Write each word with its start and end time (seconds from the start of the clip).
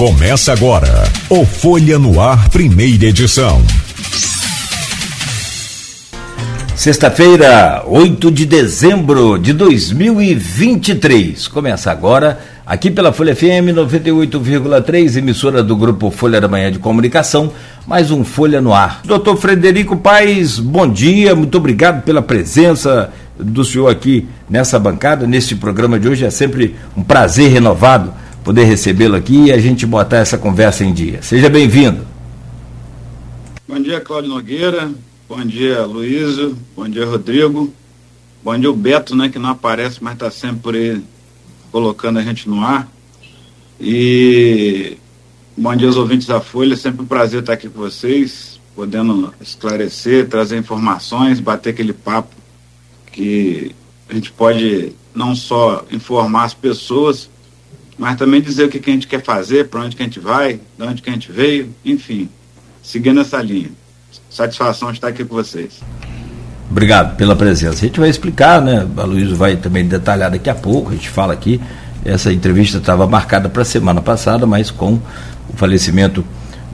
Começa 0.00 0.50
agora 0.54 1.04
o 1.28 1.44
Folha 1.44 1.98
no 1.98 2.18
Ar, 2.18 2.48
primeira 2.48 3.04
edição. 3.04 3.60
Sexta-feira, 6.74 7.84
8 7.86 8.30
de 8.30 8.46
dezembro 8.46 9.38
de 9.38 9.52
2023. 9.52 11.46
Começa 11.48 11.90
agora, 11.92 12.40
aqui 12.64 12.90
pela 12.90 13.12
Folha 13.12 13.36
FM 13.36 13.76
98,3, 13.76 15.18
emissora 15.18 15.62
do 15.62 15.76
grupo 15.76 16.10
Folha 16.10 16.40
da 16.40 16.48
Manhã 16.48 16.72
de 16.72 16.78
Comunicação, 16.78 17.52
mais 17.86 18.10
um 18.10 18.24
Folha 18.24 18.62
no 18.62 18.72
Ar. 18.72 19.02
Doutor 19.04 19.36
Frederico 19.36 19.98
Paes, 19.98 20.58
bom 20.58 20.88
dia, 20.88 21.34
muito 21.34 21.58
obrigado 21.58 22.04
pela 22.04 22.22
presença 22.22 23.12
do 23.38 23.62
senhor 23.66 23.88
aqui 23.88 24.26
nessa 24.48 24.78
bancada, 24.78 25.26
neste 25.26 25.54
programa 25.54 26.00
de 26.00 26.08
hoje. 26.08 26.24
É 26.24 26.30
sempre 26.30 26.74
um 26.96 27.02
prazer 27.02 27.50
renovado 27.50 28.14
poder 28.44 28.64
recebê-lo 28.64 29.16
aqui 29.16 29.46
e 29.46 29.52
a 29.52 29.58
gente 29.58 29.86
botar 29.86 30.18
essa 30.18 30.38
conversa 30.38 30.84
em 30.84 30.92
dia. 30.92 31.22
Seja 31.22 31.48
bem-vindo. 31.48 32.06
Bom 33.68 33.80
dia, 33.80 34.00
Cláudio 34.00 34.30
Nogueira. 34.30 34.90
Bom 35.28 35.44
dia, 35.44 35.84
Luísio. 35.84 36.56
Bom 36.74 36.88
dia, 36.88 37.06
Rodrigo. 37.06 37.72
Bom 38.42 38.58
dia, 38.58 38.70
o 38.70 38.74
Beto, 38.74 39.14
né, 39.14 39.28
que 39.28 39.38
não 39.38 39.50
aparece, 39.50 40.02
mas 40.02 40.14
está 40.14 40.30
sempre 40.30 40.78
aí 40.78 41.02
colocando 41.70 42.18
a 42.18 42.22
gente 42.22 42.48
no 42.48 42.64
ar. 42.64 42.88
E 43.78 44.96
bom 45.56 45.74
dia 45.76 45.86
aos 45.86 45.96
ouvintes 45.96 46.26
da 46.26 46.40
Folha. 46.40 46.76
Sempre 46.76 47.02
um 47.02 47.06
prazer 47.06 47.40
estar 47.40 47.52
aqui 47.52 47.68
com 47.68 47.78
vocês, 47.78 48.60
podendo 48.74 49.32
esclarecer, 49.40 50.28
trazer 50.28 50.58
informações, 50.58 51.38
bater 51.38 51.70
aquele 51.70 51.92
papo 51.92 52.34
que 53.12 53.74
a 54.08 54.14
gente 54.14 54.32
pode 54.32 54.92
não 55.14 55.34
só 55.34 55.84
informar 55.90 56.44
as 56.44 56.54
pessoas, 56.54 57.30
mas 58.00 58.16
também 58.16 58.40
dizer 58.40 58.64
o 58.64 58.68
que, 58.70 58.78
que 58.78 58.88
a 58.88 58.94
gente 58.94 59.06
quer 59.06 59.22
fazer, 59.22 59.68
para 59.68 59.82
onde 59.82 59.94
que 59.94 60.02
a 60.02 60.06
gente 60.06 60.18
vai, 60.18 60.54
de 60.54 60.82
onde 60.82 61.02
que 61.02 61.10
a 61.10 61.12
gente 61.12 61.30
veio, 61.30 61.68
enfim, 61.84 62.30
seguindo 62.82 63.20
essa 63.20 63.36
linha. 63.42 63.68
Satisfação 64.30 64.90
estar 64.90 65.08
aqui 65.08 65.22
com 65.22 65.34
vocês. 65.34 65.82
Obrigado 66.70 67.14
pela 67.16 67.36
presença. 67.36 67.74
A 67.74 67.86
gente 67.86 68.00
vai 68.00 68.08
explicar, 68.08 68.62
né? 68.62 68.88
A 68.96 69.02
Luísa 69.02 69.34
vai 69.34 69.56
também 69.56 69.86
detalhar 69.86 70.30
daqui 70.30 70.48
a 70.48 70.54
pouco, 70.54 70.88
a 70.90 70.94
gente 70.94 71.10
fala 71.10 71.34
aqui. 71.34 71.60
Essa 72.02 72.32
entrevista 72.32 72.78
estava 72.78 73.06
marcada 73.06 73.50
para 73.50 73.66
semana 73.66 74.00
passada, 74.00 74.46
mas 74.46 74.70
com 74.70 74.94
o 74.94 75.56
falecimento 75.56 76.24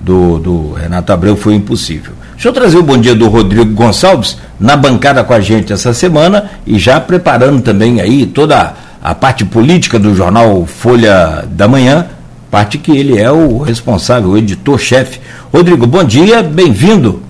do, 0.01 0.39
do, 0.39 0.73
Renato 0.75 1.13
Abreu 1.13 1.37
foi 1.37 1.55
impossível. 1.55 2.13
Deixa 2.35 2.51
eu 2.51 2.53
trazer 2.53 2.79
o 2.79 2.85
bom 2.85 2.97
dia 2.97 3.17
do 3.17 3.29
Rodrigo 3.29 3.75
Gonçalves 3.75 4.39
na 4.61 4.77
bancada 4.77 5.25
com 5.25 5.33
a 5.33 5.41
gente 5.41 5.73
essa 5.73 5.93
semana 5.93 6.53
e 6.65 6.79
já 6.79 7.01
preparando 7.01 7.63
também 7.63 8.01
aí 8.01 8.27
toda 8.27 8.77
a 9.03 9.15
parte 9.15 9.45
política 9.45 9.99
do 9.99 10.15
jornal 10.15 10.67
Folha 10.67 11.47
da 11.51 11.69
Manhã, 11.69 12.09
parte 12.51 12.79
que 12.79 12.97
ele 12.97 13.19
é 13.19 13.31
o 13.31 13.59
responsável, 13.59 14.31
o 14.31 14.39
editor-chefe. 14.39 15.21
Rodrigo, 15.53 15.87
bom 15.87 16.05
dia, 16.05 16.43
bem-vindo. 16.43 17.23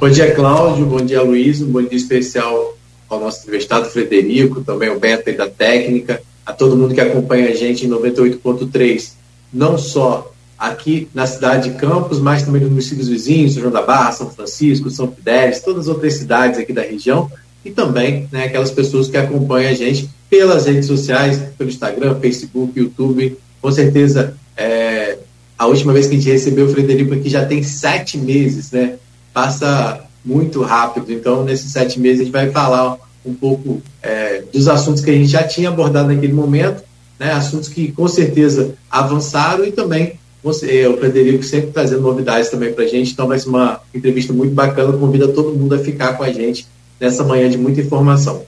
Bom 0.00 0.08
dia, 0.08 0.34
Cláudio, 0.34 0.86
bom 0.86 1.00
dia, 1.04 1.22
Luiz, 1.22 1.60
um 1.60 1.70
bom 1.70 1.82
dia 1.82 1.96
especial 1.96 2.76
ao 3.08 3.20
nosso 3.20 3.42
entrevistado 3.42 3.88
Frederico, 3.88 4.60
também 4.60 4.88
ao 4.88 4.98
Beto 4.98 5.36
da 5.36 5.48
técnica, 5.48 6.22
a 6.46 6.52
todo 6.52 6.76
mundo 6.76 6.94
que 6.94 7.00
acompanha 7.00 7.48
a 7.48 7.54
gente 7.54 7.84
em 7.86 7.90
98.3, 7.90 9.12
não 9.52 9.76
só 9.76 10.32
aqui 10.58 11.08
na 11.14 11.26
cidade 11.26 11.70
de 11.70 11.76
Campos, 11.76 12.20
mas 12.20 12.42
também 12.42 12.62
nos 12.62 12.70
municípios 12.70 13.08
vizinhos, 13.08 13.54
São 13.54 13.62
João 13.62 13.72
da 13.72 13.82
Barra, 13.82 14.12
São 14.12 14.30
Francisco, 14.30 14.90
São 14.90 15.10
Fidélis, 15.10 15.60
todas 15.60 15.82
as 15.82 15.88
outras 15.88 16.14
cidades 16.14 16.58
aqui 16.58 16.72
da 16.72 16.82
região, 16.82 17.30
e 17.64 17.70
também 17.70 18.28
né, 18.30 18.44
aquelas 18.44 18.70
pessoas 18.70 19.08
que 19.08 19.16
acompanham 19.16 19.70
a 19.70 19.74
gente 19.74 20.08
pelas 20.30 20.66
redes 20.66 20.86
sociais, 20.86 21.40
pelo 21.56 21.70
Instagram, 21.70 22.18
Facebook, 22.20 22.78
YouTube. 22.78 23.36
Com 23.60 23.72
certeza, 23.72 24.34
é, 24.56 25.18
a 25.58 25.66
última 25.66 25.92
vez 25.92 26.06
que 26.06 26.14
a 26.14 26.18
gente 26.18 26.30
recebeu 26.30 26.66
o 26.66 26.68
Frederico 26.68 27.14
aqui 27.14 27.28
já 27.28 27.44
tem 27.44 27.62
sete 27.62 28.18
meses, 28.18 28.70
né? 28.70 28.94
Passa 29.32 30.04
muito 30.24 30.62
rápido. 30.62 31.12
Então, 31.12 31.44
nesses 31.44 31.72
sete 31.72 31.98
meses, 31.98 32.20
a 32.20 32.24
gente 32.24 32.32
vai 32.32 32.50
falar 32.50 32.98
um 33.24 33.34
pouco 33.34 33.82
é, 34.02 34.42
dos 34.52 34.68
assuntos 34.68 35.02
que 35.02 35.10
a 35.10 35.14
gente 35.14 35.28
já 35.28 35.42
tinha 35.42 35.68
abordado 35.68 36.08
naquele 36.08 36.32
momento, 36.32 36.82
né? 37.18 37.32
Assuntos 37.32 37.68
que 37.68 37.90
com 37.90 38.06
certeza 38.06 38.74
avançaram 38.90 39.64
e 39.64 39.72
também 39.72 40.12
você, 40.42 40.86
o 40.86 40.96
Frederico 40.96 41.42
sempre 41.42 41.72
trazendo 41.72 42.02
novidades 42.02 42.48
também 42.48 42.72
para 42.72 42.84
a 42.84 42.88
gente. 42.88 43.12
Então, 43.12 43.26
vai 43.26 43.38
ser 43.38 43.48
uma 43.48 43.80
entrevista 43.92 44.32
muito 44.32 44.54
bacana. 44.54 44.92
Convida 44.92 45.26
todo 45.28 45.56
mundo 45.56 45.74
a 45.74 45.78
ficar 45.78 46.16
com 46.16 46.22
a 46.22 46.30
gente 46.30 46.66
nessa 47.00 47.24
manhã 47.24 47.48
de 47.48 47.58
muita 47.58 47.80
informação. 47.80 48.42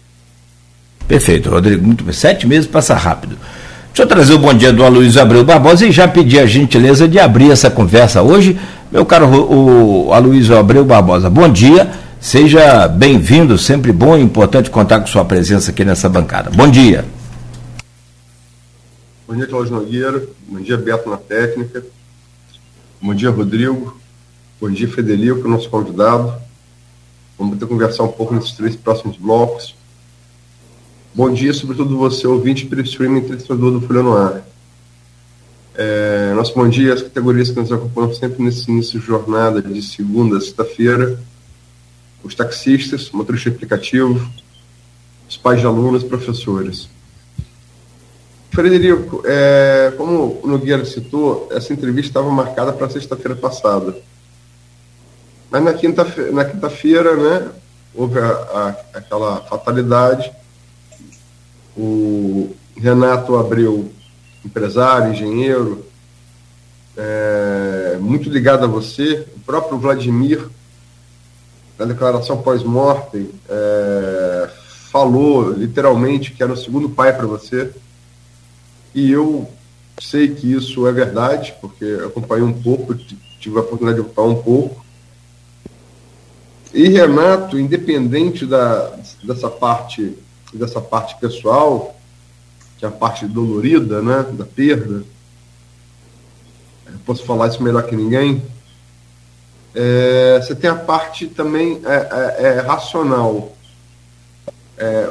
Perfeito, 1.06 1.50
Rodrigo. 1.50 1.84
Muito 1.84 2.04
bem. 2.04 2.12
Sete 2.12 2.46
meses 2.46 2.66
passa 2.66 2.94
rápido. 2.94 3.36
Deixa 3.88 4.02
eu 4.02 4.06
trazer 4.06 4.34
o 4.34 4.38
bom 4.38 4.54
dia 4.54 4.72
do 4.72 4.84
Aloysio 4.84 5.20
Abreu 5.20 5.44
Barbosa 5.44 5.84
e 5.86 5.90
já 5.90 6.06
pedir 6.06 6.38
a 6.38 6.46
gentileza 6.46 7.08
de 7.08 7.18
abrir 7.18 7.50
essa 7.50 7.68
conversa 7.68 8.22
hoje. 8.22 8.58
Meu 8.90 9.04
caro 9.04 9.26
o 9.26 10.12
Aloysio 10.12 10.56
Abreu 10.56 10.84
Barbosa, 10.84 11.28
bom 11.28 11.48
dia. 11.48 11.90
Seja 12.20 12.86
bem-vindo, 12.86 13.58
sempre 13.58 13.92
bom 13.92 14.16
e 14.16 14.20
importante 14.20 14.70
contar 14.70 15.00
com 15.00 15.06
sua 15.06 15.24
presença 15.24 15.70
aqui 15.70 15.84
nessa 15.84 16.08
bancada. 16.08 16.50
Bom 16.50 16.68
dia. 16.68 17.04
Bom 19.26 19.34
dia, 19.34 19.46
Cláudio 19.46 19.72
Nogueira. 19.72 20.22
Bom 20.48 20.60
dia, 20.60 20.76
Beto 20.76 21.08
na 21.08 21.16
técnica. 21.16 21.82
Bom 23.00 23.14
dia, 23.14 23.30
Rodrigo. 23.30 23.98
Bom 24.60 24.70
dia, 24.70 24.88
Federico, 24.88 25.48
nosso 25.48 25.68
convidado. 25.68 26.34
Vamos 27.40 27.58
ter 27.58 27.66
conversar 27.66 28.02
um 28.02 28.12
pouco 28.12 28.34
nesses 28.34 28.52
três 28.52 28.76
próximos 28.76 29.16
blocos. 29.16 29.74
Bom 31.14 31.32
dia, 31.32 31.54
sobretudo 31.54 31.96
você, 31.96 32.26
ouvinte 32.26 32.66
pelo 32.66 32.82
streaming 32.82 33.20
entrevistador 33.20 33.72
do 33.72 33.80
Folha 33.80 34.02
no 34.02 34.14
Ar. 34.14 34.46
É, 35.74 36.34
nosso 36.34 36.54
bom 36.54 36.68
dia 36.68 36.92
às 36.92 37.00
categorias 37.00 37.50
que 37.50 37.58
nos 37.58 37.72
acompanham 37.72 38.12
sempre 38.12 38.42
nesse 38.42 38.70
início 38.70 39.00
de 39.00 39.06
jornada 39.06 39.62
de 39.62 39.80
segunda 39.80 40.36
a 40.36 40.40
sexta-feira. 40.42 41.18
Os 42.22 42.34
taxistas, 42.34 43.10
motorista 43.10 43.48
aplicativo, 43.48 44.30
os 45.26 45.38
pais 45.38 45.60
de 45.60 45.66
alunos, 45.66 46.04
professores. 46.04 46.90
Frederico, 48.50 49.22
é, 49.24 49.94
como 49.96 50.38
o 50.42 50.46
Nogueira 50.46 50.84
citou, 50.84 51.48
essa 51.50 51.72
entrevista 51.72 52.10
estava 52.10 52.30
marcada 52.30 52.70
para 52.70 52.90
sexta-feira 52.90 53.34
passada. 53.34 53.96
Mas 55.50 55.62
na 55.64 55.74
quinta-feira, 55.74 56.32
na 56.32 56.44
quinta-feira, 56.44 57.16
né, 57.16 57.50
houve 57.94 58.18
a, 58.18 58.26
a, 58.28 58.68
aquela 58.94 59.40
fatalidade. 59.42 60.30
O 61.76 62.54
Renato 62.76 63.36
Abreu, 63.36 63.90
empresário, 64.44 65.12
engenheiro, 65.12 65.84
é, 66.96 67.98
muito 68.00 68.28
ligado 68.28 68.64
a 68.64 68.68
você, 68.68 69.26
o 69.36 69.40
próprio 69.40 69.78
Vladimir, 69.78 70.48
na 71.78 71.84
declaração 71.84 72.42
pós-mortem, 72.42 73.30
é, 73.48 74.50
falou 74.90 75.50
literalmente 75.52 76.32
que 76.32 76.42
era 76.42 76.52
o 76.52 76.56
segundo 76.56 76.90
pai 76.90 77.16
para 77.16 77.26
você. 77.26 77.70
E 78.94 79.10
eu 79.10 79.48
sei 80.00 80.34
que 80.34 80.52
isso 80.52 80.86
é 80.86 80.92
verdade, 80.92 81.54
porque 81.60 81.84
acompanhei 82.04 82.44
um 82.44 82.52
pouco, 82.52 82.94
tive 83.38 83.56
a 83.56 83.60
oportunidade 83.60 83.96
de 83.96 84.06
ocupar 84.06 84.26
um 84.26 84.42
pouco. 84.42 84.79
E 86.72 86.88
Renato, 86.88 87.58
independente 87.58 88.46
da, 88.46 88.96
dessa 89.22 89.50
parte 89.50 90.16
dessa 90.52 90.80
parte 90.80 91.16
pessoal, 91.20 91.96
que 92.78 92.84
é 92.84 92.88
a 92.88 92.90
parte 92.90 93.26
dolorida, 93.26 94.02
né, 94.02 94.26
da 94.32 94.44
perda, 94.44 95.04
posso 97.06 97.24
falar 97.24 97.48
isso 97.48 97.62
melhor 97.62 97.84
que 97.84 97.94
ninguém. 97.94 98.42
É, 99.74 100.40
você 100.42 100.54
tem 100.54 100.68
a 100.68 100.74
parte 100.74 101.28
também 101.28 101.80
é, 101.84 101.94
é, 102.38 102.46
é 102.48 102.60
racional. 102.60 103.54
É, 104.76 105.10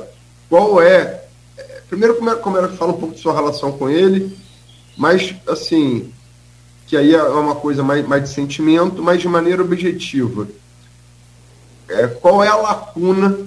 qual 0.49 0.81
é, 0.81 1.21
é? 1.57 1.81
Primeiro, 1.87 2.15
como 2.15 2.29
é, 2.29 2.35
como 2.35 2.57
é, 2.57 2.67
fala 2.69 2.91
um 2.91 2.97
pouco 2.97 3.15
de 3.15 3.21
sua 3.21 3.33
relação 3.33 3.71
com 3.71 3.89
ele, 3.89 4.37
mas 4.97 5.33
assim, 5.47 6.11
que 6.85 6.97
aí 6.97 7.13
é 7.13 7.23
uma 7.23 7.55
coisa 7.55 7.81
mais, 7.81 8.05
mais 8.05 8.23
de 8.23 8.29
sentimento, 8.29 9.01
mas 9.01 9.21
de 9.21 9.27
maneira 9.27 9.61
objetiva 9.61 10.47
é, 11.89 12.07
qual 12.07 12.43
é 12.43 12.47
a 12.47 12.55
lacuna 12.55 13.37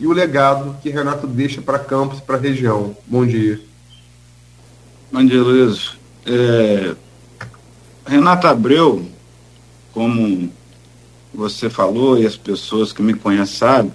e 0.00 0.06
o 0.06 0.12
legado 0.12 0.76
que 0.82 0.88
Renato 0.88 1.26
deixa 1.26 1.60
para 1.60 1.78
Campos, 1.78 2.20
para 2.20 2.36
a 2.36 2.40
região. 2.40 2.96
Bom 3.06 3.24
dia. 3.26 3.60
Bom 5.12 5.24
dia, 5.24 5.42
Luiz. 5.42 5.92
É, 6.26 6.94
Renato 8.06 8.46
Abreu, 8.46 9.06
como 9.92 10.50
você 11.32 11.68
falou 11.68 12.18
e 12.18 12.26
as 12.26 12.36
pessoas 12.36 12.92
que 12.92 13.02
me 13.02 13.14
conhecem 13.14 13.56
sabem, 13.56 13.92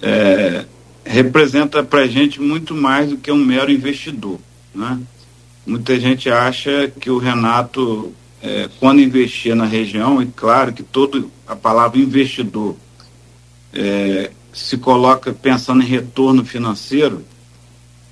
é, 0.00 0.64
representa 1.04 1.82
para 1.82 2.00
a 2.00 2.06
gente 2.06 2.40
muito 2.40 2.74
mais 2.74 3.10
do 3.10 3.18
que 3.18 3.30
um 3.30 3.44
mero 3.44 3.70
investidor. 3.70 4.38
Né? 4.74 4.98
Muita 5.66 5.98
gente 5.98 6.30
acha 6.30 6.90
que 6.98 7.10
o 7.10 7.18
Renato, 7.18 8.12
é, 8.42 8.68
quando 8.78 9.00
investia 9.00 9.54
na 9.54 9.64
região, 9.64 10.22
e 10.22 10.26
claro 10.26 10.72
que 10.72 10.82
todo 10.82 11.30
a 11.46 11.56
palavra 11.56 11.98
investidor 11.98 12.76
é, 13.72 14.30
se 14.52 14.76
coloca 14.78 15.32
pensando 15.32 15.82
em 15.82 15.86
retorno 15.86 16.44
financeiro, 16.44 17.24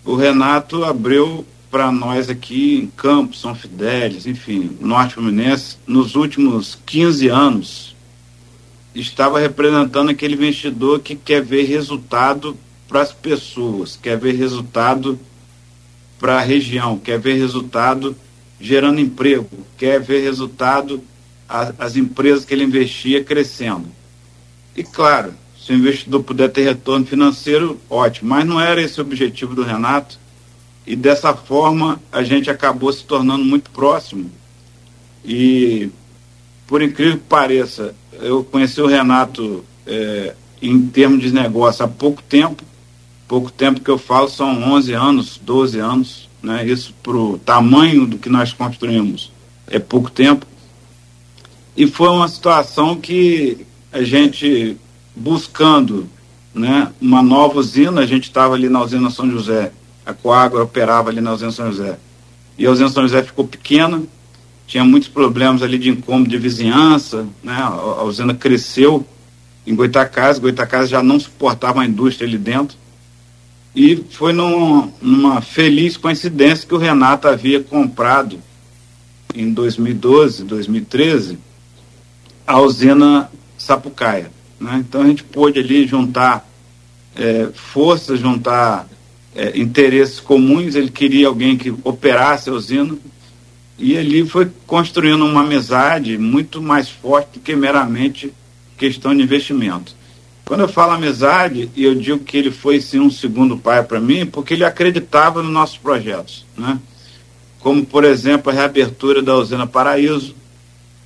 o 0.05 0.15
Renato 0.15 0.85
Abreu 0.85 1.45
para 1.71 1.93
nós 1.93 2.31
aqui 2.31 2.79
em 2.79 2.87
Campos, 2.87 3.41
São 3.41 3.55
Fidélis, 3.55 4.27
enfim, 4.27 4.77
Norte 4.81 5.15
Fluminense, 5.15 5.77
nos 5.87 6.15
últimos 6.15 6.79
15 6.87 7.29
anos, 7.29 7.97
estava 8.95 9.39
representando 9.39 10.11
aquele 10.11 10.35
investidor 10.35 11.01
que 11.01 11.15
quer 11.15 11.43
ver 11.43 11.65
resultado 11.65 12.57
para 12.89 13.03
as 13.03 13.13
pessoas, 13.13 13.99
quer 14.01 14.17
ver 14.17 14.35
resultado 14.35 15.19
para 16.19 16.39
a 16.39 16.43
região, 16.43 16.99
quer 16.99 17.19
ver 17.19 17.35
resultado 17.35 18.17
gerando 18.61 19.01
emprego, 19.01 19.49
quer 19.77 20.01
ver 20.01 20.23
resultado 20.23 21.03
a, 21.49 21.73
as 21.79 21.97
empresas 21.97 22.45
que 22.45 22.55
ele 22.55 22.65
investia 22.65 23.23
crescendo. 23.23 23.87
E 24.75 24.83
claro, 24.83 25.35
se 25.69 25.75
o 25.75 25.77
investidor 25.77 26.23
puder 26.23 26.49
ter 26.49 26.63
retorno 26.63 27.05
financeiro, 27.05 27.79
ótimo, 27.91 28.31
mas 28.31 28.47
não 28.47 28.59
era 28.59 28.81
esse 28.81 28.99
o 28.99 29.05
objetivo 29.05 29.55
do 29.55 29.63
Renato. 29.63 30.19
E 30.87 30.97
dessa 30.97 31.35
forma 31.35 32.01
a 32.11 32.23
gente 32.23 32.49
acabou 32.49 32.91
se 32.91 33.05
tornando 33.05 33.45
muito 33.45 33.71
próximo. 33.71 34.31
E 35.23 35.91
por 36.67 36.81
incrível 36.81 37.19
que 37.19 37.25
pareça, 37.25 37.95
eu 38.15 38.43
conheci 38.43 38.81
o 38.81 38.87
Renato 38.87 39.63
é, 39.87 40.35
em 40.63 40.87
termos 40.87 41.21
de 41.21 41.31
negócio 41.31 41.85
há 41.85 41.89
pouco 41.89 42.23
tempo, 42.23 42.65
pouco 43.27 43.53
tempo 43.53 43.83
que 43.83 43.91
eu 43.91 43.99
falo 43.99 44.31
são 44.31 44.73
11 44.73 44.95
anos, 44.95 45.39
12 45.43 45.79
anos, 45.81 46.31
né? 46.43 46.67
isso 46.67 46.95
para 47.03 47.15
o 47.15 47.39
tamanho 47.39 48.07
do 48.07 48.17
que 48.17 48.31
nós 48.31 48.55
construímos 48.55 49.31
é 49.67 49.79
pouco 49.79 50.11
tempo. 50.11 50.47
E 51.77 51.87
foi 51.87 52.09
uma 52.09 52.27
situação 52.27 52.99
que 52.99 53.67
a 53.93 54.03
gente 54.03 54.79
buscando 55.19 56.09
né, 56.55 56.93
uma 57.01 57.23
nova 57.23 57.59
usina, 57.59 58.01
a 58.01 58.07
gente 58.07 58.25
estava 58.25 58.55
ali 58.55 58.69
na 58.69 58.83
usina 58.83 59.11
São 59.11 59.31
José, 59.31 59.73
a 60.05 60.13
Coagro 60.13 60.63
operava 60.63 61.11
ali 61.11 61.21
na 61.21 61.33
usina 61.33 61.51
São 61.51 61.71
José, 61.71 61.99
e 62.57 62.67
a 62.67 62.71
usina 62.71 62.89
São 62.89 63.03
José 63.03 63.23
ficou 63.23 63.47
pequena, 63.47 64.03
tinha 64.67 64.85
muitos 64.85 65.09
problemas 65.09 65.63
ali 65.63 65.79
de 65.79 65.91
incômodo 65.91 66.29
de 66.29 66.39
vizinhança, 66.39 67.27
né, 67.43 67.55
a, 67.55 68.03
usina 68.03 68.35
cresceu 68.35 69.07
em 69.67 69.75
Goitacás, 69.75 70.39
Goitacás 70.39 70.89
já 70.89 71.03
não 71.03 71.21
suportava 71.21 71.83
a 71.83 71.87
indústria 71.87 72.27
ali 72.27 72.39
dentro, 72.39 72.77
e 73.75 73.97
foi 74.11 74.33
num, 74.33 74.91
numa 75.01 75.41
feliz 75.41 75.97
coincidência 75.97 76.67
que 76.67 76.75
o 76.75 76.79
Renato 76.79 77.29
havia 77.29 77.63
comprado 77.63 78.41
em 79.35 79.53
2012, 79.53 80.45
2013, 80.45 81.39
a 82.47 82.59
usina 82.61 83.31
Sapucaia. 83.57 84.31
Né? 84.61 84.85
Então 84.87 85.03
a 85.03 85.07
gente 85.07 85.25
pôde 85.25 85.59
ali 85.59 85.87
juntar 85.87 86.49
é, 87.17 87.49
forças, 87.55 88.21
juntar 88.21 88.89
é, 89.35 89.59
interesses 89.59 90.21
comuns. 90.21 90.75
Ele 90.75 90.91
queria 90.91 91.29
alguém 91.29 91.57
que 91.57 91.75
operasse 91.85 92.51
a 92.51 92.53
usina 92.53 92.97
e 93.79 93.97
ali 93.97 94.27
foi 94.27 94.51
construindo 94.67 95.25
uma 95.25 95.43
amizade 95.43 96.19
muito 96.19 96.61
mais 96.61 96.89
forte 96.89 97.35
do 97.35 97.41
que 97.41 97.55
meramente 97.55 98.33
questão 98.77 99.15
de 99.15 99.23
investimento. 99.23 99.97
Quando 100.45 100.61
eu 100.61 100.69
falo 100.69 100.93
amizade, 100.93 101.71
eu 101.77 101.95
digo 101.95 102.21
que 102.21 102.37
ele 102.37 102.51
foi 102.51 102.81
sim 102.81 102.99
um 102.99 103.11
segundo 103.11 103.59
pai 103.59 103.83
para 103.85 104.01
mim, 104.01 104.25
porque 104.25 104.55
ele 104.55 104.65
acreditava 104.65 105.43
nos 105.43 105.53
nossos 105.53 105.77
projetos, 105.77 106.47
né? 106.57 106.81
Como, 107.61 107.85
por 107.85 108.03
exemplo, 108.03 108.51
a 108.51 108.55
reabertura 108.55 109.21
da 109.21 109.37
usina 109.37 109.67
Paraíso, 109.67 110.35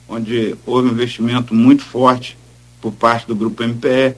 onde 0.08 0.54
houve 0.64 0.88
um 0.88 0.92
investimento 0.92 1.54
muito 1.54 1.82
forte 1.82 2.36
por 2.82 2.92
parte 2.92 3.26
do 3.28 3.34
Grupo 3.34 3.62
MPE. 3.62 4.16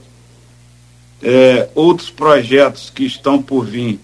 É, 1.22 1.68
outros 1.74 2.10
projetos 2.10 2.90
que 2.90 3.04
estão 3.04 3.40
por 3.40 3.64
vir, 3.64 4.00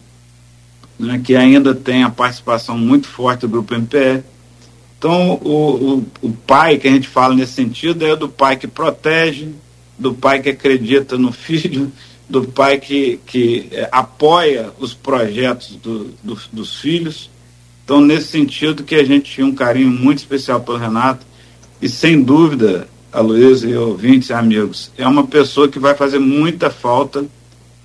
né, 0.99 1.21
que 1.25 1.35
ainda 1.35 1.75
tem 1.75 2.05
a 2.05 2.11
participação 2.11 2.79
muito 2.79 3.09
forte 3.09 3.41
do 3.41 3.49
Grupo 3.49 3.75
MPE. 3.75 4.23
Então, 4.99 5.41
o, 5.43 6.05
o, 6.23 6.29
o 6.29 6.33
pai 6.33 6.77
que 6.77 6.87
a 6.87 6.91
gente 6.91 7.09
fala 7.09 7.35
nesse 7.35 7.55
sentido 7.55 8.07
é 8.07 8.15
do 8.15 8.29
pai 8.29 8.57
que 8.57 8.69
protege, 8.69 9.49
do 9.99 10.13
pai 10.13 10.41
que 10.41 10.51
acredita 10.51 11.17
no 11.17 11.33
filho, 11.33 11.91
do 12.29 12.45
pai 12.45 12.79
que, 12.79 13.19
que 13.27 13.69
é, 13.73 13.89
apoia 13.91 14.71
os 14.79 14.93
projetos 14.93 15.75
do, 15.77 16.11
do, 16.23 16.39
dos 16.53 16.79
filhos. 16.79 17.31
Então, 17.85 18.01
nesse 18.01 18.29
sentido 18.29 18.85
que 18.85 18.95
a 18.95 19.05
gente 19.05 19.33
tinha 19.33 19.47
um 19.47 19.55
carinho 19.55 19.91
muito 19.91 20.19
especial 20.19 20.61
pelo 20.61 20.79
Renato, 20.79 21.27
e 21.81 21.89
sem 21.89 22.23
dúvida, 22.23 22.87
a 23.13 23.21
Luísa 23.21 23.69
e 23.69 23.77
ouvintes 23.77 24.31
e 24.31 24.33
amigos, 24.33 24.91
é 24.97 25.07
uma 25.07 25.27
pessoa 25.27 25.69
que 25.69 25.79
vai 25.79 25.95
fazer 25.95 26.19
muita 26.19 26.71
falta, 26.71 27.25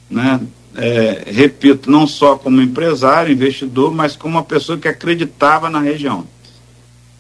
né? 0.10 0.40
É, 0.78 1.24
repito, 1.28 1.90
não 1.90 2.06
só 2.06 2.36
como 2.36 2.62
empresário, 2.62 3.32
investidor, 3.32 3.94
mas 3.94 4.16
como 4.16 4.36
uma 4.36 4.44
pessoa 4.44 4.78
que 4.78 4.90
acreditava 4.90 5.70
na 5.70 5.80
região. 5.80 6.28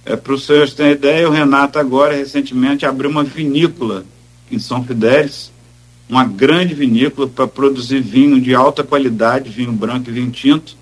É, 0.05 0.15
Para 0.15 0.33
os 0.33 0.45
senhores 0.45 0.73
terem 0.73 0.91
ideia, 0.91 1.27
o 1.27 1.31
Renato 1.31 1.79
agora, 1.79 2.13
recentemente, 2.15 2.85
abriu 2.85 3.09
uma 3.09 3.23
vinícola 3.23 4.05
em 4.51 4.59
São 4.59 4.83
Fidélis, 4.83 5.51
uma 6.07 6.25
grande 6.25 6.75
vinícola 6.75 7.27
para 7.27 7.47
produzir 7.47 8.01
vinho 8.01 8.39
de 8.39 8.53
alta 8.53 8.83
qualidade, 8.83 9.49
vinho 9.49 9.71
branco 9.71 10.09
e 10.09 10.13
vinho 10.13 10.31
tinto. 10.31 10.75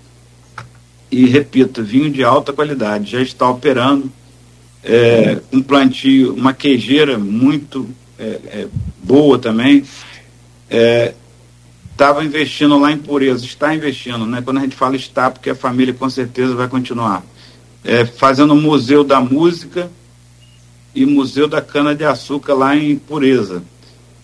E 1.10 1.26
repito, 1.26 1.82
vinho 1.82 2.10
de 2.10 2.24
alta 2.24 2.52
qualidade, 2.52 3.12
já 3.12 3.22
está 3.22 3.48
operando. 3.48 4.12
É, 4.84 5.40
um 5.52 5.62
plantio, 5.62 6.34
uma 6.34 6.52
queijeira 6.52 7.18
muito 7.18 7.88
é, 8.18 8.24
é, 8.24 8.68
boa 9.02 9.38
também. 9.38 9.84
Estava 11.90 12.22
é, 12.22 12.26
investindo 12.26 12.78
lá 12.78 12.92
em 12.92 12.98
pureza, 12.98 13.44
está 13.44 13.74
investindo, 13.74 14.26
né? 14.26 14.42
Quando 14.42 14.58
a 14.58 14.60
gente 14.60 14.76
fala 14.76 14.94
está, 14.96 15.30
porque 15.30 15.50
a 15.50 15.54
família 15.54 15.94
com 15.94 16.08
certeza 16.10 16.54
vai 16.54 16.68
continuar. 16.68 17.24
É, 17.82 18.04
fazendo 18.04 18.52
o 18.52 18.60
Museu 18.60 19.02
da 19.04 19.20
Música, 19.20 19.90
e 20.94 21.04
Museu 21.04 21.48
da 21.48 21.60
Cana 21.60 21.94
de 21.94 22.04
Açúcar 22.04 22.54
lá 22.54 22.76
em 22.76 22.96
Pureza. 22.96 23.62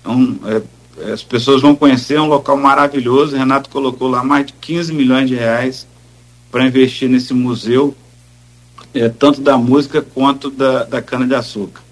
Então, 0.01 0.39
as 1.13 1.23
pessoas 1.23 1.61
vão 1.61 1.75
conhecer, 1.75 2.15
é 2.15 2.21
um 2.21 2.29
local 2.29 2.57
maravilhoso. 2.57 3.37
Renato 3.37 3.69
colocou 3.69 4.09
lá 4.09 4.23
mais 4.23 4.47
de 4.47 4.53
15 4.55 4.93
milhões 4.93 5.29
de 5.29 5.35
reais 5.35 5.87
para 6.51 6.65
investir 6.67 7.09
nesse 7.09 7.35
museu, 7.35 7.95
é, 8.95 9.09
tanto 9.09 9.41
da 9.41 9.57
música 9.57 10.03
quanto 10.03 10.51
da, 10.51 10.85
da 10.85 11.03
cana 11.03 11.27
de 11.27 11.35
açúcar. 11.35 11.83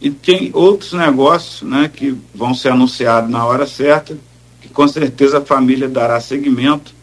E 0.00 0.10
tem 0.10 0.50
outros 0.52 0.92
negócios 0.92 1.62
né, 1.62 1.90
que 1.92 2.16
vão 2.34 2.54
ser 2.54 2.70
anunciados 2.70 3.30
na 3.30 3.44
hora 3.46 3.66
certa, 3.66 4.16
que 4.60 4.68
com 4.68 4.86
certeza 4.88 5.38
a 5.38 5.44
família 5.44 5.88
dará 5.88 6.20
seguimento, 6.20 6.94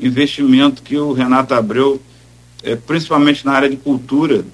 investimento 0.00 0.82
que 0.82 0.96
o 0.96 1.12
Renato 1.12 1.54
Abreu, 1.54 2.00
é, 2.62 2.74
principalmente 2.74 3.46
na 3.46 3.52
área 3.52 3.68
de 3.68 3.76
cultura, 3.76 4.44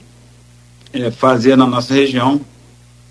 é, 0.93 1.11
fazer 1.11 1.57
na 1.57 1.67
nossa 1.67 1.95
região 1.95 2.41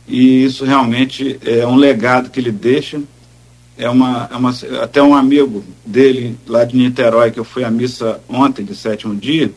e 0.08 0.44
isso 0.44 0.66
realmente 0.66 1.40
é 1.44 1.66
um 1.66 1.76
legado 1.76 2.30
que 2.30 2.40
ele 2.40 2.52
deixa. 2.52 3.02
É 3.78 3.90
uma, 3.90 4.30
é 4.32 4.36
uma, 4.36 4.54
até 4.82 5.02
um 5.02 5.16
amigo 5.16 5.64
dele 5.84 6.38
lá 6.48 6.64
de 6.64 6.76
Niterói, 6.78 7.32
que 7.32 7.40
eu 7.40 7.44
fui 7.44 7.64
à 7.64 7.72
missa 7.72 8.22
ontem, 8.30 8.64
de 8.64 8.76
sétimo 8.76 9.16
dia, 9.16 9.52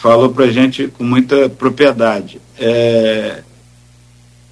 falou 0.00 0.30
para 0.30 0.50
gente 0.50 0.88
com 0.88 1.04
muita 1.04 1.48
propriedade. 1.48 2.40
É, 2.58 3.42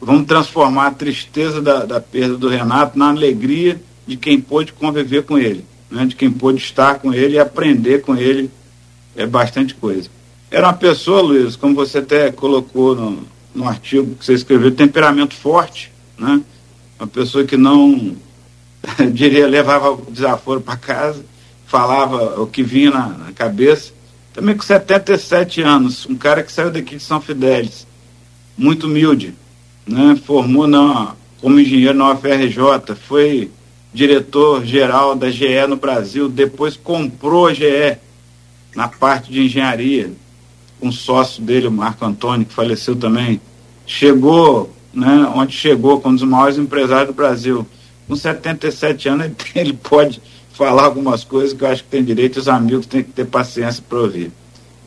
vamos 0.01 0.27
transformar 0.27 0.89
a 0.89 0.93
tristeza 0.93 1.61
da, 1.61 1.85
da 1.85 2.01
perda 2.01 2.37
do 2.37 2.49
Renato 2.49 2.99
na 2.99 3.11
alegria 3.11 3.81
de 4.07 4.17
quem 4.17 4.41
pôde 4.41 4.73
conviver 4.73 5.23
com 5.25 5.39
ele, 5.39 5.65
né, 5.91 6.07
de 6.07 6.17
quem 6.17 6.31
pôde 6.31 6.59
estar 6.59 6.97
com 6.97 7.13
ele 7.13 7.35
e 7.35 7.39
aprender 7.39 8.03
com 8.03 8.17
ele 8.17 8.51
é 9.17 9.27
bastante 9.27 9.75
coisa. 9.75 10.09
Era 10.51 10.67
uma 10.67 10.75
pessoa, 10.75 11.23
Luiz, 11.23 11.57
como 11.57 11.75
você 11.75 11.99
até 11.99 12.31
colocou 12.31 12.95
no, 12.95 13.27
no 13.55 13.69
artigo 13.69 14.15
que 14.15 14.25
você 14.25 14.35
escreveu, 14.35 14.71
temperamento 14.71 15.35
forte, 15.35 15.93
né? 16.19 16.41
Uma 16.99 17.07
pessoa 17.07 17.45
que 17.45 17.57
não, 17.57 18.17
diria, 19.13 19.47
levava 19.47 19.93
o 19.93 20.11
desaforo 20.11 20.61
para 20.61 20.77
casa, 20.77 21.25
falava 21.67 22.41
o 22.41 22.47
que 22.47 22.63
vinha 22.63 22.91
na, 22.91 23.09
na, 23.09 23.33
cabeça. 23.33 23.93
Também 24.33 24.57
com 24.57 24.63
77 24.63 25.61
anos, 25.61 26.07
um 26.07 26.15
cara 26.15 26.43
que 26.43 26.51
saiu 26.51 26.71
daqui 26.71 26.97
de 26.97 27.03
São 27.03 27.21
Fidélis, 27.21 27.87
muito 28.57 28.87
humilde, 28.87 29.35
né? 29.87 30.19
Formou 30.25 30.67
na, 30.67 31.15
como 31.41 31.61
engenheiro 31.61 31.99
na 31.99 32.13
UFRJ, 32.13 32.95
foi 33.09 33.51
diretor-geral 33.93 35.15
da 35.15 35.31
GE 35.31 35.67
no 35.69 35.77
Brasil, 35.77 36.29
depois 36.29 36.77
comprou 36.77 37.49
a 37.49 37.55
GE 37.55 37.99
na 38.75 38.89
parte 38.89 39.31
de 39.31 39.43
engenharia, 39.43 40.13
um 40.81 40.91
sócio 40.91 41.43
dele, 41.43 41.67
o 41.67 41.73
Marco 41.73 42.05
Antônio, 42.05 42.47
que 42.47 42.55
faleceu 42.55 42.97
também, 42.97 43.41
chegou, 43.87 44.75
né, 44.95 45.31
onde 45.35 45.53
chegou, 45.55 46.01
com 46.01 46.09
um 46.09 46.15
dos 46.15 46.25
maiores 46.25 46.57
empresários 46.57 47.09
do 47.09 47.15
Brasil. 47.15 47.67
Com 48.09 48.17
77 48.17 49.09
anos, 49.09 49.31
ele 49.55 49.75
pode 49.75 50.21
falar 50.63 50.85
algumas 50.85 51.25
coisas 51.25 51.53
que 51.53 51.65
eu 51.65 51.69
acho 51.69 51.83
que 51.83 51.91
tem 51.91 52.05
direito, 52.05 52.37
os 52.37 52.49
amigos 52.49 52.87
têm 52.87 53.03
que 53.03 53.11
ter 53.11 53.25
paciência 53.25 53.83
para 53.89 53.99
ouvir. 53.99 54.31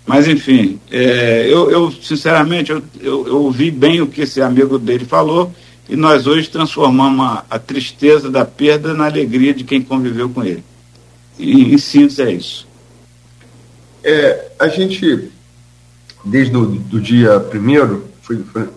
Mas, 0.05 0.25
enfim, 0.25 0.79
é, 0.89 1.47
eu, 1.49 1.69
eu, 1.69 1.91
sinceramente, 1.91 2.71
eu, 2.71 2.81
eu, 3.01 3.27
eu, 3.27 3.43
ouvi 3.43 3.69
bem 3.69 4.01
o 4.01 4.07
que 4.07 4.21
esse 4.21 4.41
amigo 4.41 4.79
dele 4.79 5.03
falou 5.03 5.53
e 5.89 5.97
nós 5.97 6.27
hoje 6.27 6.49
transformamos 6.49 7.25
a, 7.25 7.45
a 7.49 7.59
tristeza 7.59 8.31
da 8.31 8.45
perda 8.45 8.93
na 8.93 9.05
alegria 9.05 9.53
de 9.53 9.65
quem 9.65 9.81
conviveu 9.81 10.29
com 10.29 10.45
ele. 10.45 10.63
E, 11.37 11.73
em 11.73 11.77
síntese, 11.77 12.21
é 12.21 12.31
isso. 12.31 12.65
É, 14.01 14.51
a 14.57 14.69
gente, 14.69 15.29
desde 16.23 16.55
o 16.55 16.65
do 16.65 17.01
dia 17.01 17.37
primeiro, 17.41 18.05
foi, 18.21 18.37
foi, 18.43 18.69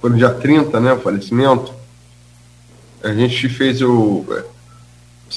foi, 0.00 0.10
no 0.10 0.16
dia 0.16 0.30
30, 0.30 0.78
né, 0.78 0.92
o 0.92 1.00
falecimento, 1.00 1.72
a 3.02 3.12
gente 3.12 3.48
fez 3.48 3.82
o. 3.82 4.24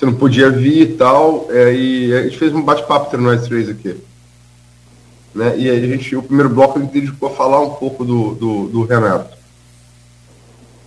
Você 0.02 0.08
não 0.08 0.16
podia 0.16 0.50
vir 0.50 0.82
e 0.82 0.94
tal, 0.94 1.46
é, 1.52 1.76
e 1.76 2.12
a 2.12 2.24
gente 2.24 2.40
fez 2.40 2.52
um 2.52 2.64
bate-papo 2.64 3.06
entre 3.06 3.22
nós 3.22 3.44
três 3.44 3.70
aqui. 3.70 3.96
Né? 5.32 5.56
E 5.60 5.70
aí 5.70 5.78
a 5.78 5.88
gente, 5.88 6.16
o 6.16 6.24
primeiro 6.24 6.50
bloco 6.50 6.80
a 6.80 6.82
gente 6.82 6.92
dedicou 6.92 7.30
a 7.30 7.36
falar 7.36 7.62
um 7.62 7.76
pouco 7.76 8.04
do, 8.04 8.34
do, 8.34 8.68
do 8.68 8.84
Renato. 8.84 9.38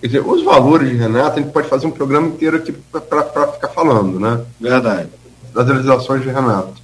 Quer 0.00 0.08
dizer, 0.08 0.26
os 0.26 0.42
valores 0.42 0.88
de 0.88 0.96
Renato, 0.96 1.38
a 1.38 1.42
gente 1.42 1.52
pode 1.52 1.68
fazer 1.68 1.86
um 1.86 1.92
programa 1.92 2.26
inteiro 2.26 2.56
aqui 2.56 2.72
para 2.72 3.52
ficar 3.52 3.68
falando, 3.68 4.18
né? 4.18 4.44
Verdade. 4.60 5.10
Das 5.52 5.64
realizações 5.64 6.20
de 6.22 6.30
Renato. 6.30 6.82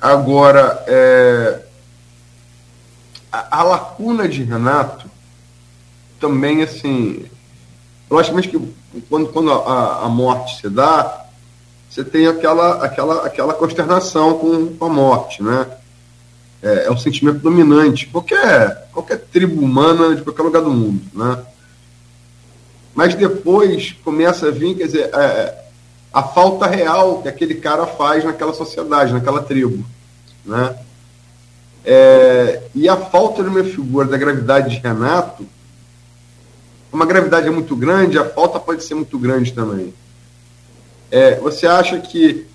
Agora, 0.00 0.82
é, 0.88 1.62
a, 3.30 3.60
a, 3.60 3.62
lacuna 3.62 4.26
de 4.26 4.42
Renato 4.42 5.08
também, 6.18 6.64
assim, 6.64 7.26
logicamente 8.10 8.48
que 8.48 8.79
quando, 9.08 9.28
quando 9.28 9.52
a, 9.52 10.04
a 10.04 10.08
morte 10.08 10.60
se 10.60 10.68
dá, 10.68 11.26
você 11.88 12.04
tem 12.04 12.26
aquela, 12.26 12.84
aquela, 12.84 13.26
aquela 13.26 13.54
consternação 13.54 14.38
com, 14.38 14.74
com 14.76 14.84
a 14.84 14.88
morte, 14.88 15.42
né? 15.42 15.66
É, 16.62 16.86
é 16.86 16.90
o 16.90 16.98
sentimento 16.98 17.38
dominante. 17.38 18.06
Qualquer, 18.06 18.88
qualquer 18.92 19.18
tribo 19.18 19.60
humana 19.60 20.14
de 20.14 20.22
qualquer 20.22 20.42
lugar 20.42 20.62
do 20.62 20.70
mundo, 20.70 21.02
né? 21.12 21.38
Mas 22.94 23.14
depois 23.14 23.92
começa 24.04 24.48
a 24.48 24.50
vir, 24.50 24.76
quer 24.76 24.86
dizer, 24.86 25.10
é, 25.14 25.64
a 26.12 26.22
falta 26.22 26.66
real 26.66 27.22
que 27.22 27.28
aquele 27.28 27.54
cara 27.54 27.86
faz 27.86 28.24
naquela 28.24 28.52
sociedade, 28.52 29.12
naquela 29.12 29.42
tribo, 29.42 29.84
né? 30.44 30.76
É, 31.84 32.62
e 32.74 32.88
a 32.88 32.96
falta 32.96 33.42
de 33.42 33.48
uma 33.48 33.64
figura 33.64 34.06
da 34.06 34.18
gravidade 34.18 34.76
de 34.76 34.82
Renato, 34.82 35.46
uma 36.92 37.06
gravidade 37.06 37.46
é 37.46 37.50
muito 37.50 37.76
grande, 37.76 38.18
a 38.18 38.28
falta 38.28 38.58
pode 38.58 38.82
ser 38.84 38.94
muito 38.94 39.18
grande 39.18 39.52
também. 39.52 39.94
É, 41.10 41.36
você 41.36 41.66
acha 41.66 41.98
que 41.98 42.46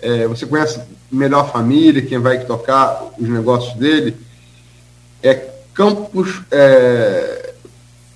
é, 0.00 0.26
você 0.26 0.46
conhece 0.46 0.80
melhor 1.10 1.44
a 1.44 1.48
família, 1.48 2.02
quem 2.02 2.18
vai 2.18 2.44
tocar 2.44 3.10
os 3.18 3.28
negócios 3.28 3.74
dele? 3.74 4.16
É 5.22 5.50
Campos, 5.74 6.42
é, 6.50 7.54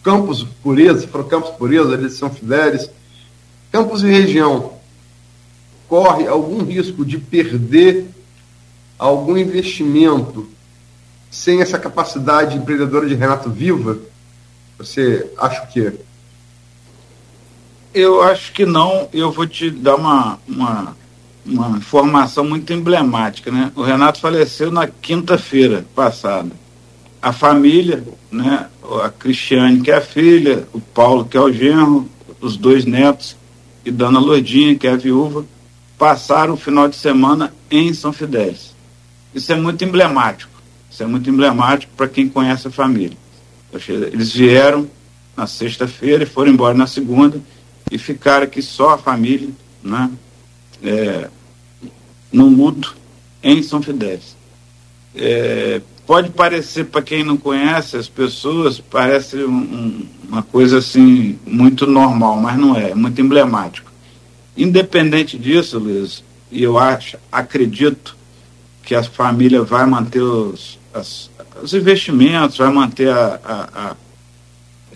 Campos 0.03 0.45
Pureza, 0.63 1.07
foram 1.09 1.29
Campos 1.29 1.51
Pureza, 1.51 1.95
eles 1.95 2.15
são 2.15 2.29
fidelis. 2.29 2.91
Campos 3.73 4.03
e 4.03 4.07
região 4.07 4.73
corre 5.89 6.27
algum 6.27 6.63
risco 6.65 7.05
de 7.05 7.19
perder 7.19 8.09
algum 8.99 9.37
investimento 9.37 10.49
sem 11.31 11.61
essa 11.61 11.79
capacidade 11.79 12.57
empreendedora 12.57 13.07
de 13.07 13.15
Renato 13.15 13.51
viva? 13.51 13.99
Você 14.79 15.31
acha 15.39 15.63
o 15.63 15.67
quê? 15.69 15.93
Eu 17.95 18.23
acho 18.23 18.53
que 18.53 18.67
não. 18.67 19.09
Eu 19.13 19.33
vou 19.33 19.47
te 19.47 19.71
dar 19.71 19.97
uma, 19.97 20.39
uma, 20.47 20.97
uma 21.45 21.79
informação 21.79 22.45
muito 22.45 22.73
emblemática. 22.73 23.51
Né? 23.51 23.73
O 23.75 23.83
Renato 23.83 24.21
faleceu 24.21 24.71
na 24.71 24.87
quinta-feira 24.87 25.87
passada. 25.95 26.51
A 27.23 27.33
família, 27.33 28.05
né? 28.31 28.69
a 29.03 29.09
Cristiane, 29.09 29.81
que 29.81 29.91
é 29.91 29.97
a 29.97 30.01
filha, 30.01 30.69
o 30.73 30.81
Paulo, 30.81 31.25
que 31.25 31.37
é 31.37 31.41
o 31.41 31.53
genro, 31.53 32.09
os 32.41 32.57
dois 32.57 32.85
netos, 32.85 33.37
e 33.85 33.91
Dona 33.91 34.19
Lourdinha, 34.19 34.77
que 34.77 34.87
é 34.87 34.93
a 34.93 34.97
viúva, 34.97 35.45
passaram 35.99 36.55
o 36.55 36.59
final 36.59 36.89
de 36.89 36.97
semana 36.97 37.55
em 37.71 37.95
São 37.95 38.13
Fidélis. 38.13 38.75
Isso 39.35 39.53
é 39.53 39.57
muito 39.57 39.85
emblemático. 39.85 40.53
Isso 40.91 41.03
é 41.03 41.07
muito 41.07 41.29
emblemático 41.31 41.93
para 41.97 42.09
quem 42.09 42.29
conhece 42.29 42.69
a 42.69 42.71
família. 42.71 43.17
Eles 43.89 44.33
vieram 44.33 44.91
na 45.37 45.47
sexta-feira 45.47 46.23
e 46.23 46.27
foram 46.27 46.53
embora 46.53 46.75
na 46.75 46.87
segunda 46.87 47.41
e 47.91 47.99
ficaram 47.99 48.45
aqui 48.45 48.63
só 48.63 48.91
a 48.91 48.99
família, 48.99 49.49
né? 49.83 50.11
É, 50.83 51.29
no 52.33 52.49
luto 52.49 52.97
em 53.43 53.63
São 53.63 53.81
Fidélis. 53.83 54.37
É, 55.15 55.81
pode 56.07 56.31
parecer 56.31 56.85
para 56.87 57.03
quem 57.03 57.25
não 57.25 57.37
conhece 57.37 57.97
as 57.97 58.09
pessoas 58.09 58.79
parece 58.79 59.37
um, 59.39 59.51
um, 59.51 60.07
uma 60.29 60.43
coisa 60.43 60.79
assim 60.79 61.39
muito 61.47 61.87
normal, 61.87 62.37
mas 62.37 62.59
não 62.59 62.77
é, 62.77 62.91
é 62.91 62.95
muito 62.95 63.21
emblemático. 63.21 63.91
Independente 64.57 65.39
disso, 65.39 65.79
Luiz, 65.79 66.25
e 66.51 66.63
eu 66.63 66.79
acho, 66.79 67.17
acredito 67.31 68.17
que 68.83 68.95
a 68.95 69.03
família 69.03 69.63
vai 69.63 69.85
manter 69.87 70.23
os, 70.23 70.79
as, 70.99 71.31
os 71.63 71.75
investimentos, 71.75 72.59
vai 72.59 72.73
manter 72.73 73.11
a, 73.11 73.41
a, 73.45 73.91
a 73.91 73.97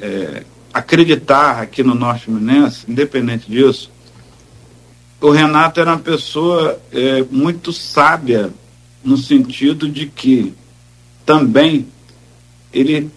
é, 0.00 0.44
acreditar 0.72 1.60
aqui 1.60 1.82
no 1.82 1.94
Norte 1.94 2.24
Fluminense, 2.24 2.84
independente 2.88 3.50
disso. 3.50 3.90
O 5.20 5.30
Renato 5.30 5.80
era 5.80 5.90
uma 5.90 5.98
pessoa 5.98 6.80
é, 6.92 7.22
muito 7.30 7.72
sábia 7.72 8.50
no 9.04 9.16
sentido 9.16 9.88
de 9.88 10.06
que 10.06 10.54
também 11.26 11.86
ele 12.72 13.10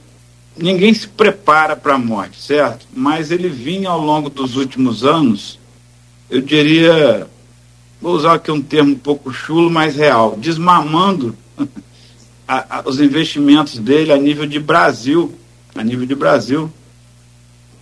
ninguém 0.58 0.94
se 0.94 1.08
prepara 1.08 1.76
para 1.76 1.96
a 1.96 1.98
morte, 1.98 2.42
certo? 2.42 2.86
Mas 2.94 3.32
ele 3.32 3.50
vinha 3.50 3.90
ao 3.90 4.00
longo 4.00 4.30
dos 4.30 4.56
últimos 4.56 5.04
anos, 5.04 5.60
eu 6.30 6.42
diria 6.42 7.28
vou 8.02 8.16
usar 8.16 8.34
aqui 8.34 8.52
um 8.52 8.62
termo 8.62 8.92
um 8.92 9.00
pouco 9.00 9.32
chulo, 9.32 9.72
mas 9.72 9.96
real, 9.96 10.36
desmamando 10.38 11.36
a, 12.58 12.80
a, 12.80 12.82
os 12.86 13.00
investimentos 13.00 13.78
dele 13.78 14.12
a 14.12 14.18
nível 14.18 14.46
de 14.46 14.60
Brasil, 14.60 15.34
a 15.76 15.84
nível 15.84 16.06
de 16.06 16.16
Brasil, 16.16 16.72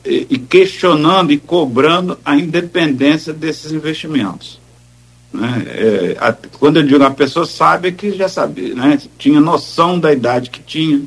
e, 0.06 0.28
e 0.30 0.38
questionando 0.38 1.32
e 1.32 1.38
cobrando 1.38 2.18
a 2.24 2.36
independência 2.36 3.34
desses 3.34 3.72
investimentos. 3.72 4.60
Né? 5.34 5.63
É, 5.68 6.18
a, 6.20 6.34
quando 6.34 6.78
eu 6.78 6.84
digo 6.84 7.04
a 7.04 7.12
pessoa 7.12 7.46
sabe 7.46 7.92
que 7.92 8.12
já 8.12 8.28
sabia, 8.28 8.75
né? 8.75 9.00
tinha 9.18 9.40
noção 9.40 10.00
da 10.00 10.12
idade 10.12 10.50
que 10.50 10.62
tinha. 10.62 11.01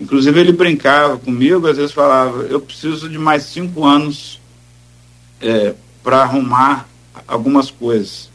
Inclusive 0.00 0.40
ele 0.40 0.52
brincava 0.52 1.18
comigo, 1.18 1.66
às 1.66 1.76
vezes 1.76 1.92
falava, 1.92 2.42
eu 2.44 2.60
preciso 2.60 3.08
de 3.08 3.18
mais 3.18 3.42
cinco 3.44 3.84
anos 3.84 4.40
é, 5.40 5.74
para 6.02 6.22
arrumar 6.22 6.88
algumas 7.26 7.70
coisas 7.70 8.30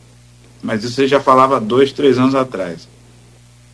mas 0.65 0.83
isso 0.83 0.99
ele 0.99 1.07
já 1.07 1.19
falava 1.19 1.61
dois, 1.61 1.91
três 1.91 2.17
anos 2.17 2.33
atrás. 2.33 2.87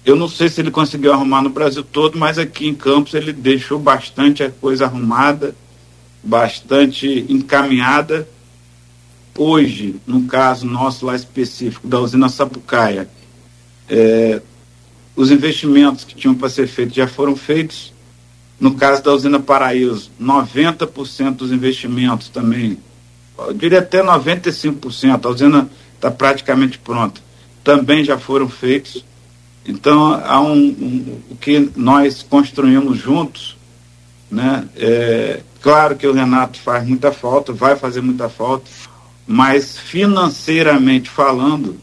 Eu 0.04 0.16
não 0.16 0.28
sei 0.28 0.50
se 0.50 0.60
ele 0.60 0.72
conseguiu 0.72 1.14
arrumar 1.14 1.44
no 1.44 1.50
Brasil 1.50 1.84
todo, 1.84 2.18
mas 2.18 2.40
aqui 2.40 2.68
em 2.68 2.74
Campos 2.74 3.14
ele 3.14 3.32
deixou 3.32 3.78
bastante 3.78 4.44
a 4.44 4.50
coisa 4.50 4.86
arrumada, 4.86 5.56
bastante 6.24 7.26
encaminhada. 7.30 8.28
Hoje, 9.38 9.96
no 10.08 10.24
caso 10.24 10.66
nosso 10.66 11.06
lá 11.06 11.16
específico 11.16 11.88
da 11.88 12.00
usina 12.00 12.30
Sapucaia, 12.30 13.08
é, 13.88 14.42
os 15.16 15.30
investimentos 15.30 16.04
que 16.04 16.16
tinham 16.16 16.34
para 16.34 16.50
ser 16.50 16.68
feitos 16.68 16.96
já 16.96 17.08
foram 17.08 17.36
feitos. 17.36 17.94
No 18.60 18.76
caso 18.76 19.04
da 19.04 19.14
usina 19.14 19.40
Paraíso, 19.40 20.12
90% 20.22 21.36
dos 21.36 21.52
investimentos 21.52 22.30
também, 22.30 22.78
eu 23.38 23.54
diria 23.54 23.80
até 23.80 24.04
95%. 24.04 25.26
A 25.26 25.30
usina 25.30 25.70
está 25.96 26.10
praticamente 26.10 26.78
pronta, 26.80 27.22
também 27.64 28.04
já 28.04 28.18
foram 28.18 28.50
feitos. 28.50 29.04
Então, 29.66 30.14
há 30.14 30.42
um, 30.42 30.56
um, 30.56 31.18
o 31.30 31.36
que 31.36 31.70
nós 31.76 32.24
construímos 32.24 32.98
juntos, 32.98 33.58
né? 34.30 34.68
É, 34.76 35.42
claro 35.62 35.96
que 35.96 36.08
o 36.08 36.14
Renato 36.14 36.60
faz 36.60 36.88
muita 36.88 37.12
falta, 37.12 37.54
vai 37.54 37.76
fazer 37.76 38.02
muita 38.02 38.28
falta, 38.28 38.66
mas 39.28 39.78
financeiramente 39.78 41.10
falando, 41.10 41.78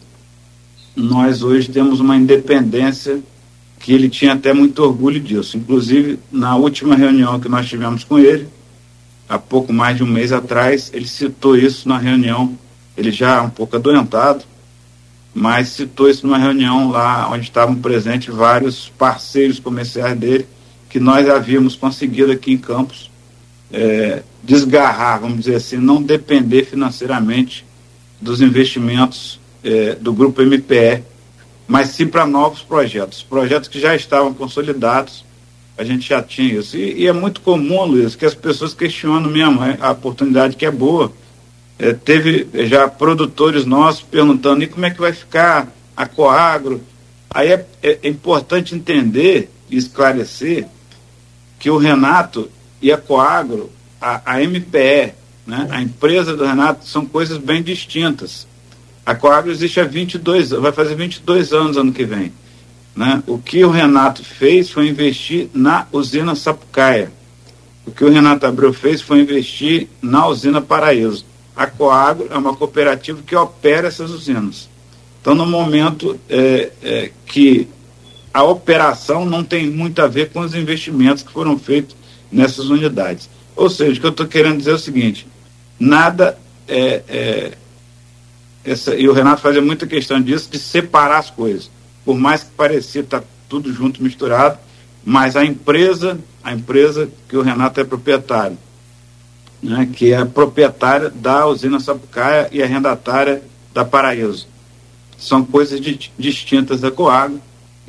nós 0.96 1.42
hoje 1.42 1.70
temos 1.70 2.00
uma 2.00 2.16
independência 2.16 3.20
que 3.78 3.92
ele 3.92 4.08
tinha 4.08 4.32
até 4.32 4.52
muito 4.52 4.82
orgulho 4.82 5.20
disso. 5.20 5.56
Inclusive, 5.56 6.18
na 6.32 6.56
última 6.56 6.96
reunião 6.96 7.38
que 7.38 7.48
nós 7.48 7.68
tivemos 7.68 8.02
com 8.02 8.18
ele, 8.18 8.48
há 9.28 9.38
pouco 9.38 9.72
mais 9.72 9.96
de 9.96 10.02
um 10.02 10.06
mês 10.06 10.32
atrás, 10.32 10.90
ele 10.92 11.06
citou 11.06 11.56
isso 11.56 11.88
na 11.88 11.96
reunião 11.96 12.58
ele 12.98 13.12
já 13.12 13.40
um 13.42 13.48
pouco 13.48 13.76
adoentado, 13.76 14.44
mas 15.38 15.68
citou 15.68 16.10
isso 16.10 16.26
numa 16.26 16.36
reunião 16.36 16.90
lá 16.90 17.30
onde 17.30 17.44
estavam 17.44 17.76
presentes 17.76 18.34
vários 18.34 18.88
parceiros 18.98 19.60
comerciais 19.60 20.18
dele, 20.18 20.46
que 20.90 20.98
nós 20.98 21.28
havíamos 21.28 21.76
conseguido 21.76 22.32
aqui 22.32 22.52
em 22.52 22.58
Campos 22.58 23.08
é, 23.72 24.22
desgarrar, 24.42 25.20
vamos 25.20 25.40
dizer 25.40 25.54
assim, 25.54 25.76
não 25.76 26.02
depender 26.02 26.64
financeiramente 26.64 27.64
dos 28.20 28.40
investimentos 28.40 29.38
é, 29.62 29.94
do 29.94 30.12
grupo 30.12 30.42
MPE, 30.42 31.04
mas 31.68 31.90
sim 31.90 32.06
para 32.06 32.26
novos 32.26 32.62
projetos, 32.62 33.22
projetos 33.22 33.68
que 33.68 33.78
já 33.78 33.94
estavam 33.94 34.34
consolidados, 34.34 35.24
a 35.76 35.84
gente 35.84 36.08
já 36.08 36.20
tinha 36.20 36.58
isso. 36.58 36.76
E, 36.76 37.02
e 37.02 37.06
é 37.06 37.12
muito 37.12 37.40
comum, 37.42 37.84
Luiz, 37.84 38.16
que 38.16 38.26
as 38.26 38.34
pessoas 38.34 38.74
questionam 38.74 39.30
mesmo 39.30 39.62
é, 39.62 39.78
a 39.80 39.92
oportunidade 39.92 40.56
que 40.56 40.66
é 40.66 40.70
boa, 40.70 41.12
é, 41.78 41.92
teve 41.92 42.48
já 42.66 42.88
produtores 42.88 43.64
nossos 43.64 44.02
perguntando 44.02 44.64
e 44.64 44.66
como 44.66 44.84
é 44.84 44.90
que 44.90 45.00
vai 45.00 45.12
ficar 45.12 45.68
a 45.96 46.06
Coagro. 46.06 46.82
Aí 47.30 47.52
é, 47.52 47.66
é, 47.82 47.98
é 48.02 48.08
importante 48.08 48.74
entender 48.74 49.50
e 49.70 49.76
esclarecer 49.76 50.66
que 51.58 51.70
o 51.70 51.76
Renato 51.76 52.50
e 52.80 52.90
a 52.90 52.96
Coagro, 52.96 53.70
a, 54.00 54.34
a 54.34 54.40
MPE, 54.40 55.14
né, 55.46 55.68
a 55.70 55.80
empresa 55.80 56.36
do 56.36 56.44
Renato, 56.44 56.86
são 56.86 57.06
coisas 57.06 57.38
bem 57.38 57.62
distintas. 57.62 58.46
A 59.04 59.14
Coagro 59.14 59.50
existe 59.50 59.80
há 59.80 59.84
22 59.84 60.50
vai 60.50 60.72
fazer 60.72 60.94
22 60.94 61.52
anos 61.52 61.76
ano 61.76 61.92
que 61.92 62.04
vem. 62.04 62.32
Né? 62.94 63.22
O 63.26 63.38
que 63.38 63.64
o 63.64 63.70
Renato 63.70 64.24
fez 64.24 64.70
foi 64.70 64.88
investir 64.88 65.48
na 65.54 65.86
usina 65.92 66.34
Sapucaia. 66.34 67.10
O 67.86 67.90
que 67.90 68.04
o 68.04 68.10
Renato 68.10 68.44
Abreu 68.44 68.72
fez 68.72 69.00
foi 69.00 69.20
investir 69.20 69.88
na 70.02 70.26
usina 70.26 70.60
Paraíso. 70.60 71.24
A 71.58 71.66
Coagro 71.66 72.28
é 72.30 72.38
uma 72.38 72.54
cooperativa 72.54 73.20
que 73.26 73.34
opera 73.34 73.88
essas 73.88 74.12
usinas. 74.12 74.68
Então, 75.20 75.34
no 75.34 75.44
momento 75.44 76.16
é, 76.30 76.70
é, 76.80 77.10
que 77.26 77.66
a 78.32 78.44
operação 78.44 79.26
não 79.26 79.42
tem 79.42 79.68
muito 79.68 80.00
a 80.00 80.06
ver 80.06 80.30
com 80.30 80.38
os 80.38 80.54
investimentos 80.54 81.24
que 81.24 81.32
foram 81.32 81.58
feitos 81.58 81.96
nessas 82.30 82.66
unidades. 82.66 83.28
Ou 83.56 83.68
seja, 83.68 83.98
o 83.98 84.00
que 84.00 84.06
eu 84.06 84.10
estou 84.10 84.28
querendo 84.28 84.58
dizer 84.58 84.70
é 84.70 84.74
o 84.74 84.78
seguinte: 84.78 85.26
nada 85.80 86.38
é, 86.68 87.02
é 87.08 87.52
essa, 88.64 88.94
e 88.94 89.08
o 89.08 89.12
Renato 89.12 89.42
fazia 89.42 89.60
muita 89.60 89.84
questão 89.84 90.22
disso, 90.22 90.48
de 90.48 90.60
separar 90.60 91.18
as 91.18 91.30
coisas. 91.30 91.68
Por 92.04 92.16
mais 92.16 92.44
que 92.44 92.50
parecia 92.50 93.00
estar 93.00 93.20
tá 93.20 93.26
tudo 93.48 93.72
junto, 93.72 94.00
misturado, 94.00 94.60
mas 95.04 95.34
a 95.34 95.44
empresa, 95.44 96.20
a 96.44 96.52
empresa 96.52 97.10
que 97.28 97.36
o 97.36 97.42
Renato 97.42 97.80
é 97.80 97.84
proprietário, 97.84 98.56
né, 99.62 99.88
que 99.92 100.12
é 100.12 100.24
proprietária 100.24 101.10
da 101.10 101.46
usina 101.46 101.80
Sapucaia 101.80 102.48
e 102.52 102.62
arrendatária 102.62 103.42
da 103.74 103.84
Paraíso. 103.84 104.46
São 105.18 105.44
coisas 105.44 105.80
distintas 106.18 106.80
da 106.80 106.90
Coagro, 106.90 107.40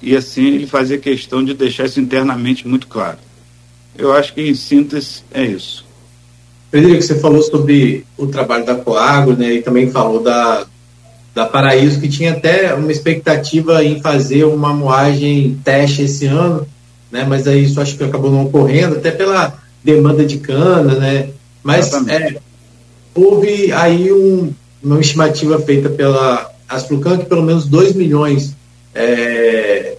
e 0.02 0.16
assim 0.16 0.48
ele 0.48 0.68
fazia 0.68 0.98
questão 0.98 1.44
de 1.44 1.54
deixar 1.54 1.86
isso 1.86 2.00
internamente 2.00 2.68
muito 2.68 2.88
claro. 2.88 3.18
Eu 3.98 4.14
acho 4.14 4.34
que, 4.34 4.42
em 4.42 4.56
síntese, 4.56 5.24
é 5.32 5.44
isso. 5.44 5.86
Frederico, 6.72 7.02
você 7.02 7.20
falou 7.20 7.42
sobre 7.42 8.06
o 8.18 8.28
trabalho 8.28 8.66
da 8.66 8.76
Coagro, 8.76 9.36
né, 9.36 9.54
e 9.54 9.62
também 9.62 9.92
falou 9.92 10.22
da, 10.22 10.66
da 11.34 11.46
Paraíso, 11.46 12.00
que 12.00 12.08
tinha 12.08 12.32
até 12.32 12.74
uma 12.74 12.92
expectativa 12.92 13.84
em 13.84 14.02
fazer 14.02 14.46
uma 14.46 14.74
moagem 14.74 15.60
teste 15.64 16.04
esse 16.04 16.26
ano, 16.28 16.68
né, 17.12 17.26
mas 17.28 17.48
aí 17.48 17.64
isso 17.64 17.82
acho 17.82 17.98
que 17.98 18.04
acabou 18.04 18.32
não 18.32 18.46
ocorrendo, 18.46 18.96
até 18.96 19.12
pela 19.12 19.58
demanda 19.84 20.26
de 20.26 20.38
cana, 20.38 20.96
né, 20.96 21.30
mas 21.64 21.92
é, 22.08 22.38
houve 23.14 23.72
aí 23.72 24.12
um, 24.12 24.54
uma 24.84 25.00
estimativa 25.00 25.60
feita 25.60 25.90
pela 25.90 26.52
Asflucan 26.68 27.18
que 27.18 27.26
pelo 27.26 27.44
menos 27.44 27.66
2 27.66 27.94
milhões 27.94 28.56
é, 28.94 29.98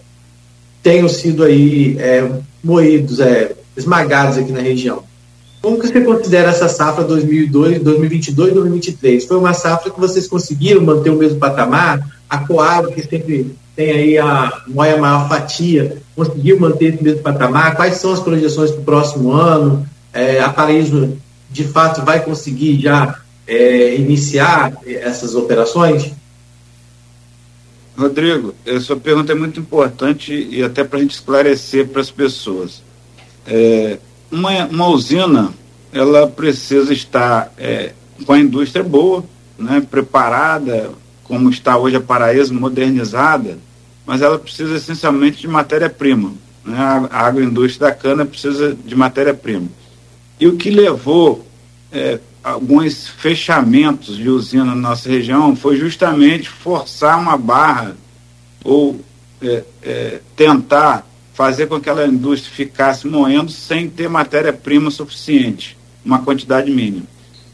tenham 0.82 1.08
sido 1.08 1.42
aí 1.42 1.96
é, 1.98 2.30
moídos, 2.62 3.20
é, 3.20 3.52
esmagados 3.76 4.38
aqui 4.38 4.52
na 4.52 4.60
região. 4.60 5.02
Como 5.60 5.78
que 5.78 5.88
você 5.88 6.00
considera 6.00 6.48
essa 6.48 6.68
safra 6.68 7.04
2002, 7.04 7.82
2022 7.82 8.54
2023? 8.54 9.26
Foi 9.26 9.36
uma 9.36 9.52
safra 9.52 9.90
que 9.90 10.00
vocês 10.00 10.26
conseguiram 10.26 10.80
manter 10.80 11.10
o 11.10 11.16
mesmo 11.16 11.38
patamar? 11.38 12.18
A 12.28 12.38
Coab, 12.38 12.94
que 12.94 13.02
sempre 13.02 13.54
tem 13.76 13.90
aí 13.90 14.18
a 14.18 14.62
moia 14.68 14.96
maior 14.96 15.28
fatia, 15.28 15.98
conseguiu 16.16 16.58
manter 16.58 16.94
esse 16.94 17.04
mesmo 17.04 17.20
patamar? 17.22 17.76
Quais 17.76 17.96
são 17.96 18.12
as 18.12 18.20
projeções 18.20 18.70
para 18.70 18.80
o 18.80 18.84
próximo 18.84 19.32
ano? 19.32 19.86
É, 20.12 20.40
a 20.40 20.48
Paraíso, 20.48 21.16
de 21.50 21.64
fato, 21.64 22.04
vai 22.04 22.22
conseguir 22.24 22.80
já 22.80 23.20
é, 23.46 23.96
iniciar 23.96 24.72
essas 24.86 25.34
operações? 25.34 26.12
Rodrigo, 27.96 28.54
a 28.66 28.80
sua 28.80 28.96
pergunta 28.96 29.32
é 29.32 29.34
muito 29.34 29.60
importante 29.60 30.32
e 30.32 30.62
até 30.62 30.84
para 30.84 30.98
a 30.98 31.02
gente 31.02 31.12
esclarecer 31.14 31.88
para 31.88 32.00
as 32.00 32.10
pessoas. 32.10 32.82
É, 33.46 33.98
uma, 34.30 34.66
uma 34.66 34.86
usina 34.86 35.52
ela 35.92 36.26
precisa 36.26 36.92
estar 36.92 37.52
é, 37.58 37.92
com 38.24 38.32
a 38.32 38.38
indústria 38.38 38.84
boa, 38.84 39.24
né, 39.58 39.84
preparada, 39.90 40.90
como 41.24 41.50
está 41.50 41.76
hoje 41.76 41.96
a 41.96 42.00
Paraíso, 42.00 42.54
modernizada, 42.54 43.58
mas 44.06 44.22
ela 44.22 44.38
precisa 44.38 44.76
essencialmente 44.76 45.40
de 45.40 45.48
matéria-prima. 45.48 46.32
Né? 46.64 46.78
A, 46.78 47.26
agroindústria 47.26 47.88
da 47.88 47.94
cana 47.94 48.24
precisa 48.24 48.74
de 48.74 48.94
matéria-prima. 48.94 49.68
E 50.40 50.46
o 50.46 50.56
que 50.56 50.70
levou 50.70 51.46
é, 51.92 52.18
alguns 52.42 53.08
fechamentos 53.08 54.16
de 54.16 54.28
usina 54.28 54.64
na 54.64 54.74
nossa 54.74 55.08
região 55.08 55.54
foi 55.54 55.76
justamente 55.76 56.48
forçar 56.48 57.20
uma 57.20 57.36
barra 57.36 57.94
ou 58.64 58.98
é, 59.42 59.64
é, 59.82 60.20
tentar 60.34 61.06
fazer 61.34 61.66
com 61.66 61.80
que 61.80 61.88
aquela 61.88 62.06
indústria 62.06 62.52
ficasse 62.52 63.06
moendo 63.06 63.50
sem 63.50 63.88
ter 63.88 64.08
matéria-prima 64.08 64.90
suficiente, 64.90 65.76
uma 66.04 66.20
quantidade 66.20 66.70
mínima. 66.70 67.04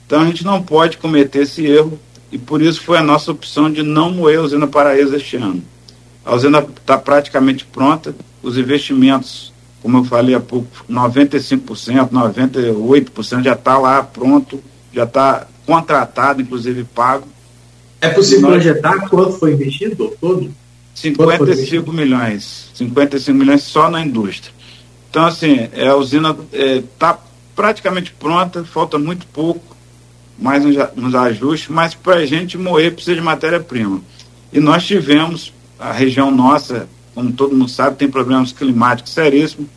Então 0.07 0.21
a 0.21 0.25
gente 0.25 0.45
não 0.45 0.63
pode 0.63 0.99
cometer 0.99 1.43
esse 1.43 1.67
erro 1.67 1.99
e 2.31 2.39
por 2.39 2.63
isso 2.63 2.81
foi 2.81 2.99
a 2.99 3.03
nossa 3.03 3.31
opção 3.31 3.71
de 3.71 3.83
não 3.83 4.11
moer 4.11 4.39
a 4.39 4.43
usina 4.43 4.67
Paraíso 4.67 5.15
este 5.15 5.37
ano. 5.37 5.63
A 6.25 6.35
usina 6.35 6.59
está 6.59 6.99
praticamente 6.99 7.65
pronta, 7.65 8.15
os 8.43 8.59
investimentos, 8.59 9.53
como 9.87 9.99
eu 9.99 10.05
falei 10.05 10.35
há 10.35 10.41
pouco, 10.41 10.67
95%, 10.91 12.11
98% 12.11 13.45
já 13.45 13.53
está 13.53 13.79
lá 13.79 14.03
pronto, 14.03 14.61
já 14.93 15.05
está 15.05 15.47
contratado, 15.65 16.43
inclusive 16.43 16.83
pago. 16.83 17.29
É 18.01 18.09
possível 18.09 18.51
Nós... 18.51 18.65
projetar 18.65 19.09
quanto 19.09 19.39
foi 19.39 19.53
investido 19.53 20.13
todo? 20.21 20.53
55 20.93 21.93
milhões. 21.93 22.69
55 22.75 23.39
milhões 23.39 23.63
só 23.63 23.89
na 23.89 24.05
indústria. 24.05 24.53
Então, 25.09 25.25
assim, 25.25 25.69
é, 25.73 25.87
a 25.87 25.95
usina 25.95 26.31
está 26.31 26.59
é, 26.59 26.83
tá 26.99 27.21
praticamente 27.55 28.11
pronta, 28.11 28.65
falta 28.65 28.99
muito 28.99 29.25
pouco, 29.29 29.77
mais 30.37 30.65
uns, 30.65 30.75
uns 30.97 31.15
ajustes, 31.15 31.69
mas 31.69 31.95
para 31.95 32.17
a 32.17 32.27
gente 32.27 32.59
moer 32.59 32.93
precisa 32.93 33.15
de 33.15 33.23
matéria-prima. 33.23 34.01
E 34.53 34.59
nós 34.59 34.85
tivemos, 34.85 35.53
a 35.79 35.93
região 35.93 36.33
nossa, 36.33 36.89
como 37.15 37.31
todo 37.33 37.55
mundo 37.55 37.71
sabe, 37.71 37.97
tem 37.97 38.11
problemas 38.11 38.51
climáticos 38.51 39.13
seríssimos, 39.13 39.76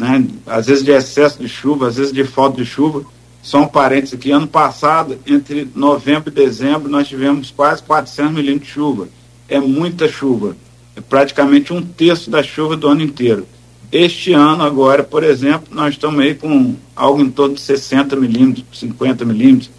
né? 0.00 0.26
às 0.46 0.66
vezes 0.66 0.82
de 0.82 0.90
excesso 0.90 1.38
de 1.38 1.48
chuva, 1.48 1.88
às 1.88 1.96
vezes 1.96 2.12
de 2.12 2.24
falta 2.24 2.56
de 2.56 2.64
chuva. 2.64 3.04
Só 3.42 3.62
um 3.62 3.66
parênteses 3.66 4.14
aqui, 4.14 4.30
ano 4.30 4.46
passado, 4.46 5.18
entre 5.26 5.66
novembro 5.74 6.30
e 6.30 6.34
dezembro, 6.34 6.90
nós 6.90 7.08
tivemos 7.08 7.50
quase 7.50 7.82
400 7.82 8.34
milímetros 8.34 8.68
de 8.68 8.74
chuva 8.74 9.08
é 9.50 9.58
muita 9.58 10.08
chuva, 10.08 10.56
é 10.94 11.00
praticamente 11.00 11.72
um 11.72 11.82
terço 11.82 12.30
da 12.30 12.42
chuva 12.42 12.76
do 12.76 12.86
ano 12.86 13.02
inteiro. 13.02 13.46
Este 13.90 14.32
ano, 14.32 14.62
agora, 14.62 15.02
por 15.02 15.24
exemplo, 15.24 15.66
nós 15.72 15.94
estamos 15.94 16.20
aí 16.20 16.36
com 16.36 16.76
algo 16.94 17.20
em 17.20 17.28
torno 17.28 17.56
de 17.56 17.60
60 17.60 18.14
milímetros, 18.14 18.64
50 18.78 19.24
milímetros, 19.24 19.70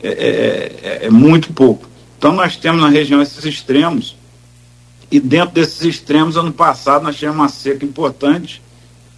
é, 0.00 0.08
é, 0.08 0.72
é, 0.82 1.06
é 1.06 1.10
muito 1.10 1.52
pouco. 1.52 1.88
Então, 2.16 2.32
nós 2.32 2.56
temos 2.56 2.80
na 2.80 2.88
região 2.88 3.20
esses 3.20 3.44
extremos, 3.44 4.16
e 5.10 5.18
dentro 5.18 5.54
desses 5.54 5.82
extremos, 5.82 6.36
ano 6.36 6.52
passado, 6.52 7.02
nós 7.02 7.16
tivemos 7.16 7.36
uma 7.36 7.48
seca 7.48 7.84
importante 7.84 8.62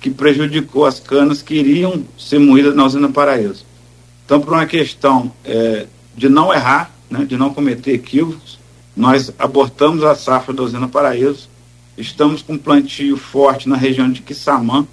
que 0.01 0.11
prejudicou 0.11 0.87
as 0.87 1.01
canas 1.01 1.43
que 1.43 1.55
iriam 1.55 2.05
ser 2.19 2.39
moídas 2.39 2.75
na 2.75 2.85
usina 2.85 3.09
Paraíso. 3.09 3.65
Então, 4.25 4.41
por 4.41 4.53
uma 4.53 4.67
questão 4.67 5.33
é, 5.45 5.87
de 6.17 6.29
não 6.29 6.53
errar, 6.53 6.91
né, 7.11 7.25
de 7.25 7.37
não 7.37 7.53
cometer 7.53 7.93
equívocos, 7.93 8.59
nós 8.97 9.33
abortamos 9.39 10.05
a 10.05 10.15
safra 10.15 10.53
da 10.53 10.63
usina 10.63 10.89
Paraíso, 10.89 11.49
estamos 11.97 12.43
com 12.43 12.55
um 12.55 12.59
plantio 12.59 13.17
forte 13.17 13.69
na 13.69 13.77
região 13.77 14.11
de 14.11 14.23
Quissamã, 14.23 14.87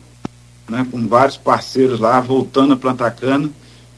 né, 0.70 0.86
com 0.90 1.08
vários 1.08 1.38
parceiros 1.38 2.00
lá 2.00 2.20
voltando 2.20 2.74
a 2.74 2.78
plantar 2.78 3.12
cana, 3.12 3.50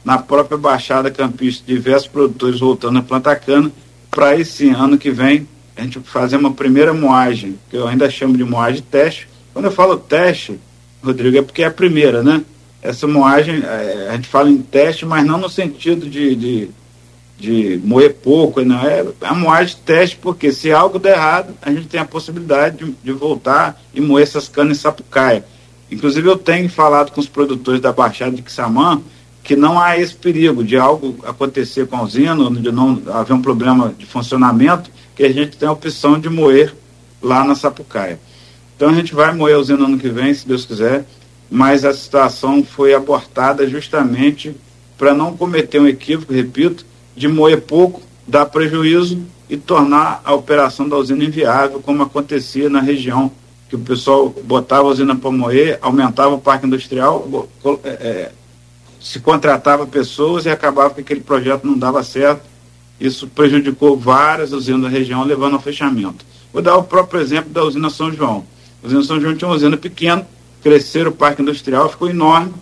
na 0.04 0.18
própria 0.18 0.56
Baixada 0.56 1.10
Campista, 1.10 1.64
diversos 1.66 2.08
produtores 2.08 2.60
voltando 2.60 2.98
a 2.98 3.02
plantar 3.02 3.36
cana, 3.36 3.70
para 4.10 4.36
esse 4.36 4.68
ano 4.70 4.98
que 4.98 5.10
vem 5.10 5.46
a 5.76 5.82
gente 5.82 6.00
fazer 6.00 6.36
uma 6.36 6.52
primeira 6.52 6.92
moagem, 6.92 7.58
que 7.70 7.76
eu 7.76 7.86
ainda 7.86 8.10
chamo 8.10 8.36
de 8.36 8.42
moagem 8.42 8.82
teste. 8.82 9.28
Quando 9.52 9.66
eu 9.66 9.70
falo 9.70 9.96
teste, 9.96 10.58
Rodrigo, 11.02 11.38
é 11.38 11.42
porque 11.42 11.62
é 11.62 11.66
a 11.66 11.70
primeira, 11.70 12.22
né? 12.22 12.42
Essa 12.82 13.06
moagem, 13.06 13.62
é, 13.62 14.08
a 14.10 14.16
gente 14.16 14.28
fala 14.28 14.50
em 14.50 14.58
teste, 14.58 15.04
mas 15.04 15.24
não 15.24 15.38
no 15.38 15.48
sentido 15.48 16.08
de, 16.08 16.34
de 16.36 16.70
de 17.38 17.80
moer 17.84 18.14
pouco, 18.14 18.60
não 18.62 18.80
é 18.80 19.06
a 19.20 19.32
moagem 19.32 19.76
teste, 19.86 20.16
porque 20.16 20.52
se 20.52 20.72
algo 20.72 20.98
der 20.98 21.16
errado, 21.16 21.54
a 21.62 21.70
gente 21.70 21.86
tem 21.86 22.00
a 22.00 22.04
possibilidade 22.04 22.84
de, 22.84 22.94
de 23.02 23.12
voltar 23.12 23.80
e 23.94 24.00
moer 24.00 24.24
essas 24.24 24.48
canas 24.48 24.76
em 24.76 24.80
sapucaia. 24.80 25.44
Inclusive 25.90 26.28
eu 26.28 26.36
tenho 26.36 26.68
falado 26.68 27.12
com 27.12 27.20
os 27.20 27.28
produtores 27.28 27.80
da 27.80 27.92
Baixada 27.92 28.32
de 28.32 28.42
Quissamã 28.42 29.00
que 29.42 29.54
não 29.56 29.80
há 29.80 29.96
esse 29.96 30.14
perigo 30.14 30.62
de 30.62 30.76
algo 30.76 31.16
acontecer 31.24 31.86
com 31.86 31.96
a 31.96 32.02
usina, 32.02 32.34
de 32.50 32.70
não 32.70 33.00
haver 33.06 33.32
um 33.32 33.40
problema 33.40 33.94
de 33.96 34.04
funcionamento, 34.04 34.90
que 35.16 35.22
a 35.22 35.32
gente 35.32 35.56
tem 35.56 35.66
a 35.66 35.72
opção 35.72 36.18
de 36.18 36.28
moer 36.28 36.74
lá 37.22 37.44
na 37.44 37.54
Sapucaia. 37.54 38.20
Então 38.78 38.90
a 38.90 38.94
gente 38.94 39.12
vai 39.12 39.34
moer 39.34 39.56
a 39.56 39.58
usina 39.58 39.84
ano 39.84 39.98
que 39.98 40.08
vem, 40.08 40.32
se 40.32 40.46
Deus 40.46 40.64
quiser, 40.64 41.04
mas 41.50 41.84
a 41.84 41.92
situação 41.92 42.62
foi 42.62 42.94
abortada 42.94 43.68
justamente 43.68 44.54
para 44.96 45.12
não 45.12 45.36
cometer 45.36 45.80
um 45.80 45.88
equívoco, 45.88 46.32
repito, 46.32 46.86
de 47.16 47.26
moer 47.26 47.60
pouco, 47.60 48.00
dá 48.24 48.46
prejuízo 48.46 49.20
e 49.50 49.56
tornar 49.56 50.22
a 50.24 50.32
operação 50.32 50.88
da 50.88 50.96
usina 50.96 51.24
inviável, 51.24 51.80
como 51.80 52.04
acontecia 52.04 52.70
na 52.70 52.80
região, 52.80 53.32
que 53.68 53.74
o 53.74 53.80
pessoal 53.80 54.28
botava 54.44 54.86
a 54.86 54.92
usina 54.92 55.16
para 55.16 55.32
moer, 55.32 55.80
aumentava 55.82 56.36
o 56.36 56.40
parque 56.40 56.64
industrial, 56.64 57.48
é, 57.82 57.88
é, 57.88 58.32
se 59.00 59.18
contratava 59.18 59.88
pessoas 59.88 60.46
e 60.46 60.50
acabava 60.50 60.94
que 60.94 61.00
aquele 61.00 61.20
projeto 61.20 61.66
não 61.66 61.76
dava 61.76 62.04
certo. 62.04 62.42
Isso 63.00 63.26
prejudicou 63.26 63.98
várias 63.98 64.52
usinas 64.52 64.82
da 64.82 64.88
região, 64.88 65.24
levando 65.24 65.54
ao 65.54 65.60
fechamento. 65.60 66.24
Vou 66.52 66.62
dar 66.62 66.76
o 66.76 66.84
próprio 66.84 67.20
exemplo 67.20 67.50
da 67.50 67.64
usina 67.64 67.90
São 67.90 68.12
João. 68.12 68.44
A 68.82 68.86
usina 68.86 69.02
São 69.02 69.20
João 69.20 69.36
tinha 69.36 69.48
uma 69.48 69.56
usina 69.56 69.76
pequena, 69.76 70.26
cresceram 70.62 71.10
o 71.10 71.14
parque 71.14 71.42
industrial, 71.42 71.88
ficou 71.88 72.08
enorme, 72.08 72.52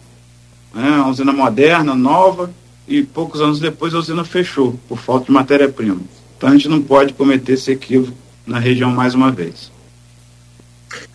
né, 0.74 0.90
uma 0.90 1.08
usina 1.08 1.32
moderna, 1.32 1.94
nova, 1.94 2.50
e 2.86 3.02
poucos 3.02 3.40
anos 3.40 3.58
depois 3.58 3.94
a 3.94 3.98
usina 3.98 4.24
fechou, 4.24 4.78
por 4.88 4.98
falta 4.98 5.26
de 5.26 5.32
matéria-prima. 5.32 6.00
Então 6.36 6.48
a 6.48 6.52
gente 6.52 6.68
não 6.68 6.80
pode 6.80 7.12
cometer 7.14 7.54
esse 7.54 7.72
equívoco 7.72 8.16
na 8.46 8.58
região 8.58 8.90
mais 8.90 9.14
uma 9.14 9.30
vez. 9.30 9.72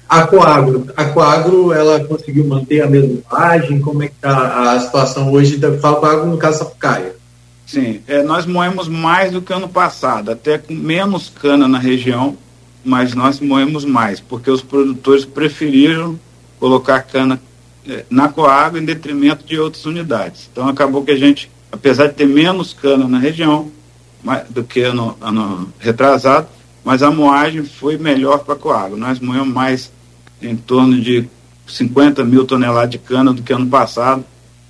A 0.10 0.28
Coagro, 0.28 0.88
a 0.98 1.06
Coagro, 1.06 1.72
ela 1.72 2.04
conseguiu 2.04 2.46
manter 2.46 2.82
a 2.82 2.88
mesma 2.90 3.22
imagem? 3.26 3.80
Como 3.80 4.04
é 4.04 4.08
que 4.08 4.16
está 4.16 4.74
a 4.74 4.80
situação 4.82 5.32
hoje 5.32 5.56
da 5.56 5.72
Coagro 5.78 6.28
no 6.28 6.38
caso 6.38 6.60
Sapucaia? 6.60 7.16
Sim, 7.66 8.02
é, 8.06 8.22
nós 8.22 8.46
moemos 8.46 8.90
mais 8.90 9.32
do 9.32 9.42
que 9.42 9.54
ano 9.54 9.70
passado, 9.70 10.30
até 10.30 10.58
com 10.58 10.74
menos 10.74 11.30
cana 11.30 11.70
na 11.70 11.80
região, 11.80 12.36
mas 12.84 13.14
nós 13.14 13.40
moemos 13.40 13.86
mais, 13.86 14.20
porque 14.20 14.50
os 14.50 14.62
produtores 14.62 15.26
preferiram 15.26 16.20
colocar 16.60 17.02
cana 17.02 17.42
é, 17.88 18.06
na 18.10 18.30
Coagro 18.30 18.80
em 18.80 18.86
detrimento 18.86 19.46
de 19.46 19.58
outras 19.60 19.86
unidades. 19.86 20.50
Então 20.52 20.68
acabou 20.68 21.04
que 21.04 21.12
a 21.12 21.18
gente, 21.18 21.50
apesar 21.72 22.08
de 22.08 22.14
ter 22.14 22.28
menos 22.28 22.74
cana 22.74 23.08
na 23.08 23.20
região 23.20 23.72
do 24.50 24.64
que 24.64 24.82
ano, 24.82 25.18
ano 25.20 25.74
retrasado, 25.80 26.48
mas 26.84 27.02
a 27.02 27.12
moagem 27.12 27.64
foi 27.64 27.98
melhor 27.98 28.40
para 28.40 28.54
a 28.54 28.58
Coagro. 28.58 28.98
Nós 28.98 29.20
moemos 29.20 29.54
mais 29.54 29.92
em 30.42 30.56
torno 30.56 31.00
de 31.00 31.28
50 31.68 32.24
mil 32.24 32.46
toneladas 32.46 32.90
de 32.90 32.98
cana 32.98 33.34
do 33.34 33.42
que 33.42 33.54
ano 33.54 33.68
passado. 33.68 34.24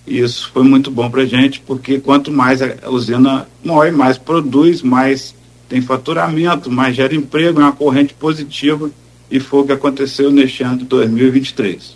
E 0.06 0.20
isso 0.20 0.50
foi 0.54 0.64
muito 0.64 0.90
bom 0.90 1.10
para 1.10 1.22
a 1.22 1.26
gente, 1.26 1.60
porque 1.60 2.00
quanto 2.00 2.32
mais 2.32 2.62
a 2.62 2.90
usina 2.90 3.48
moe, 3.64 3.92
mais 3.92 4.18
produz, 4.18 4.82
mais 4.82 5.36
tem 5.72 5.82
faturamento, 5.82 6.70
mais 6.70 6.94
gera 6.94 7.16
emprego, 7.16 7.62
é 7.62 7.64
uma 7.64 7.72
corrente 7.72 8.14
positiva, 8.14 8.92
e 9.32 9.40
foi 9.40 9.62
o 9.62 9.64
que 9.64 9.72
aconteceu 9.72 10.30
neste 10.30 10.64
ano 10.64 10.80
de 10.80 10.84
2023. 10.84 11.96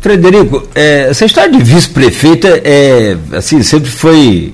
Frederico, 0.00 0.68
é, 0.74 1.08
essa 1.10 1.24
história 1.24 1.52
de 1.52 1.62
vice-prefeita 1.62 2.48
é, 2.64 3.16
assim, 3.32 3.62
sempre 3.62 3.88
foi 3.88 4.52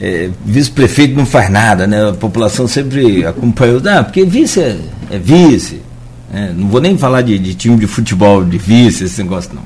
é, 0.00 0.28
vice-prefeito 0.44 1.14
não 1.14 1.24
faz 1.24 1.48
nada, 1.48 1.86
né? 1.86 2.10
A 2.10 2.12
população 2.12 2.66
sempre 2.66 3.24
acompanhou, 3.24 3.80
não, 3.80 4.02
porque 4.02 4.24
vice 4.24 4.60
é, 4.60 4.76
é 5.12 5.18
vice. 5.18 5.80
É, 6.34 6.50
não 6.52 6.66
vou 6.68 6.80
nem 6.80 6.98
falar 6.98 7.22
de, 7.22 7.38
de, 7.38 7.54
time 7.54 7.76
de 7.76 7.86
futebol 7.86 8.44
de 8.44 8.58
vice, 8.58 9.04
esse 9.04 9.22
negócio 9.22 9.52
não. 9.54 9.62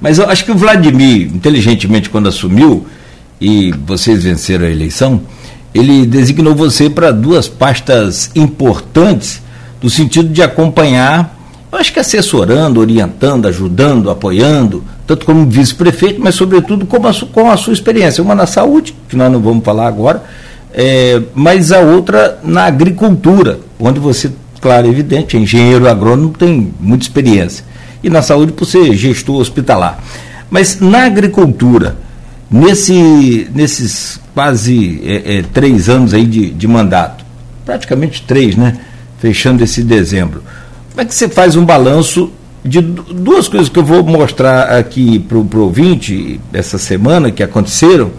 Mas 0.00 0.18
eu 0.18 0.28
acho 0.28 0.44
que 0.44 0.50
o 0.50 0.56
Vladimir, 0.56 1.28
inteligentemente, 1.32 2.10
quando 2.10 2.28
assumiu, 2.28 2.84
e 3.40 3.72
vocês 3.86 4.24
venceram 4.24 4.66
a 4.66 4.70
eleição, 4.70 5.22
ele 5.74 6.06
designou 6.06 6.54
você 6.54 6.90
para 6.90 7.10
duas 7.10 7.48
pastas 7.48 8.30
importantes, 8.34 9.42
no 9.82 9.90
sentido 9.90 10.28
de 10.28 10.42
acompanhar 10.42 11.42
eu 11.72 11.78
acho 11.78 11.90
que 11.90 11.98
assessorando, 11.98 12.80
orientando, 12.80 13.46
ajudando, 13.46 14.10
apoiando, 14.10 14.84
tanto 15.06 15.24
como 15.24 15.48
vice-prefeito, 15.48 16.20
mas 16.20 16.34
sobretudo 16.34 16.84
com 16.84 16.98
a, 17.06 17.14
com 17.32 17.50
a 17.50 17.56
sua 17.56 17.72
experiência. 17.72 18.22
Uma 18.22 18.34
na 18.34 18.46
saúde, 18.46 18.94
que 19.08 19.16
nós 19.16 19.32
não 19.32 19.40
vamos 19.40 19.64
falar 19.64 19.88
agora, 19.88 20.22
é, 20.74 21.22
mas 21.34 21.72
a 21.72 21.80
outra 21.80 22.38
na 22.44 22.64
agricultura, 22.64 23.58
onde 23.80 23.98
você, 23.98 24.30
claro, 24.60 24.86
evidente, 24.86 25.34
é 25.34 25.40
engenheiro 25.40 25.88
agrônomo, 25.88 26.34
tem 26.38 26.74
muita 26.78 27.04
experiência. 27.04 27.64
E 28.04 28.10
na 28.10 28.20
saúde 28.20 28.52
por 28.52 28.66
ser 28.66 28.92
gestor 28.94 29.40
hospitalar. 29.40 29.98
Mas 30.50 30.78
na 30.78 31.06
agricultura, 31.06 31.96
nesse, 32.52 33.48
nesses 33.54 34.20
quase 34.34 35.00
é, 35.04 35.38
é, 35.38 35.42
três 35.42 35.88
anos 35.88 36.12
aí 36.12 36.26
de, 36.26 36.50
de 36.50 36.68
mandato, 36.68 37.24
praticamente 37.64 38.22
três, 38.22 38.56
né? 38.56 38.78
Fechando 39.18 39.62
esse 39.64 39.82
dezembro 39.82 40.42
como 40.92 41.00
é 41.00 41.04
que 41.06 41.14
você 41.14 41.26
faz 41.26 41.56
um 41.56 41.64
balanço 41.64 42.30
de 42.62 42.80
duas 42.82 43.48
coisas 43.48 43.70
que 43.70 43.78
eu 43.78 43.84
vou 43.84 44.04
mostrar 44.04 44.64
aqui 44.78 45.18
para 45.18 45.38
o 45.38 45.62
ouvinte 45.62 46.38
essa 46.52 46.76
semana 46.76 47.30
que 47.30 47.42
aconteceram, 47.42 48.10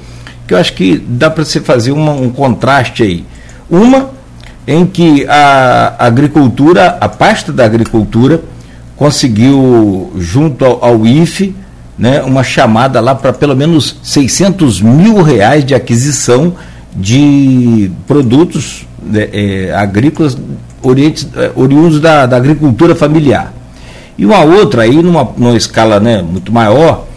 que 0.47 0.55
eu 0.55 0.57
acho 0.57 0.73
que 0.73 0.97
dá 0.97 1.29
para 1.29 1.45
você 1.45 1.61
fazer 1.61 1.91
uma, 1.91 2.11
um 2.11 2.31
contraste 2.31 3.03
aí. 3.03 3.25
Uma 3.69 4.09
em 4.65 4.87
que 4.87 5.25
a 5.27 5.95
agricultura, 5.99 6.97
a 6.99 7.07
pasta 7.07 7.53
da 7.53 7.63
agricultura, 7.63 8.41
conseguiu, 8.95 10.11
junto 10.17 10.65
ao, 10.65 10.83
ao 10.83 11.05
IFE, 11.05 11.55
né, 11.97 12.21
uma 12.21 12.43
chamada 12.43 12.99
lá 12.99 13.13
para 13.13 13.31
pelo 13.33 13.55
menos 13.55 13.97
600 14.03 14.81
mil 14.81 15.21
reais 15.21 15.63
de 15.65 15.75
aquisição 15.75 16.53
de 16.95 17.91
produtos 18.07 18.85
né, 19.01 19.29
é, 19.31 19.73
agrícolas 19.75 20.37
orientes, 20.83 21.27
eh, 21.35 21.51
oriundos 21.55 21.99
da, 21.99 22.25
da 22.25 22.37
agricultura 22.37 22.93
familiar. 22.93 23.53
E 24.17 24.25
uma 24.25 24.41
outra 24.41 24.83
aí, 24.83 25.01
numa, 25.01 25.27
numa 25.37 25.55
escala 25.55 25.99
né, 25.99 26.21
muito 26.21 26.51
maior, 26.51 27.07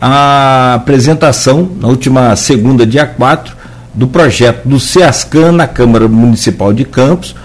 a 0.00 0.74
apresentação, 0.74 1.70
na 1.78 1.86
última 1.86 2.34
segunda, 2.34 2.86
dia 2.86 3.06
4, 3.06 3.54
do 3.92 4.08
projeto 4.08 4.66
do 4.66 4.80
SEASCAN 4.80 5.52
na 5.52 5.66
Câmara 5.66 6.08
Municipal 6.08 6.72
de 6.72 6.84
Campos, 6.84 7.36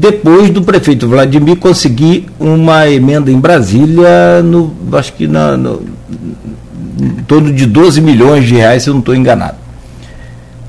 depois 0.00 0.50
do 0.50 0.62
prefeito 0.62 1.08
Vladimir 1.08 1.56
conseguir 1.56 2.26
uma 2.38 2.88
emenda 2.88 3.30
em 3.30 3.38
Brasília, 3.38 4.42
no, 4.42 4.72
acho 4.92 5.12
que 5.12 5.26
na, 5.26 5.56
no, 5.56 5.82
em 7.00 7.22
torno 7.26 7.52
de 7.52 7.66
12 7.66 8.00
milhões 8.00 8.44
de 8.44 8.54
reais, 8.54 8.82
se 8.82 8.90
eu 8.90 8.94
não 8.94 9.00
estou 9.00 9.14
enganado. 9.14 9.56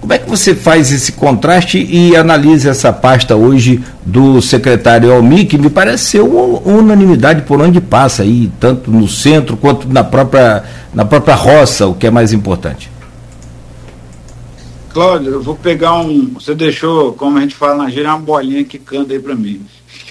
Como 0.01 0.12
é 0.12 0.17
que 0.17 0.29
você 0.29 0.53
faz 0.53 0.91
esse 0.91 1.13
contraste 1.13 1.77
e 1.77 2.13
analisa 2.13 2.71
essa 2.71 2.91
pasta 2.91 3.38
hoje 3.38 3.81
do 4.05 4.41
secretário 4.41 5.13
Almi, 5.13 5.45
que 5.45 5.57
me 5.57 5.69
parece 5.69 6.03
ser 6.03 6.21
uma 6.21 6.59
unanimidade 6.59 7.43
por 7.43 7.62
onde 7.62 7.79
passa 7.79 8.23
aí, 8.23 8.51
tanto 8.59 8.91
no 8.91 9.07
centro 9.07 9.55
quanto 9.55 9.88
na 9.88 10.03
própria, 10.03 10.63
na 10.93 11.05
própria 11.05 11.36
roça, 11.36 11.88
o 11.88 11.93
que 11.93 12.05
é 12.05 12.12
mais 12.12 12.33
importante? 12.33 12.91
Cláudio, 14.93 15.34
eu 15.34 15.41
vou 15.41 15.56
pegar 15.56 15.95
um. 15.95 16.34
Você 16.36 16.53
deixou, 16.53 17.13
como 17.13 17.38
a 17.38 17.41
gente 17.41 17.56
fala 17.56 17.84
na 17.84 17.89
gíria, 17.89 18.10
uma 18.10 18.19
bolinha 18.19 18.63
que 18.63 18.77
canta 18.77 19.13
aí 19.13 19.19
para 19.19 19.36
mim. 19.36 19.65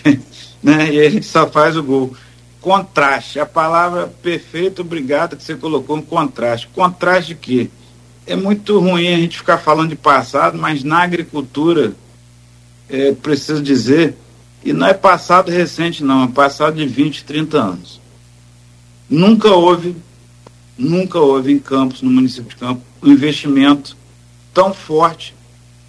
né? 0.63 0.93
E 0.93 1.01
a 1.01 1.09
gente 1.09 1.27
só 1.27 1.47
faz 1.47 1.77
o 1.77 1.83
gol. 1.83 2.15
Contraste, 2.61 3.41
a 3.41 3.47
palavra 3.47 4.13
perfeita, 4.23 4.83
obrigado 4.83 5.37
que 5.37 5.43
você 5.43 5.55
colocou 5.55 5.97
um 5.97 6.03
contraste. 6.03 6.69
Contraste 6.69 7.35
de 7.35 7.41
quê? 7.41 7.71
é 8.27 8.37
muito 8.37 8.79
ruim 8.79 9.09
a 9.09 9.17
gente 9.17 9.37
ficar 9.39 9.59
falando 9.59 9.91
de 9.91 9.97
passado, 9.97 10.59
mas 10.59 10.85
na 10.85 11.03
agricultura, 11.03 11.95
é, 12.89 13.13
preciso 13.13 13.63
dizer, 13.63 14.17
e 14.65 14.73
não 14.73 14.87
é 14.87 14.95
passado 14.95 15.51
recente, 15.51 16.05
não, 16.05 16.25
é 16.25 16.29
passado 16.29 16.77
de 16.77 16.87
20, 16.87 17.25
30 17.25 17.59
anos. 17.59 18.01
Nunca 19.11 19.51
houve, 19.51 19.97
nunca 20.79 21.19
houve 21.19 21.53
em 21.53 21.59
Campos, 21.59 22.01
no 22.03 22.11
município 22.11 22.51
de 22.51 22.57
Campos, 22.57 22.85
um 23.03 23.11
investimento 23.11 23.97
tão 24.53 24.73
forte 24.73 25.35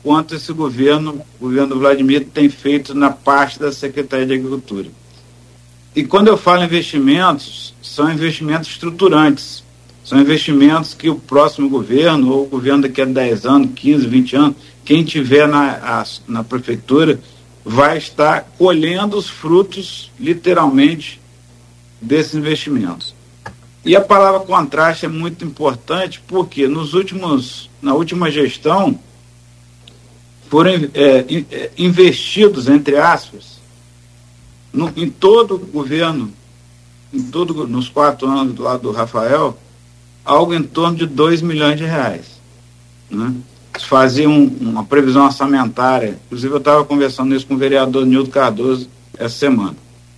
quanto 0.01 0.35
esse 0.35 0.51
governo, 0.51 1.21
o 1.39 1.45
governo 1.45 1.79
Vladimir, 1.79 2.25
tem 2.25 2.49
feito 2.49 2.93
na 2.93 3.09
parte 3.09 3.59
da 3.59 3.71
Secretaria 3.71 4.25
de 4.25 4.33
Agricultura. 4.33 4.89
E 5.95 6.03
quando 6.03 6.27
eu 6.27 6.37
falo 6.37 6.63
investimentos, 6.63 7.73
são 7.81 8.11
investimentos 8.11 8.69
estruturantes 8.69 9.63
são 10.03 10.19
investimentos 10.19 10.93
que 10.93 11.09
o 11.09 11.15
próximo 11.15 11.69
governo, 11.69 12.31
ou 12.31 12.43
o 12.43 12.49
governo 12.49 12.81
daqui 12.81 13.01
a 13.01 13.05
10 13.05 13.45
anos, 13.45 13.69
15, 13.73 14.07
20 14.07 14.35
anos, 14.35 14.55
quem 14.83 15.03
tiver 15.03 15.47
na, 15.47 15.71
a, 15.75 16.05
na 16.27 16.43
prefeitura, 16.43 17.19
vai 17.63 17.97
estar 17.97 18.41
colhendo 18.57 19.17
os 19.17 19.29
frutos, 19.29 20.11
literalmente, 20.19 21.21
desses 22.01 22.35
investimentos. 22.35 23.15
E 23.85 23.95
a 23.95 24.01
palavra 24.01 24.41
contraste 24.41 25.05
é 25.05 25.09
muito 25.09 25.45
importante 25.45 26.21
porque 26.27 26.67
nos 26.67 26.93
últimos, 26.93 27.69
na 27.83 27.93
última 27.93 28.31
gestão 28.31 28.97
foram 30.49 30.71
é, 30.93 31.25
é 31.51 31.71
investidos, 31.77 32.69
entre 32.69 32.95
aspas, 32.97 33.59
no, 34.71 34.91
em 34.95 35.09
todo 35.09 35.55
o 35.55 35.59
governo, 35.59 36.31
em 37.13 37.21
todo, 37.23 37.67
nos 37.67 37.89
quatro 37.89 38.27
anos 38.27 38.53
do 38.53 38.63
lado 38.63 38.83
do 38.83 38.91
Rafael, 38.91 39.57
algo 40.23 40.53
em 40.53 40.63
torno 40.63 40.97
de 40.97 41.05
2 41.05 41.41
milhões 41.41 41.77
de 41.77 41.83
reais. 41.83 42.39
Né? 43.11 43.33
Fazia 43.79 44.29
um, 44.29 44.45
uma 44.61 44.85
previsão 44.85 45.25
orçamentária, 45.25 46.19
inclusive 46.25 46.53
eu 46.53 46.59
estava 46.59 46.85
conversando 46.85 47.35
isso 47.35 47.45
com 47.45 47.55
o 47.55 47.57
vereador 47.57 48.05
Nildo 48.05 48.29
Cardoso 48.29 48.87
essa 49.17 49.35
semana. 49.35 49.75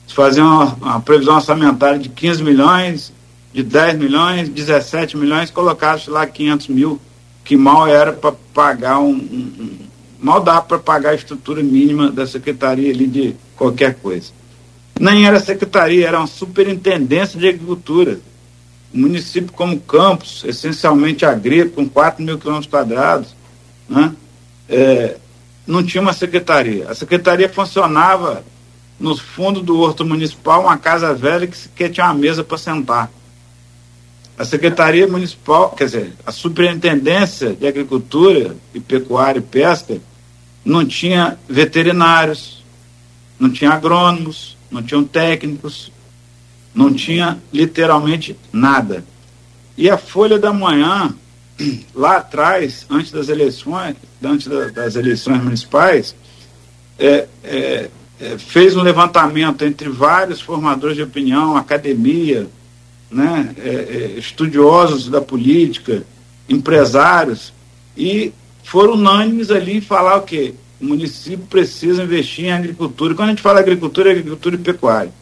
Fazia 0.08 0.44
uma, 0.44 0.66
uma, 0.76 1.02
previsão 1.02 1.36
orçamentária 1.36 1.98
de 1.98 2.10
15 2.10 2.44
milhões, 2.44 3.12
de 3.52 3.64
10 3.64 3.98
milhões, 3.98 4.50
17 4.50 5.18
milhões, 5.18 5.50
colocasse 5.50 6.10
lá 6.10 6.28
500 6.28 6.68
mil 6.68 7.02
que 7.46 7.56
mal 7.56 7.88
era 7.88 8.12
para 8.12 8.34
pagar 8.54 9.00
um, 9.00 9.14
um, 9.14 9.78
mal 10.20 10.42
dá 10.42 10.60
para 10.60 10.80
pagar 10.80 11.12
a 11.12 11.16
estrutura 11.16 11.62
mínima 11.62 12.12
da 12.12 12.26
secretaria 12.26 12.92
ali 12.92 13.06
de 13.06 13.36
qualquer 13.56 13.94
coisa. 13.96 14.32
Nem 15.00 15.28
era 15.28 15.40
secretaria, 15.40 16.08
era 16.08 16.18
uma 16.18 16.28
superintendência 16.28 17.40
de 17.40 17.48
agricultura. 17.48 18.20
Um 18.94 19.02
município 19.02 19.54
como 19.54 19.80
Campos, 19.80 20.44
essencialmente 20.46 21.26
agrícola, 21.26 21.76
com 21.76 21.88
4 21.88 22.24
mil 22.24 22.40
quilômetros 22.40 22.70
quadrados, 22.70 23.36
né? 23.88 24.14
É, 24.68 25.18
não 25.68 25.84
tinha 25.84 26.02
uma 26.02 26.14
secretaria. 26.14 26.90
A 26.90 26.96
secretaria 26.96 27.48
funcionava 27.48 28.44
no 29.00 29.16
fundo 29.16 29.62
do 29.62 29.80
horto 29.80 30.04
municipal, 30.06 30.64
uma 30.64 30.78
casa 30.78 31.14
velha 31.14 31.46
que 31.46 31.58
sequer 31.58 31.90
tinha 31.90 32.06
uma 32.08 32.14
mesa 32.16 32.44
para 32.44 32.58
sentar. 32.58 33.12
A 34.38 34.44
Secretaria 34.44 35.08
Municipal, 35.08 35.72
quer 35.72 35.86
dizer, 35.86 36.14
a 36.26 36.32
Superintendência 36.32 37.54
de 37.54 37.66
Agricultura 37.66 38.56
e 38.74 38.80
Pecuária 38.82 39.40
e 39.40 39.42
Pesca 39.42 39.98
não 40.64 40.86
tinha 40.86 41.38
veterinários, 41.48 42.64
não 43.40 43.50
tinha 43.50 43.72
agrônomos, 43.72 44.58
não 44.70 44.84
tinham 44.84 45.06
técnicos, 45.06 45.92
não 46.74 46.94
tinha 46.94 47.40
literalmente 47.54 48.36
nada. 48.52 49.06
E 49.78 49.90
a 49.90 49.98
Folha 49.98 50.38
da 50.38 50.52
Manhã, 50.52 51.16
lá 51.96 52.18
atrás, 52.18 52.86
antes 52.90 53.12
das 53.12 53.30
eleições, 53.30 53.96
antes 54.22 54.48
da, 54.48 54.68
das 54.68 54.98
eleições 54.98 55.42
municipais, 55.42 56.14
é, 57.00 57.28
é, 57.42 57.90
é, 58.20 58.38
fez 58.38 58.76
um 58.76 58.82
levantamento 58.82 59.64
entre 59.64 59.88
vários 59.88 60.42
formadores 60.42 60.98
de 60.98 61.04
opinião, 61.04 61.56
academia, 61.56 62.50
né, 63.16 63.56
é, 63.58 63.70
é, 63.70 64.20
estudiosos 64.20 65.08
da 65.08 65.22
política, 65.22 66.04
empresários, 66.50 67.54
e 67.96 68.34
foram 68.62 68.94
unânimes 68.96 69.50
ali 69.50 69.80
falar 69.80 70.18
o 70.18 70.24
quê? 70.24 70.54
O 70.82 70.86
município 70.86 71.46
precisa 71.50 72.04
investir 72.04 72.46
em 72.46 72.52
agricultura. 72.52 73.14
E 73.14 73.16
quando 73.16 73.30
a 73.30 73.32
gente 73.32 73.42
fala 73.42 73.62
agricultura, 73.62 74.10
é 74.10 74.12
agricultura 74.12 74.56
e 74.56 74.60
pecuária. 74.60 75.14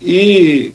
E 0.00 0.72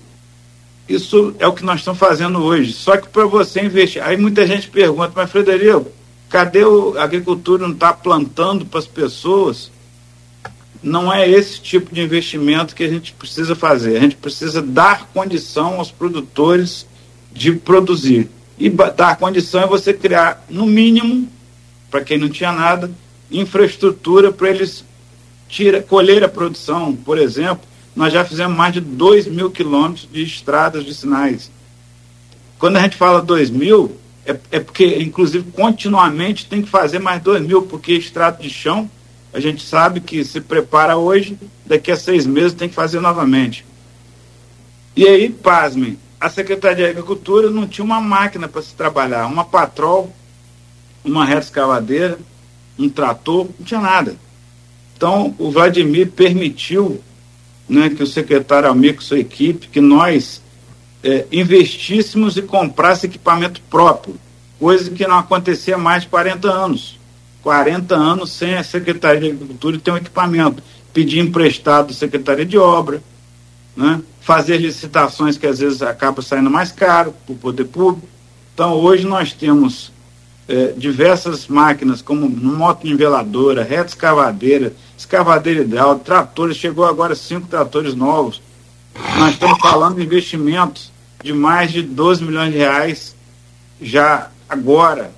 isso 0.87 1.33
é 1.39 1.47
o 1.47 1.53
que 1.53 1.65
nós 1.65 1.79
estamos 1.79 1.99
fazendo 1.99 2.43
hoje. 2.43 2.73
Só 2.73 2.95
que 2.95 3.09
para 3.09 3.25
você 3.25 3.63
investir. 3.63 4.03
Aí 4.03 4.15
muita 4.15 4.45
gente 4.45 4.69
pergunta, 4.69 5.13
mas 5.15 5.31
Frederico, 5.31 5.87
cadê 6.29 6.63
o, 6.63 6.95
a 6.95 7.03
agricultura 7.03 7.65
não 7.65 7.73
está 7.73 7.91
plantando 7.91 8.67
para 8.67 8.79
as 8.79 8.87
pessoas? 8.87 9.71
Não 10.83 11.11
é 11.11 11.29
esse 11.29 11.61
tipo 11.61 11.95
de 11.95 12.01
investimento 12.01 12.75
que 12.75 12.83
a 12.83 12.89
gente 12.89 13.13
precisa 13.13 13.55
fazer. 13.55 13.97
A 13.97 14.01
gente 14.01 14.17
precisa 14.17 14.61
dar 14.61 15.07
condição 15.13 15.75
aos 15.75 15.89
produtores 15.89 16.85
de 17.31 17.53
produzir. 17.53 18.29
E 18.59 18.69
dar 18.69 19.17
condição 19.17 19.61
é 19.61 19.67
você 19.67 19.93
criar, 19.93 20.45
no 20.49 20.65
mínimo, 20.65 21.27
para 21.89 22.03
quem 22.03 22.17
não 22.17 22.29
tinha 22.29 22.51
nada, 22.51 22.91
infraestrutura 23.31 24.31
para 24.31 24.49
eles 24.49 24.83
tira, 25.47 25.81
colher 25.81 26.23
a 26.23 26.29
produção. 26.29 26.95
Por 26.95 27.17
exemplo, 27.17 27.63
nós 27.95 28.11
já 28.11 28.25
fizemos 28.25 28.57
mais 28.57 28.73
de 28.73 28.81
2 28.81 29.27
mil 29.27 29.51
quilômetros 29.51 30.07
de 30.11 30.23
estradas 30.23 30.83
de 30.83 30.93
sinais. 30.93 31.51
Quando 32.57 32.77
a 32.77 32.81
gente 32.81 32.95
fala 32.95 33.21
2 33.21 33.49
mil, 33.49 33.97
é, 34.25 34.35
é 34.51 34.59
porque, 34.59 34.85
inclusive, 34.99 35.51
continuamente 35.51 36.45
tem 36.47 36.61
que 36.61 36.69
fazer 36.69 36.99
mais 36.99 37.21
2 37.21 37.43
mil, 37.43 37.63
porque 37.63 37.93
estrada 37.93 38.41
de 38.41 38.49
chão, 38.49 38.89
a 39.33 39.39
gente 39.39 39.65
sabe 39.65 39.99
que 39.99 40.23
se 40.23 40.39
prepara 40.39 40.95
hoje, 40.95 41.37
daqui 41.65 41.91
a 41.91 41.97
seis 41.97 42.25
meses 42.25 42.53
tem 42.53 42.69
que 42.69 42.75
fazer 42.75 42.99
novamente. 42.99 43.65
E 44.95 45.07
aí, 45.07 45.29
pasmem, 45.29 45.97
a 46.19 46.29
Secretaria 46.29 46.85
de 46.85 46.91
Agricultura 46.91 47.49
não 47.49 47.67
tinha 47.67 47.83
uma 47.83 47.99
máquina 47.99 48.47
para 48.47 48.61
se 48.61 48.75
trabalhar, 48.75 49.25
uma 49.25 49.43
patrol, 49.43 50.13
uma 51.03 51.25
reta 51.25 51.41
escavadeira, 51.41 52.19
um 52.77 52.87
trator, 52.87 53.47
não 53.57 53.65
tinha 53.65 53.81
nada. 53.81 54.15
Então, 54.95 55.33
o 55.39 55.51
Vladimir 55.51 56.11
permitiu 56.11 57.01
né, 57.67 57.89
que 57.89 58.03
o 58.03 58.07
secretário 58.07 58.69
Almir 58.69 58.95
com 58.95 59.01
sua 59.01 59.19
equipe, 59.19 59.67
que 59.67 59.81
nós 59.81 60.41
é, 61.03 61.25
investíssemos 61.31 62.37
e 62.37 62.41
comprasse 62.43 63.07
equipamento 63.07 63.61
próprio, 63.69 64.15
coisa 64.59 64.91
que 64.91 65.07
não 65.07 65.17
acontecia 65.17 65.77
mais 65.77 66.03
de 66.03 66.09
40 66.09 66.49
anos. 66.49 66.99
40 67.43 67.93
anos 67.93 68.31
sem 68.31 68.55
a 68.55 68.63
Secretaria 68.63 69.19
de 69.19 69.31
Agricultura 69.31 69.77
ter 69.77 69.91
um 69.91 69.97
equipamento. 69.97 70.63
Pedir 70.93 71.19
emprestado 71.19 71.87
da 71.87 71.93
Secretaria 71.93 72.45
de 72.45 72.57
Obra, 72.57 73.03
né, 73.75 74.01
fazer 74.21 74.57
licitações 74.57 75.37
que 75.37 75.45
às 75.45 75.59
vezes 75.59 75.81
acaba 75.81 76.21
saindo 76.21 76.49
mais 76.49 76.71
caro 76.71 77.13
para 77.25 77.33
o 77.33 77.37
poder 77.37 77.65
público. 77.65 78.07
Então, 78.53 78.73
hoje 78.73 79.05
nós 79.05 79.33
temos 79.33 79.91
é, 80.47 80.73
diversas 80.77 81.47
máquinas, 81.47 82.01
como 82.01 82.29
moto 82.29 82.85
niveladora, 82.85 83.63
reta 83.63 83.89
escavadeira, 83.89 84.73
escavadeira 84.97 85.61
hidráulica, 85.61 86.05
tratores, 86.05 86.57
chegou 86.57 86.85
agora 86.85 87.15
cinco 87.15 87.47
tratores 87.47 87.95
novos. 87.95 88.41
Nós 89.17 89.33
estamos 89.33 89.59
falando 89.59 89.95
de 89.95 90.03
investimentos 90.03 90.91
de 91.23 91.33
mais 91.33 91.71
de 91.71 91.81
12 91.81 92.23
milhões 92.23 92.51
de 92.51 92.59
reais 92.59 93.15
já 93.81 94.29
agora 94.47 95.11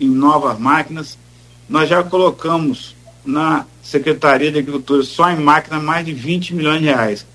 em 0.00 0.08
novas 0.08 0.58
máquinas. 0.58 1.18
Nós 1.68 1.88
já 1.88 2.02
colocamos 2.02 2.94
na 3.24 3.66
Secretaria 3.82 4.50
de 4.50 4.58
Agricultura 4.58 5.02
só 5.02 5.30
em 5.30 5.36
máquina 5.36 5.78
mais 5.78 6.04
de 6.04 6.12
20 6.12 6.54
milhões 6.54 6.80
de 6.80 6.86
reais. 6.86 7.26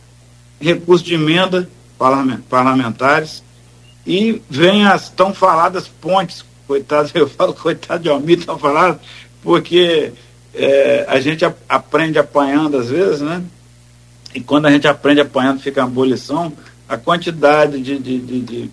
Recursos 0.59 1.05
de 1.05 1.13
emenda 1.13 1.69
parlamentares 2.49 3.43
e 4.05 4.41
vem 4.49 4.85
as 4.85 5.09
tão 5.09 5.33
faladas 5.33 5.87
pontes 5.87 6.45
coitado, 6.67 7.09
eu 7.15 7.27
falo 7.27 7.53
coitado 7.53 8.03
de 8.03 8.09
Almir, 8.09 8.39
estão 8.39 8.59
falando, 8.59 8.99
porque 9.41 10.11
é, 10.53 11.05
a 11.07 11.19
gente 11.19 11.45
a, 11.45 11.53
aprende 11.67 12.19
apanhando 12.19 12.77
às 12.77 12.89
vezes, 12.89 13.21
né? 13.21 13.41
E 14.35 14.41
quando 14.41 14.67
a 14.67 14.71
gente 14.71 14.87
aprende 14.87 15.21
apanhando, 15.21 15.61
fica 15.61 15.81
uma 15.81 15.87
abolição, 15.87 16.53
a 16.87 16.97
quantidade 16.97 17.81
de, 17.81 17.97
de, 17.97 18.19
de, 18.19 18.41
de, 18.41 18.69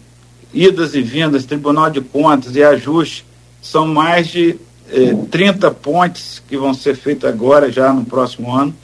idas 0.52 0.94
e 0.94 1.00
vindas, 1.00 1.46
Tribunal 1.46 1.88
de 1.88 2.00
Contas 2.00 2.54
e 2.54 2.62
ajuste, 2.62 3.24
são 3.62 3.86
mais 3.86 4.28
de 4.28 4.56
é, 4.90 5.14
30 5.30 5.70
pontes 5.72 6.42
que 6.46 6.56
vão 6.56 6.74
ser 6.74 6.96
feitas 6.96 7.32
agora, 7.32 7.70
já 7.70 7.92
no 7.92 8.04
próximo 8.04 8.54
ano. 8.54 8.74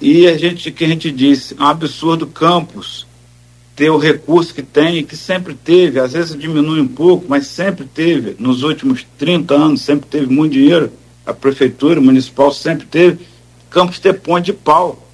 E 0.00 0.26
a 0.26 0.36
gente, 0.36 0.70
que 0.70 0.84
a 0.84 0.88
gente 0.88 1.10
disse, 1.10 1.54
é 1.58 1.62
um 1.62 1.66
absurdo 1.66 2.26
campus 2.26 3.06
ter 3.74 3.90
o 3.90 3.98
recurso 3.98 4.54
que 4.54 4.62
tem 4.62 5.04
que 5.04 5.16
sempre 5.16 5.52
teve, 5.52 6.00
às 6.00 6.14
vezes 6.14 6.38
diminui 6.38 6.80
um 6.80 6.88
pouco, 6.88 7.26
mas 7.28 7.46
sempre 7.46 7.84
teve, 7.84 8.34
nos 8.38 8.62
últimos 8.62 9.06
30 9.18 9.54
anos, 9.54 9.82
sempre 9.82 10.08
teve 10.08 10.32
muito 10.32 10.52
dinheiro, 10.52 10.90
a 11.26 11.34
prefeitura 11.34 12.00
municipal 12.00 12.50
sempre 12.52 12.86
teve, 12.86 13.26
Campos 13.68 13.98
ter 13.98 14.14
ponte 14.14 14.46
de 14.46 14.52
pau, 14.54 15.06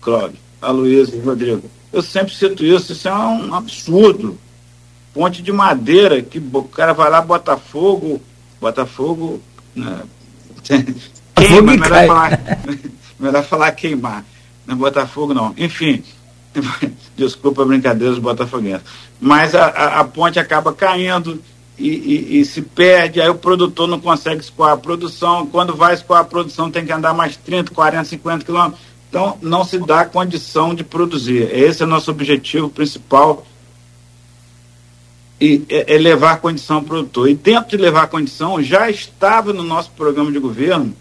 Cláudio, 0.00 0.38
Aloysio 0.60 1.20
Rodrigo. 1.22 1.70
Eu 1.92 2.00
sempre 2.00 2.34
cito 2.34 2.64
isso, 2.64 2.92
isso 2.92 3.06
é 3.06 3.14
um 3.14 3.54
absurdo. 3.54 4.38
Ponte 5.12 5.42
de 5.42 5.52
madeira, 5.52 6.22
que 6.22 6.38
o 6.38 6.62
cara 6.62 6.94
vai 6.94 7.10
lá, 7.10 7.20
bota 7.20 7.56
fogo, 7.58 8.22
bota 8.62 8.86
fogo. 8.86 9.42
Né? 9.74 10.02
Queima, 11.34 11.72
melhor 11.72 12.06
falar, 12.06 12.40
melhor 13.18 13.44
falar 13.44 13.72
queimar. 13.72 14.24
Não 14.64 14.76
é 14.76 14.78
Botafogo 14.78 15.34
não. 15.34 15.52
Enfim, 15.58 16.04
desculpa 17.16 17.62
a 17.62 17.64
brincadeira 17.64 18.12
dos 18.12 18.22
botafoguenses, 18.22 18.86
mas 19.20 19.54
a, 19.54 19.66
a, 19.66 20.00
a 20.00 20.04
ponte 20.04 20.38
acaba 20.38 20.72
caindo 20.72 21.42
e, 21.76 21.88
e, 21.88 22.40
e, 22.40 22.44
se 22.44 22.62
perde, 22.62 23.20
aí 23.20 23.28
o 23.28 23.34
produtor 23.34 23.88
não 23.88 23.98
consegue 23.98 24.40
escoar 24.40 24.72
a 24.72 24.76
produção, 24.76 25.46
quando 25.46 25.74
vai 25.74 25.94
escoar 25.94 26.20
a 26.20 26.24
produção 26.24 26.70
tem 26.70 26.84
que 26.84 26.92
andar 26.92 27.12
mais 27.12 27.36
30, 27.36 27.72
40, 27.74 28.04
50 28.04 28.44
quilômetros, 28.44 28.80
então 29.08 29.36
não 29.42 29.64
se 29.64 29.78
dá 29.78 30.04
condição 30.04 30.74
de 30.74 30.84
produzir. 30.84 31.48
Esse 31.52 31.82
é 31.82 31.86
o 31.86 31.88
nosso 31.88 32.10
objetivo 32.10 32.68
principal, 32.68 33.44
e 35.42 35.64
é, 35.68 35.98
levar 35.98 36.40
condição 36.40 36.76
ao 36.76 36.82
produtor. 36.84 37.28
E 37.28 37.34
dentro 37.34 37.70
de 37.70 37.76
levar 37.76 38.06
condição, 38.06 38.62
já 38.62 38.88
estava 38.88 39.52
no 39.52 39.64
nosso 39.64 39.90
programa 39.90 40.30
de 40.30 40.38
governo 40.38 40.94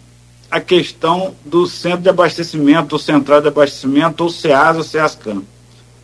a 0.49 0.60
questão 0.60 1.36
do 1.45 1.67
centro 1.67 2.01
de 2.01 2.10
abastecimento, 2.10 2.93
ou 2.93 2.99
central 2.99 3.39
de 3.39 3.49
abastecimento, 3.49 4.23
ou 4.23 4.32
SEAS 4.32 4.77
ou 4.77 4.84
SEASCAM. 4.84 5.43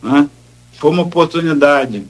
Né? 0.00 0.30
Foi 0.74 0.92
uma 0.92 1.02
oportunidade 1.02 2.04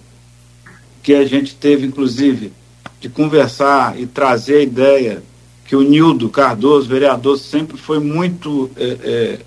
que 1.02 1.14
a 1.14 1.24
gente 1.24 1.54
teve, 1.54 1.86
inclusive, 1.86 2.52
de 3.00 3.08
conversar 3.08 3.98
e 3.98 4.06
trazer 4.06 4.56
a 4.56 4.62
ideia 4.62 5.22
que 5.64 5.74
o 5.74 5.80
Nildo 5.80 6.28
Cardoso, 6.28 6.86
vereador, 6.86 7.38
sempre 7.38 7.78
foi 7.78 8.00
muito, 8.00 8.70
é, 8.76 8.84
é, 9.02 9.38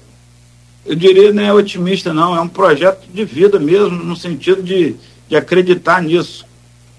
eu 0.87 0.95
diria, 0.95 1.31
não 1.31 1.43
é 1.43 1.53
otimista, 1.53 2.11
não, 2.11 2.35
é 2.35 2.41
um 2.41 2.47
projeto 2.47 3.05
de 3.07 3.23
vida 3.23 3.59
mesmo, 3.59 4.03
no 4.03 4.15
sentido 4.15 4.63
de, 4.63 4.95
de 5.29 5.35
acreditar 5.35 6.01
nisso. 6.01 6.49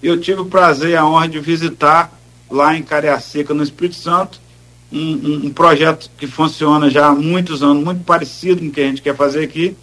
Eu 0.02 0.20
tive 0.20 0.40
o 0.40 0.46
prazer 0.46 0.90
e 0.90 0.96
a 0.96 1.06
honra 1.06 1.28
de 1.28 1.38
visitar 1.38 2.12
lá 2.50 2.76
em 2.76 2.82
Cariacica, 2.82 3.54
no 3.54 3.62
Espírito 3.62 3.94
Santo, 3.94 4.40
um, 4.92 5.46
um, 5.46 5.50
projeto 5.50 6.10
que 6.18 6.26
funciona 6.26 6.90
já 6.90 7.06
há 7.06 7.14
muitos 7.14 7.62
anos, 7.62 7.82
muito 7.82 8.04
parecido 8.04 8.60
com 8.60 8.66
o 8.66 8.70
que 8.70 8.80
a 8.80 8.84
gente 8.84 9.00
quer 9.00 9.16
fazer 9.16 9.44
aqui, 9.44 9.76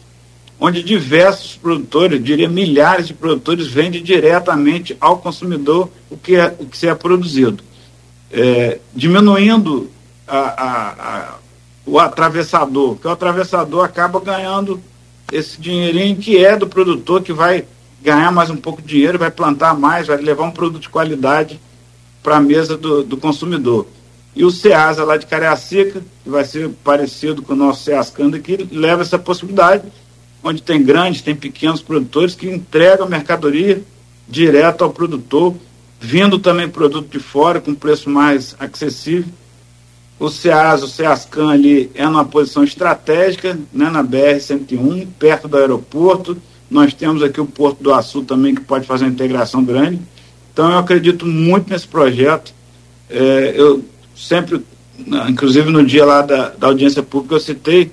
onde 0.60 0.84
diversos 0.84 1.56
produtores, 1.56 2.24
diria 2.24 2.50
milhares 2.50 3.08
de 3.08 3.14
produtores, 3.14 3.68
vendem 3.68 4.04
diretamente 4.04 4.96
ao 5.00 5.18
consumidor 5.18 5.90
o 6.12 6.18
que 6.18 6.36
é, 6.36 6.54
o 6.60 6.66
que 6.66 6.86
é 6.86 6.94
produzido, 6.94 7.64
é, 8.32 8.78
diminuindo 8.94 9.90
a, 10.28 10.38
a, 10.38 10.90
a, 10.90 11.36
o 11.86 11.98
atravessador, 11.98 12.94
porque 12.94 13.08
o 13.08 13.12
atravessador 13.12 13.86
acaba 13.86 14.20
ganhando 14.20 14.80
esse 15.32 15.60
dinheirinho 15.60 16.18
que 16.18 16.44
é 16.44 16.56
do 16.56 16.68
produtor, 16.68 17.24
que 17.24 17.34
vai 17.34 17.66
ganhar 18.02 18.32
mais 18.32 18.50
um 18.50 18.56
pouco 18.56 18.82
de 18.82 18.90
dinheiro, 18.90 19.20
vai 19.20 19.32
plantar 19.32 19.74
mais, 19.74 20.08
vai 20.08 20.18
levar 20.18 20.44
um 20.44 20.52
produto 20.52 20.84
de 20.84 20.90
qualidade 20.90 21.60
para 22.24 22.38
a 22.38 22.42
mesa 22.42 22.78
do, 22.78 23.04
do 23.04 23.18
consumidor. 23.18 23.88
E 24.36 24.46
o 24.46 24.52
SEASA 24.52 25.04
lá 25.04 25.18
de 25.18 25.26
Cariacica, 25.26 26.02
que 26.24 26.30
vai 26.30 26.46
ser 26.46 26.70
parecido 26.84 27.42
com 27.42 27.54
o 27.54 27.56
nosso 27.56 27.84
SEASCANDA 27.84 28.40
que 28.40 28.68
leva 28.72 29.02
essa 29.02 29.20
possibilidade 29.20 29.84
onde 30.44 30.62
tem 30.62 30.82
grandes, 30.82 31.22
tem 31.22 31.36
pequenos 31.36 31.82
produtores 31.82 32.36
que 32.36 32.50
entregam 32.50 33.08
mercadoria 33.08 33.82
direto 34.28 34.84
ao 34.84 34.92
produtor, 34.92 35.56
vindo 36.00 36.40
também 36.40 36.70
produto 36.70 37.10
de 37.10 37.20
fora 37.20 37.60
com 37.60 37.76
preço 37.76 38.10
mais 38.10 38.56
acessível. 38.60 39.32
O 40.20 40.30
SEAS, 40.30 40.84
o 40.84 40.88
SEASCAN 40.88 41.50
ali 41.50 41.90
é 41.94 42.06
numa 42.06 42.26
posição 42.26 42.64
estratégica, 42.64 43.58
né, 43.72 43.90
na 43.90 44.04
BR-101, 44.04 45.08
perto 45.18 45.48
do 45.48 45.58
aeroporto. 45.58 46.38
Nós 46.70 46.94
temos 46.94 47.24
aqui 47.24 47.42
o 47.42 47.46
Porto 47.46 47.82
do 47.82 47.94
Açu 47.94 48.24
também, 48.24 48.54
que 48.54 48.62
pode 48.62 48.86
fazer 48.86 49.06
uma 49.06 49.12
integração 49.12 49.64
grande. 49.64 50.00
Então, 50.54 50.72
eu 50.72 50.78
acredito 50.78 51.26
muito 51.26 51.70
nesse 51.70 51.88
projeto. 51.88 52.54
É, 53.10 53.54
eu 53.56 53.84
sempre, 54.16 54.64
inclusive 55.28 55.70
no 55.72 55.84
dia 55.86 56.06
lá 56.06 56.22
da, 56.22 56.50
da 56.50 56.68
audiência 56.68 57.02
pública, 57.02 57.36
eu 57.36 57.40
citei 57.40 57.92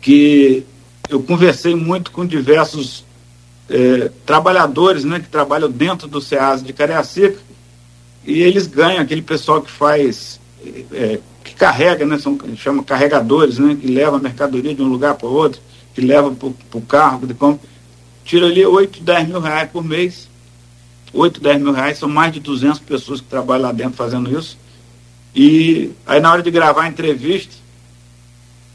que 0.00 0.64
eu 1.08 1.22
conversei 1.22 1.74
muito 1.74 2.10
com 2.10 2.26
diversos 2.26 3.04
é, 3.70 4.10
trabalhadores 4.26 5.04
né, 5.04 5.20
que 5.20 5.28
trabalham 5.28 5.70
dentro 5.70 6.08
do 6.08 6.20
SEAS 6.20 6.62
de 6.62 6.72
Cariacica 6.72 7.38
e 8.26 8.42
eles 8.42 8.66
ganham, 8.66 9.00
aquele 9.00 9.22
pessoal 9.22 9.62
que 9.62 9.70
faz, 9.70 10.40
é, 10.92 11.18
que 11.42 11.54
carrega, 11.54 12.04
né, 12.04 12.18
são, 12.18 12.38
chama 12.56 12.82
carregadores, 12.82 13.58
né, 13.58 13.76
que 13.80 13.86
leva 13.86 14.16
a 14.16 14.20
mercadoria 14.20 14.74
de 14.74 14.82
um 14.82 14.88
lugar 14.88 15.14
para 15.14 15.28
outro, 15.28 15.60
que 15.94 16.00
leva 16.00 16.30
para 16.30 16.78
o 16.78 16.82
carro, 16.82 17.26
de 17.26 17.34
compra, 17.34 17.68
tira 18.24 18.46
ali 18.46 18.64
8, 18.64 19.02
10 19.02 19.28
mil 19.28 19.40
reais 19.40 19.70
por 19.70 19.84
mês. 19.84 20.28
8, 21.12 21.40
10 21.40 21.60
mil 21.60 21.72
reais, 21.72 21.98
são 21.98 22.08
mais 22.08 22.32
de 22.32 22.40
200 22.40 22.78
pessoas 22.80 23.20
que 23.20 23.26
trabalham 23.26 23.64
lá 23.64 23.72
dentro 23.72 23.94
fazendo 23.94 24.36
isso. 24.36 24.56
E 25.34 25.90
aí 26.06 26.20
na 26.20 26.32
hora 26.32 26.42
de 26.42 26.50
gravar 26.50 26.84
a 26.84 26.88
entrevista, 26.88 27.54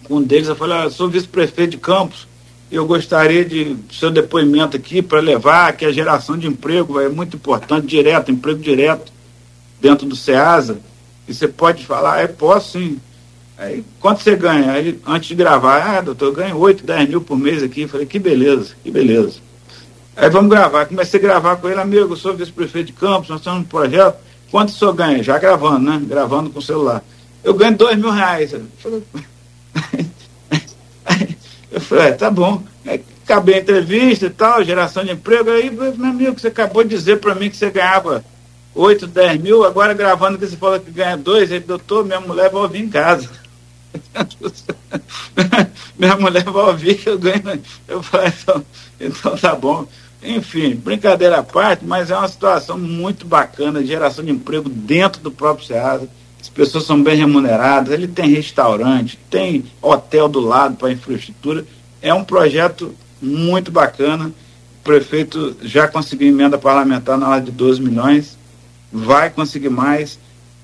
com 0.04 0.18
um 0.18 0.22
deles, 0.22 0.48
eu 0.48 0.56
falei, 0.56 0.78
ah, 0.78 0.90
sou 0.90 1.10
vice-prefeito 1.10 1.72
de 1.72 1.78
Campos, 1.78 2.28
eu 2.72 2.86
gostaria 2.86 3.46
de 3.46 3.76
seu 3.92 4.12
depoimento 4.12 4.76
aqui 4.76 5.02
para 5.02 5.20
levar 5.20 5.76
que 5.76 5.86
a 5.86 5.92
geração 5.92 6.38
de 6.38 6.48
emprego 6.48 7.00
é 7.00 7.10
muito 7.10 7.36
importante, 7.36 7.88
direto, 7.88 8.32
emprego 8.32 8.60
direto 8.60 9.12
dentro 9.80 10.06
do 10.06 10.16
SEASA. 10.16 10.80
E 11.28 11.34
você 11.34 11.48
pode 11.48 11.86
falar, 11.86 12.22
é, 12.22 12.28
posso 12.28 12.80
sim. 12.80 13.00
Aí, 13.58 13.84
quanto 14.00 14.22
você 14.22 14.36
ganha? 14.36 14.72
Aí, 14.72 15.00
antes 15.06 15.30
de 15.30 15.36
gravar, 15.36 15.98
ah, 15.98 16.02
doutor, 16.02 16.28
eu 16.28 16.34
ganho 16.34 16.58
8, 16.58 16.86
10 16.86 17.10
mil 17.10 17.22
por 17.22 17.38
mês 17.38 17.64
aqui. 17.64 17.82
Eu 17.82 17.90
falei, 17.90 18.06
que 18.06 18.20
beleza, 18.20 18.76
que 18.84 18.92
beleza. 18.92 19.40
Aí 20.16 20.30
vamos 20.30 20.50
gravar. 20.50 20.86
Comecei 20.86 21.20
a 21.20 21.24
gravar 21.24 21.56
com 21.56 21.68
ele, 21.68 21.80
amigo, 21.80 22.14
eu 22.14 22.18
sou 22.18 22.36
vice-prefeito 22.36 22.88
de 22.88 22.94
Campos, 22.94 23.30
nós 23.30 23.40
estamos 23.40 23.62
no 23.62 23.66
projeto. 23.66 24.18
Quanto 24.52 24.70
o 24.70 24.72
senhor 24.72 24.94
ganha? 24.94 25.24
Já 25.24 25.40
gravando, 25.40 25.80
né? 25.80 26.02
Gravando 26.04 26.52
com 26.52 26.60
o 26.60 26.62
celular. 26.62 27.04
Eu 27.44 27.56
ganho 27.56 27.76
2 27.76 27.98
mil 27.98 28.12
reais. 28.12 28.54
Eu 28.54 28.62
falei, 28.78 29.04
eu 31.72 31.82
falei, 31.82 32.08
é, 32.08 32.12
tá 32.12 32.30
bom. 32.30 32.62
Aí, 32.86 33.04
acabei 33.24 33.56
a 33.56 33.60
entrevista 33.60 34.28
e 34.28 34.30
tal, 34.30 34.64
geração 34.64 35.04
de 35.04 35.12
emprego. 35.12 35.50
Aí, 35.50 35.72
meu 35.72 35.92
amigo, 36.10 36.40
você 36.40 36.48
acabou 36.48 36.84
de 36.84 36.90
dizer 36.90 37.20
para 37.20 37.34
mim 37.34 37.50
que 37.50 37.58
você 37.58 37.72
ganhava 37.72 38.24
8, 38.74 39.08
10 39.08 39.42
mil, 39.42 39.66
agora 39.66 39.94
gravando 39.96 40.38
que 40.38 40.46
você 40.46 40.56
falou 40.56 40.80
que 40.80 40.92
ganha 40.92 41.18
dois, 41.18 41.52
aí, 41.52 41.60
doutor, 41.60 42.06
minha 42.06 42.22
mulher 42.22 42.52
vai 42.52 42.62
ouvir 42.62 42.84
em 42.84 42.90
casa. 42.90 43.28
minha 45.98 46.16
mulher 46.18 46.44
vai 46.44 46.64
ouvir 46.64 46.96
que 46.96 47.10
eu 47.10 47.18
ganho. 47.18 47.62
Eu 47.88 48.02
falei, 48.04 48.32
então, 48.42 48.66
então 49.00 49.38
tá 49.38 49.56
bom. 49.56 49.88
Enfim, 50.24 50.76
brincadeira 50.76 51.38
à 51.40 51.44
parte, 51.44 51.86
mas 51.86 52.10
é 52.10 52.18
uma 52.18 52.28
situação 52.28 52.78
muito 52.78 53.26
bacana, 53.26 53.86
geração 53.86 54.26
de 54.26 54.32
emprego 54.32 54.68
dentro 54.68 55.22
do 55.22 55.32
próprio 55.32 55.68
SEASA 55.68 56.10
as 56.48 56.50
pessoas 56.50 56.86
são 56.86 57.02
bem 57.02 57.18
remuneradas, 57.18 57.94
ele 57.94 58.08
tem 58.08 58.30
restaurante, 58.30 59.20
tem 59.30 59.66
hotel 59.82 60.30
do 60.30 60.40
lado 60.40 60.78
para 60.78 60.92
infraestrutura. 60.92 61.66
É 62.02 62.14
um 62.14 62.24
projeto 62.24 62.96
muito 63.22 63.72
bacana. 63.72 64.28
O 64.28 64.84
prefeito 64.84 65.58
já 65.62 65.88
conseguiu 65.88 66.30
emenda 66.30 66.58
parlamentar 66.58 67.18
na 67.18 67.28
hora 67.28 67.42
de 67.42 67.52
12 67.52 67.82
milhões, 67.82 68.38
vai 68.92 69.30
conseguir 69.30 69.70
mais. 69.70 70.18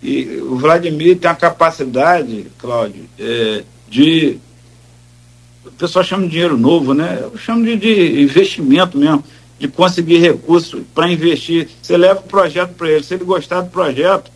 E 0.04 0.42
o 0.42 0.58
Vladimir 0.58 1.18
tem 1.18 1.32
a 1.32 1.36
capacidade, 1.36 2.48
Cláudio, 2.58 3.06
é, 3.18 3.63
de. 3.89 4.38
O 5.66 5.72
pessoal 5.72 6.04
chama 6.04 6.24
de 6.24 6.32
dinheiro 6.32 6.58
novo, 6.58 6.94
né? 6.94 7.20
Eu 7.22 7.38
chamo 7.38 7.63
de, 7.63 7.78
de 7.78 8.22
investimento 8.22 8.98
mesmo, 8.98 9.24
de 9.58 9.70
conseguir 9.70 10.18
recursos 10.18 10.82
para 10.94 11.10
investir. 11.10 11.70
Você 11.82 11.96
leva 11.96 12.20
o 12.20 12.24
projeto 12.24 12.74
para 12.74 12.89
ele, 12.89 13.04
se 13.04 13.13
ele 13.13 13.24
gostar 13.24 13.62
do 13.62 13.70
projeto, 13.70 14.30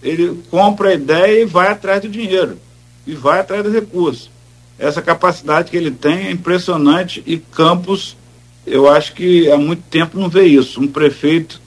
ele 0.00 0.40
compra 0.50 0.90
a 0.90 0.94
ideia 0.94 1.42
e 1.42 1.44
vai 1.44 1.66
atrás 1.66 2.00
do 2.00 2.08
dinheiro, 2.08 2.56
e 3.04 3.12
vai 3.12 3.40
atrás 3.40 3.64
do 3.64 3.72
recurso. 3.72 4.30
Essa 4.78 5.02
capacidade 5.02 5.68
que 5.68 5.76
ele 5.76 5.90
tem 5.90 6.28
é 6.28 6.30
impressionante 6.30 7.24
e 7.26 7.38
Campos, 7.38 8.16
eu 8.64 8.88
acho 8.88 9.14
que 9.14 9.50
há 9.50 9.56
muito 9.56 9.82
tempo 9.90 10.16
não 10.16 10.28
vê 10.28 10.44
isso. 10.44 10.80
Um 10.80 10.86
prefeito 10.86 11.60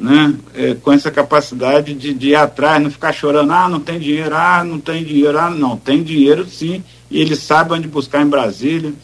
né, 0.00 0.34
é, 0.54 0.74
com 0.74 0.90
essa 0.90 1.10
capacidade 1.10 1.92
de, 1.92 2.14
de 2.14 2.30
ir 2.30 2.34
atrás, 2.34 2.82
não 2.82 2.90
ficar 2.90 3.12
chorando, 3.12 3.52
ah, 3.52 3.68
não 3.68 3.78
tem 3.78 3.98
dinheiro, 3.98 4.34
ah, 4.34 4.64
não 4.64 4.80
tem 4.80 5.04
dinheiro, 5.04 5.38
ah, 5.38 5.50
não, 5.50 5.76
tem 5.76 6.02
dinheiro 6.02 6.48
sim, 6.48 6.82
e 7.10 7.20
ele 7.20 7.36
sabe 7.36 7.74
onde 7.74 7.86
buscar 7.86 8.22
em 8.22 8.26
Brasília, 8.26 8.94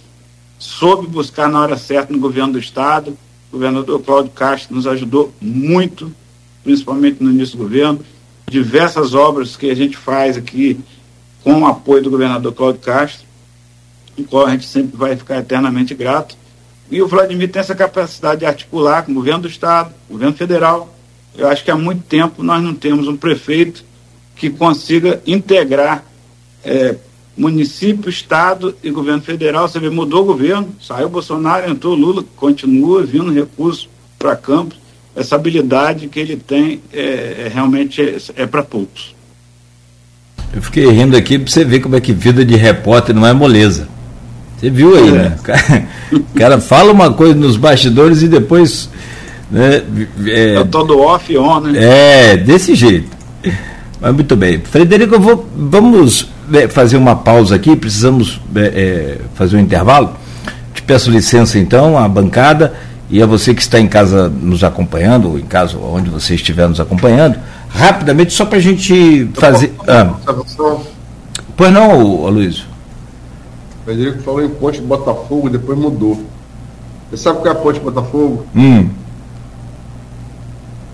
soube 0.59 1.06
buscar 1.06 1.50
na 1.50 1.61
hora 1.61 1.76
certa 1.76 2.14
no 2.14 2.18
governo 2.18 2.54
do 2.54 2.59
Estado, 2.59 3.11
o 3.50 3.52
governador 3.52 4.02
Cláudio 4.02 4.32
Castro 4.32 4.74
nos 4.74 4.87
ajudou 4.87 5.30
muito, 5.38 6.11
principalmente 6.64 7.22
no 7.22 7.30
início 7.30 7.59
do 7.59 7.64
governo, 7.64 8.00
diversas 8.48 9.12
obras 9.12 9.54
que 9.54 9.68
a 9.68 9.76
gente 9.76 9.98
faz 9.98 10.38
aqui 10.38 10.80
com 11.44 11.61
o 11.61 11.66
apoio 11.66 12.02
do 12.02 12.11
governador 12.11 12.54
Cláudio 12.54 12.80
Castro, 12.80 13.26
em 14.16 14.24
qual 14.24 14.46
a 14.46 14.50
gente 14.50 14.64
sempre 14.64 14.96
vai 14.96 15.14
ficar 15.14 15.37
eternamente 15.37 15.94
grato. 15.94 16.37
E 16.90 17.03
o 17.03 17.09
Vladimir 17.09 17.51
tem 17.51 17.61
essa 17.61 17.75
capacidade 17.75 18.40
de 18.40 18.46
articular 18.46 19.03
com 19.03 19.12
o 19.12 19.14
governo 19.14 19.42
do 19.42 19.49
Estado, 19.49 19.92
governo 20.09 20.35
federal. 20.35 20.94
Eu 21.37 21.49
acho 21.49 21.64
que 21.64 21.70
há 21.70 21.77
muito 21.77 22.03
tempo 22.03 22.42
nós 22.42 22.62
não 22.62 22.75
temos 22.75 23.09
um 23.09 23.16
prefeito 23.16 23.85
que 24.35 24.49
consiga 24.51 25.20
integrar 25.27 26.05
é, 26.64 26.96
município, 27.37 28.09
Estado 28.09 28.77
e 28.83 28.90
governo 28.90 29.22
federal. 29.22 29.68
Você 29.68 29.81
vê, 29.81 29.90
mudou 29.90 30.22
o 30.22 30.27
governo, 30.27 30.75
saiu 30.81 31.09
Bolsonaro, 31.09 31.70
entrou 31.70 31.94
Lula, 31.94 32.25
continua 32.37 33.05
vindo 33.05 33.33
recurso 33.33 33.88
para 34.18 34.37
Campos 34.37 34.79
essa 35.16 35.35
habilidade 35.35 36.09
que 36.09 36.20
ele 36.20 36.37
tem 36.37 36.83
é, 36.92 37.46
é 37.46 37.51
realmente 37.53 38.03
é, 38.03 38.42
é 38.42 38.46
para 38.46 38.62
poucos. 38.62 39.16
Eu 40.55 40.61
fiquei 40.61 40.87
rindo 40.90 41.16
aqui 41.16 41.38
para 41.38 41.51
você 41.51 41.64
ver 41.64 41.81
como 41.81 41.96
é 41.96 42.01
que 42.01 42.12
vida 42.12 42.44
de 42.44 42.55
repórter 42.55 43.14
não 43.14 43.27
é 43.27 43.33
moleza. 43.33 43.88
Você 44.59 44.71
viu 44.71 44.97
aí, 44.97 45.09
é. 45.09 45.12
né? 45.12 45.37
O 45.38 45.42
cara, 45.42 45.88
o 46.12 46.38
cara, 46.38 46.61
fala 46.61 46.92
uma 46.92 47.12
coisa 47.12 47.35
nos 47.35 47.57
bastidores 47.57 48.23
e 48.23 48.29
depois. 48.29 48.88
Né, 49.51 49.83
é, 50.27 50.55
é 50.55 50.64
todo 50.64 50.99
off 50.99 51.33
e 51.33 51.38
on, 51.38 51.61
né? 51.61 52.33
É, 52.33 52.37
desse 52.37 52.75
jeito. 52.75 53.16
Mas 54.01 54.14
muito 54.14 54.37
bem. 54.37 54.61
Frederico, 54.61 55.14
eu 55.14 55.21
vou, 55.21 55.49
vamos 55.57 56.29
é, 56.53 56.69
fazer 56.69 56.97
uma 56.97 57.16
pausa 57.16 57.55
aqui, 57.55 57.77
precisamos 57.77 58.40
é, 58.55 59.19
fazer 59.35 59.57
um 59.57 59.61
intervalo. 59.61 60.14
Te 60.75 60.83
peço 60.83 61.11
licença 61.11 61.59
então, 61.59 61.97
a 61.99 62.09
bancada 62.09 62.75
e 63.09 63.23
a 63.23 63.27
você 63.27 63.55
que 63.55 63.62
está 63.62 63.79
em 63.79 63.87
casa 63.87 64.29
nos 64.29 64.64
acompanhando, 64.64 65.31
ou 65.31 65.38
em 65.38 65.44
casa 65.44 65.79
onde 65.79 66.11
você 66.11 66.35
estiver 66.35 66.69
nos 66.69 66.81
acompanhando, 66.81 67.38
rapidamente, 67.69 68.33
só 68.33 68.44
para 68.44 68.59
a 68.59 68.61
gente 68.61 69.29
fazer. 69.35 69.73
Ah. 69.87 70.15
Pois 71.57 71.73
não, 71.73 72.27
Luiz? 72.27 72.65
O 73.87 73.88
Frederico 73.88 74.22
falou 74.22 74.42
em 74.42 74.48
ponte 74.48 74.80
de 74.80 74.87
Botafogo, 74.87 75.48
depois 75.48 75.78
mudou. 75.78 76.20
Você 77.08 77.22
sabe 77.22 77.38
o 77.38 77.42
que 77.42 77.48
é 77.48 77.52
a 77.52 77.54
ponte 77.54 77.78
de 77.78 77.84
Botafogo? 77.84 78.44
Hum. 78.52 78.90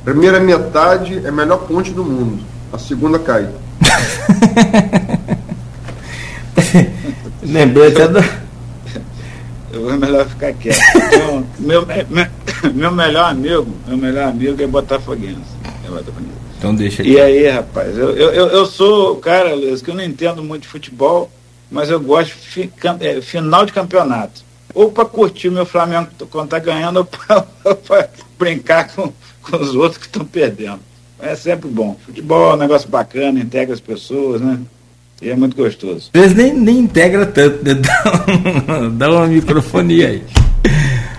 Primeira 0.04 0.38
metade 0.38 1.22
é 1.24 1.28
a 1.28 1.32
melhor 1.32 1.60
ponte 1.60 1.90
do 1.90 2.04
mundo. 2.04 2.44
A 2.70 2.76
segunda 2.76 3.18
cai. 3.18 3.48
Lembrei 7.42 7.88
até 7.88 8.08
do 8.08 8.20
eu 9.72 9.80
vou 9.80 9.96
melhor 9.96 10.28
ficar 10.28 10.52
quieto. 10.52 10.78
Então, 10.94 11.46
meu, 11.58 11.86
meu, 11.86 12.26
meu, 12.74 12.92
melhor 12.92 13.30
amigo, 13.30 13.74
meu 13.88 13.96
melhor 13.96 14.28
amigo 14.28 14.62
é 14.62 14.66
botafoguense. 14.66 15.40
É 15.64 15.88
botafoguense. 15.88 16.34
Então 16.58 16.74
deixa 16.74 17.00
aqui. 17.00 17.12
E 17.12 17.20
aí, 17.20 17.48
rapaz, 17.48 17.96
eu, 17.96 18.10
eu, 18.10 18.48
eu 18.48 18.66
sou, 18.66 19.16
cara, 19.16 19.54
Luiz, 19.54 19.80
que 19.80 19.90
eu 19.90 19.94
não 19.94 20.04
entendo 20.04 20.44
muito 20.44 20.64
de 20.64 20.68
futebol, 20.68 21.30
mas 21.72 21.90
eu 21.90 21.98
gosto 21.98 22.32
fi, 22.32 22.70
é, 23.00 23.20
final 23.20 23.64
de 23.64 23.72
campeonato. 23.72 24.42
ou 24.74 24.92
para 24.92 25.04
curtir 25.06 25.48
o 25.48 25.52
meu 25.52 25.66
Flamengo 25.66 26.08
quando 26.30 26.44
está 26.44 26.58
ganhando, 26.58 26.98
ou 27.64 27.74
para 27.74 28.08
brincar 28.38 28.88
com, 28.94 29.12
com 29.42 29.56
os 29.56 29.74
outros 29.74 29.98
que 29.98 30.06
estão 30.06 30.24
perdendo. 30.24 30.80
É 31.18 31.34
sempre 31.34 31.68
bom. 31.68 31.96
Futebol 32.04 32.50
é 32.50 32.54
um 32.54 32.58
negócio 32.58 32.88
bacana, 32.88 33.40
integra 33.40 33.74
as 33.74 33.80
pessoas, 33.80 34.40
né? 34.40 34.58
E 35.20 35.30
é 35.30 35.36
muito 35.36 35.56
gostoso. 35.56 36.10
Às 36.12 36.20
vezes 36.20 36.36
nem, 36.36 36.52
nem 36.52 36.78
integra 36.80 37.24
tanto, 37.24 37.64
né? 37.64 37.80
dá 38.94 39.10
uma 39.10 39.26
microfonia 39.28 40.08
aí. 40.08 40.41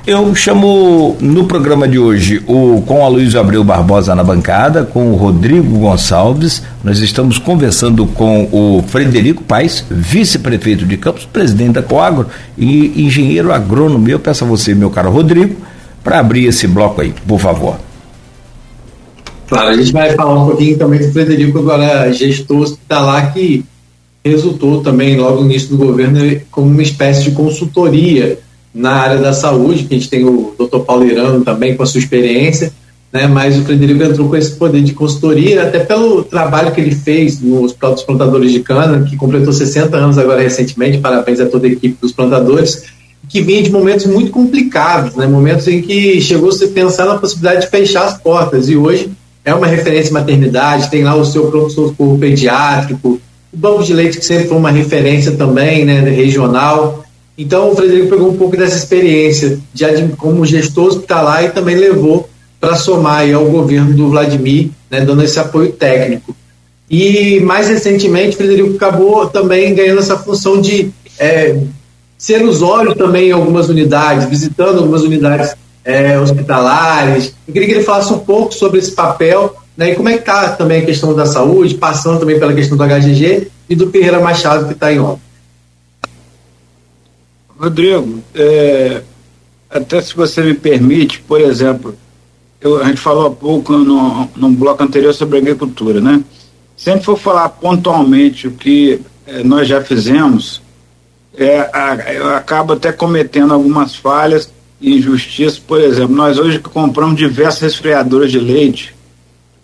Eu 0.05 0.35
chamo 0.35 1.15
no 1.21 1.45
programa 1.45 1.87
de 1.87 1.97
hoje 1.97 2.43
o 2.45 2.81
com 2.85 3.05
a 3.05 3.07
Luiz 3.07 3.37
Abreu 3.37 3.63
Barbosa 3.63 4.13
na 4.13 4.21
bancada, 4.21 4.83
com 4.83 5.13
o 5.13 5.15
Rodrigo 5.15 5.79
Gonçalves. 5.79 6.61
Nós 6.83 6.99
estamos 6.99 7.37
conversando 7.37 8.05
com 8.07 8.49
o 8.51 8.83
Frederico 8.85 9.41
Paes, 9.45 9.85
vice-prefeito 9.89 10.85
de 10.85 10.97
Campos, 10.97 11.23
presidente 11.23 11.75
da 11.75 11.81
Coagro 11.81 12.27
e 12.57 13.01
engenheiro 13.01 13.53
agrônomo. 13.53 14.09
Eu 14.09 14.19
peço 14.19 14.43
a 14.43 14.47
você, 14.47 14.75
meu 14.75 14.89
caro 14.89 15.09
Rodrigo, 15.09 15.55
para 16.03 16.19
abrir 16.19 16.47
esse 16.47 16.67
bloco 16.67 16.99
aí, 16.99 17.13
por 17.25 17.39
favor. 17.39 17.77
Claro, 19.47 19.69
a 19.69 19.77
gente 19.77 19.93
vai 19.93 20.11
falar 20.15 20.43
um 20.43 20.47
pouquinho 20.47 20.77
também 20.77 20.99
do 20.99 21.13
Frederico, 21.13 21.59
agora 21.59 22.11
gestor 22.11 22.57
hospitalar, 22.57 23.33
que 23.33 23.63
resultou 24.21 24.81
também, 24.81 25.15
logo 25.15 25.39
no 25.39 25.49
início 25.49 25.69
do 25.69 25.77
governo, 25.77 26.41
como 26.51 26.67
uma 26.67 26.83
espécie 26.83 27.23
de 27.23 27.31
consultoria 27.31 28.42
na 28.73 28.91
área 28.91 29.17
da 29.17 29.33
saúde, 29.33 29.83
que 29.83 29.93
a 29.93 29.97
gente 29.97 30.09
tem 30.09 30.25
o 30.25 30.55
Dr. 30.57 30.79
Paulo 30.79 31.05
Irano 31.05 31.43
também 31.45 31.75
com 31.75 31.83
a 31.83 31.85
sua 31.85 31.99
experiência, 31.99 32.73
né, 33.11 33.27
mas 33.27 33.55
o 33.55 33.63
Frederico 33.63 34.03
entrou 34.03 34.27
com 34.27 34.35
esse 34.35 34.55
poder 34.55 34.81
de 34.81 34.93
consultoria, 34.93 35.61
até 35.61 35.79
pelo 35.79 36.23
trabalho 36.23 36.71
que 36.71 36.81
ele 36.81 36.95
fez 36.95 37.39
no 37.39 37.63
Hospital 37.63 37.93
dos 37.93 38.03
Plantadores 38.03 38.51
de 38.51 38.61
Cana, 38.61 39.05
que 39.07 39.15
completou 39.15 39.53
60 39.53 39.95
anos 39.95 40.17
agora 40.17 40.41
recentemente, 40.41 40.97
parabéns 40.97 41.39
a 41.39 41.45
toda 41.45 41.67
a 41.67 41.69
equipe 41.69 41.95
dos 42.01 42.11
plantadores, 42.11 42.85
que 43.29 43.39
vinha 43.39 43.61
de 43.61 43.71
momentos 43.71 44.07
muito 44.07 44.31
complicados, 44.31 45.15
né, 45.15 45.27
momentos 45.27 45.67
em 45.67 45.83
que 45.83 46.19
chegou 46.21 46.49
a 46.49 46.53
se 46.53 46.67
pensar 46.69 47.05
na 47.05 47.19
possibilidade 47.19 47.65
de 47.65 47.69
fechar 47.69 48.05
as 48.05 48.17
portas, 48.17 48.67
e 48.67 48.75
hoje 48.75 49.11
é 49.45 49.53
uma 49.53 49.67
referência 49.67 50.09
em 50.09 50.13
maternidade, 50.13 50.89
tem 50.89 51.03
lá 51.03 51.15
o 51.15 51.23
seu 51.23 51.51
pronto-socorro 51.51 52.17
pediátrico, 52.17 53.19
o 53.53 53.57
banco 53.57 53.83
de 53.83 53.93
leite 53.93 54.17
que 54.17 54.25
sempre 54.25 54.47
foi 54.47 54.57
uma 54.57 54.71
referência 54.71 55.33
também, 55.33 55.85
né, 55.85 55.99
regional, 55.99 57.02
então, 57.37 57.71
o 57.71 57.75
Frederico 57.75 58.09
pegou 58.09 58.29
um 58.29 58.37
pouco 58.37 58.55
dessa 58.55 58.77
experiência 58.77 59.59
de 59.73 59.85
como 60.17 60.45
gestor 60.45 60.87
hospitalar 60.87 61.43
e 61.45 61.49
também 61.49 61.75
levou 61.75 62.29
para 62.59 62.75
somar 62.75 63.29
ao 63.33 63.45
governo 63.45 63.93
do 63.93 64.09
Vladimir, 64.09 64.69
né, 64.89 65.01
dando 65.01 65.23
esse 65.23 65.39
apoio 65.39 65.71
técnico. 65.71 66.35
E 66.89 67.39
mais 67.39 67.67
recentemente, 67.67 68.35
o 68.35 68.37
Frederico 68.37 68.75
acabou 68.75 69.25
também 69.27 69.73
ganhando 69.73 69.99
essa 69.99 70.17
função 70.17 70.61
de 70.61 70.91
é, 71.17 71.57
ser 72.17 72.45
os 72.45 72.61
olhos 72.61 72.93
também 72.93 73.29
em 73.29 73.31
algumas 73.31 73.67
unidades, 73.67 74.29
visitando 74.29 74.77
algumas 74.77 75.01
unidades 75.01 75.55
é, 75.83 76.19
hospitalares. 76.19 77.33
Eu 77.47 77.53
queria 77.53 77.67
que 77.67 77.73
ele 77.75 77.83
falasse 77.83 78.13
um 78.13 78.19
pouco 78.19 78.53
sobre 78.53 78.79
esse 78.79 78.91
papel 78.91 79.55
né, 79.75 79.91
e 79.91 79.95
como 79.95 80.07
é 80.07 80.13
que 80.13 80.19
está 80.19 80.49
também 80.49 80.83
a 80.83 80.85
questão 80.85 81.15
da 81.15 81.25
saúde, 81.25 81.75
passando 81.75 82.19
também 82.19 82.39
pela 82.39 82.53
questão 82.53 82.77
do 82.77 82.83
HGG 82.83 83.47
e 83.67 83.75
do 83.75 83.89
Ferreira 83.89 84.19
Machado 84.19 84.67
que 84.67 84.73
está 84.73 84.93
em 84.93 84.99
obra. 84.99 85.19
Rodrigo, 87.63 88.21
é, 88.35 89.01
até 89.69 90.01
se 90.01 90.13
você 90.13 90.41
me 90.41 90.53
permite, 90.53 91.19
por 91.21 91.39
exemplo, 91.39 91.95
eu, 92.59 92.81
a 92.81 92.85
gente 92.87 92.99
falou 92.99 93.27
há 93.27 93.31
pouco 93.31 93.73
no, 93.77 94.29
no 94.35 94.49
bloco 94.49 94.83
anterior 94.83 95.13
sobre 95.13 95.37
agricultura, 95.37 96.01
né? 96.01 96.21
Se 96.75 96.89
a 96.89 96.93
gente 96.93 97.05
for 97.05 97.17
falar 97.17 97.47
pontualmente 97.49 98.49
o 98.49 98.51
que 98.51 98.99
é, 99.25 99.43
nós 99.43 99.65
já 99.65 99.81
fizemos, 99.81 100.61
é, 101.37 101.69
a, 101.73 102.13
eu 102.13 102.35
acabo 102.35 102.73
até 102.73 102.91
cometendo 102.91 103.53
algumas 103.53 103.95
falhas 103.95 104.51
e 104.81 104.97
injustiças. 104.97 105.57
Por 105.57 105.79
exemplo, 105.79 106.13
nós 106.13 106.37
hoje 106.37 106.59
compramos 106.59 107.15
diversas 107.15 107.61
resfriadoras 107.61 108.29
de 108.29 108.39
leite, 108.39 108.93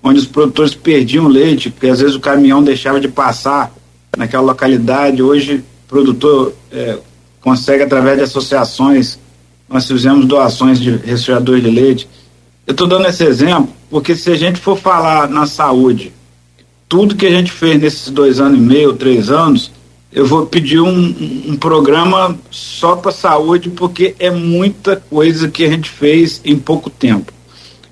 onde 0.02 0.20
os 0.20 0.26
produtores 0.26 0.74
perdiam 0.74 1.28
leite, 1.28 1.70
porque 1.70 1.88
às 1.88 2.00
vezes 2.00 2.16
o 2.16 2.22
caminhão 2.22 2.64
deixava 2.64 3.02
de 3.02 3.10
passar 3.10 3.74
naquela 4.18 4.44
localidade. 4.44 5.22
Hoje, 5.22 5.56
o 5.56 5.90
produtor 5.90 6.54
é, 6.72 6.98
consegue 7.42 7.84
através 7.84 8.18
de 8.18 8.24
associações. 8.24 9.20
Nós 9.68 9.88
fizemos 9.88 10.26
doações 10.26 10.80
de 10.80 10.92
resfriadores 10.98 11.64
de 11.64 11.70
leite. 11.70 12.10
Eu 12.66 12.72
estou 12.72 12.88
dando 12.88 13.08
esse 13.08 13.24
exemplo 13.24 13.74
porque 13.90 14.16
se 14.16 14.30
a 14.32 14.36
gente 14.36 14.60
for 14.60 14.78
falar 14.78 15.28
na 15.28 15.48
saúde, 15.48 16.14
tudo 16.88 17.16
que 17.16 17.26
a 17.26 17.32
gente 17.32 17.52
fez 17.52 17.82
nesses 17.82 18.10
dois 18.10 18.40
anos 18.40 18.60
e 18.60 18.62
meio, 18.62 18.94
três 18.94 19.30
anos, 19.30 19.72
eu 20.12 20.26
vou 20.26 20.46
pedir 20.46 20.80
um, 20.80 21.16
um 21.48 21.56
programa 21.56 22.38
só 22.50 22.96
para 22.96 23.12
saúde, 23.12 23.70
porque 23.70 24.16
é 24.20 24.32
muita 24.32 24.96
coisa 24.96 25.50
que 25.50 25.64
a 25.64 25.70
gente 25.70 25.90
fez 25.90 26.42
em 26.44 26.58
pouco 26.58 26.90
tempo. 26.90 27.32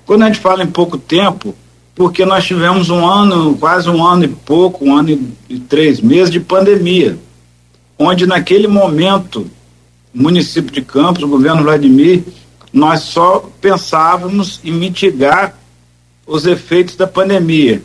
Quando 0.04 0.22
a 0.22 0.26
gente 0.26 0.40
fala 0.40 0.62
em 0.62 0.68
pouco 0.68 0.98
tempo, 0.98 1.54
porque 1.94 2.24
nós 2.24 2.44
tivemos 2.44 2.90
um 2.90 3.06
ano, 3.06 3.56
quase 3.58 3.88
um 3.90 4.04
ano 4.04 4.24
e 4.24 4.28
pouco, 4.28 4.84
um 4.84 4.96
ano 4.96 5.32
e 5.48 5.58
três 5.58 6.00
meses 6.00 6.30
de 6.30 6.40
pandemia 6.40 7.18
onde 7.98 8.26
naquele 8.26 8.68
momento, 8.68 9.50
município 10.14 10.72
de 10.72 10.82
Campos, 10.82 11.24
governo 11.24 11.62
Vladimir, 11.62 12.22
nós 12.72 13.00
só 13.00 13.50
pensávamos 13.60 14.60
em 14.62 14.70
mitigar 14.70 15.58
os 16.26 16.46
efeitos 16.46 16.94
da 16.94 17.06
pandemia. 17.06 17.82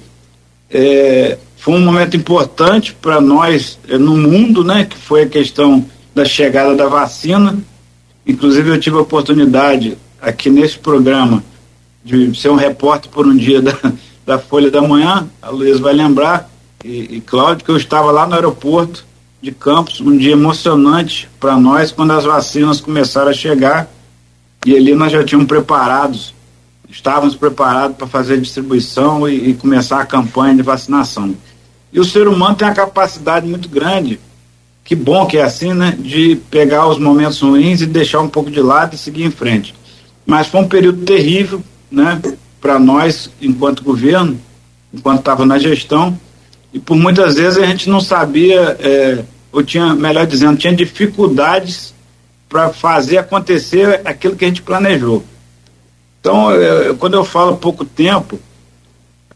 É, 0.70 1.38
foi 1.58 1.76
um 1.76 1.86
momento 1.86 2.16
importante 2.16 2.94
para 2.94 3.20
nós 3.20 3.80
é, 3.88 3.98
no 3.98 4.16
mundo, 4.16 4.64
né, 4.64 4.86
que 4.86 4.98
foi 4.98 5.24
a 5.24 5.30
questão 5.30 5.86
da 6.14 6.26
chegada 6.26 6.76
da 6.76 6.88
vacina. 6.88 7.58
Inclusive 8.28 8.70
eu 8.70 8.80
tive 8.80 8.98
a 8.98 9.02
oportunidade 9.02 9.98
aqui 10.22 10.50
nesse 10.50 10.78
programa 10.78 11.44
de 12.04 12.38
ser 12.40 12.50
um 12.50 12.56
repórter 12.56 13.10
por 13.10 13.26
um 13.26 13.36
dia 13.36 13.62
da, 13.64 13.78
da 14.26 14.38
Folha 14.38 14.70
da 14.70 14.82
Manhã, 14.82 15.28
a 15.42 15.50
Luiz 15.50 15.80
vai 15.80 15.94
lembrar, 15.94 16.50
e, 16.84 17.16
e 17.18 17.22
Cláudio, 17.22 17.64
que 17.64 17.72
eu 17.72 17.78
estava 17.78 18.12
lá 18.12 18.28
no 18.28 18.36
aeroporto 18.36 19.06
de 19.44 19.52
Campos, 19.52 20.00
um 20.00 20.16
dia 20.16 20.32
emocionante 20.32 21.30
para 21.38 21.58
nós 21.58 21.92
quando 21.92 22.12
as 22.12 22.24
vacinas 22.24 22.80
começaram 22.80 23.30
a 23.30 23.34
chegar 23.34 23.92
e 24.66 24.74
ali 24.74 24.96
nós 24.96 25.12
já 25.12 25.22
tínhamos 25.22 25.50
preparados, 25.50 26.34
estávamos 26.90 27.36
preparados 27.36 27.98
para 27.98 28.08
fazer 28.08 28.36
a 28.36 28.40
distribuição 28.40 29.28
e, 29.28 29.50
e, 29.50 29.54
começar 29.54 30.00
a 30.00 30.06
campanha 30.06 30.56
de 30.56 30.62
vacinação. 30.62 31.36
E 31.92 32.00
o 32.00 32.06
ser 32.06 32.30
humano 32.30 32.56
tem 32.56 32.66
a 32.66 32.74
capacidade 32.74 33.46
muito 33.46 33.68
grande, 33.68 34.18
que 34.82 34.96
bom 34.96 35.26
que 35.26 35.38
é 35.38 35.44
assim, 35.44 35.74
né, 35.74 35.94
de 36.00 36.38
pegar 36.50 36.88
os 36.88 36.98
momentos 36.98 37.42
ruins 37.42 37.82
e 37.82 37.86
deixar 37.86 38.22
um 38.22 38.30
pouco 38.30 38.50
de 38.50 38.62
lado 38.62 38.96
e 38.96 38.98
seguir 38.98 39.26
em 39.26 39.32
frente. 39.32 39.76
Mas 40.26 40.48
foi 40.48 40.62
um 40.62 40.70
período 40.70 41.04
terrível, 41.04 41.62
né, 41.92 42.22
para 42.62 42.80
nós 42.80 43.30
enquanto 43.42 43.84
governo, 43.84 44.40
enquanto 44.94 45.20
estava 45.20 45.46
na 45.46 45.60
gestão, 45.60 46.18
e 46.74 46.80
por 46.80 46.96
muitas 46.96 47.36
vezes 47.36 47.62
a 47.62 47.66
gente 47.66 47.90
não 47.90 48.00
sabia 48.00 48.78
é, 48.80 49.24
ou 49.54 49.64
tinha, 49.64 49.94
melhor 49.94 50.26
dizendo, 50.26 50.58
tinha 50.58 50.76
dificuldades 50.76 51.94
para 52.50 52.74
fazer 52.74 53.20
acontecer 53.20 54.02
aquilo 54.04 54.36
que 54.36 54.44
a 54.44 54.48
gente 54.48 54.64
planejou. 54.64 55.24
Então, 56.20 56.52
eu, 56.52 56.98
quando 56.98 57.14
eu 57.14 57.24
falo 57.24 57.58
pouco 57.58 57.86
tempo, 57.86 58.40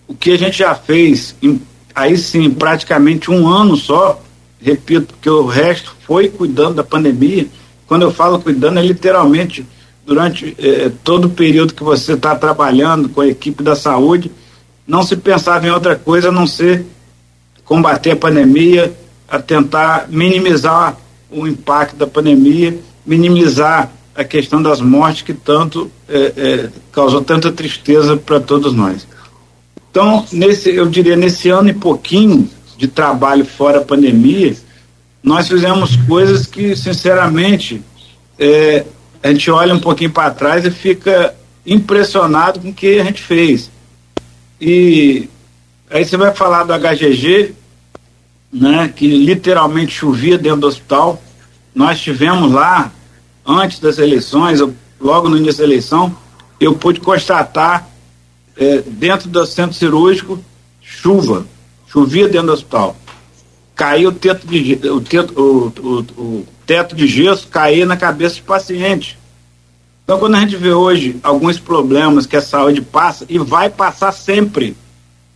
o 0.07 0.15
que 0.15 0.31
a 0.31 0.37
gente 0.37 0.57
já 0.57 0.73
fez, 0.73 1.35
em, 1.41 1.61
aí 1.93 2.17
sim, 2.17 2.49
praticamente 2.49 3.29
um 3.29 3.47
ano 3.47 3.77
só, 3.77 4.19
repito, 4.59 5.13
porque 5.13 5.29
o 5.29 5.45
resto 5.45 5.95
foi 6.01 6.29
cuidando 6.29 6.75
da 6.75 6.83
pandemia. 6.83 7.47
Quando 7.85 8.01
eu 8.01 8.11
falo 8.11 8.39
cuidando, 8.39 8.79
é 8.79 8.81
literalmente 8.81 9.65
durante 10.03 10.55
eh, 10.57 10.91
todo 11.03 11.25
o 11.25 11.29
período 11.29 11.73
que 11.73 11.83
você 11.83 12.13
está 12.13 12.35
trabalhando 12.35 13.09
com 13.09 13.21
a 13.21 13.27
equipe 13.27 13.61
da 13.61 13.75
saúde, 13.75 14.31
não 14.87 15.03
se 15.03 15.15
pensava 15.15 15.67
em 15.67 15.71
outra 15.71 15.95
coisa 15.95 16.29
a 16.29 16.31
não 16.31 16.47
ser 16.47 16.85
combater 17.65 18.11
a 18.11 18.15
pandemia, 18.15 18.95
a 19.27 19.39
tentar 19.39 20.07
minimizar 20.09 20.97
o 21.29 21.47
impacto 21.47 21.95
da 21.95 22.07
pandemia, 22.07 22.77
minimizar 23.05 23.91
a 24.15 24.23
questão 24.23 24.61
das 24.61 24.81
mortes 24.81 25.21
que 25.21 25.33
tanto 25.33 25.91
é, 26.09 26.33
é, 26.35 26.69
causou 26.91 27.21
tanta 27.21 27.51
tristeza 27.51 28.17
para 28.17 28.39
todos 28.39 28.73
nós. 28.73 29.07
Então, 29.91 30.25
nesse, 30.31 30.69
eu 30.73 30.87
diria, 30.87 31.15
nesse 31.15 31.49
ano 31.49 31.69
e 31.69 31.73
pouquinho 31.73 32.49
de 32.77 32.87
trabalho 32.87 33.45
fora 33.45 33.79
a 33.79 33.83
pandemia, 33.83 34.55
nós 35.21 35.47
fizemos 35.47 35.95
coisas 36.07 36.45
que, 36.45 36.75
sinceramente, 36.75 37.81
é, 38.39 38.85
a 39.21 39.29
gente 39.31 39.49
olha 39.51 39.73
um 39.73 39.79
pouquinho 39.79 40.11
para 40.11 40.31
trás 40.31 40.65
e 40.65 40.71
fica 40.71 41.35
impressionado 41.65 42.59
com 42.59 42.69
o 42.69 42.73
que 42.73 42.99
a 42.99 43.03
gente 43.03 43.21
fez. 43.21 43.69
E 44.59 45.27
aí 45.89 46.05
você 46.05 46.15
vai 46.15 46.33
falar 46.33 46.63
do 46.63 46.73
HGG, 46.73 47.53
né, 48.51 48.91
que 48.95 49.07
literalmente 49.07 49.91
chovia 49.91 50.37
dentro 50.37 50.61
do 50.61 50.67
hospital. 50.67 51.21
Nós 51.73 51.99
tivemos 51.99 52.51
lá, 52.51 52.91
antes 53.45 53.79
das 53.79 53.97
eleições, 53.97 54.59
logo 54.99 55.29
no 55.29 55.37
início 55.37 55.59
da 55.59 55.65
eleição, 55.65 56.15
eu 56.59 56.75
pude 56.75 56.99
constatar 56.99 57.87
é, 58.55 58.81
dentro 58.81 59.29
do 59.29 59.45
centro 59.45 59.75
cirúrgico 59.75 60.43
chuva, 60.81 61.45
chovia 61.87 62.27
dentro 62.27 62.47
do 62.47 62.53
hospital. 62.53 62.95
caía 63.75 64.09
o 64.09 64.11
teto 64.11 64.47
de, 64.47 64.79
o 64.89 65.01
teto, 65.01 65.33
o, 65.39 65.73
o, 65.87 65.99
o 66.21 66.47
teto 66.65 66.95
de 66.95 67.05
gesso, 67.05 67.47
caía 67.47 67.85
na 67.85 67.97
cabeça 67.97 68.35
de 68.35 68.41
paciente. 68.41 69.19
Então, 70.03 70.17
quando 70.19 70.35
a 70.35 70.39
gente 70.39 70.55
vê 70.55 70.71
hoje 70.71 71.19
alguns 71.21 71.59
problemas 71.59 72.25
que 72.25 72.37
a 72.37 72.41
saúde 72.41 72.81
passa, 72.81 73.25
e 73.27 73.37
vai 73.37 73.69
passar 73.69 74.13
sempre. 74.13 74.75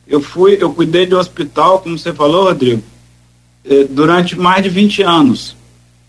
Eu 0.08 0.22
fui, 0.22 0.58
eu 0.60 0.74
cuidei 0.74 1.06
de 1.06 1.14
um 1.14 1.20
hospital, 1.20 1.80
como 1.80 1.98
você 1.98 2.14
falou, 2.14 2.46
Rodrigo, 2.46 2.82
eh, 3.66 3.86
durante 3.90 4.38
mais 4.38 4.64
de 4.64 4.70
20 4.70 5.02
anos. 5.04 5.56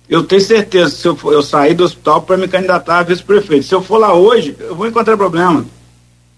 Eu 0.08 0.24
tenho 0.24 0.42
certeza, 0.42 0.90
se 0.90 1.06
eu, 1.06 1.16
for, 1.16 1.32
eu 1.32 1.42
sair 1.42 1.74
do 1.74 1.84
hospital 1.84 2.22
para 2.22 2.36
me 2.36 2.46
candidatar 2.46 2.98
a 2.98 3.02
vice-prefeito, 3.02 3.64
se 3.64 3.74
eu 3.74 3.82
for 3.82 3.98
lá 3.98 4.14
hoje, 4.14 4.54
eu 4.60 4.74
vou 4.74 4.86
encontrar 4.86 5.16
problema. 5.16 5.64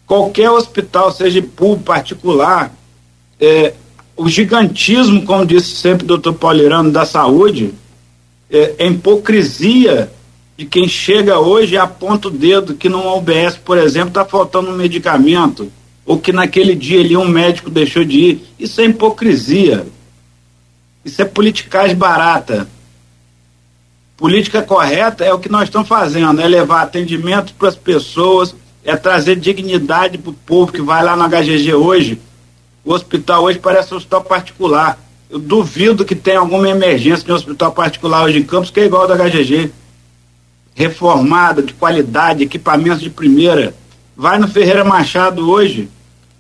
Qualquer 0.06 0.50
hospital, 0.50 1.10
seja 1.10 1.42
público, 1.42 1.84
particular, 1.84 2.72
é, 3.40 3.74
o 4.16 4.28
gigantismo, 4.28 5.24
como 5.24 5.44
disse 5.44 5.74
sempre 5.74 6.04
o 6.04 6.08
doutor 6.08 6.34
Paulirano, 6.34 6.90
da 6.90 7.04
saúde, 7.04 7.74
é, 8.50 8.74
é 8.78 8.86
hipocrisia 8.86 10.10
de 10.56 10.64
quem 10.64 10.86
chega 10.86 11.40
hoje 11.40 11.74
e 11.74 11.78
aponta 11.78 12.28
o 12.28 12.30
dedo 12.30 12.74
que 12.74 12.88
numa 12.88 13.16
UBS, 13.16 13.56
por 13.56 13.76
exemplo, 13.76 14.08
está 14.08 14.24
faltando 14.24 14.70
um 14.70 14.76
medicamento, 14.76 15.70
ou 16.06 16.18
que 16.18 16.32
naquele 16.32 16.74
dia 16.74 17.00
ali 17.00 17.16
um 17.16 17.26
médico 17.26 17.70
deixou 17.70 18.04
de 18.04 18.18
ir. 18.18 18.44
Isso 18.58 18.80
é 18.80 18.84
hipocrisia. 18.84 19.86
Isso 21.04 21.20
é 21.20 21.24
politicagem 21.24 21.96
barata. 21.96 22.66
Política 24.16 24.62
correta 24.62 25.24
é 25.24 25.32
o 25.32 25.38
que 25.38 25.48
nós 25.48 25.64
estamos 25.64 25.88
fazendo, 25.88 26.40
é 26.40 26.46
levar 26.46 26.82
atendimento 26.82 27.52
para 27.54 27.68
as 27.68 27.76
pessoas, 27.76 28.54
é 28.84 28.96
trazer 28.96 29.36
dignidade 29.36 30.18
para 30.18 30.30
o 30.30 30.34
povo 30.34 30.72
que 30.72 30.80
vai 30.80 31.02
lá 31.02 31.16
no 31.16 31.28
HGG 31.28 31.74
hoje. 31.74 32.20
O 32.84 32.92
hospital 32.92 33.44
hoje 33.44 33.58
parece 33.58 33.92
um 33.92 33.96
hospital 33.96 34.22
particular. 34.22 34.98
Eu 35.28 35.38
duvido 35.38 36.04
que 36.04 36.14
tenha 36.14 36.38
alguma 36.38 36.68
emergência 36.68 37.24
de 37.24 37.32
um 37.32 37.34
hospital 37.34 37.72
particular 37.72 38.24
hoje 38.24 38.38
em 38.38 38.44
Campos 38.44 38.70
que 38.70 38.80
é 38.80 38.84
igual 38.84 39.02
ao 39.02 39.08
da 39.08 39.16
HGG 39.16 39.72
reformada, 40.74 41.62
de 41.62 41.72
qualidade, 41.72 42.42
equipamentos 42.42 43.00
de 43.00 43.08
primeira. 43.08 43.74
Vai 44.16 44.38
no 44.38 44.48
Ferreira 44.48 44.84
Machado 44.84 45.48
hoje, 45.48 45.88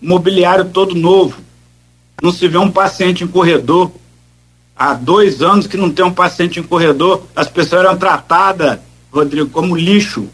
mobiliário 0.00 0.64
todo 0.66 0.94
novo. 0.94 1.38
Não 2.20 2.32
se 2.32 2.48
vê 2.48 2.58
um 2.58 2.70
paciente 2.70 3.22
em 3.22 3.28
corredor. 3.28 3.92
Há 4.76 4.94
dois 4.94 5.40
anos 5.42 5.66
que 5.66 5.76
não 5.76 5.90
tem 5.90 6.04
um 6.04 6.12
paciente 6.12 6.58
em 6.58 6.62
corredor, 6.62 7.22
as 7.34 7.48
pessoas 7.48 7.84
eram 7.84 7.96
tratadas, 7.96 8.78
Rodrigo, 9.12 9.48
como 9.50 9.76
lixo. 9.76 10.28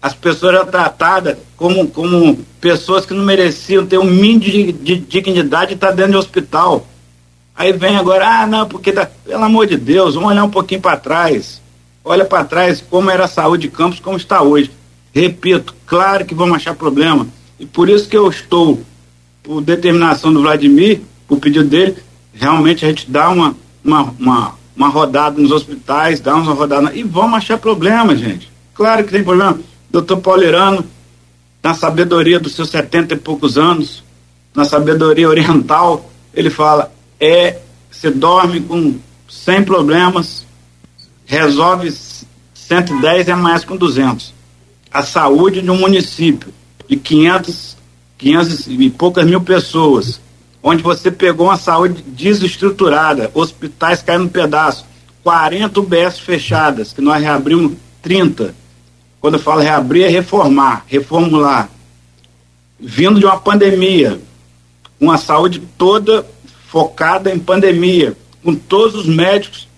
As 0.00 0.14
pessoas 0.14 0.54
eram 0.54 0.66
tratadas 0.66 1.36
como, 1.56 1.88
como 1.88 2.36
pessoas 2.60 3.04
que 3.04 3.14
não 3.14 3.24
mereciam 3.24 3.84
ter 3.84 3.98
um 3.98 4.04
mínimo 4.04 4.40
de, 4.40 4.72
de 4.72 4.96
dignidade 4.96 5.72
e 5.72 5.74
estar 5.74 5.88
tá 5.88 5.94
dentro 5.94 6.12
de 6.12 6.18
hospital. 6.18 6.86
Aí 7.56 7.72
vem 7.72 7.96
agora, 7.96 8.42
ah, 8.42 8.46
não, 8.46 8.68
porque, 8.68 8.92
tá, 8.92 9.10
pelo 9.24 9.42
amor 9.42 9.66
de 9.66 9.76
Deus, 9.76 10.14
vamos 10.14 10.30
olhar 10.30 10.44
um 10.44 10.50
pouquinho 10.50 10.80
para 10.80 10.96
trás 10.96 11.60
olha 12.06 12.24
para 12.24 12.44
trás 12.44 12.82
como 12.88 13.10
era 13.10 13.24
a 13.24 13.28
saúde 13.28 13.68
de 13.68 13.74
Campos, 13.74 13.98
como 13.98 14.16
está 14.16 14.40
hoje. 14.40 14.70
Repito, 15.12 15.74
claro 15.84 16.24
que 16.24 16.34
vamos 16.34 16.56
achar 16.56 16.74
problema. 16.74 17.26
E 17.58 17.66
por 17.66 17.88
isso 17.88 18.08
que 18.08 18.16
eu 18.16 18.28
estou, 18.30 18.80
por 19.42 19.60
determinação 19.60 20.32
do 20.32 20.40
Vladimir, 20.40 21.00
por 21.26 21.40
pedido 21.40 21.64
dele, 21.64 21.96
realmente 22.38 22.84
a 22.84 22.88
gente 22.88 23.10
dá 23.10 23.30
uma, 23.30 23.56
uma, 23.84 24.14
uma, 24.18 24.54
uma 24.76 24.88
rodada 24.88 25.40
nos 25.40 25.50
hospitais, 25.50 26.20
dá 26.20 26.34
uma 26.34 26.52
rodada. 26.52 26.94
E 26.94 27.02
vamos 27.02 27.38
achar 27.38 27.58
problema, 27.58 28.14
gente. 28.14 28.50
Claro 28.74 29.04
que 29.04 29.10
tem 29.10 29.24
problema. 29.24 29.58
Doutor 29.90 30.18
Paulirano, 30.18 30.84
na 31.62 31.74
sabedoria 31.74 32.38
dos 32.38 32.54
seus 32.54 32.68
setenta 32.68 33.14
e 33.14 33.18
poucos 33.18 33.56
anos, 33.56 34.04
na 34.54 34.64
sabedoria 34.64 35.28
oriental, 35.28 36.10
ele 36.34 36.50
fala: 36.50 36.92
é, 37.18 37.58
você 37.90 38.10
dorme 38.10 38.60
com 38.60 38.96
sem 39.28 39.62
problemas, 39.62 40.46
resolve 41.24 41.92
110 42.54 43.28
é 43.28 43.34
mais 43.34 43.64
com 43.64 43.76
200. 43.76 44.34
A 44.92 45.02
saúde 45.02 45.62
de 45.62 45.70
um 45.70 45.78
município 45.78 46.52
de 46.88 46.96
500, 46.96 47.76
500 48.18 48.66
e 48.68 48.90
poucas 48.90 49.26
mil 49.26 49.40
pessoas, 49.40 50.20
onde 50.68 50.82
você 50.82 51.12
pegou 51.12 51.46
uma 51.46 51.56
saúde 51.56 52.02
desestruturada, 52.02 53.30
hospitais 53.32 54.02
caindo 54.02 54.24
no 54.24 54.30
pedaço, 54.30 54.84
40 55.22 55.78
UBS 55.78 56.18
fechadas, 56.18 56.92
que 56.92 57.00
nós 57.00 57.22
reabrimos 57.22 57.74
30. 58.02 58.52
Quando 59.20 59.34
eu 59.34 59.40
falo 59.40 59.60
reabrir, 59.60 60.06
é 60.06 60.08
reformar, 60.08 60.84
reformular. 60.88 61.70
Vindo 62.80 63.20
de 63.20 63.26
uma 63.26 63.38
pandemia, 63.38 64.20
uma 65.00 65.16
saúde 65.18 65.62
toda 65.78 66.26
focada 66.66 67.32
em 67.32 67.38
pandemia, 67.38 68.16
com 68.42 68.52
todos 68.52 68.96
os 68.96 69.06
médicos 69.06 69.68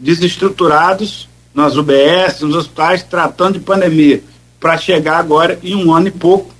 desestruturados 0.00 1.28
nas 1.52 1.76
UBS, 1.76 2.40
nos 2.40 2.56
hospitais, 2.56 3.02
tratando 3.02 3.58
de 3.58 3.64
pandemia, 3.64 4.22
para 4.58 4.78
chegar 4.78 5.18
agora 5.18 5.58
em 5.62 5.74
um 5.74 5.92
ano 5.92 6.08
e 6.08 6.12
pouco, 6.12 6.54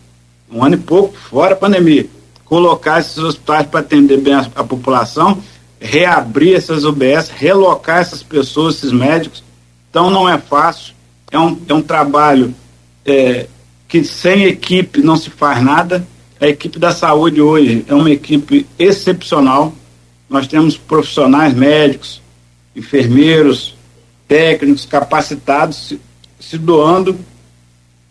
um 0.53 0.62
ano 0.62 0.74
e 0.74 0.78
pouco, 0.78 1.16
fora 1.16 1.57
pandemia, 1.57 2.07
colocar 2.49 2.99
esses 2.99 3.18
hospitais 3.18 3.66
para 3.66 3.80
atender 3.80 4.18
bem 4.18 4.32
a, 4.32 4.49
a, 4.55 4.64
população, 4.64 5.42
reabrir 5.78 6.55
essas 6.57 6.84
UBS, 6.84 7.28
relocar 7.28 7.99
essas 7.99 8.22
pessoas, 8.22 8.76
esses 8.76 8.92
médicos. 8.92 9.44
Então 9.90 10.11
não 10.11 10.28
é 10.28 10.38
fácil, 10.38 10.94
é 11.30 11.38
um, 11.38 11.61
é 11.68 11.74
um 11.74 11.82
trabalho 11.82 12.55
é, 13.05 13.46
que 13.86 14.03
sem 14.03 14.44
equipe 14.44 15.03
não 15.03 15.16
se 15.16 15.28
faz 15.28 15.62
nada. 15.62 16.07
A 16.40 16.46
equipe 16.46 16.78
da 16.78 16.92
saúde 16.92 17.40
hoje 17.40 17.84
é 17.86 17.94
uma 17.94 18.11
equipe 18.11 18.66
excepcional. 18.78 19.74
Nós 20.28 20.46
temos 20.46 20.76
profissionais 20.76 21.53
médicos, 21.53 22.22
enfermeiros, 22.74 23.74
técnicos 24.26 24.86
capacitados 24.86 25.88
se, 25.88 26.01
se 26.40 26.57
doando 26.57 27.18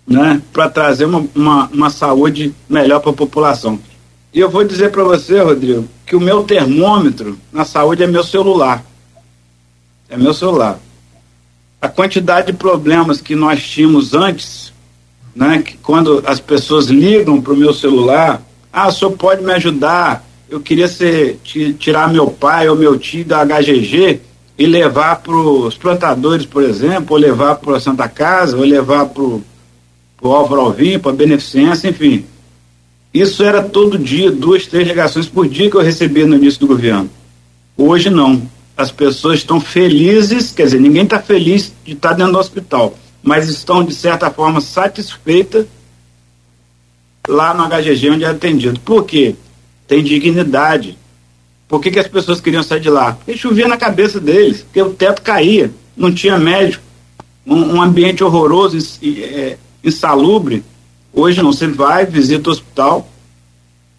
né, 0.05 0.41
para 0.53 0.69
trazer 0.69 1.05
uma, 1.05 1.27
uma, 1.33 1.67
uma 1.67 1.89
saúde 1.89 2.53
melhor 2.69 2.99
para 2.99 3.11
a 3.11 3.15
população. 3.15 3.79
E 4.37 4.39
eu 4.39 4.51
vou 4.51 4.63
dizer 4.63 4.91
para 4.91 5.03
você, 5.03 5.41
Rodrigo, 5.41 5.89
que 6.05 6.15
o 6.15 6.21
meu 6.21 6.43
termômetro 6.43 7.39
na 7.51 7.65
saúde 7.65 8.03
é 8.03 8.05
meu 8.05 8.23
celular. 8.23 8.85
É 10.07 10.15
meu 10.15 10.31
celular. 10.31 10.79
A 11.81 11.89
quantidade 11.89 12.51
de 12.51 12.53
problemas 12.53 13.19
que 13.19 13.33
nós 13.33 13.67
tínhamos 13.67 14.13
antes, 14.13 14.71
né, 15.35 15.63
que 15.65 15.75
quando 15.77 16.23
as 16.23 16.39
pessoas 16.39 16.85
ligam 16.85 17.41
para 17.41 17.51
o 17.51 17.57
meu 17.57 17.73
celular, 17.73 18.43
ah, 18.71 18.89
o 18.89 18.91
senhor 18.91 19.09
pode 19.13 19.43
me 19.43 19.51
ajudar? 19.53 20.23
Eu 20.47 20.59
queria 20.59 20.87
ser, 20.87 21.39
tirar 21.79 22.13
meu 22.13 22.27
pai 22.27 22.69
ou 22.69 22.75
meu 22.75 22.95
tio 22.99 23.25
da 23.25 23.43
HGG 23.43 24.21
e 24.55 24.67
levar 24.67 25.15
para 25.15 25.35
os 25.35 25.75
plantadores, 25.79 26.45
por 26.45 26.61
exemplo, 26.61 27.15
ou 27.15 27.17
levar 27.17 27.55
para 27.55 27.77
a 27.77 27.79
Santa 27.79 28.07
Casa, 28.07 28.55
ou 28.55 28.63
levar 28.63 29.07
para 29.07 29.23
o 29.23 29.43
Álvaro 30.21 30.61
Alvim, 30.61 30.99
para 30.99 31.09
a 31.09 31.15
Beneficência, 31.15 31.89
enfim. 31.89 32.23
Isso 33.19 33.43
era 33.43 33.63
todo 33.63 33.97
dia, 33.97 34.31
duas, 34.31 34.67
três 34.67 34.87
ligações 34.87 35.27
por 35.27 35.47
dia 35.47 35.69
que 35.69 35.75
eu 35.75 35.81
recebia 35.81 36.25
no 36.25 36.35
início 36.35 36.59
do 36.59 36.67
governo. 36.67 37.09
Hoje 37.75 38.09
não. 38.09 38.41
As 38.75 38.91
pessoas 38.91 39.39
estão 39.39 39.59
felizes, 39.59 40.51
quer 40.51 40.65
dizer, 40.65 40.79
ninguém 40.79 41.03
está 41.03 41.19
feliz 41.19 41.73
de 41.83 41.93
estar 41.93 42.09
tá 42.09 42.15
dentro 42.15 42.33
do 42.33 42.39
hospital, 42.39 42.95
mas 43.23 43.49
estão, 43.49 43.83
de 43.83 43.93
certa 43.93 44.29
forma, 44.29 44.61
satisfeitas 44.61 45.65
lá 47.27 47.53
no 47.53 47.67
HGG 47.67 48.11
onde 48.11 48.23
é 48.23 48.27
atendido. 48.27 48.79
Por 48.81 49.03
quê? 49.03 49.35
Tem 49.87 50.03
dignidade, 50.03 50.97
por 51.67 51.81
que, 51.81 51.91
que 51.91 51.99
as 51.99 52.07
pessoas 52.07 52.39
queriam 52.39 52.63
sair 52.63 52.79
de 52.79 52.89
lá? 52.89 53.13
Porque 53.13 53.37
chovia 53.37 53.67
na 53.67 53.75
cabeça 53.77 54.19
deles, 54.19 54.61
porque 54.61 54.81
o 54.81 54.93
teto 54.93 55.21
caía, 55.21 55.69
não 55.95 56.13
tinha 56.13 56.37
médico, 56.37 56.83
um, 57.45 57.75
um 57.75 57.81
ambiente 57.81 58.23
horroroso, 58.23 58.77
é, 59.03 59.57
insalubre. 59.83 60.63
Hoje 61.17 61.41
não, 61.41 61.51
você 61.51 61.65
vai, 61.65 62.05
visita 62.05 62.47
o 62.47 62.53
hospital, 62.53 63.09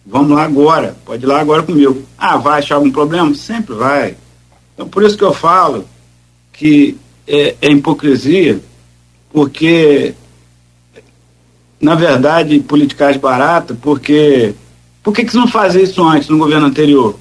vamos 0.05 0.31
lá 0.31 0.43
agora, 0.43 0.95
pode 1.03 1.25
ir 1.25 1.27
lá 1.27 1.41
agora 1.41 1.61
comigo. 1.61 2.01
Ah, 2.17 2.37
vai 2.37 2.59
achar 2.59 2.75
algum 2.75 2.89
problema? 2.89 3.35
Sempre 3.35 3.75
vai. 3.75 4.15
Então 4.73 4.87
por 4.87 5.03
isso 5.03 5.17
que 5.17 5.23
eu 5.25 5.33
falo 5.33 5.85
que 6.53 6.95
é, 7.27 7.57
é 7.61 7.71
hipocrisia, 7.71 8.61
porque 9.33 10.15
na 11.81 11.93
verdade 11.93 12.57
politicagem 12.61 13.19
barata, 13.19 13.77
porque 13.81 14.55
por 15.03 15.13
que, 15.13 15.25
que 15.25 15.35
não 15.35 15.45
fazia 15.45 15.83
isso 15.83 16.01
antes 16.01 16.29
no 16.29 16.37
governo 16.37 16.67
anterior? 16.67 17.19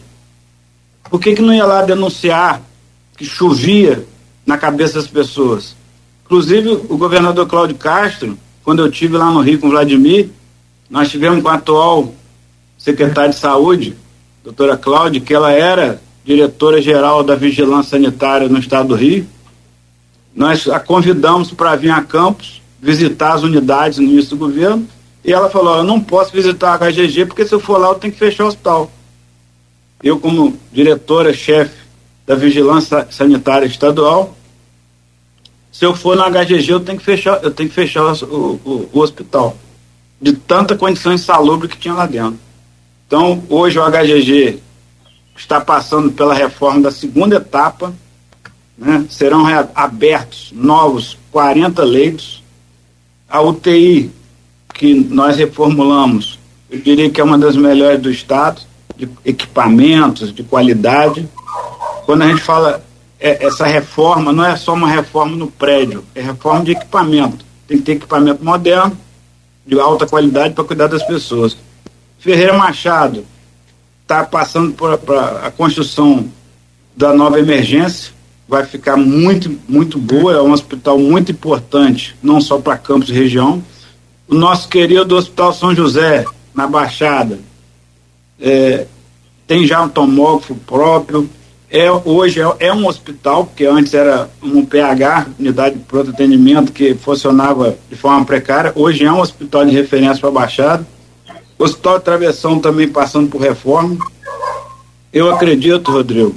Por 1.10 1.20
que, 1.20 1.34
que 1.34 1.42
não 1.42 1.52
ia 1.52 1.66
lá 1.66 1.82
denunciar 1.82 2.62
que 3.16 3.24
chovia 3.24 4.06
na 4.46 4.56
cabeça 4.56 4.94
das 4.94 5.08
pessoas? 5.08 5.74
Inclusive, 6.24 6.68
o 6.88 6.96
governador 6.96 7.48
Cláudio 7.48 7.74
Castro, 7.74 8.38
quando 8.68 8.80
eu 8.80 8.90
tive 8.90 9.16
lá 9.16 9.30
no 9.30 9.40
Rio 9.40 9.58
com 9.58 9.68
o 9.68 9.70
Vladimir, 9.70 10.28
nós 10.90 11.08
tivemos 11.08 11.42
com 11.42 11.48
a 11.48 11.54
atual 11.54 12.12
secretária 12.76 13.30
de 13.30 13.36
saúde, 13.36 13.96
doutora 14.44 14.76
Cláudia, 14.76 15.22
que 15.22 15.32
ela 15.32 15.50
era 15.50 16.02
diretora-geral 16.22 17.24
da 17.24 17.34
Vigilância 17.34 17.92
Sanitária 17.92 18.46
no 18.46 18.58
estado 18.58 18.88
do 18.88 18.94
Rio. 18.94 19.26
Nós 20.36 20.68
a 20.68 20.78
convidamos 20.78 21.50
para 21.50 21.76
vir 21.76 21.90
a 21.90 22.02
Campos, 22.02 22.60
visitar 22.78 23.32
as 23.32 23.42
unidades 23.42 24.00
no 24.00 24.04
início 24.04 24.36
do 24.36 24.36
governo, 24.36 24.86
e 25.24 25.32
ela 25.32 25.48
falou: 25.48 25.78
Eu 25.78 25.84
não 25.84 25.98
posso 25.98 26.30
visitar 26.30 26.74
a 26.74 26.90
HGG 26.90 27.24
porque 27.24 27.46
se 27.46 27.54
eu 27.54 27.60
for 27.60 27.78
lá 27.78 27.88
eu 27.88 27.94
tenho 27.94 28.12
que 28.12 28.18
fechar 28.18 28.44
o 28.44 28.48
hospital. 28.48 28.90
eu 30.02 30.20
como 30.20 30.58
diretora-chefe 30.70 31.74
da 32.26 32.34
Vigilância 32.34 33.08
Sanitária 33.10 33.64
Estadual, 33.64 34.36
se 35.78 35.86
eu 35.86 35.94
for 35.94 36.16
na 36.16 36.28
HGG, 36.28 36.72
eu 36.72 36.80
tenho 36.80 36.98
que 36.98 37.04
fechar, 37.04 37.38
eu 37.40 37.52
tenho 37.52 37.68
que 37.68 37.74
fechar 37.76 38.02
o, 38.02 38.60
o, 38.64 38.88
o 38.92 38.98
hospital. 38.98 39.56
De 40.20 40.32
tanta 40.32 40.76
condição 40.76 41.12
insalubre 41.12 41.68
que 41.68 41.78
tinha 41.78 41.94
lá 41.94 42.04
dentro. 42.04 42.40
Então, 43.06 43.44
hoje 43.48 43.78
o 43.78 43.84
HGG 43.88 44.58
está 45.36 45.60
passando 45.60 46.10
pela 46.10 46.34
reforma 46.34 46.80
da 46.80 46.90
segunda 46.90 47.36
etapa, 47.36 47.94
né? 48.76 49.06
serão 49.08 49.44
abertos 49.72 50.50
novos 50.52 51.16
40 51.30 51.84
leitos. 51.84 52.42
A 53.30 53.40
UTI, 53.40 54.10
que 54.74 54.92
nós 54.92 55.36
reformulamos, 55.36 56.40
eu 56.68 56.80
diria 56.80 57.08
que 57.08 57.20
é 57.20 57.24
uma 57.24 57.38
das 57.38 57.54
melhores 57.54 58.00
do 58.00 58.10
Estado, 58.10 58.62
de 58.96 59.08
equipamentos, 59.24 60.34
de 60.34 60.42
qualidade. 60.42 61.28
Quando 62.04 62.22
a 62.22 62.26
gente 62.26 62.40
fala 62.40 62.84
é, 63.20 63.44
essa 63.44 63.66
reforma, 63.66 64.32
não 64.32 64.44
é 64.44 64.56
só 64.56 64.74
uma 64.74 64.88
reforma 64.88 65.36
no 65.36 65.48
prédio, 65.48 66.04
é 66.14 66.20
reforma 66.20 66.64
de 66.64 66.72
equipamento. 66.72 67.44
Tem 67.66 67.78
que 67.78 67.84
ter 67.84 67.92
equipamento 67.92 68.44
moderno, 68.44 68.96
de 69.66 69.78
alta 69.78 70.06
qualidade, 70.06 70.54
para 70.54 70.64
cuidar 70.64 70.86
das 70.86 71.02
pessoas. 71.02 71.56
Ferreira 72.18 72.54
Machado 72.54 73.24
está 74.02 74.24
passando 74.24 74.72
por 74.72 74.98
a 75.42 75.50
construção 75.50 76.28
da 76.96 77.12
nova 77.12 77.38
emergência, 77.38 78.12
vai 78.48 78.64
ficar 78.64 78.96
muito, 78.96 79.58
muito 79.68 79.98
boa, 79.98 80.32
é 80.32 80.40
um 80.40 80.52
hospital 80.52 80.98
muito 80.98 81.30
importante, 81.30 82.16
não 82.22 82.40
só 82.40 82.58
para 82.58 82.78
Campos 82.78 83.10
e 83.10 83.12
região. 83.12 83.62
O 84.26 84.34
nosso 84.34 84.68
querido 84.68 85.14
Hospital 85.14 85.52
São 85.52 85.74
José, 85.74 86.24
na 86.54 86.66
Baixada, 86.66 87.38
é, 88.40 88.86
tem 89.46 89.66
já 89.66 89.82
um 89.82 89.88
tomógrafo 89.88 90.54
próprio, 90.54 91.28
é, 91.70 91.90
hoje 91.92 92.40
é, 92.40 92.66
é, 92.66 92.72
um 92.72 92.86
hospital, 92.86 93.44
porque 93.44 93.66
antes 93.66 93.92
era 93.92 94.30
um 94.42 94.64
PH, 94.64 95.26
unidade 95.38 95.76
de 95.76 95.84
pronto 95.84 96.10
atendimento, 96.10 96.72
que 96.72 96.94
funcionava 96.94 97.76
de 97.90 97.96
forma 97.96 98.24
precária, 98.24 98.72
hoje 98.74 99.04
é 99.04 99.12
um 99.12 99.20
hospital 99.20 99.66
de 99.66 99.72
referência 99.72 100.20
para 100.20 100.30
Baixada. 100.30 100.86
O 101.58 101.64
Hospital 101.64 101.98
de 101.98 102.04
Travessão 102.04 102.58
também 102.60 102.88
passando 102.88 103.28
por 103.28 103.40
reforma. 103.40 103.98
Eu 105.12 105.34
acredito, 105.34 105.90
Rodrigo, 105.90 106.34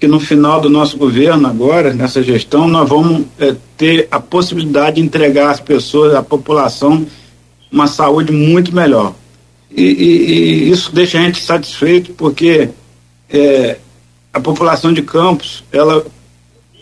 que 0.00 0.08
no 0.08 0.18
final 0.18 0.60
do 0.60 0.70
nosso 0.70 0.96
governo, 0.96 1.46
agora, 1.46 1.92
nessa 1.92 2.22
gestão, 2.22 2.66
nós 2.66 2.88
vamos 2.88 3.26
é, 3.38 3.54
ter 3.76 4.08
a 4.10 4.18
possibilidade 4.18 4.96
de 4.96 5.02
entregar 5.02 5.50
às 5.50 5.60
pessoas, 5.60 6.14
à 6.14 6.22
população, 6.22 7.06
uma 7.70 7.86
saúde 7.86 8.32
muito 8.32 8.74
melhor. 8.74 9.14
E, 9.70 9.82
e, 9.82 10.32
e 10.32 10.70
isso 10.70 10.92
deixa 10.92 11.18
a 11.18 11.22
gente 11.22 11.42
satisfeito, 11.42 12.12
porque 12.14 12.70
é, 13.28 13.76
a 14.34 14.40
população 14.40 14.92
de 14.92 15.00
Campos, 15.00 15.62
ela 15.70 16.04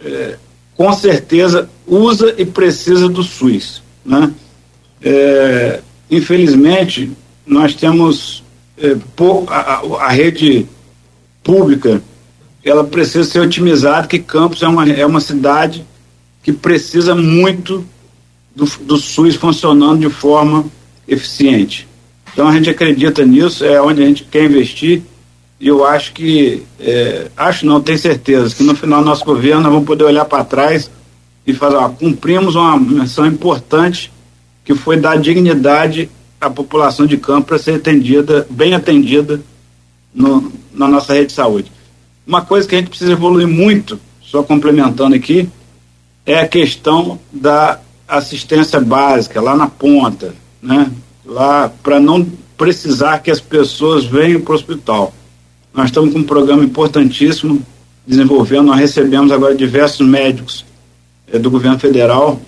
é, 0.02 0.38
com 0.74 0.90
certeza 0.94 1.68
usa 1.86 2.34
e 2.38 2.46
precisa 2.46 3.10
do 3.10 3.22
SUS. 3.22 3.82
Né? 4.04 4.32
É, 5.02 5.80
infelizmente, 6.10 7.12
nós 7.46 7.74
temos 7.74 8.42
é, 8.78 8.96
a, 9.48 9.82
a, 10.06 10.08
rede 10.08 10.66
pública, 11.44 12.02
ela 12.64 12.84
precisa 12.84 13.24
ser 13.24 13.40
otimizada, 13.40 14.08
que 14.08 14.18
Campos 14.18 14.62
é 14.62 14.68
uma, 14.68 14.88
é 14.88 15.04
uma 15.04 15.20
cidade 15.20 15.84
que 16.42 16.52
precisa 16.52 17.14
muito 17.14 17.84
do, 18.56 18.64
do 18.80 18.96
SUS 18.96 19.36
funcionando 19.36 20.00
de 20.00 20.08
forma 20.08 20.64
eficiente. 21.06 21.86
Então 22.32 22.48
a 22.48 22.52
gente 22.52 22.70
acredita 22.70 23.26
nisso, 23.26 23.62
é 23.62 23.80
onde 23.80 24.02
a 24.02 24.06
gente 24.06 24.24
quer 24.24 24.44
investir 24.44 25.02
e 25.62 25.68
eu 25.68 25.86
acho 25.86 26.12
que, 26.12 26.64
é, 26.80 27.28
acho 27.36 27.64
não, 27.64 27.80
tenho 27.80 27.96
certeza, 27.96 28.52
que 28.52 28.64
no 28.64 28.74
final 28.74 28.98
do 28.98 29.06
nosso 29.06 29.24
governo 29.24 29.62
nós 29.62 29.72
vamos 29.72 29.86
poder 29.86 30.02
olhar 30.02 30.24
para 30.24 30.42
trás 30.42 30.90
e 31.46 31.54
falar, 31.54 31.84
ó, 31.84 31.88
cumprimos 31.88 32.56
uma 32.56 32.76
missão 32.76 33.24
importante 33.24 34.12
que 34.64 34.74
foi 34.74 34.96
dar 34.96 35.20
dignidade 35.20 36.10
à 36.40 36.50
população 36.50 37.06
de 37.06 37.16
campo 37.16 37.46
para 37.46 37.60
ser 37.60 37.76
atendida, 37.76 38.44
bem 38.50 38.74
atendida 38.74 39.40
no, 40.12 40.52
na 40.74 40.88
nossa 40.88 41.14
rede 41.14 41.26
de 41.26 41.34
saúde. 41.34 41.70
Uma 42.26 42.42
coisa 42.42 42.66
que 42.66 42.74
a 42.74 42.78
gente 42.78 42.88
precisa 42.88 43.12
evoluir 43.12 43.46
muito, 43.46 44.00
só 44.20 44.42
complementando 44.42 45.14
aqui, 45.14 45.48
é 46.26 46.40
a 46.40 46.48
questão 46.48 47.20
da 47.30 47.78
assistência 48.08 48.80
básica 48.80 49.40
lá 49.40 49.54
na 49.56 49.68
ponta, 49.68 50.34
né? 50.60 50.90
Lá 51.24 51.70
para 51.84 52.00
não 52.00 52.26
precisar 52.58 53.20
que 53.20 53.30
as 53.30 53.40
pessoas 53.40 54.04
venham 54.04 54.40
para 54.40 54.50
o 54.50 54.56
hospital. 54.56 55.14
Nós 55.74 55.86
estamos 55.86 56.12
com 56.12 56.18
um 56.18 56.24
programa 56.24 56.64
importantíssimo 56.64 57.64
desenvolvendo. 58.06 58.66
Nós 58.66 58.78
recebemos 58.78 59.32
agora 59.32 59.54
diversos 59.54 60.06
médicos 60.06 60.64
é, 61.32 61.38
do 61.38 61.50
governo 61.50 61.78
federal 61.78 62.40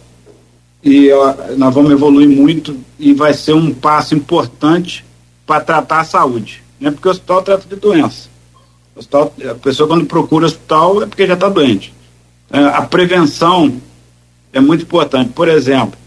e 0.83 1.11
ó, 1.11 1.35
nós 1.57 1.75
vamos 1.75 1.91
evoluir 1.91 2.29
muito 2.29 2.77
e 2.99 3.14
vai 3.14 3.33
ser 3.33 3.55
um 3.55 3.72
passo 3.72 4.14
importante 4.14 5.05
para 5.47 5.61
tratar 5.61 6.01
a 6.01 6.05
saúde. 6.05 6.62
Né? 6.79 6.91
Porque 6.91 7.09
o 7.09 7.11
hospital 7.11 7.43
trata 7.43 7.66
de 7.66 7.77
doença. 7.77 8.29
O 8.95 8.99
hospital, 8.99 9.35
a 9.51 9.55
pessoa 9.55 9.89
quando 9.89 10.05
procura 10.05 10.45
o 10.45 10.47
hospital 10.47 11.03
é 11.03 11.07
porque 11.07 11.27
já 11.27 11.35
está 11.35 11.49
doente. 11.49 11.95
É, 12.51 12.59
a 12.59 12.83
prevenção 12.83 13.81
é 14.53 14.61
muito 14.61 14.83
importante. 14.83 15.31
Por 15.33 15.49
exemplo, 15.49 15.99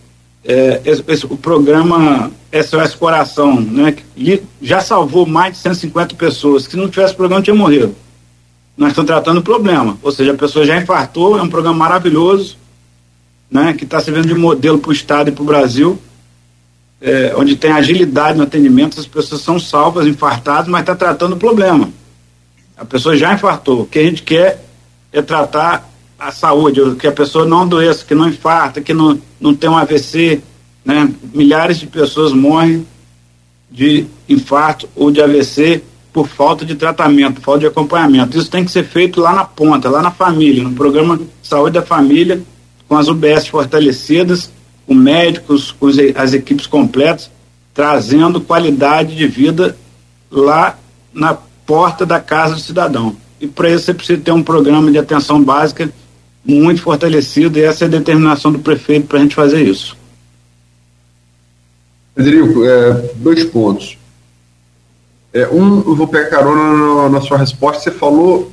é, 0.47 0.81
esse, 0.85 1.03
esse, 1.09 1.25
o 1.25 1.35
programa 1.35 2.31
SOS 2.53 2.95
Coração, 2.95 3.59
né, 3.59 3.91
que 3.91 4.41
já 4.61 4.79
salvou 4.79 5.25
mais 5.25 5.55
de 5.55 5.59
150 5.59 6.15
pessoas. 6.15 6.63
Se 6.63 6.77
não 6.77 6.89
tivesse 6.89 7.13
programa, 7.13 7.41
tinha 7.41 7.55
morrido. 7.55 7.93
Nós 8.77 8.89
estamos 8.89 9.07
tratando 9.07 9.39
o 9.39 9.43
problema. 9.43 9.97
Ou 10.01 10.09
seja, 10.09 10.31
a 10.31 10.37
pessoa 10.37 10.65
já 10.65 10.77
infartou, 10.77 11.37
é 11.37 11.41
um 11.41 11.49
programa 11.49 11.77
maravilhoso, 11.77 12.55
né, 13.51 13.73
que 13.73 13.83
está 13.83 13.99
servindo 13.99 14.27
de 14.27 14.35
modelo 14.35 14.79
para 14.79 14.89
o 14.89 14.93
Estado 14.93 15.29
e 15.29 15.33
para 15.33 15.43
o 15.43 15.45
Brasil, 15.45 15.99
é, 17.01 17.33
onde 17.35 17.57
tem 17.57 17.71
agilidade 17.71 18.37
no 18.37 18.45
atendimento, 18.45 18.97
as 18.99 19.05
pessoas 19.05 19.41
são 19.41 19.59
salvas, 19.59 20.07
infartadas, 20.07 20.69
mas 20.69 20.81
está 20.81 20.95
tratando 20.95 21.33
o 21.33 21.37
problema. 21.37 21.89
A 22.77 22.85
pessoa 22.85 23.17
já 23.17 23.33
infartou. 23.33 23.81
O 23.81 23.85
que 23.85 23.99
a 23.99 24.03
gente 24.03 24.23
quer 24.23 24.63
é 25.11 25.21
tratar 25.21 25.89
a 26.20 26.32
saúde, 26.32 26.95
que 26.95 27.07
a 27.07 27.11
pessoa 27.11 27.45
não 27.45 27.61
adoeça, 27.61 28.03
que 28.05 28.15
não 28.15 28.28
infarta, 28.28 28.82
que 28.82 28.93
não, 28.93 29.20
não 29.39 29.53
tem 29.53 29.70
um 29.70 29.78
AVC, 29.78 30.41
né? 30.84 31.11
Milhares 31.34 31.78
de 31.78 31.88
pessoas 31.88 32.34
morrem 32.34 32.86
de 33.70 34.05
infarto 34.28 34.89
ou 34.95 35.11
de 35.11 35.22
AVC 35.22 35.84
por 36.11 36.28
falta 36.28 36.65
de 36.65 36.74
tratamento, 36.76 37.41
falta 37.41 37.59
de 37.59 37.68
acompanhamento. 37.68 38.38
Isso 38.38 38.49
tem 38.49 38.65
que 38.65 38.72
ser 38.72 38.84
feito 38.84 39.22
lá 39.22 39.34
na 39.34 39.45
ponta, 39.45 39.89
lá 39.89 40.01
na 40.01 40.09
família, 40.09 40.63
no 40.63 40.74
programa 40.74 41.20
Saúde 41.43 41.74
da 41.74 41.84
Família, 41.84 42.41
com 42.88 42.97
as 42.97 43.07
UBS 43.07 43.47
fortalecidas, 43.47 44.49
com 44.88 44.95
médicos, 44.95 45.72
com 45.72 45.88
as 46.15 46.34
equipes 46.34 46.65
completas, 46.65 47.30
trazendo 47.74 48.41
qualidade 48.41 49.15
de 49.15 49.28
vida 49.28 49.78
lá 50.32 50.80
na 51.13 51.36
porta 51.65 52.05
da 52.05 52.20
casa 52.20 52.55
do 52.55 52.61
cidadão. 52.61 53.15
E 53.39 53.45
para 53.45 53.70
isso 53.70 53.86
você 53.86 53.93
precisa 53.93 54.20
ter 54.20 54.32
um 54.32 54.41
programa 54.41 54.89
de 54.89 54.97
atenção 54.97 55.43
básica 55.43 55.93
muito 56.47 56.81
fortalecido, 56.81 57.59
e 57.59 57.63
essa 57.63 57.83
é 57.83 57.87
a 57.87 57.91
determinação 57.91 58.51
do 58.51 58.59
prefeito 58.59 59.07
para 59.07 59.19
a 59.19 59.21
gente 59.21 59.35
fazer 59.35 59.61
isso. 59.61 59.97
Federico, 62.15 62.63
é, 62.63 62.93
dois 63.17 63.43
pontos. 63.43 63.97
É, 65.33 65.47
um, 65.49 65.79
eu 65.79 65.95
vou 65.95 66.07
pegar 66.07 66.29
carona 66.29 67.03
na, 67.03 67.09
na 67.09 67.21
sua 67.21 67.37
resposta. 67.37 67.83
Você 67.83 67.91
falou 67.91 68.51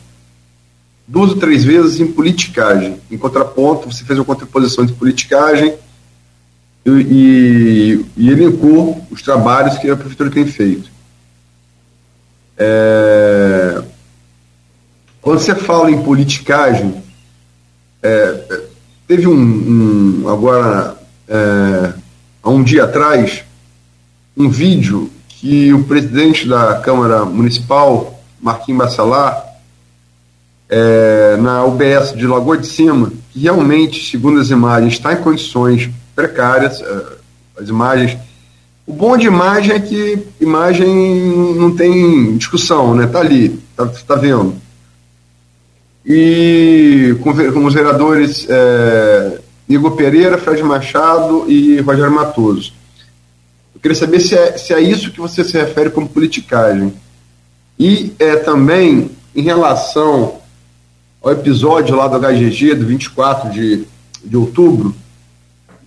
duas 1.06 1.30
ou 1.30 1.36
três 1.36 1.64
vezes 1.64 2.00
em 2.00 2.10
politicagem. 2.10 3.00
Em 3.10 3.16
contraponto, 3.16 3.90
você 3.90 4.04
fez 4.04 4.18
uma 4.18 4.24
contraposição 4.24 4.84
de 4.84 4.92
politicagem 4.92 5.74
e, 6.84 6.90
e, 6.90 8.06
e 8.16 8.30
elencou 8.30 9.06
os 9.10 9.22
trabalhos 9.22 9.78
que 9.78 9.88
a 9.88 9.96
prefeitura 9.96 10.30
tem 10.30 10.46
feito. 10.46 10.90
É, 12.58 13.82
quando 15.22 15.38
você 15.38 15.54
fala 15.54 15.90
em 15.90 16.02
politicagem, 16.02 17.02
é, 18.04 18.60
teve 19.08 19.26
um, 19.26 20.22
um 20.22 20.28
agora 20.28 20.96
é, 21.26 21.92
há 22.42 22.50
um 22.50 22.62
dia 22.62 22.84
atrás 22.84 23.42
um 24.36 24.50
vídeo 24.50 25.10
que 25.26 25.72
o 25.72 25.84
presidente 25.84 26.46
da 26.46 26.80
Câmara 26.80 27.24
Municipal, 27.24 28.22
Marquinhos 28.40 28.84
Bassalar, 28.84 29.44
é, 30.68 31.36
na 31.38 31.64
UBS 31.64 32.14
de 32.14 32.26
Lagoa 32.26 32.58
de 32.58 32.66
Cima, 32.66 33.12
que 33.32 33.40
realmente, 33.40 34.10
segundo 34.10 34.40
as 34.40 34.50
imagens, 34.50 34.94
está 34.94 35.12
em 35.12 35.22
condições 35.22 35.88
precárias, 36.14 36.80
é, 36.80 37.02
as 37.60 37.68
imagens. 37.68 38.18
O 38.86 38.92
bom 38.92 39.16
de 39.16 39.26
imagem 39.26 39.74
é 39.74 39.80
que 39.80 40.26
imagem 40.40 41.54
não 41.56 41.74
tem 41.74 42.36
discussão, 42.36 42.94
né? 42.94 43.06
Tá 43.06 43.20
ali, 43.20 43.60
tá, 43.76 43.86
tá 44.06 44.14
vendo. 44.16 44.56
E 46.06 47.16
com, 47.22 47.32
com 47.32 47.64
os 47.64 47.74
vereadores 47.74 48.46
é, 48.48 49.38
Igor 49.68 49.92
Pereira, 49.92 50.38
Fred 50.38 50.62
Machado 50.62 51.44
e 51.48 51.80
Rogério 51.80 52.12
Matoso 52.12 52.72
queria 53.84 53.94
saber 53.94 54.20
se 54.20 54.34
é, 54.34 54.56
se 54.56 54.72
é 54.72 54.80
isso 54.80 55.10
que 55.10 55.20
você 55.20 55.44
se 55.44 55.58
refere 55.58 55.90
como 55.90 56.08
politicagem. 56.08 56.94
E 57.78 58.14
é, 58.18 58.36
também 58.36 59.10
em 59.36 59.42
relação 59.42 60.40
ao 61.22 61.32
episódio 61.32 61.94
lá 61.94 62.08
do 62.08 62.18
HGG, 62.18 62.76
do 62.76 62.86
24 62.86 63.50
de, 63.50 63.84
de 64.24 64.36
outubro, 64.38 64.94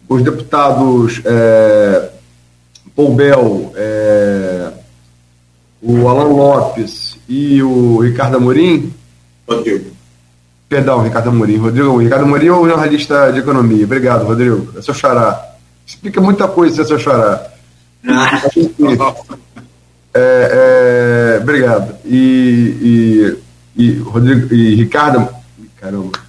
os 0.07 0.21
deputados 0.21 1.23
é, 1.25 2.11
Paul 2.95 3.15
Bell, 3.15 3.73
é, 3.75 4.71
o 5.81 6.07
Alan 6.07 6.35
Lopes 6.35 7.17
e 7.27 7.63
o 7.63 7.97
Ricardo 7.97 8.37
Amorim. 8.37 8.93
Rodrigo. 9.49 9.96
Perdão, 10.69 11.01
Ricardo 11.01 11.29
Amorim. 11.29 11.57
Rodrigo, 11.57 11.97
Ricardo 11.97 12.25
Amorim 12.25 12.47
é 12.47 12.51
o 12.51 12.67
jornalista 12.67 13.31
de 13.31 13.39
economia. 13.39 13.85
Obrigado, 13.85 14.25
Rodrigo. 14.25 14.77
É 14.77 14.81
seu 14.81 14.93
xará. 14.93 15.55
Explica 15.85 16.19
muita 16.19 16.47
coisa, 16.47 16.81
é 16.81 16.85
seu 16.85 16.99
xará. 16.99 17.49
Ah. 18.05 18.41
é, 20.13 21.37
é, 21.37 21.39
obrigado. 21.41 21.95
E, 22.03 23.37
e, 23.77 23.83
e, 23.83 23.99
Rodrigo, 23.99 24.53
e 24.53 24.75
Ricardo. 24.75 25.29
Caramba. 25.79 26.19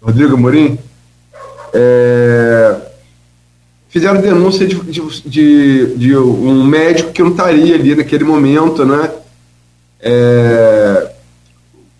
Rodrigo 0.00 0.34
Amorim. 0.34 0.78
É, 1.74 2.76
fizeram 3.90 4.22
denúncia 4.22 4.66
de, 4.66 4.76
de, 4.76 5.00
de, 5.26 5.94
de, 5.96 6.16
um 6.16 6.64
médico 6.64 7.12
que 7.12 7.22
não 7.22 7.32
estaria 7.32 7.74
ali 7.74 7.94
naquele 7.94 8.24
momento, 8.24 8.86
né? 8.86 9.10
É, 10.00 11.10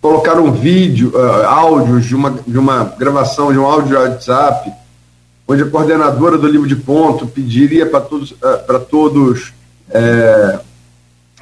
colocaram 0.07 0.45
um 0.45 0.51
vídeo, 0.51 1.11
uh, 1.13 1.45
áudios 1.45 2.05
de 2.05 2.15
uma, 2.15 2.31
de 2.31 2.57
uma 2.57 2.85
gravação 2.97 3.51
de 3.51 3.59
um 3.59 3.65
áudio 3.65 3.89
de 3.89 3.95
WhatsApp, 3.95 4.71
onde 5.45 5.63
a 5.63 5.69
coordenadora 5.69 6.37
do 6.37 6.47
livro 6.47 6.65
de 6.65 6.77
ponto 6.77 7.27
pediria 7.27 7.85
para 7.85 7.99
todos, 7.99 8.31
uh, 8.31 8.79
todos 8.89 9.53
é, 9.89 10.59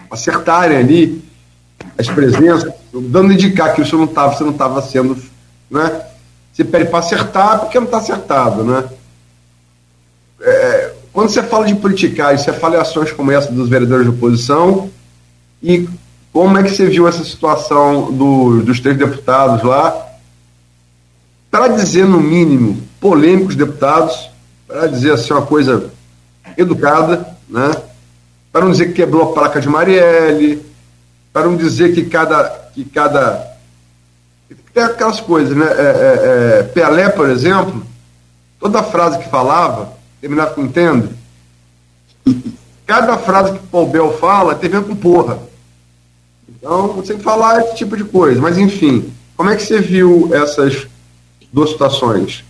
acertarem 0.09 0.78
ali 0.78 1.24
as 1.97 2.07
presenças, 2.07 2.72
dando 2.91 3.34
indicar 3.34 3.76
que 3.76 3.82
isso 3.82 3.95
não 3.97 4.05
estava, 4.05 4.36
você 4.36 4.43
não 4.43 4.51
estava 4.51 4.82
sendo, 4.82 5.16
né? 5.70 6.01
Você 6.51 6.63
pede 6.63 6.86
para 6.86 6.99
acertar 6.99 7.59
porque 7.59 7.78
não 7.78 7.86
está 7.86 7.97
acertado, 7.97 8.63
né? 8.63 8.84
é, 10.41 10.93
quando 11.13 11.30
você 11.30 11.41
fala 11.43 11.66
de 11.66 11.76
politicagem, 11.76 12.43
você 12.43 12.53
fala 12.53 12.78
em 12.78 12.80
ações 12.80 13.11
como 13.11 13.32
essa 13.32 13.51
dos 13.51 13.70
vereadores 13.70 14.05
de 14.05 14.11
oposição, 14.11 14.89
e 15.61 15.88
como 16.36 16.58
é 16.58 16.64
que 16.64 16.70
você 16.70 16.88
viu 16.88 17.08
essa 17.08 17.24
situação 17.24 18.12
do, 18.12 18.62
dos 18.62 18.82
três 18.82 18.98
deputados 18.98 19.64
lá? 19.64 20.06
Para 21.50 21.70
dizer, 21.70 22.06
no 22.06 22.20
mínimo, 22.20 22.84
polêmicos 23.00 23.56
deputados, 23.56 24.30
para 24.68 24.86
dizer 24.88 25.14
assim 25.14 25.32
uma 25.32 25.46
coisa 25.46 25.90
educada, 26.58 27.26
né? 27.48 27.72
para 28.52 28.66
não 28.66 28.72
dizer 28.72 28.88
que 28.88 28.96
quebrou 28.96 29.24
a 29.24 29.34
placa 29.34 29.62
de 29.62 29.70
Marielle, 29.70 30.62
para 31.32 31.46
não 31.46 31.56
dizer 31.56 31.96
que 31.96 32.04
cada. 32.04 32.50
Que 32.74 32.84
cada 32.84 33.56
tem 34.74 34.84
aquelas 34.84 35.22
coisas, 35.22 35.56
né? 35.56 35.68
É, 35.68 35.70
é, 35.70 36.60
é, 36.60 36.64
Pelé, 36.64 37.08
por 37.08 37.30
exemplo, 37.30 37.82
toda 38.60 38.84
frase 38.84 39.20
que 39.20 39.30
falava, 39.30 39.94
terminar 40.20 40.48
com 40.48 40.64
entendo? 40.64 41.12
Cada 42.86 43.18
frase 43.20 43.54
que 43.54 43.68
Paul 43.68 43.88
Bell 43.88 44.18
fala 44.18 44.54
ver 44.56 44.84
com 44.84 44.94
porra. 44.98 45.55
Então, 46.66 46.99
que 47.03 47.18
falar 47.20 47.61
esse 47.61 47.76
tipo 47.76 47.95
de 47.95 48.03
coisa. 48.03 48.41
Mas, 48.41 48.57
enfim, 48.57 49.13
como 49.38 49.51
é 49.51 49.55
que 49.55 49.61
você 49.61 49.80
viu 49.80 50.32
essas 50.34 50.88
duas 51.53 51.70
situações? 51.70 52.43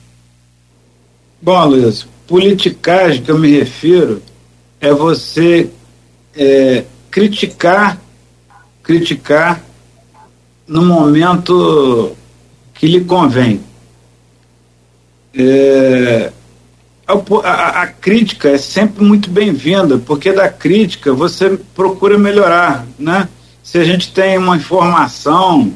Bom, 1.41 1.65
Luiz, 1.65 2.07
politicagem 2.25 3.21
que 3.21 3.29
eu 3.29 3.37
me 3.37 3.51
refiro 3.51 4.21
é 4.79 4.93
você 4.93 5.69
é, 6.33 6.85
criticar, 7.11 7.99
criticar 8.81 9.61
no 10.65 10.85
momento 10.85 12.15
que 12.73 12.87
lhe 12.87 13.03
convém. 13.03 13.59
É, 15.37 16.31
a, 17.05 17.13
a, 17.13 17.81
a, 17.81 17.87
crítica 17.87 18.47
é 18.47 18.57
sempre 18.57 19.03
muito 19.03 19.29
bem-vinda, 19.29 19.97
porque 19.97 20.31
da 20.31 20.47
crítica 20.47 21.11
você 21.11 21.59
procura 21.75 22.17
melhorar, 22.17 22.87
né? 22.97 23.27
Se 23.65 23.79
a 23.79 23.83
gente 23.83 24.13
tem 24.13 24.37
uma 24.37 24.57
informação, 24.57 25.73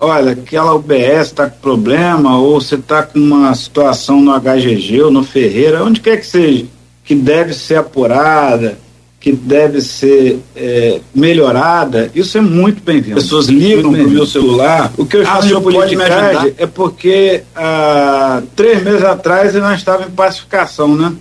olha, 0.00 0.32
aquela 0.32 0.74
UBS 0.74 1.26
está 1.26 1.48
com 1.48 1.60
problema, 1.60 2.38
ou 2.38 2.58
você 2.58 2.76
está 2.76 3.02
com 3.02 3.18
uma 3.18 3.54
situação 3.54 4.18
no 4.18 4.32
HGG 4.32 5.02
ou 5.02 5.10
no 5.10 5.22
Ferreira, 5.22 5.84
onde 5.84 6.00
quer 6.00 6.16
que 6.16 6.26
seja, 6.26 6.64
que 7.04 7.14
deve 7.14 7.52
ser 7.52 7.76
apurada, 7.76 8.78
que 9.20 9.30
deve 9.30 9.82
ser 9.82 10.40
é, 10.56 11.02
melhorada, 11.14 12.10
isso 12.14 12.38
é 12.38 12.40
muito 12.40 12.82
bem-vindo. 12.82 13.16
Pessoas 13.16 13.46
ligam 13.46 13.92
para 13.92 14.04
o 14.04 14.10
meu 14.10 14.26
celular. 14.26 14.90
O 14.96 15.04
que 15.04 15.18
eu 15.18 15.26
faço 15.26 15.54
ah, 15.54 15.60
pode 15.60 15.96
me 15.96 16.02
ajudar? 16.02 16.48
é 16.56 16.66
porque 16.66 17.42
há 17.54 18.42
três 18.56 18.82
meses 18.82 19.04
atrás 19.04 19.54
eu 19.54 19.60
não 19.60 19.74
estava 19.74 20.04
em 20.04 20.10
pacificação, 20.10 20.96
né? 20.96 21.12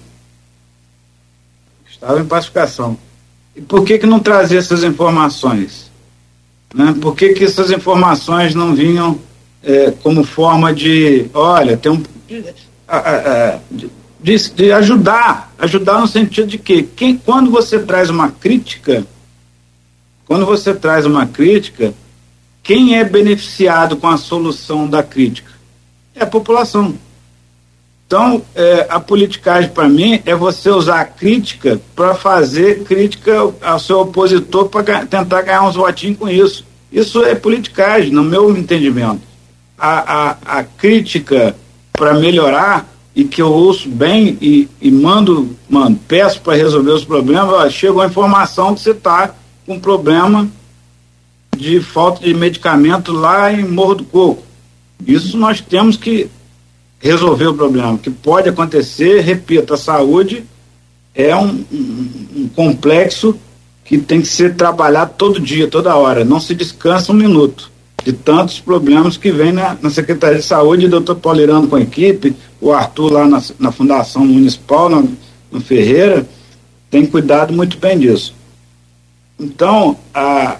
Estava 1.91 2.21
em 2.21 2.25
pacificação. 2.25 2.97
E 3.53 3.61
por 3.61 3.83
que, 3.83 3.99
que 3.99 4.05
não 4.05 4.21
trazia 4.21 4.59
essas 4.59 4.85
informações? 4.85 5.86
Né? 6.73 6.95
Por 7.01 7.15
que, 7.15 7.33
que 7.33 7.43
essas 7.43 7.71
informações 7.71 8.53
não 8.53 8.75
vinham 8.75 9.19
é, 9.63 9.91
como 10.03 10.23
forma 10.23 10.73
de, 10.73 11.29
olha, 11.33 11.77
tem 11.77 11.91
um. 11.91 12.03
De, 12.27 13.89
de, 14.19 14.49
de 14.49 14.71
ajudar, 14.71 15.53
ajudar 15.57 15.99
no 15.99 16.07
sentido 16.07 16.47
de 16.47 16.57
que 16.57 16.83
quem, 16.83 17.17
quando 17.17 17.51
você 17.51 17.79
traz 17.79 18.09
uma 18.09 18.31
crítica, 18.31 19.05
quando 20.25 20.45
você 20.45 20.73
traz 20.73 21.05
uma 21.05 21.25
crítica, 21.25 21.93
quem 22.63 22.97
é 22.97 23.03
beneficiado 23.03 23.95
com 23.95 24.07
a 24.07 24.17
solução 24.17 24.89
da 24.89 25.01
crítica? 25.01 25.51
É 26.13 26.23
a 26.23 26.27
população. 26.27 26.95
Então, 28.07 28.41
é, 28.55 28.87
a 28.89 29.01
politicagem, 29.01 29.69
para 29.69 29.89
mim, 29.89 30.21
é 30.25 30.33
você 30.33 30.69
usar 30.69 31.01
a 31.01 31.05
crítica 31.05 31.81
para 31.93 32.15
fazer 32.15 32.85
crítica 32.85 33.53
ao 33.61 33.79
seu 33.79 33.99
opositor 33.99 34.69
para 34.69 35.05
tentar 35.05 35.41
ganhar 35.41 35.67
uns 35.67 35.75
votinhos 35.75 36.17
com 36.17 36.29
isso. 36.29 36.65
Isso 36.89 37.21
é 37.25 37.35
politicagem, 37.35 38.11
no 38.11 38.23
meu 38.23 38.55
entendimento. 38.55 39.21
A, 39.77 40.29
a, 40.29 40.59
a 40.59 40.63
crítica 40.63 41.53
para 41.91 42.13
melhorar 42.13 42.87
e 43.13 43.25
que 43.25 43.41
eu 43.41 43.51
ouço 43.51 43.89
bem 43.89 44.37
e, 44.39 44.69
e 44.79 44.89
mando, 44.89 45.57
mando, 45.69 45.99
peço 46.07 46.39
para 46.39 46.55
resolver 46.55 46.91
os 46.91 47.03
problemas, 47.03 47.53
ó, 47.53 47.69
chegou 47.69 48.01
a 48.01 48.05
informação 48.05 48.73
que 48.73 48.79
você 48.79 48.91
está 48.91 49.35
com 49.65 49.77
problema 49.79 50.47
de 51.57 51.81
falta 51.81 52.23
de 52.23 52.33
medicamento 52.33 53.11
lá 53.11 53.51
em 53.51 53.65
Morro 53.65 53.95
do 53.95 54.03
Coco. 54.05 54.43
Isso 55.05 55.37
nós 55.37 55.59
temos 55.59 55.97
que 55.97 56.29
resolver 56.99 57.47
o 57.47 57.53
problema, 57.53 57.97
que 57.97 58.09
pode 58.09 58.49
acontecer, 58.49 59.21
repito, 59.21 59.73
a 59.73 59.77
saúde 59.77 60.43
é 61.13 61.35
um, 61.35 61.63
um, 61.71 62.27
um 62.35 62.49
complexo 62.49 63.37
que 63.85 63.97
tem 63.97 64.21
que 64.21 64.27
ser 64.27 64.55
trabalhado 64.55 65.13
todo 65.17 65.39
dia, 65.39 65.67
toda 65.67 65.95
hora, 65.95 66.25
não 66.25 66.39
se 66.39 66.53
descansa 66.53 67.11
um 67.11 67.15
minuto 67.15 67.71
de 68.03 68.13
tantos 68.13 68.59
problemas 68.59 69.17
que 69.17 69.31
vem 69.31 69.51
na, 69.51 69.77
na 69.81 69.89
Secretaria 69.89 70.37
de 70.37 70.45
Saúde, 70.45 70.85
o 70.85 70.89
doutor 70.89 71.15
Paulirano 71.15 71.67
com 71.67 71.75
a 71.75 71.81
equipe, 71.81 72.35
o 72.59 72.71
Arthur 72.71 73.11
lá 73.11 73.27
na, 73.27 73.41
na 73.59 73.71
Fundação 73.71 74.25
Municipal, 74.25 74.89
no, 74.89 75.11
no 75.51 75.59
Ferreira, 75.59 76.27
tem 76.89 77.05
cuidado 77.05 77.53
muito 77.53 77.77
bem 77.77 77.97
disso. 77.97 78.33
Então, 79.39 79.97
a, 80.13 80.57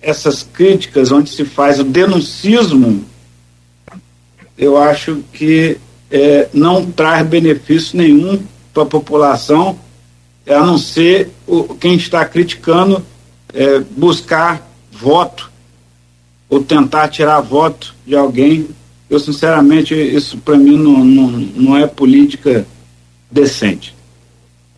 essas 0.00 0.42
críticas 0.42 1.10
onde 1.10 1.30
se 1.30 1.44
faz 1.44 1.80
o 1.80 1.84
denuncismo, 1.84 3.04
eu 4.56 4.76
acho 4.76 5.22
que 5.32 5.78
é, 6.10 6.48
não 6.52 6.86
traz 6.86 7.26
benefício 7.26 7.96
nenhum 7.96 8.42
para 8.72 8.84
a 8.84 8.86
população, 8.86 9.78
a 10.46 10.64
não 10.64 10.78
ser 10.78 11.30
o, 11.46 11.74
quem 11.74 11.94
está 11.94 12.24
criticando 12.24 13.04
é, 13.52 13.80
buscar 13.80 14.66
voto 14.90 15.50
ou 16.48 16.62
tentar 16.62 17.08
tirar 17.08 17.40
voto 17.40 17.94
de 18.06 18.14
alguém. 18.14 18.68
Eu, 19.10 19.18
sinceramente, 19.18 19.94
isso 19.94 20.38
para 20.38 20.56
mim 20.56 20.78
não, 20.78 21.04
não, 21.04 21.30
não 21.30 21.76
é 21.76 21.86
política 21.86 22.66
decente. 23.30 23.94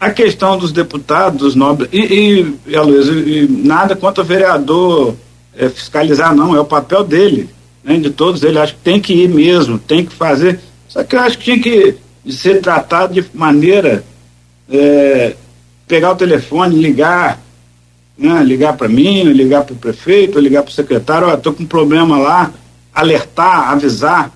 A 0.00 0.10
questão 0.10 0.56
dos 0.56 0.70
deputados, 0.70 1.40
dos 1.40 1.54
nobres, 1.54 1.88
e, 1.92 2.56
e, 2.66 2.76
Aloysio, 2.76 3.28
e 3.28 3.48
nada 3.48 3.96
contra 3.96 4.22
o 4.22 4.26
vereador 4.26 5.14
é, 5.56 5.68
fiscalizar, 5.68 6.34
não, 6.34 6.54
é 6.54 6.60
o 6.60 6.64
papel 6.64 7.02
dele, 7.02 7.50
né, 7.82 7.98
de 7.98 8.10
todos 8.10 8.42
eles. 8.42 8.56
Acho 8.56 8.74
que 8.74 8.80
tem 8.80 9.00
que 9.00 9.12
ir 9.12 9.28
mesmo, 9.28 9.78
tem 9.78 10.04
que 10.04 10.14
fazer. 10.14 10.60
Só 10.88 11.04
que 11.04 11.16
eu 11.16 11.20
acho 11.20 11.38
que 11.38 11.44
tinha 11.44 11.60
que 11.60 11.96
ser 12.32 12.60
tratado 12.60 13.14
de 13.14 13.24
maneira. 13.34 14.04
É, 14.70 15.34
pegar 15.86 16.12
o 16.12 16.16
telefone, 16.16 16.76
ligar, 16.76 17.40
né, 18.16 18.42
ligar 18.44 18.76
para 18.76 18.88
mim, 18.88 19.22
ligar 19.24 19.64
para 19.64 19.72
o 19.72 19.78
prefeito, 19.78 20.38
ligar 20.38 20.62
para 20.62 20.70
o 20.70 20.74
secretário, 20.74 21.32
estou 21.32 21.54
com 21.54 21.62
um 21.62 21.66
problema 21.66 22.18
lá, 22.18 22.52
alertar, 22.94 23.70
avisar. 23.70 24.30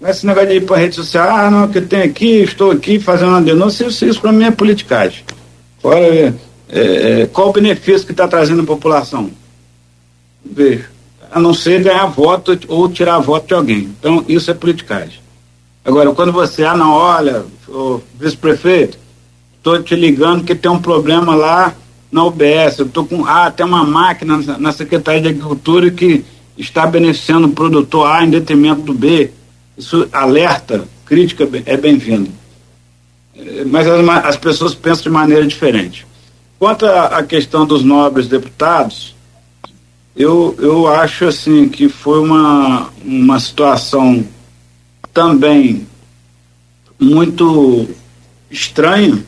Esse 0.00 0.26
negócio 0.26 0.48
de 0.48 0.56
ir 0.56 0.66
para 0.66 0.78
rede 0.78 0.94
social, 0.94 1.28
ah, 1.28 1.50
não, 1.50 1.68
que 1.68 1.80
tem 1.80 2.02
aqui, 2.02 2.42
estou 2.42 2.70
aqui 2.70 2.98
fazendo 2.98 3.30
uma 3.30 3.42
denúncia, 3.42 3.86
isso, 3.86 4.04
isso 4.04 4.20
para 4.20 4.32
mim 4.32 4.44
é 4.44 4.50
politicagem. 4.50 5.24
Fora, 5.80 5.98
é, 5.98 6.32
é, 6.68 7.28
qual 7.32 7.50
o 7.50 7.52
benefício 7.52 8.06
que 8.06 8.12
está 8.12 8.26
trazendo 8.28 8.62
a 8.62 8.66
população? 8.66 9.30
vejo. 10.44 10.91
A 11.32 11.40
não 11.40 11.54
ser 11.54 11.82
ganhar 11.82 12.06
voto 12.06 12.58
ou 12.68 12.88
tirar 12.88 13.18
voto 13.18 13.48
de 13.48 13.54
alguém. 13.54 13.94
Então, 13.98 14.24
isso 14.28 14.50
é 14.50 14.54
politicagem. 14.54 15.20
Agora, 15.84 16.12
quando 16.12 16.30
você, 16.30 16.62
ah, 16.64 16.76
não, 16.76 16.92
olha, 16.92 17.44
vice-prefeito, 18.18 18.98
estou 19.56 19.82
te 19.82 19.96
ligando 19.96 20.44
que 20.44 20.54
tem 20.54 20.70
um 20.70 20.80
problema 20.80 21.34
lá 21.34 21.74
na 22.10 22.24
UBS, 22.24 22.78
eu 22.78 22.86
estou 22.86 23.06
com, 23.06 23.24
ah, 23.24 23.50
tem 23.50 23.64
uma 23.64 23.84
máquina 23.84 24.36
na 24.58 24.70
Secretaria 24.70 25.22
de 25.22 25.28
Agricultura 25.28 25.90
que 25.90 26.24
está 26.56 26.86
beneficiando 26.86 27.48
o 27.48 27.52
produtor 27.52 28.06
A 28.06 28.24
em 28.24 28.30
detrimento 28.30 28.82
do 28.82 28.92
B. 28.92 29.30
Isso 29.76 30.06
alerta, 30.12 30.86
crítica 31.06 31.48
é 31.64 31.76
bem-vindo. 31.76 32.30
É, 33.34 33.64
mas 33.64 33.86
as, 33.86 34.08
as, 34.26 34.36
pessoas 34.36 34.74
pensam 34.74 35.04
de 35.04 35.10
maneira 35.10 35.46
diferente. 35.46 36.06
Quanto 36.58 36.86
à 36.86 37.22
questão 37.22 37.66
dos 37.66 37.82
nobres 37.82 38.28
deputados, 38.28 39.16
eu, 40.14 40.54
eu 40.58 40.86
acho 40.88 41.24
assim 41.26 41.68
que 41.68 41.88
foi 41.88 42.20
uma, 42.20 42.90
uma 43.04 43.40
situação 43.40 44.24
também 45.12 45.86
muito 47.00 47.88
estranha. 48.50 49.24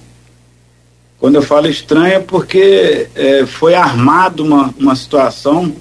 Quando 1.19 1.37
eu 1.37 1.43
falo 1.43 1.69
estranha, 1.69 2.17
é 2.17 2.21
porque 2.21 3.09
é, 3.15 3.47
foi 3.47 3.75
armado 3.75 4.45
uma, 4.45 4.75
uma 4.79 4.95
situação 4.95 5.75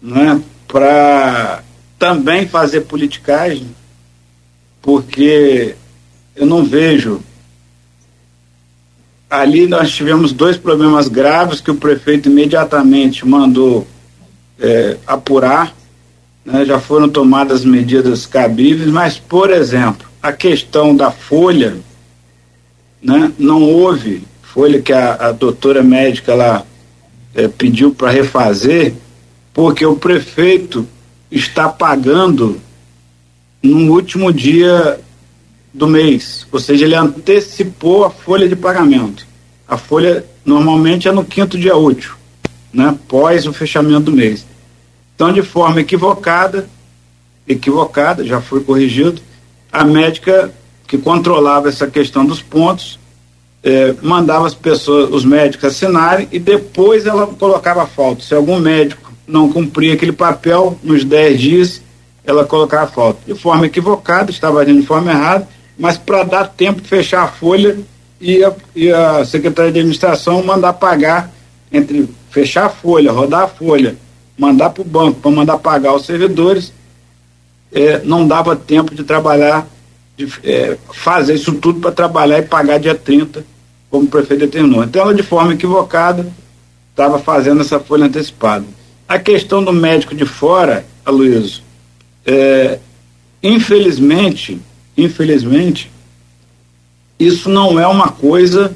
né, 0.00 0.40
para 0.68 1.64
também 1.98 2.46
fazer 2.46 2.82
politicagem, 2.82 3.74
porque 4.80 5.74
eu 6.36 6.46
não 6.46 6.64
vejo. 6.64 7.20
Ali 9.28 9.66
nós 9.66 9.90
tivemos 9.90 10.32
dois 10.32 10.56
problemas 10.56 11.08
graves 11.08 11.60
que 11.60 11.72
o 11.72 11.76
prefeito 11.76 12.28
imediatamente 12.28 13.26
mandou 13.26 13.84
é, 14.60 14.96
apurar, 15.06 15.74
né, 16.44 16.64
já 16.64 16.78
foram 16.78 17.08
tomadas 17.08 17.64
medidas 17.64 18.26
cabíveis, 18.26 18.88
mas, 18.90 19.18
por 19.18 19.50
exemplo, 19.50 20.06
a 20.22 20.32
questão 20.32 20.94
da 20.94 21.10
folha, 21.10 21.76
né, 23.02 23.32
não 23.38 23.62
houve 23.62 24.22
folha 24.42 24.80
que 24.80 24.92
a, 24.92 25.14
a 25.14 25.32
doutora 25.32 25.82
médica 25.82 26.34
lá 26.34 26.64
é, 27.34 27.46
pediu 27.46 27.92
para 27.92 28.10
refazer, 28.10 28.94
porque 29.52 29.84
o 29.84 29.96
prefeito 29.96 30.88
está 31.30 31.68
pagando 31.68 32.58
no 33.62 33.92
último 33.92 34.32
dia 34.32 34.98
do 35.74 35.86
mês, 35.86 36.46
ou 36.50 36.58
seja, 36.58 36.86
ele 36.86 36.94
antecipou 36.94 38.04
a 38.04 38.10
folha 38.10 38.48
de 38.48 38.56
pagamento. 38.56 39.26
A 39.68 39.76
folha 39.76 40.24
normalmente 40.42 41.06
é 41.06 41.12
no 41.12 41.24
quinto 41.24 41.58
dia 41.58 41.76
útil, 41.76 42.14
né, 42.76 42.94
pós 43.08 43.46
o 43.46 43.52
fechamento 43.54 44.00
do 44.00 44.12
mês. 44.12 44.44
Então, 45.14 45.32
de 45.32 45.42
forma 45.42 45.80
equivocada, 45.80 46.68
equivocada, 47.48 48.22
já 48.22 48.40
foi 48.40 48.62
corrigido, 48.62 49.22
a 49.72 49.82
médica 49.82 50.52
que 50.86 50.98
controlava 50.98 51.70
essa 51.70 51.86
questão 51.86 52.24
dos 52.24 52.42
pontos 52.42 52.98
eh, 53.64 53.94
mandava 54.02 54.46
as 54.46 54.54
pessoas, 54.54 55.10
os 55.10 55.24
médicos 55.24 55.64
assinarem 55.64 56.28
e 56.30 56.38
depois 56.38 57.06
ela 57.06 57.26
colocava 57.26 57.86
falta. 57.86 58.22
Se 58.22 58.34
algum 58.34 58.60
médico 58.60 59.10
não 59.26 59.50
cumpria 59.50 59.94
aquele 59.94 60.12
papel 60.12 60.78
nos 60.82 61.02
10 61.02 61.40
dias, 61.40 61.82
ela 62.24 62.44
colocava 62.44 62.90
falta. 62.90 63.20
De 63.26 63.34
forma 63.34 63.66
equivocada, 63.66 64.30
estava 64.30 64.60
agindo 64.60 64.82
de 64.82 64.86
forma 64.86 65.10
errada, 65.10 65.48
mas 65.78 65.96
para 65.96 66.24
dar 66.24 66.48
tempo 66.48 66.82
de 66.82 66.88
fechar 66.88 67.22
a 67.22 67.28
folha 67.28 67.78
e 68.20 68.44
a, 68.44 68.52
e 68.74 68.92
a 68.92 69.24
Secretaria 69.24 69.72
de 69.72 69.78
Administração 69.78 70.42
mandar 70.42 70.74
pagar 70.74 71.32
entre 71.72 72.08
fechar 72.30 72.66
a 72.66 72.70
folha, 72.70 73.12
rodar 73.12 73.42
a 73.42 73.48
folha, 73.48 73.96
mandar 74.38 74.70
para 74.70 74.82
o 74.82 74.84
banco 74.84 75.20
para 75.20 75.30
mandar 75.30 75.58
pagar 75.58 75.94
os 75.94 76.04
servidores, 76.06 76.72
é, 77.72 78.00
não 78.04 78.26
dava 78.26 78.54
tempo 78.54 78.94
de 78.94 79.04
trabalhar, 79.04 79.66
de 80.16 80.28
é, 80.44 80.76
fazer 80.92 81.34
isso 81.34 81.52
tudo 81.54 81.80
para 81.80 81.92
trabalhar 81.92 82.38
e 82.38 82.42
pagar 82.42 82.78
dia 82.78 82.94
30, 82.94 83.44
como 83.90 84.04
o 84.04 84.08
prefeito 84.08 84.40
determinou. 84.40 84.84
Então 84.84 85.02
ela, 85.02 85.14
de 85.14 85.22
forma 85.22 85.54
equivocada, 85.54 86.26
estava 86.90 87.18
fazendo 87.18 87.60
essa 87.60 87.78
folha 87.78 88.06
antecipada. 88.06 88.64
A 89.08 89.18
questão 89.18 89.62
do 89.62 89.72
médico 89.72 90.14
de 90.14 90.24
fora, 90.24 90.84
Aloysio, 91.04 91.62
é, 92.24 92.78
infelizmente, 93.42 94.60
infelizmente, 94.96 95.90
isso 97.18 97.48
não 97.48 97.78
é 97.78 97.86
uma 97.86 98.08
coisa 98.08 98.74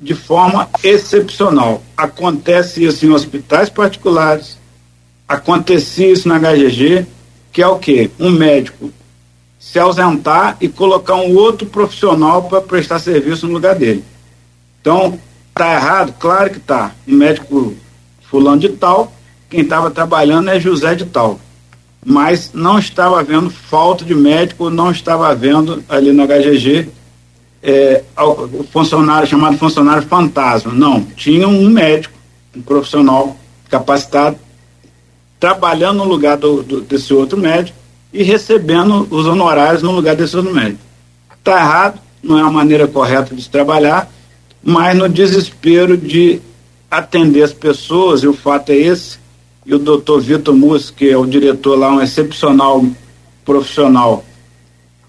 de 0.00 0.14
forma 0.14 0.68
excepcional. 0.82 1.82
Acontece 1.96 2.84
isso 2.84 3.04
em 3.04 3.10
hospitais 3.10 3.68
particulares, 3.68 4.58
acontecia 5.28 6.10
isso 6.10 6.28
na 6.28 6.38
HGG, 6.38 7.06
que 7.52 7.62
é 7.62 7.66
o 7.66 7.78
quê? 7.78 8.10
Um 8.18 8.30
médico 8.30 8.92
se 9.58 9.78
ausentar 9.78 10.56
e 10.60 10.68
colocar 10.68 11.16
um 11.16 11.36
outro 11.36 11.66
profissional 11.66 12.44
para 12.44 12.62
prestar 12.62 12.98
serviço 12.98 13.46
no 13.46 13.52
lugar 13.52 13.74
dele. 13.74 14.02
Então, 14.80 15.20
tá 15.54 15.74
errado? 15.74 16.14
Claro 16.18 16.50
que 16.50 16.60
tá. 16.60 16.92
Um 17.06 17.14
médico 17.14 17.74
fulano 18.22 18.60
de 18.60 18.70
tal 18.70 19.12
quem 19.50 19.62
estava 19.62 19.90
trabalhando 19.90 20.48
é 20.48 20.60
José 20.60 20.94
de 20.94 21.04
Tal. 21.04 21.40
Mas 22.06 22.52
não 22.54 22.78
estava 22.78 23.18
havendo 23.18 23.50
falta 23.50 24.04
de 24.04 24.14
médico, 24.14 24.70
não 24.70 24.92
estava 24.92 25.28
havendo 25.28 25.84
ali 25.88 26.12
na 26.12 26.24
HGG 26.24 26.88
é, 27.62 28.02
o 28.16 28.64
funcionário 28.64 29.28
chamado 29.28 29.58
funcionário 29.58 30.02
fantasma. 30.06 30.72
Não, 30.72 31.02
tinha 31.02 31.46
um 31.46 31.68
médico, 31.68 32.14
um 32.56 32.62
profissional 32.62 33.36
capacitado, 33.68 34.36
trabalhando 35.38 35.98
no 35.98 36.04
lugar 36.04 36.36
do, 36.36 36.62
do, 36.62 36.80
desse 36.80 37.12
outro 37.14 37.38
médico 37.38 37.76
e 38.12 38.22
recebendo 38.22 39.06
os 39.10 39.26
honorários 39.26 39.82
no 39.82 39.92
lugar 39.92 40.16
desse 40.16 40.36
outro 40.36 40.52
médico. 40.52 40.80
Está 41.38 41.58
errado, 41.58 42.00
não 42.22 42.38
é 42.38 42.42
a 42.42 42.50
maneira 42.50 42.86
correta 42.86 43.34
de 43.34 43.42
se 43.42 43.48
trabalhar, 43.48 44.10
mas 44.62 44.96
no 44.96 45.08
desespero 45.08 45.96
de 45.96 46.40
atender 46.90 47.42
as 47.42 47.52
pessoas, 47.52 48.22
e 48.22 48.26
o 48.26 48.34
fato 48.34 48.70
é 48.70 48.76
esse, 48.76 49.18
e 49.64 49.74
o 49.74 49.78
doutor 49.78 50.20
Vitor 50.20 50.54
Mus, 50.54 50.90
que 50.90 51.08
é 51.08 51.16
o 51.16 51.24
diretor 51.24 51.78
lá, 51.78 51.92
um 51.92 52.02
excepcional 52.02 52.84
profissional, 53.44 54.24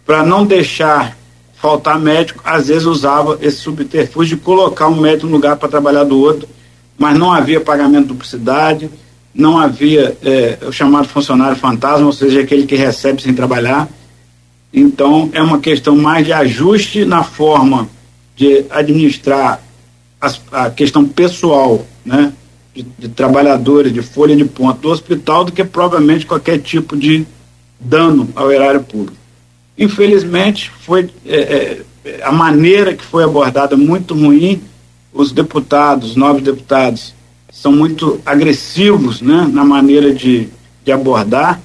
para 0.06 0.24
não 0.24 0.46
deixar 0.46 1.18
faltar 1.62 2.00
médico, 2.00 2.42
às 2.44 2.68
vezes 2.68 2.86
usava 2.86 3.38
esse 3.40 3.58
subterfúgio 3.58 4.36
de 4.36 4.44
colocar 4.44 4.88
um 4.88 5.00
médico 5.00 5.28
no 5.28 5.34
lugar 5.34 5.56
para 5.58 5.70
trabalhar 5.70 6.04
do 6.04 6.20
outro, 6.20 6.50
mas 6.98 7.18
não 7.18 7.32
havia 7.32 7.62
pagamento 7.62 8.04
de 8.04 8.08
duplicidade, 8.08 8.90
não 9.34 9.60
havia 9.60 10.18
é, 10.24 10.58
o 10.68 10.72
chamado 10.72 11.08
funcionário 11.08 11.56
fantasma, 11.56 12.08
ou 12.08 12.12
seja, 12.12 12.42
aquele 12.42 12.66
que 12.66 12.76
recebe 12.76 13.22
sem 13.22 13.34
trabalhar. 13.34 13.88
Então, 14.74 15.30
é 15.34 15.42
uma 15.42 15.60
questão 15.60 15.96
mais 15.96 16.26
de 16.26 16.34
ajuste 16.34 17.06
na 17.06 17.24
forma 17.24 17.88
de 18.36 18.66
administrar 18.72 19.62
as, 20.20 20.42
a 20.52 20.70
questão 20.72 21.06
pessoal, 21.06 21.86
né? 22.04 22.34
de, 22.74 22.84
de 22.98 23.10
trabalhadores 23.10 23.94
de 23.94 24.02
folha 24.02 24.36
de 24.36 24.46
ponta 24.46 24.80
do 24.80 24.90
hospital 24.90 25.46
do 25.46 25.52
que 25.52 25.64
provavelmente 25.64 26.26
qualquer 26.26 26.58
tipo 26.60 26.98
de 26.98 27.26
dano 27.80 28.30
ao 28.36 28.52
erário 28.52 28.82
público. 28.82 29.21
Infelizmente, 29.78 30.72
foi 30.82 31.10
é, 31.26 31.82
é, 32.06 32.24
a 32.24 32.32
maneira 32.32 32.94
que 32.94 33.04
foi 33.04 33.24
abordada 33.24 33.76
muito 33.76 34.14
ruim. 34.14 34.62
Os 35.14 35.32
deputados, 35.32 36.16
novos 36.16 36.42
deputados, 36.42 37.14
são 37.52 37.72
muito 37.72 38.22
agressivos 38.26 39.22
né, 39.22 39.50
na 39.52 39.64
maneira 39.64 40.14
de, 40.14 40.48
de 40.84 40.92
abordar. 40.92 41.62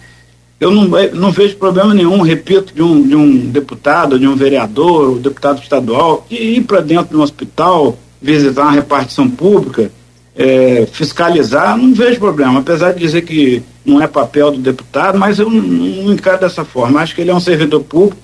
Eu 0.59 0.71
não, 0.71 0.89
não 1.15 1.31
vejo 1.31 1.57
problema 1.57 1.93
nenhum, 1.93 2.23
repito, 2.23 2.75
de 2.75 2.83
um, 2.83 3.07
de 3.07 3.15
um 3.15 3.51
deputado, 3.51 4.19
de 4.19 4.27
um 4.27 4.35
vereador, 4.35 5.11
um 5.11 5.21
deputado 5.21 5.63
estadual, 5.63 6.27
ir 6.31 6.63
para 6.63 6.81
dentro 6.81 7.11
de 7.11 7.17
um 7.17 7.23
hospital, 7.23 7.99
visitar 8.21 8.63
uma 8.63 8.73
repartição 8.73 9.29
pública, 9.29 9.93
é, 10.37 10.87
fiscalizar, 10.93 11.77
não 11.79 11.95
vejo 11.95 12.19
problema, 12.19 12.61
apesar 12.61 12.93
de 12.93 13.01
dizer 13.01 13.23
que 13.23 13.63
não 13.85 14.03
é 14.03 14.07
papel 14.07 14.51
do 14.51 14.59
deputado, 14.59 15.19
mas 15.19 15.39
eu 15.39 15.49
não, 15.49 15.63
não 15.63 16.13
encaro 16.13 16.41
dessa 16.41 16.65
forma. 16.65 17.01
Acho 17.01 17.15
que 17.15 17.23
ele 17.23 17.31
é 17.31 17.35
um 17.35 17.41
servidor 17.41 17.83
público 17.83 18.21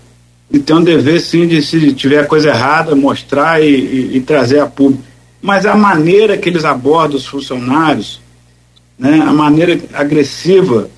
e 0.51 0.59
tem 0.59 0.77
um 0.77 0.85
dever, 0.85 1.21
sim, 1.21 1.47
de 1.47 1.63
se 1.63 1.93
tiver 1.95 2.27
coisa 2.27 2.51
errada, 2.51 2.95
mostrar 2.95 3.63
e, 3.63 3.69
e, 3.69 4.17
e 4.19 4.21
trazer 4.21 4.61
a 4.61 4.67
público. 4.67 5.03
Mas 5.41 5.65
a 5.65 5.75
maneira 5.75 6.37
que 6.37 6.49
eles 6.49 6.65
abordam 6.65 7.17
os 7.17 7.27
funcionários, 7.27 8.21
né, 8.99 9.21
a 9.21 9.33
maneira 9.33 9.81
agressiva 9.95 10.91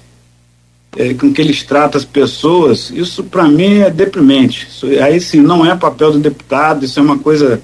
é, 0.96 1.14
com 1.14 1.32
que 1.32 1.40
eles 1.40 1.62
tratam 1.62 1.98
as 1.98 2.04
pessoas, 2.04 2.90
isso 2.90 3.22
para 3.22 3.44
mim 3.44 3.78
é 3.78 3.90
deprimente. 3.90 4.66
Isso, 4.68 4.86
aí 5.02 5.20
sim, 5.20 5.40
não 5.40 5.64
é 5.64 5.74
papel 5.76 6.12
do 6.12 6.18
deputado, 6.18 6.84
isso 6.84 6.98
é 6.98 7.02
uma 7.02 7.18
coisa 7.18 7.62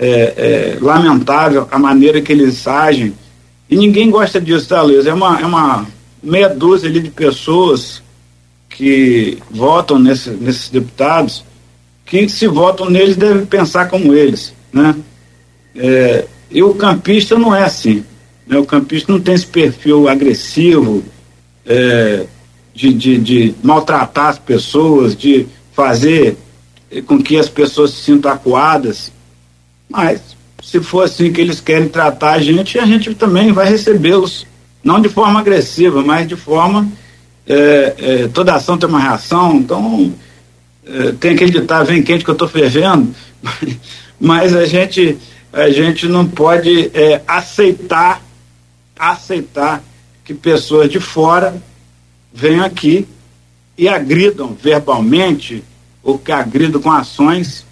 é, 0.00 0.08
é, 0.08 0.78
lamentável 0.80 1.68
a 1.70 1.78
maneira 1.78 2.22
que 2.22 2.32
eles 2.32 2.66
agem. 2.66 3.14
E 3.68 3.76
ninguém 3.76 4.10
gosta 4.10 4.40
disso, 4.40 4.66
tá, 4.66 4.80
Luiz? 4.80 5.04
É 5.04 5.12
uma, 5.12 5.38
é 5.38 5.44
uma 5.44 5.86
meia 6.22 6.48
dúzia 6.48 6.88
ali 6.88 7.00
de 7.00 7.10
pessoas 7.10 8.02
que 8.70 9.36
votam 9.50 9.98
nesse, 9.98 10.30
nesses 10.30 10.70
deputados, 10.70 11.44
que 12.06 12.26
se 12.30 12.48
votam 12.48 12.88
neles 12.88 13.14
devem 13.14 13.44
pensar 13.44 13.90
como 13.90 14.14
eles, 14.14 14.54
né? 14.72 14.96
É, 15.76 16.24
e 16.50 16.62
o 16.62 16.74
campista 16.74 17.38
não 17.38 17.54
é 17.54 17.62
assim. 17.62 18.02
Né? 18.46 18.58
O 18.58 18.64
campista 18.64 19.12
não 19.12 19.20
tem 19.20 19.34
esse 19.34 19.46
perfil 19.46 20.08
agressivo 20.08 21.04
é, 21.66 22.26
de, 22.74 22.92
de, 22.92 23.18
de 23.18 23.54
maltratar 23.62 24.28
as 24.28 24.38
pessoas, 24.38 25.14
de 25.14 25.46
fazer 25.72 26.36
com 27.06 27.22
que 27.22 27.36
as 27.36 27.48
pessoas 27.48 27.90
se 27.90 28.02
sintam 28.02 28.32
acuadas. 28.32 29.12
Mas, 29.90 30.20
se 30.62 30.80
for 30.80 31.02
assim 31.02 31.32
que 31.32 31.40
eles 31.40 31.60
querem 31.60 31.88
tratar 31.88 32.34
a 32.34 32.40
gente, 32.40 32.78
a 32.78 32.86
gente 32.86 33.12
também 33.12 33.50
vai 33.50 33.68
recebê-los. 33.68 34.46
Não 34.84 35.00
de 35.00 35.08
forma 35.08 35.40
agressiva, 35.40 36.00
mas 36.02 36.28
de 36.28 36.36
forma. 36.36 36.88
É, 37.46 37.94
é, 37.98 38.28
toda 38.28 38.54
ação 38.54 38.78
tem 38.78 38.88
uma 38.88 39.00
reação, 39.00 39.56
então. 39.56 40.14
É, 40.86 41.12
tem 41.12 41.32
aquele 41.32 41.50
ditado, 41.50 41.86
vem 41.86 42.02
quente 42.02 42.24
que 42.24 42.30
eu 42.30 42.34
estou 42.34 42.48
fervendo, 42.48 43.14
mas 44.18 44.54
a 44.54 44.64
gente, 44.64 45.18
a 45.52 45.68
gente 45.70 46.06
não 46.06 46.26
pode 46.26 46.90
é, 46.94 47.20
aceitar, 47.26 48.22
aceitar 48.98 49.82
que 50.24 50.32
pessoas 50.32 50.90
de 50.90 50.98
fora 50.98 51.62
venham 52.32 52.64
aqui 52.64 53.06
e 53.76 53.88
agridam 53.88 54.56
verbalmente 54.60 55.62
ou 56.02 56.18
que 56.18 56.32
agridam 56.32 56.80
com 56.80 56.90
ações 56.90 57.64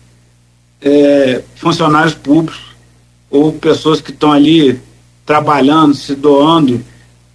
é, 0.81 1.43
funcionários 1.57 2.15
públicos 2.15 2.61
ou 3.31 3.53
pessoas 3.53 4.01
que 4.01 4.11
estão 4.11 4.33
ali 4.33 4.81
trabalhando, 5.27 5.95
se 5.95 6.15
doando, 6.15 6.81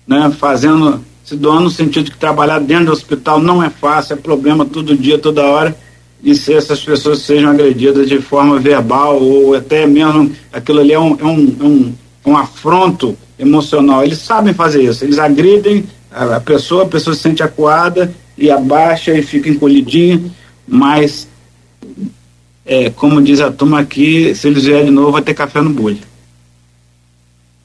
né, 0.08 0.34
fazendo, 0.40 1.04
se 1.24 1.36
doando 1.36 1.66
no 1.66 1.70
sentido 1.70 2.06
de 2.06 2.12
que 2.12 2.18
trabalhar 2.18 2.60
dentro 2.60 2.88
do 2.88 2.92
hospital 2.92 3.40
não 3.40 3.64
é 3.64 3.70
fácil, 3.70 4.14
é 4.14 4.18
problema 4.18 4.66
todo 4.66 4.98
dia, 4.98 5.20
toda 5.20 5.44
hora, 5.44 5.76
e 6.24 6.34
se 6.34 6.54
essas 6.54 6.80
pessoas 6.80 7.20
sejam 7.20 7.52
agredidas 7.52 8.08
de 8.08 8.20
forma 8.20 8.58
verbal 8.58 9.22
ou 9.22 9.54
até 9.54 9.86
mesmo 9.86 10.32
aquilo 10.52 10.80
ali 10.80 10.94
é 10.94 11.00
um, 11.00 11.20
é 11.20 11.26
um, 11.26 11.56
é 11.60 11.64
um, 11.64 11.94
um 12.26 12.38
afronto 12.38 13.18
emocional. 13.38 14.04
Eles 14.04 14.20
sabem 14.20 14.54
fazer 14.54 14.84
isso, 14.84 15.04
eles 15.04 15.20
agridem 15.20 15.84
a, 16.10 16.38
a 16.38 16.40
pessoa, 16.40 16.84
a 16.84 16.88
pessoa 16.88 17.14
se 17.14 17.22
sente 17.22 17.44
acuada 17.44 18.14
e 18.38 18.50
abaixa 18.50 19.14
e 19.14 19.22
fica 19.22 19.50
encolhidinha, 19.50 20.22
mas 20.68 21.28
é, 22.66 22.90
como 22.90 23.22
diz 23.22 23.42
a 23.42 23.52
turma 23.52 23.80
aqui, 23.80 24.34
se 24.36 24.48
eles 24.48 24.64
vierem 24.64 24.86
de 24.86 24.92
novo, 24.92 25.12
vai 25.12 25.22
ter 25.22 25.34
café 25.34 25.62
no 25.62 25.70
bolho. 25.70 26.00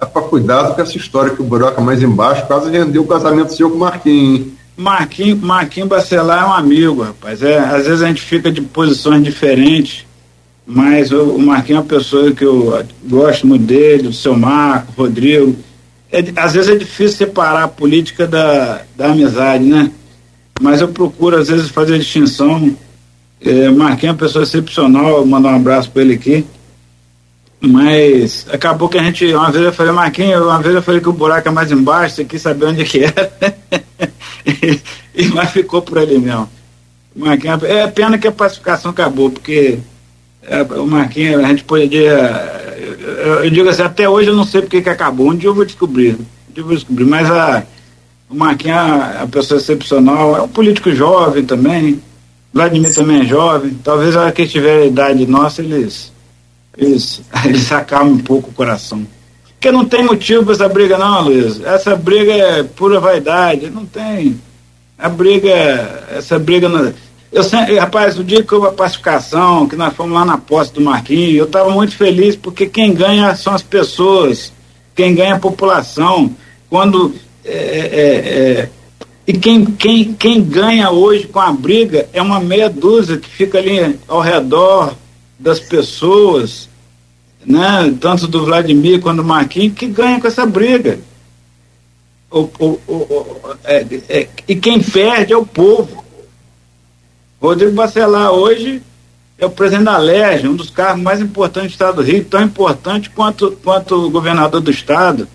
É 0.01 0.07
para 0.07 0.22
cuidado 0.22 0.74
com 0.74 0.80
essa 0.80 0.96
história 0.96 1.34
que 1.34 1.42
o 1.42 1.44
buraco 1.44 1.80
é 1.80 1.84
mais 1.84 2.03
embaixo 2.03 2.46
quase 2.46 2.70
rendeu 2.70 3.03
o 3.03 3.07
casamento 3.07 3.53
seu 3.53 3.68
com 3.68 3.76
o 3.76 3.80
Marquinhos. 3.80 4.49
Marquinho, 4.76 5.36
Marquinho 5.36 5.86
Bacelar 5.86 6.44
é 6.44 6.46
um 6.46 6.53
amigo, 6.53 7.03
rapaz. 7.03 7.42
É, 7.42 7.59
às 7.59 7.84
vezes 7.86 8.03
a 8.03 8.07
gente 8.07 8.22
fica 8.22 8.51
de 8.51 8.61
posições 8.61 9.24
diferentes, 9.24 10.07
mas 10.64 11.11
o, 11.11 11.34
o 11.34 11.38
Marquinho 11.40 11.78
é 11.78 11.80
uma 11.80 11.86
pessoa 11.86 12.30
que 12.30 12.44
eu 12.44 12.84
gosto 13.05 13.44
muito 13.44 13.64
dele, 13.64 14.07
o 14.07 14.12
seu 14.12 14.36
Marco, 14.36 14.92
Rodrigo. 14.96 15.57
É, 16.12 16.24
às 16.36 16.55
vezes 16.55 16.70
é 16.70 16.76
difícil 16.76 17.18
separar 17.18 17.64
a 17.64 17.68
política 17.68 18.24
da, 18.24 18.82
da 18.96 19.11
amizade, 19.11 19.64
né? 19.64 19.90
Mas 20.61 20.80
eu 20.80 20.88
procuro, 20.88 21.36
às 21.36 21.49
vezes, 21.49 21.70
fazer 21.70 21.96
a 21.96 21.99
distinção 21.99 22.76
é, 23.41 23.68
Marquinhos 23.70 24.05
é 24.05 24.12
uma 24.12 24.18
pessoa 24.18 24.43
excepcional, 24.43 25.24
mandar 25.24 25.51
um 25.51 25.57
abraço 25.57 25.91
para 25.91 26.03
ele 26.03 26.14
aqui. 26.14 26.45
Mas 27.61 28.47
acabou 28.53 28.89
que 28.89 28.99
a 28.99 29.03
gente, 29.03 29.26
uma 29.34 29.51
vez 29.51 29.64
eu 29.64 29.72
falei, 29.72 29.93
Marquinhos, 29.93 30.43
uma 30.43 30.61
vez 30.61 30.74
eu 30.74 30.82
falei 30.82 31.01
que 31.01 31.09
o 31.09 31.12
buraco 31.12 31.49
é 31.49 31.51
mais 31.51 31.72
embaixo, 31.72 32.16
você 32.16 32.24
quis 32.24 32.41
saber 32.41 32.66
onde 32.66 32.84
que 32.84 33.05
era. 33.05 33.32
e, 34.47 34.80
e, 35.14 35.28
mas 35.28 35.51
ficou 35.51 35.82
por 35.82 35.99
ali 35.99 36.18
mesmo. 36.18 36.49
Marquinhos, 37.14 37.62
é 37.64 37.86
pena 37.89 38.16
que 38.16 38.28
a 38.28 38.32
pacificação 38.32 38.93
acabou, 38.93 39.30
porque 39.30 39.78
é, 40.43 40.62
o 40.62 40.86
Marquinhos, 40.86 41.43
a 41.43 41.49
gente 41.49 41.64
podia. 41.64 42.76
Eu, 43.01 43.45
eu, 43.45 43.51
digo 43.51 43.68
assim, 43.68 43.82
até 43.82 44.09
hoje 44.09 44.28
eu 44.28 44.36
não 44.36 44.45
sei 44.45 44.61
porque 44.61 44.82
que 44.82 44.89
acabou. 44.89 45.28
Um 45.28 45.36
dia 45.36 45.49
eu 45.49 45.55
vou 45.55 45.64
descobrir. 45.64 46.12
Um 46.12 46.53
dia 46.53 46.62
eu 46.62 46.66
vou 46.66 46.74
descobrir. 46.74 47.05
Mas 47.05 47.28
a, 47.28 47.64
o 48.30 48.36
Marquinhos 48.36 48.78
é 48.78 49.18
uma 49.18 49.28
pessoa 49.28 49.61
excepcional, 49.61 50.36
é 50.36 50.43
um 50.43 50.49
político 50.49 50.93
jovem 50.93 51.45
também 51.45 52.01
Vladimir 52.53 52.94
também 52.94 53.20
é 53.20 53.24
jovem, 53.24 53.78
talvez 53.84 54.16
a 54.16 54.22
hora 54.22 54.32
que 54.32 54.46
tiver 54.46 54.82
a 54.82 54.86
idade 54.86 55.26
nossa, 55.26 55.62
eles, 55.62 56.12
eles, 56.76 57.20
eles 57.44 57.70
acalmem 57.70 58.14
um 58.14 58.18
pouco 58.18 58.51
o 58.51 58.55
coração. 58.55 59.07
Porque 59.55 59.72
não 59.72 59.84
tem 59.84 60.05
motivo 60.05 60.44
para 60.44 60.55
essa 60.55 60.68
briga, 60.68 60.96
não, 60.96 61.22
Luiz. 61.22 61.61
Essa 61.61 61.96
briga 61.96 62.32
é 62.32 62.62
pura 62.62 63.01
vaidade, 63.01 63.68
não 63.68 63.84
tem. 63.84 64.40
A 64.96 65.09
briga, 65.09 65.51
essa 66.11 66.38
briga. 66.38 66.68
Não... 66.68 66.92
Eu 67.32 67.42
sempre, 67.42 67.76
rapaz, 67.76 68.16
o 68.16 68.24
dia 68.24 68.42
que 68.42 68.55
houve 68.55 68.68
a 68.68 68.72
pacificação, 68.72 69.68
que 69.68 69.74
nós 69.74 69.94
fomos 69.94 70.12
lá 70.12 70.24
na 70.24 70.38
posse 70.38 70.72
do 70.72 70.80
Marquinhos, 70.80 71.38
eu 71.38 71.44
estava 71.44 71.70
muito 71.70 71.96
feliz, 71.96 72.36
porque 72.36 72.66
quem 72.66 72.94
ganha 72.94 73.34
são 73.34 73.53
as 73.53 73.62
pessoas, 73.62 74.53
quem 74.94 75.12
ganha 75.12 75.30
é 75.30 75.32
a 75.32 75.40
população. 75.40 76.32
Quando 76.70 77.12
é, 77.44 77.51
é, 77.53 78.61
é 78.61 78.68
e 79.29 79.35
quem, 79.35 79.62
quem, 79.66 80.14
quem 80.14 80.43
ganha 80.43 80.91
hoje 80.91 81.26
com 81.26 81.39
a 81.39 81.53
briga 81.53 82.09
é 82.14 82.22
uma 82.22 82.41
meia 82.41 82.70
dúzia 82.70 83.18
que 83.18 83.29
fica 83.29 83.59
ali 83.59 84.01
ao 84.09 84.22
redor 84.22 84.97
das 85.39 85.61
pessoas, 85.61 86.66
né? 87.45 87.95
tanto 88.01 88.26
do 88.26 88.47
Vladimir 88.47 89.03
quanto 89.03 89.18
do 89.18 89.24
Marquinhos, 89.24 89.76
que 89.76 89.87
ganha 89.87 90.18
com 90.18 90.26
essa 90.26 90.47
briga. 90.47 90.99
O, 92.31 92.49
o, 92.59 92.66
o, 92.89 93.57
é, 93.64 93.87
é, 94.09 94.29
e 94.49 94.57
quem 94.57 94.83
perde 94.83 95.35
é 95.35 95.37
o 95.37 95.45
povo. 95.45 96.03
Rodrigo 97.39 97.72
Bacelar 97.72 98.33
hoje 98.33 98.83
é 99.37 99.45
o 99.45 99.51
presidente 99.51 99.85
da 99.85 99.99
LERJ, 99.99 100.49
um 100.49 100.57
dos 100.57 100.70
cargos 100.70 101.03
mais 101.03 101.20
importantes 101.20 101.72
do 101.72 101.74
Estado 101.74 101.97
do 101.97 102.03
Rio, 102.03 102.24
tão 102.24 102.43
importante 102.43 103.11
quanto, 103.11 103.53
quanto 103.62 103.95
o 103.95 104.11
governador 104.11 104.62
do 104.62 104.70
Estado. 104.70 105.29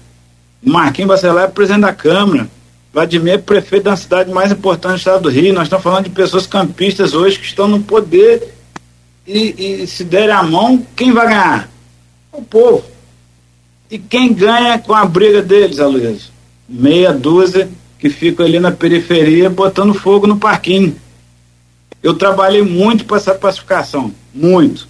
Marquinhos 0.63 1.09
Bacelar 1.09 1.43
é 1.43 1.47
presidente 1.47 1.81
da 1.81 1.93
Câmara 1.93 2.49
Vladimir 2.93 3.33
é 3.33 3.37
prefeito 3.39 3.85
da 3.85 3.95
cidade 3.95 4.31
mais 4.31 4.51
importante 4.51 4.93
do 4.93 4.97
estado 4.97 5.23
do 5.23 5.29
Rio. 5.29 5.51
Nós 5.51 5.63
estamos 5.63 5.83
falando 5.83 6.03
de 6.03 6.11
pessoas 6.11 6.45
campistas 6.45 7.15
hoje 7.15 7.39
que 7.39 7.45
estão 7.45 7.67
no 7.67 7.81
poder 7.81 8.53
e, 9.25 9.81
e 9.81 9.87
se 9.87 10.03
derem 10.03 10.35
a 10.35 10.43
mão, 10.43 10.85
quem 10.95 11.11
vai 11.11 11.27
ganhar? 11.27 11.69
O 12.31 12.43
povo. 12.43 12.83
E 13.89 13.97
quem 13.97 14.31
ganha 14.31 14.77
com 14.77 14.93
a 14.93 15.05
briga 15.05 15.41
deles, 15.41 15.79
Aloysio? 15.79 16.31
Meia 16.69 17.11
dúzia 17.11 17.67
que 17.97 18.09
ficam 18.09 18.45
ali 18.45 18.59
na 18.59 18.71
periferia 18.71 19.49
botando 19.49 19.93
fogo 19.95 20.27
no 20.27 20.37
parquinho. 20.37 20.95
Eu 22.01 22.13
trabalhei 22.13 22.61
muito 22.61 23.05
para 23.05 23.17
essa 23.17 23.33
pacificação, 23.33 24.11
muito, 24.33 24.87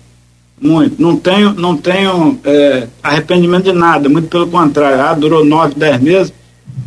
muito. 0.59 1.01
Não 1.01 1.15
tenho, 1.15 1.53
não 1.53 1.77
tenho 1.77 2.39
é, 2.43 2.87
arrependimento 3.01 3.65
de 3.65 3.71
nada, 3.71 4.09
muito 4.09 4.27
pelo 4.27 4.47
contrário. 4.47 4.99
Ah, 4.99 5.13
durou 5.13 5.45
nove, 5.45 5.75
dez 5.75 6.01
meses, 6.01 6.33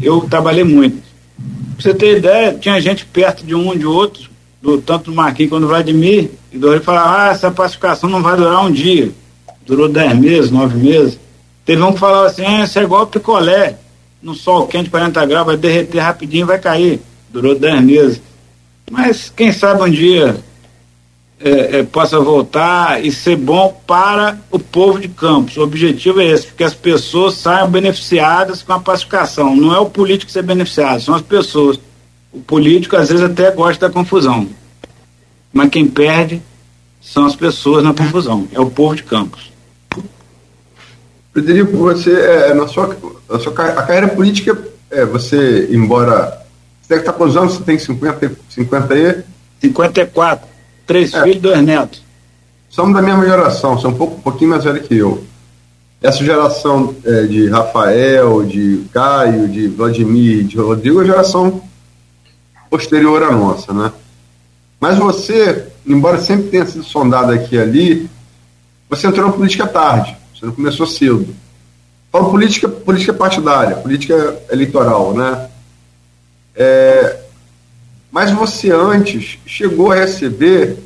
eu 0.01 0.20
trabalhei 0.22 0.64
muito. 0.64 1.03
Pra 1.74 1.83
você 1.83 1.95
ter 1.95 2.18
ideia, 2.18 2.55
tinha 2.55 2.81
gente 2.81 3.05
perto 3.05 3.45
de 3.45 3.55
um 3.55 3.77
de 3.77 3.87
outro, 3.87 4.31
do, 4.62 4.81
tanto 4.81 5.11
do 5.11 5.16
Marquinhos 5.16 5.51
quanto 5.51 5.62
do 5.62 5.68
Vladimir, 5.68 6.31
e 6.53 6.59
do 6.59 6.81
falava, 6.81 7.22
ah, 7.22 7.29
essa 7.31 7.51
pacificação 7.51 8.09
não 8.09 8.22
vai 8.22 8.37
durar 8.37 8.64
um 8.64 8.72
dia. 8.72 9.11
Durou 9.66 9.89
dez 9.89 10.14
meses, 10.14 10.51
nove 10.51 10.77
meses. 10.79 11.18
Teve 11.64 11.83
um 11.83 11.93
que 11.93 11.99
falava 11.99 12.27
assim, 12.27 12.45
ah, 12.45 12.64
isso 12.64 12.79
é 12.79 12.83
igual 12.83 13.07
picolé, 13.07 13.77
no 14.22 14.35
sol 14.35 14.66
quente, 14.66 14.91
40 14.91 15.27
graus, 15.27 15.47
vai 15.47 15.57
derreter 15.57 15.99
rapidinho 15.99 16.45
e 16.45 16.47
vai 16.47 16.59
cair. 16.59 17.01
Durou 17.31 17.59
dez 17.59 17.81
meses. 17.83 18.22
Mas 18.91 19.33
quem 19.35 19.53
sabe 19.53 19.83
um 19.83 19.91
dia 19.91 20.37
é, 21.41 21.78
é, 21.78 21.82
possa 21.82 22.18
voltar 22.18 23.05
e 23.05 23.12
ser 23.12 23.37
bom 23.37 23.80
para 23.87 24.39
o 24.51 24.59
povo 24.59 24.99
de 24.99 25.09
Campos. 25.09 25.57
O 25.57 25.62
objetivo 25.62 26.20
é 26.20 26.26
esse, 26.26 26.53
que 26.53 26.64
as 26.64 26.74
pessoas 26.74 27.34
saiam 27.34 27.70
beneficiadas 27.70 28.62
com 28.62 28.72
a 28.72 28.80
pacificação. 28.80 29.55
Não 29.55 29.74
é 29.74 29.78
o 29.78 29.91
político 29.91 30.30
ser 30.30 30.43
beneficiado, 30.43 31.01
são 31.03 31.14
as 31.14 31.22
pessoas. 31.22 31.78
O 32.32 32.41
político 32.41 32.97
às 32.97 33.09
vezes 33.09 33.24
até 33.24 33.51
gosta 33.51 33.89
da 33.89 33.93
confusão, 33.93 34.49
mas 35.53 35.70
quem 35.70 35.87
perde 35.87 36.43
são 37.01 37.24
as 37.24 37.37
pessoas 37.37 37.82
na 37.82 37.95
confusão, 37.95 38.49
é 38.53 38.61
o 38.61 38.70
povo 38.70 38.95
de 38.95 39.03
Campos. 39.03 39.53
Frederico, 41.32 41.76
você, 41.76 42.12
é, 42.12 42.55
na 42.55 42.66
sua, 42.66 42.97
na 43.28 43.39
sua 43.39 43.53
a 43.53 43.82
carreira 43.82 44.09
política, 44.09 44.59
é, 44.91 45.05
você, 45.05 45.68
embora. 45.70 46.45
Você 46.80 46.89
deve 46.89 47.01
estar 47.03 47.12
quantos 47.12 47.37
anos? 47.37 47.55
Você 47.55 47.62
tem 47.62 47.78
50, 47.78 48.32
50 48.49 48.95
aí? 48.95 49.22
54. 49.61 50.55
Três 50.87 51.12
é. 51.12 51.22
filhos, 51.22 51.43
dois 51.43 51.62
netos. 51.62 52.03
Somos 52.70 52.95
da 52.95 53.03
mesma 53.03 53.24
geração, 53.24 53.78
são 53.78 53.91
um, 53.91 53.95
pouco, 53.95 54.16
um 54.16 54.20
pouquinho 54.20 54.51
mais 54.51 54.64
velhos 54.64 54.87
que 54.87 54.95
eu. 54.95 55.24
Essa 56.03 56.24
geração 56.24 56.95
é, 57.05 57.22
de 57.22 57.49
Rafael, 57.49 58.45
de 58.45 58.84
Caio, 58.93 59.49
de 59.49 59.66
Vladimir, 59.66 60.45
de 60.45 60.59
Rodrigo, 60.59 61.01
é 61.01 61.05
a 61.05 61.07
geração 61.07 61.62
posterior 62.68 63.22
à 63.22 63.32
nossa, 63.32 63.72
né? 63.72 63.93
Mas 64.78 64.99
você, 64.99 65.68
embora 65.87 66.18
sempre 66.18 66.49
tenha 66.49 66.66
sido 66.66 66.84
sondado 66.84 67.32
aqui 67.32 67.57
e 67.57 67.59
ali, 67.59 68.11
você 68.89 69.07
entrou 69.07 69.26
na 69.26 69.32
política 69.32 69.66
tarde, 69.66 70.16
você 70.34 70.45
não 70.45 70.53
começou 70.53 70.87
cedo. 70.87 71.34
Falo 72.12 72.30
política, 72.30 72.68
política 72.68 73.14
partidária, 73.14 73.76
política 73.76 74.39
eleitoral, 74.51 75.14
né? 75.14 75.49
É, 76.55 77.20
mas 78.17 78.31
você 78.31 78.71
antes 78.71 79.39
chegou 79.45 79.93
a 79.93 79.97
receber, 79.97 80.79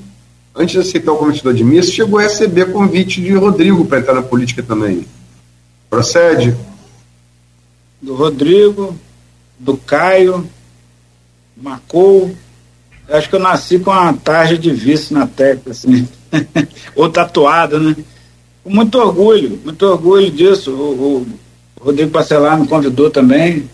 antes 0.52 0.72
de 0.72 0.80
aceitar 0.80 1.12
o 1.12 1.16
cometido 1.16 1.54
de 1.54 1.62
missa, 1.62 1.92
chegou 1.92 2.18
a 2.18 2.24
receber 2.24 2.72
convite 2.72 3.20
de 3.20 3.32
Rodrigo 3.34 3.84
para 3.84 4.00
entrar 4.00 4.14
na 4.14 4.22
política 4.22 4.64
também. 4.64 5.06
Procede? 5.88 6.56
do 8.02 8.16
Rodrigo, 8.16 8.98
do 9.60 9.76
Caio, 9.76 10.44
Macou. 11.56 12.34
Acho 13.08 13.28
que 13.28 13.36
eu 13.36 13.40
nasci 13.40 13.78
com 13.78 13.92
uma 13.92 14.12
tarja 14.12 14.58
de 14.58 14.72
vice 14.72 15.14
na 15.14 15.24
testa, 15.24 15.70
assim. 15.70 16.08
Ou 16.96 17.08
tatuada, 17.08 17.78
né? 17.78 17.94
Com 18.64 18.70
muito 18.70 18.98
orgulho, 18.98 19.56
muito 19.64 19.86
orgulho 19.86 20.32
disso. 20.32 20.72
O, 20.72 21.26
o 21.80 21.84
Rodrigo 21.84 22.10
Parcelar 22.10 22.58
me 22.58 22.66
convidou 22.66 23.08
também. 23.08 23.70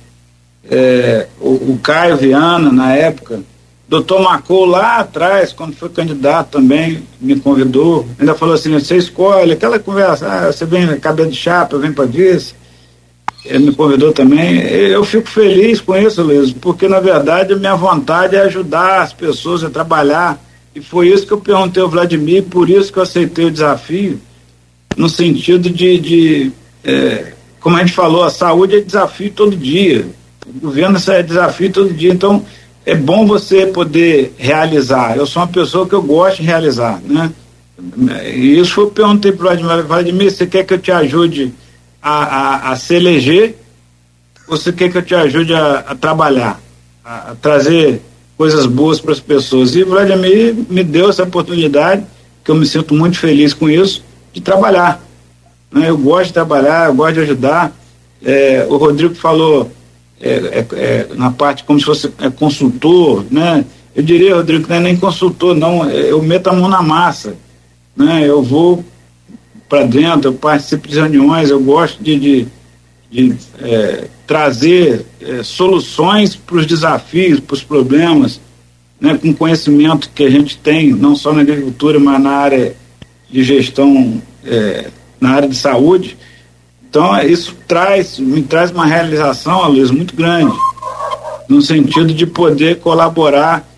É, 0.71 1.27
o, 1.41 1.51
o, 1.51 1.81
Caio 1.83 2.17
Viana, 2.17 2.73
na 2.73 2.95
época. 2.95 3.41
Doutor 3.89 4.21
Macou, 4.21 4.65
lá 4.65 4.99
atrás, 4.99 5.53
quando 5.53 5.77
foi 5.77 5.89
candidato 5.89 6.51
também, 6.51 7.03
me 7.21 7.39
convidou. 7.39 8.07
Ainda 8.19 8.35
falou 8.35 8.55
assim: 8.55 8.73
você 8.73 8.97
escolhe, 8.97 9.53
aquela 9.53 9.79
conversa, 9.79 10.27
ah, 10.27 10.53
você 10.53 10.67
vem 10.67 10.99
cabelo 10.99 11.31
de 11.31 11.37
chapa, 11.37 11.79
vem 11.79 11.93
para 11.93 12.05
vice 12.05 12.55
ele 13.49 13.67
me 13.67 13.75
convidou 13.75 14.13
também. 14.13 14.61
Eu 14.61 15.05
fico 15.05 15.29
feliz 15.29 15.81
com 15.81 15.97
isso, 15.97 16.23
Luiz, 16.23 16.53
porque 16.53 16.89
na 16.89 17.01
verdade 17.01 17.53
a 17.53 17.57
minha 17.57 17.77
vontade 17.77 18.37
é 18.37 18.41
ajudar 18.41 19.03
as 19.03 19.13
pessoas 19.13 19.65
a 19.65 19.71
trabalhar. 19.71 20.43
E 20.75 20.81
foi 20.81 21.09
isso 21.09 21.27
que 21.27 21.33
eu 21.33 21.41
perguntei 21.41 21.83
ao 21.83 21.89
Vladimir, 21.89 22.43
por 22.45 22.69
isso 22.69 22.93
que 22.93 22.99
eu 22.99 23.03
aceitei 23.03 23.47
o 23.47 23.51
desafio, 23.51 24.21
no 24.95 25.09
sentido 25.09 25.71
de, 25.71 25.99
de 25.99 26.53
é, 26.85 27.33
como 27.61 27.77
a 27.77 27.81
gente 27.81 27.95
falou, 27.95 28.23
a 28.23 28.31
saúde 28.31 28.77
é 28.77 28.81
desafio 28.81 29.31
todo 29.31 29.57
dia. 29.57 30.07
Governo 30.61 30.99
é 31.09 31.23
desafio 31.23 31.73
todo 31.73 31.93
dia. 31.93 32.13
Então, 32.13 32.45
é 32.85 32.95
bom 32.95 33.27
você 33.27 33.67
poder 33.67 34.35
realizar. 34.39 35.17
Eu 35.17 35.27
sou 35.27 35.43
uma 35.43 35.49
pessoa 35.49 35.89
que 35.89 35.95
eu 35.95 36.03
gosto 36.03 36.37
de 36.37 36.45
realizar, 36.45 37.01
né? 37.03 37.33
E 38.25 38.59
isso 38.59 38.81
eu 38.81 38.91
perguntei 38.91 39.33
para 39.33 39.41
o 39.41 39.49
Vladimir, 39.49 39.85
Vladimir, 39.85 40.31
você 40.31 40.47
quer 40.47 40.65
que 40.65 40.73
eu 40.73 40.79
te 40.79 40.93
ajude 40.93 41.53
a, 42.01 42.23
a, 42.23 42.71
a 42.71 42.77
se 42.77 42.95
eleger, 42.95 43.57
você 44.47 44.73
quer 44.73 44.91
que 44.91 44.97
eu 44.97 45.03
te 45.03 45.15
ajude 45.15 45.53
a, 45.53 45.81
a 45.81 45.95
trabalhar, 45.95 46.61
a, 47.05 47.33
a, 47.33 47.35
trazer 47.35 48.01
coisas 48.37 48.65
boas 48.67 49.01
para 49.01 49.13
as 49.13 49.21
pessoas. 49.21 49.75
E 49.75 49.83
o 49.83 49.89
Vladimir 49.89 50.55
me 50.71 50.85
deu 50.85 51.11
essa 51.11 51.25
oportunidade, 51.25 52.07
que 52.45 52.51
eu 52.51 52.55
me 52.55 52.65
sinto 52.65 52.95
muito 52.95 53.19
feliz 53.19 53.53
com 53.53 53.69
isso, 53.69 54.03
de 54.33 54.41
trabalhar. 54.41 55.05
Né? 55.71 55.91
Eu 55.91 55.99
gosto 55.99 56.29
de 56.29 56.33
trabalhar, 56.35 56.87
eu 56.87 56.95
gosto 56.95 57.15
de 57.15 57.21
ajudar. 57.21 57.77
É, 58.25 58.65
o 58.71 58.77
Rodrigo 58.77 59.15
falou 59.17 59.71
é, 60.21 60.31
é, 60.31 60.67
é 60.73 61.09
na 61.15 61.31
parte 61.31 61.65
como 61.65 61.79
se 61.79 61.85
fosse 61.85 62.13
é, 62.19 62.31
consultor, 62.31 63.25
né? 63.31 63.65
Eu 63.95 64.03
diria, 64.03 64.35
Rodrigo, 64.35 64.65
que 64.65 64.71
não 64.71 64.77
é 64.77 64.81
nem 64.81 64.97
consultor, 64.97 65.55
não, 65.55 65.89
é, 65.89 66.11
eu 66.11 66.23
meto 66.23 66.49
a 66.49 66.53
mão 66.53 66.69
na 66.69 66.83
massa. 66.83 67.37
Né? 67.97 68.29
Eu 68.29 68.43
vou 68.43 68.85
para 69.69 69.85
dentro, 69.85 70.29
eu 70.29 70.35
participo 70.35 70.87
de 70.87 70.97
reuniões, 70.97 71.49
eu 71.49 71.61
gosto 71.61 72.03
de, 72.03 72.19
de, 72.19 72.47
de 73.11 73.35
trazer 74.27 75.05
soluções 75.43 76.37
para 76.37 76.57
os 76.57 76.67
desafios, 76.67 77.41
para 77.41 77.55
os 77.55 77.63
problemas, 77.65 78.41
né, 79.01 79.19
com 79.21 79.33
conhecimento 79.35 80.11
que 80.15 80.25
a 80.25 80.31
gente 80.31 80.57
tem, 80.57 80.93
não 80.93 81.17
só 81.17 81.33
na 81.33 81.41
agricultura, 81.41 81.99
mas 81.99 82.23
na 82.23 82.31
área 82.31 82.77
de 83.29 83.43
gestão, 83.43 84.23
na 85.21 85.31
área 85.31 85.49
de 85.49 85.57
saúde. 85.57 86.17
Então, 86.97 87.21
isso 87.21 87.55
traz, 87.69 88.19
me 88.19 88.41
traz 88.43 88.71
uma 88.71 88.87
realização, 88.87 89.69
Luiz, 89.69 89.91
muito 89.91 90.17
grande, 90.17 90.57
no 91.47 91.61
sentido 91.61 92.15
de 92.15 92.27
poder 92.27 92.81
colaborar 92.81 93.69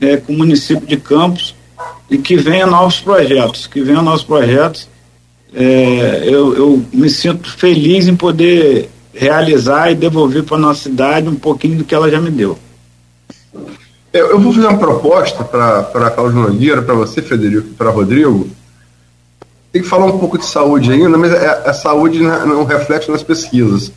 é, 0.00 0.16
com 0.16 0.32
o 0.32 0.38
município 0.38 0.84
de 0.84 0.96
Campos 0.96 1.54
e 2.10 2.18
que 2.18 2.36
venha 2.36 2.66
novos 2.66 2.98
projetos, 2.98 3.68
que 3.68 3.80
venham 3.80 4.02
novos 4.02 4.24
projetos 4.24 4.88
é, 5.54 6.24
eu, 6.24 6.54
eu 6.56 6.84
me 6.92 7.08
sinto 7.08 7.50
feliz 7.56 8.08
em 8.08 8.16
poder 8.16 8.90
realizar 9.14 9.90
e 9.90 9.94
devolver 9.94 10.42
para 10.42 10.56
a 10.56 10.60
nossa 10.60 10.82
cidade 10.82 11.28
um 11.28 11.36
pouquinho 11.36 11.78
do 11.78 11.84
que 11.84 11.94
ela 11.94 12.10
já 12.10 12.20
me 12.20 12.30
deu. 12.30 12.58
Eu, 14.12 14.38
vou 14.40 14.52
fazer 14.52 14.66
uma 14.66 14.78
proposta 14.78 15.44
para 15.44 15.78
a 15.78 16.10
Cláudia 16.10 16.40
Nogueira, 16.40 16.82
para 16.82 16.94
você, 16.94 17.22
Federico, 17.22 17.68
para 17.74 17.90
Rodrigo. 17.90 18.50
Tem 19.76 19.82
que 19.82 19.90
falar 19.90 20.06
um 20.06 20.18
pouco 20.18 20.38
de 20.38 20.46
saúde 20.46 20.90
ainda, 20.90 21.18
mas 21.18 21.30
a, 21.34 21.36
é, 21.36 21.68
a 21.68 21.74
saúde 21.74 22.18
não 22.18 22.64
reflete 22.64 23.10
nas 23.10 23.22
pesquisas. 23.22 23.92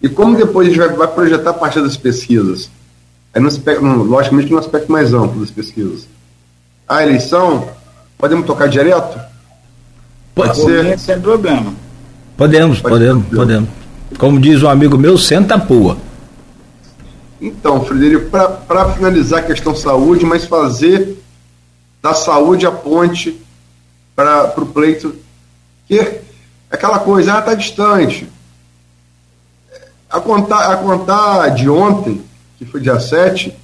E 0.00 0.08
como 0.08 0.34
depois 0.34 0.66
a 0.66 0.70
gente 0.70 0.78
vai, 0.78 0.88
vai 0.96 1.08
projetar 1.08 1.50
a 1.50 1.52
partir 1.52 1.82
das 1.82 1.94
pesquisas? 1.94 2.70
É 3.34 3.38
no 3.38 3.48
aspecto, 3.48 3.84
no, 3.84 4.02
logicamente 4.02 4.50
no 4.50 4.56
aspecto 4.56 4.90
mais 4.90 5.12
amplo 5.12 5.42
das 5.42 5.50
pesquisas. 5.50 6.08
A 6.88 7.02
eleição, 7.02 7.68
podemos 8.16 8.46
tocar 8.46 8.66
direto? 8.66 9.20
Pode 10.34 10.56
ser. 10.56 10.98
Sem 10.98 11.20
problema. 11.20 11.74
Podemos, 12.34 12.80
Pode 12.80 12.94
podemos, 12.94 13.26
podemos. 13.28 13.68
Como 14.16 14.40
diz 14.40 14.62
um 14.62 14.70
amigo 14.70 14.96
meu, 14.96 15.18
senta 15.18 15.56
a 15.56 15.58
pua. 15.58 15.98
Então, 17.38 17.84
Frederico, 17.84 18.30
para 18.30 18.94
finalizar 18.94 19.40
a 19.40 19.42
questão 19.42 19.76
saúde, 19.76 20.24
mas 20.24 20.46
fazer 20.46 21.22
da 22.00 22.14
saúde 22.14 22.64
a 22.64 22.72
ponte 22.72 23.38
para 24.18 24.60
o 24.60 24.66
pleito, 24.66 25.14
que 25.86 25.96
é 25.96 26.22
aquela 26.68 26.98
coisa, 26.98 27.36
ah, 27.36 27.38
está 27.38 27.54
distante. 27.54 28.28
A 30.10 30.20
contar, 30.20 30.72
a 30.72 30.76
contar 30.78 31.50
de 31.50 31.70
ontem, 31.70 32.24
que 32.58 32.64
foi 32.64 32.80
dia 32.80 32.98
7, 32.98 33.54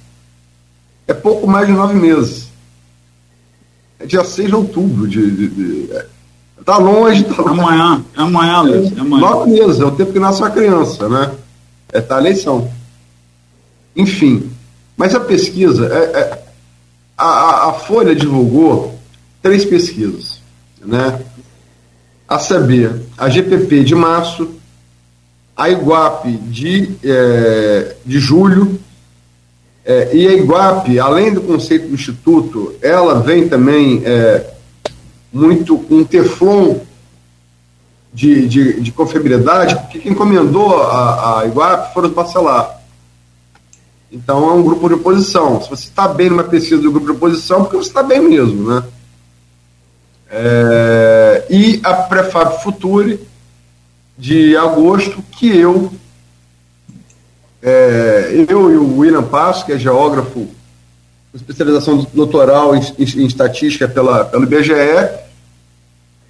é 1.07 1.13
pouco 1.13 1.45
mais 1.45 1.67
de 1.67 1.73
nove 1.73 1.95
meses. 1.95 2.47
É 3.99 4.05
dia 4.05 4.23
6 4.23 4.47
de 4.47 4.55
outubro 4.55 5.07
de, 5.07 5.29
de, 5.29 5.47
de 5.49 6.05
Tá 6.63 6.77
longe, 6.77 7.25
tá 7.25 7.41
longe. 7.41 7.59
Amanhã, 7.59 8.05
é 8.15 8.21
amanhã, 8.21 8.61
Luiz. 8.61 8.97
É 8.97 9.01
amanhã. 9.01 9.21
Nove 9.21 9.51
meses, 9.51 9.81
é 9.81 9.85
o 9.85 9.91
tempo 9.91 10.13
que 10.13 10.19
nasce 10.19 10.41
a 10.41 10.49
criança, 10.49 11.09
né? 11.09 11.31
É 11.91 11.99
tá 11.99 12.15
a 12.15 12.19
eleição. 12.19 12.71
Enfim. 13.93 14.49
Mas 14.95 15.13
a 15.13 15.19
pesquisa, 15.19 15.93
é, 15.93 16.19
é 16.19 16.43
a, 17.17 17.69
a, 17.69 17.73
Folha 17.73 18.15
divulgou 18.15 18.97
três 19.41 19.65
pesquisas, 19.65 20.39
né? 20.85 21.21
A 22.27 22.37
CB, 22.37 22.91
a 23.17 23.29
GPP 23.29 23.83
de 23.83 23.95
março, 23.95 24.49
a 25.55 25.69
Iguape 25.69 26.31
de, 26.31 26.95
é, 27.03 27.95
de 28.05 28.19
julho, 28.19 28.79
é, 29.85 30.15
e 30.15 30.27
a 30.27 30.33
Iguape, 30.33 30.99
além 30.99 31.31
do 31.31 31.41
conceito 31.41 31.87
do 31.87 31.93
Instituto, 31.93 32.73
ela 32.81 33.19
vem 33.21 33.47
também 33.47 34.01
é, 34.03 34.53
muito 35.31 35.77
com 35.77 35.97
um 35.97 36.03
teflon 36.03 36.77
de, 38.11 38.47
de, 38.47 38.81
de 38.81 38.91
confiabilidade, 38.91 39.75
porque 39.75 39.99
quem 39.99 40.13
encomendou 40.13 40.81
a, 40.81 41.41
a 41.41 41.45
Iguape 41.45 41.93
foram 41.93 42.09
os 42.09 42.15
Bacelar. 42.15 42.81
Então 44.11 44.49
é 44.49 44.53
um 44.53 44.63
grupo 44.63 44.87
de 44.87 44.95
oposição. 44.95 45.61
Se 45.61 45.69
você 45.69 45.83
está 45.83 46.07
bem 46.07 46.29
numa 46.29 46.43
pesquisa 46.43 46.81
do 46.81 46.91
grupo 46.91 47.07
de 47.07 47.11
oposição, 47.11 47.63
porque 47.63 47.77
você 47.77 47.89
está 47.89 48.01
bem 48.01 48.21
mesmo, 48.21 48.69
né? 48.69 48.83
É, 50.37 51.45
e 51.49 51.79
a 51.81 51.93
Prefab 51.93 52.61
Future 52.61 53.21
de 54.17 54.57
agosto, 54.57 55.23
que 55.31 55.47
eu, 55.47 55.93
é, 57.63 58.45
eu 58.49 58.69
e 58.69 58.75
o 58.75 58.97
William 58.97 59.23
Passo, 59.23 59.65
que 59.65 59.71
é 59.71 59.79
geógrafo 59.79 60.45
com 61.31 61.37
especialização 61.37 62.05
doutoral 62.13 62.75
em, 62.75 62.81
em, 62.81 63.21
em 63.21 63.25
estatística 63.25 63.87
pela, 63.87 64.25
pelo 64.25 64.43
IBGE, 64.43 64.73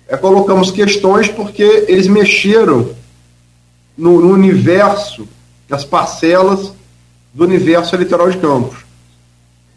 é, 0.07 0.15
colocamos 0.21 0.69
questões 0.69 1.27
porque 1.27 1.63
eles 1.87 2.05
mexeram 2.05 2.91
no, 3.97 4.21
no 4.21 4.33
universo, 4.33 5.27
nas 5.67 5.83
parcelas 5.83 6.71
do 7.33 7.43
universo 7.43 7.95
eleitoral 7.95 8.29
de 8.29 8.37
Campos. 8.37 8.85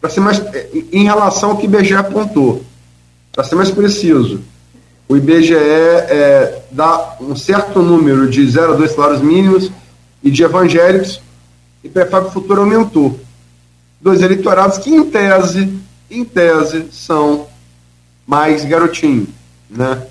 Para 0.02 0.10
ser 0.10 0.20
mais, 0.20 0.38
é, 0.38 0.68
em 0.92 1.04
relação 1.04 1.52
ao 1.52 1.56
que 1.56 1.66
o 1.66 1.70
IBGE 1.70 1.94
apontou, 1.94 2.67
para 3.32 3.44
ser 3.44 3.54
mais 3.54 3.70
preciso, 3.70 4.40
o 5.08 5.16
IBGE 5.16 5.54
é, 5.54 6.62
dá 6.70 7.16
um 7.20 7.34
certo 7.34 7.80
número 7.80 8.28
de 8.28 8.46
0 8.46 8.74
a 8.74 8.76
2 8.76 8.92
salários 8.92 9.22
mínimos 9.22 9.70
e 10.22 10.30
de 10.30 10.42
evangélicos, 10.42 11.20
e 11.82 11.88
Prefab 11.88 12.30
Futuro 12.30 12.60
aumentou. 12.60 13.18
Dois 14.00 14.20
eleitorados 14.20 14.78
que, 14.78 14.90
em 14.90 15.08
tese, 15.08 15.72
em 16.10 16.24
tese, 16.24 16.88
são 16.92 17.46
mais 18.26 18.64
garotinhos, 18.64 19.28
né? 19.70 20.06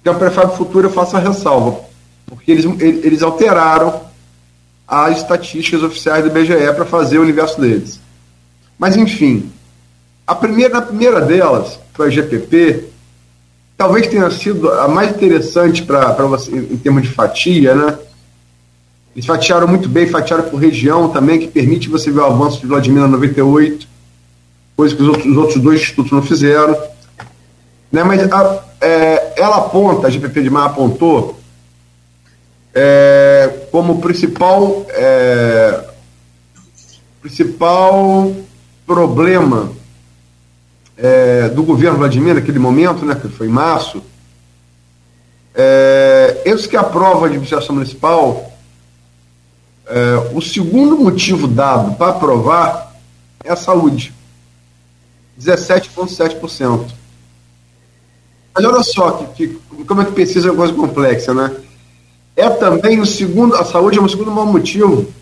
Então, 0.00 0.18
Prefab 0.18 0.56
Futuro 0.56 0.88
eu 0.88 0.92
faço 0.92 1.16
a 1.16 1.20
ressalva, 1.20 1.80
porque 2.26 2.50
eles, 2.50 2.64
eles 2.80 3.22
alteraram 3.22 4.02
as 4.86 5.18
estatísticas 5.18 5.82
oficiais 5.82 6.24
do 6.24 6.30
IBGE 6.30 6.74
para 6.74 6.84
fazer 6.84 7.18
o 7.18 7.22
universo 7.22 7.60
deles. 7.60 8.00
Mas, 8.78 8.96
enfim, 8.96 9.50
a 10.26 10.34
primeira, 10.34 10.78
a 10.78 10.82
primeira 10.82 11.20
delas, 11.20 11.78
foi 11.92 12.06
a 12.06 12.10
GPP, 12.10 12.84
talvez 13.76 14.06
tenha 14.06 14.30
sido 14.30 14.70
a 14.70 14.88
mais 14.88 15.10
interessante 15.10 15.82
para 15.82 16.12
você, 16.26 16.50
em 16.54 16.76
termos 16.76 17.02
de 17.02 17.08
fatia, 17.08 17.74
né? 17.74 17.98
Eles 19.14 19.26
fatiaram 19.26 19.66
muito 19.66 19.88
bem, 19.88 20.06
fatiaram 20.06 20.50
por 20.50 20.58
região 20.58 21.08
também, 21.08 21.40
que 21.40 21.48
permite 21.48 21.88
você 21.88 22.10
ver 22.10 22.20
o 22.20 22.26
avanço 22.26 22.60
de 22.60 22.66
Vladimir 22.66 23.08
98, 23.08 23.88
coisa 24.76 24.94
que 24.94 25.02
os 25.02 25.08
outros, 25.08 25.26
os 25.26 25.36
outros 25.36 25.62
dois 25.62 25.80
institutos 25.80 26.12
não 26.12 26.22
fizeram. 26.22 26.78
Né? 27.90 28.04
Mas 28.04 28.30
a, 28.30 28.64
é, 28.80 29.32
ela 29.36 29.56
aponta, 29.56 30.06
a 30.06 30.10
GPP 30.10 30.42
de 30.42 30.50
Mar 30.50 30.66
apontou, 30.66 31.40
é, 32.72 33.66
como 33.72 34.00
principal, 34.00 34.86
é, 34.90 35.84
principal 37.20 38.32
problema 38.86 39.79
é, 41.02 41.48
do 41.48 41.62
governo 41.62 41.98
Vladimir 41.98 42.34
naquele 42.34 42.58
momento, 42.58 43.04
né, 43.04 43.14
que 43.14 43.28
foi 43.28 43.46
em 43.46 43.50
março, 43.50 44.02
é, 45.54 46.42
eles 46.44 46.66
que 46.66 46.76
aprovam 46.76 47.24
a 47.24 47.26
administração 47.26 47.74
municipal, 47.74 48.52
é, 49.86 50.30
o 50.34 50.40
segundo 50.40 50.96
motivo 50.96 51.48
dado 51.48 51.96
para 51.96 52.10
aprovar 52.10 52.94
é 53.42 53.50
a 53.50 53.56
saúde, 53.56 54.14
17,7%. 55.40 56.92
Mas 58.54 58.64
olha 58.64 58.82
só 58.82 59.12
que, 59.12 59.48
que, 59.48 59.84
como 59.84 60.02
é 60.02 60.04
que 60.04 60.12
pesquisa 60.12 60.48
é 60.48 60.50
uma 60.50 60.58
coisa 60.58 60.74
complexa, 60.74 61.32
né? 61.32 61.56
É 62.36 62.48
também 62.50 63.00
o 63.00 63.06
segundo, 63.06 63.56
a 63.56 63.64
saúde 63.64 63.98
é 63.98 64.02
o 64.02 64.08
segundo 64.08 64.30
maior 64.30 64.46
motivo 64.46 65.12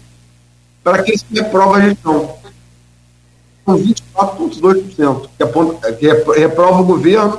para 0.82 1.02
que 1.02 1.16
se 1.16 1.24
reprova 1.32 1.76
a 1.76 1.80
gestão. 1.82 2.36
Com 3.68 3.76
24,2%, 3.76 5.28
que, 5.36 5.42
aponta, 5.42 5.92
que 5.92 6.06
reprova 6.08 6.80
o 6.80 6.86
governo 6.86 7.38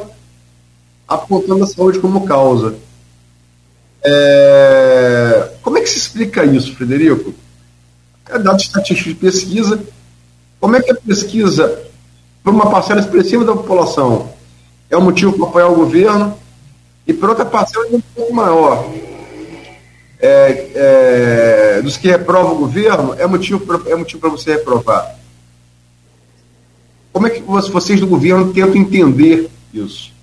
apontando 1.07 1.63
a 1.63 1.67
saúde 1.67 1.97
como 1.97 2.23
causa. 2.23 2.75
É... 4.03 5.53
Como 5.63 5.79
é 5.79 5.81
que 5.81 5.89
se 5.89 5.97
explica 5.97 6.45
isso, 6.45 6.75
Frederico? 6.75 7.33
É 8.29 8.37
dado 8.37 8.59
estatístico 8.59 9.09
de 9.09 9.15
pesquisa. 9.15 9.81
Como 10.59 10.75
é 10.75 10.83
que 10.83 10.91
a 10.91 10.95
pesquisa, 10.95 11.81
para 12.43 12.53
uma 12.53 12.69
parcela 12.69 12.99
expressiva 12.99 13.43
da 13.43 13.53
população, 13.53 14.29
é 14.87 14.95
um 14.95 15.01
motivo 15.01 15.33
para 15.33 15.47
apoiar 15.47 15.69
o 15.69 15.77
governo, 15.77 16.37
e 17.07 17.13
para 17.13 17.29
outra 17.29 17.45
parcela 17.45 17.87
é 17.87 17.95
um 17.95 18.01
pouco 18.01 18.31
maior, 18.35 18.87
é, 20.19 20.69
é, 20.75 21.81
dos 21.81 21.97
que 21.97 22.07
reprovam 22.07 22.53
o 22.53 22.59
governo, 22.59 23.15
é 23.17 23.25
motivo 23.25 23.61
para 23.61 23.89
é 23.89 23.95
motivo 23.95 24.29
você 24.29 24.51
reprovar. 24.51 25.17
Como 27.19 27.27
é 27.27 27.31
que 27.31 27.41
vocês 27.41 27.99
do 27.99 28.07
governo 28.07 28.53
tentam 28.53 28.77
entender 28.77 29.49
isso? 29.73 30.13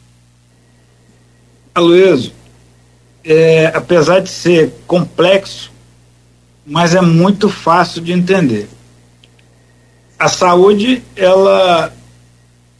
Aloysio, 1.74 2.32
é, 3.22 3.66
apesar 3.66 4.20
de 4.20 4.30
ser 4.30 4.72
complexo, 4.86 5.70
mas 6.64 6.94
é 6.94 7.02
muito 7.02 7.50
fácil 7.50 8.00
de 8.00 8.12
entender. 8.12 8.66
A 10.18 10.26
saúde, 10.26 11.02
ela 11.14 11.92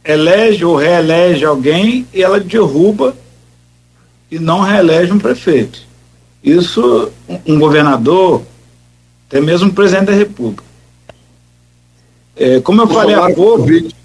elege 0.03 0.65
ou 0.65 0.75
reelege 0.75 1.45
alguém 1.45 2.07
e 2.11 2.23
ela 2.23 2.39
derruba 2.39 3.15
e 4.31 4.39
não 4.39 4.61
reelege 4.61 5.13
um 5.13 5.19
prefeito. 5.19 5.85
Isso, 6.43 7.11
um 7.45 7.59
governador, 7.59 8.41
até 9.27 9.39
mesmo 9.39 9.67
um 9.67 9.71
presidente 9.71 10.05
da 10.05 10.13
República. 10.13 10.63
É, 12.35 12.59
como 12.61 12.81
eu 12.81 12.87
falei 12.87 13.13
há 13.13 13.31
pouco. 13.31 13.59
COVID. 13.59 13.96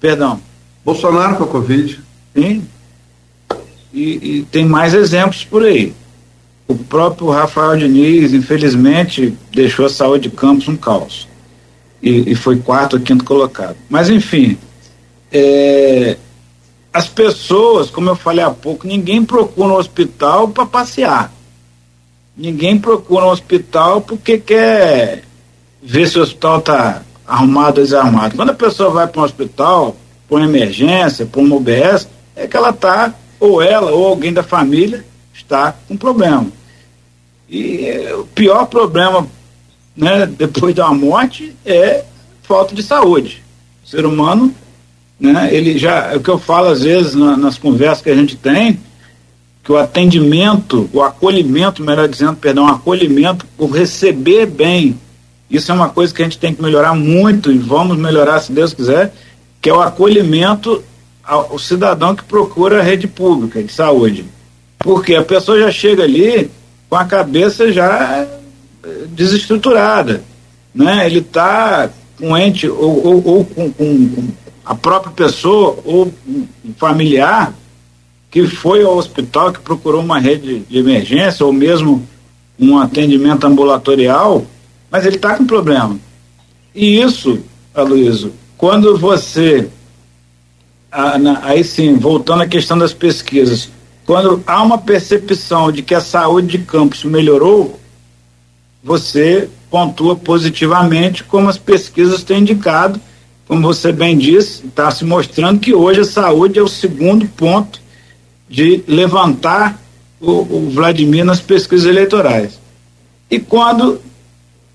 Perdão. 0.00 0.40
Bolsonaro 0.84 1.36
com 1.36 1.44
a 1.44 1.48
Covid. 1.48 2.00
Sim. 2.34 2.66
E, 3.92 4.02
e, 4.02 4.46
tem 4.50 4.64
mais 4.64 4.94
exemplos 4.94 5.44
por 5.44 5.64
aí. 5.64 5.94
O 6.66 6.74
próprio 6.76 7.30
Rafael 7.30 7.76
Diniz, 7.76 8.32
infelizmente, 8.32 9.36
deixou 9.52 9.86
a 9.86 9.90
saúde 9.90 10.28
de 10.28 10.36
Campos 10.36 10.68
um 10.68 10.76
caos. 10.76 11.26
E, 12.02 12.32
e 12.32 12.34
foi 12.34 12.58
quarto 12.58 12.94
ou 12.94 13.00
quinto 13.00 13.24
colocado. 13.24 13.76
Mas, 13.88 14.08
enfim, 14.08 14.56
é, 15.32 16.16
as 16.92 17.08
pessoas, 17.08 17.90
como 17.90 18.10
eu 18.10 18.16
falei 18.16 18.44
há 18.44 18.50
pouco, 18.50 18.86
ninguém 18.86 19.24
procura 19.24 19.72
um 19.72 19.76
hospital 19.76 20.48
para 20.48 20.66
passear. 20.66 21.32
Ninguém 22.36 22.78
procura 22.78 23.24
um 23.24 23.30
hospital 23.30 24.00
porque 24.00 24.38
quer 24.38 25.24
ver 25.82 26.08
se 26.08 26.18
o 26.18 26.22
hospital 26.22 26.58
está 26.58 27.02
arrumado 27.28 27.80
ou 27.80 27.84
desarmado. 27.84 28.34
Quando 28.34 28.50
a 28.50 28.54
pessoa 28.54 28.90
vai 28.90 29.06
para 29.06 29.20
um 29.20 29.24
hospital, 29.24 29.96
para 30.28 30.38
uma 30.38 30.46
emergência, 30.46 31.26
para 31.26 31.40
uma 31.40 31.56
UBS, 31.56 32.08
é 32.34 32.46
que 32.46 32.56
ela 32.56 32.70
está, 32.70 33.14
ou 33.38 33.62
ela, 33.62 33.92
ou 33.92 34.06
alguém 34.06 34.32
da 34.32 34.42
família, 34.42 35.04
está 35.34 35.74
com 35.86 35.96
problema. 35.96 36.46
E 37.48 37.86
é, 37.86 38.14
o 38.14 38.24
pior 38.24 38.66
problema 38.66 39.26
né, 39.96 40.26
depois 40.26 40.74
da 40.74 40.88
morte 40.92 41.54
é 41.64 42.04
falta 42.42 42.74
de 42.74 42.82
saúde. 42.82 43.44
O 43.84 43.88
ser 43.88 44.06
humano 44.06 44.54
né? 45.18 45.52
Ele 45.52 45.76
já, 45.76 46.12
é 46.12 46.16
o 46.16 46.20
que 46.20 46.30
eu 46.30 46.38
falo 46.38 46.68
às 46.68 46.82
vezes 46.82 47.14
na, 47.14 47.36
nas 47.36 47.58
conversas 47.58 48.02
que 48.02 48.10
a 48.10 48.14
gente 48.14 48.36
tem, 48.36 48.78
que 49.64 49.72
o 49.72 49.76
atendimento, 49.76 50.88
o 50.92 51.02
acolhimento, 51.02 51.82
melhor 51.82 52.08
dizendo, 52.08 52.36
perdão, 52.36 52.66
o 52.66 52.68
acolhimento, 52.68 53.44
o 53.58 53.66
receber 53.66 54.46
bem, 54.46 54.98
isso 55.50 55.70
é 55.72 55.74
uma 55.74 55.88
coisa 55.88 56.12
que 56.12 56.22
a 56.22 56.24
gente 56.24 56.38
tem 56.38 56.54
que 56.54 56.62
melhorar 56.62 56.94
muito 56.94 57.50
e 57.50 57.58
vamos 57.58 57.96
melhorar 57.96 58.40
se 58.40 58.52
Deus 58.52 58.74
quiser, 58.74 59.12
que 59.60 59.70
é 59.70 59.72
o 59.72 59.80
acolhimento 59.80 60.82
ao, 61.24 61.58
cidadão 61.58 62.14
que 62.14 62.24
procura 62.24 62.80
a 62.80 62.82
rede 62.82 63.06
pública 63.06 63.62
de 63.62 63.72
saúde. 63.72 64.24
Porque 64.78 65.14
a 65.14 65.22
pessoa 65.22 65.58
já 65.58 65.70
chega 65.70 66.02
ali 66.02 66.50
com 66.88 66.96
a 66.96 67.04
cabeça 67.04 67.72
já 67.72 68.26
eh, 68.84 69.04
desestruturada, 69.08 70.22
né? 70.74 71.06
Ele 71.06 71.18
está 71.18 71.90
com 72.18 72.36
ente 72.36 72.68
ou, 72.68 73.06
ou, 73.06 73.26
ou 73.26 73.44
com, 73.44 73.70
com, 73.72 74.28
a 74.64 74.74
própria 74.74 75.12
pessoa 75.12 75.78
ou 75.84 76.12
um 76.28 76.46
familiar 76.76 77.54
que 78.30 78.46
foi 78.46 78.82
ao 78.84 78.96
hospital, 78.96 79.52
que 79.52 79.60
procurou 79.60 80.02
uma 80.02 80.18
rede 80.18 80.60
de 80.60 80.78
emergência 80.78 81.44
ou 81.44 81.52
mesmo 81.52 82.06
um 82.58 82.76
atendimento 82.76 83.46
ambulatorial, 83.46 84.44
mas 84.90 85.04
ele 85.04 85.16
está 85.16 85.36
com 85.36 85.46
problema. 85.46 85.98
E 86.74 87.00
isso, 87.00 87.40
Aloysio, 87.74 88.32
quando 88.56 88.96
você, 88.96 89.68
aí 91.42 91.62
sim, 91.64 91.96
voltando 91.96 92.42
à 92.42 92.46
questão 92.46 92.78
das 92.78 92.92
pesquisas, 92.92 93.70
quando 94.06 94.42
há 94.46 94.62
uma 94.62 94.78
percepção 94.78 95.70
de 95.70 95.82
que 95.82 95.94
a 95.94 96.00
saúde 96.00 96.58
de 96.58 96.64
campus 96.64 97.04
melhorou, 97.04 97.78
você 98.82 99.48
pontua 99.70 100.16
positivamente, 100.16 101.24
como 101.24 101.48
as 101.48 101.58
pesquisas 101.58 102.22
têm 102.22 102.40
indicado, 102.40 103.00
como 103.46 103.62
você 103.62 103.92
bem 103.92 104.16
disse, 104.16 104.66
está 104.66 104.90
se 104.90 105.04
mostrando 105.04 105.60
que 105.60 105.74
hoje 105.74 106.00
a 106.00 106.04
saúde 106.04 106.58
é 106.58 106.62
o 106.62 106.68
segundo 106.68 107.26
ponto 107.26 107.80
de 108.48 108.82
levantar 108.86 109.78
o, 110.20 110.30
o 110.30 110.70
Vladimir 110.70 111.24
nas 111.24 111.40
pesquisas 111.40 111.86
eleitorais. 111.86 112.58
E 113.30 113.38
quando, 113.38 114.00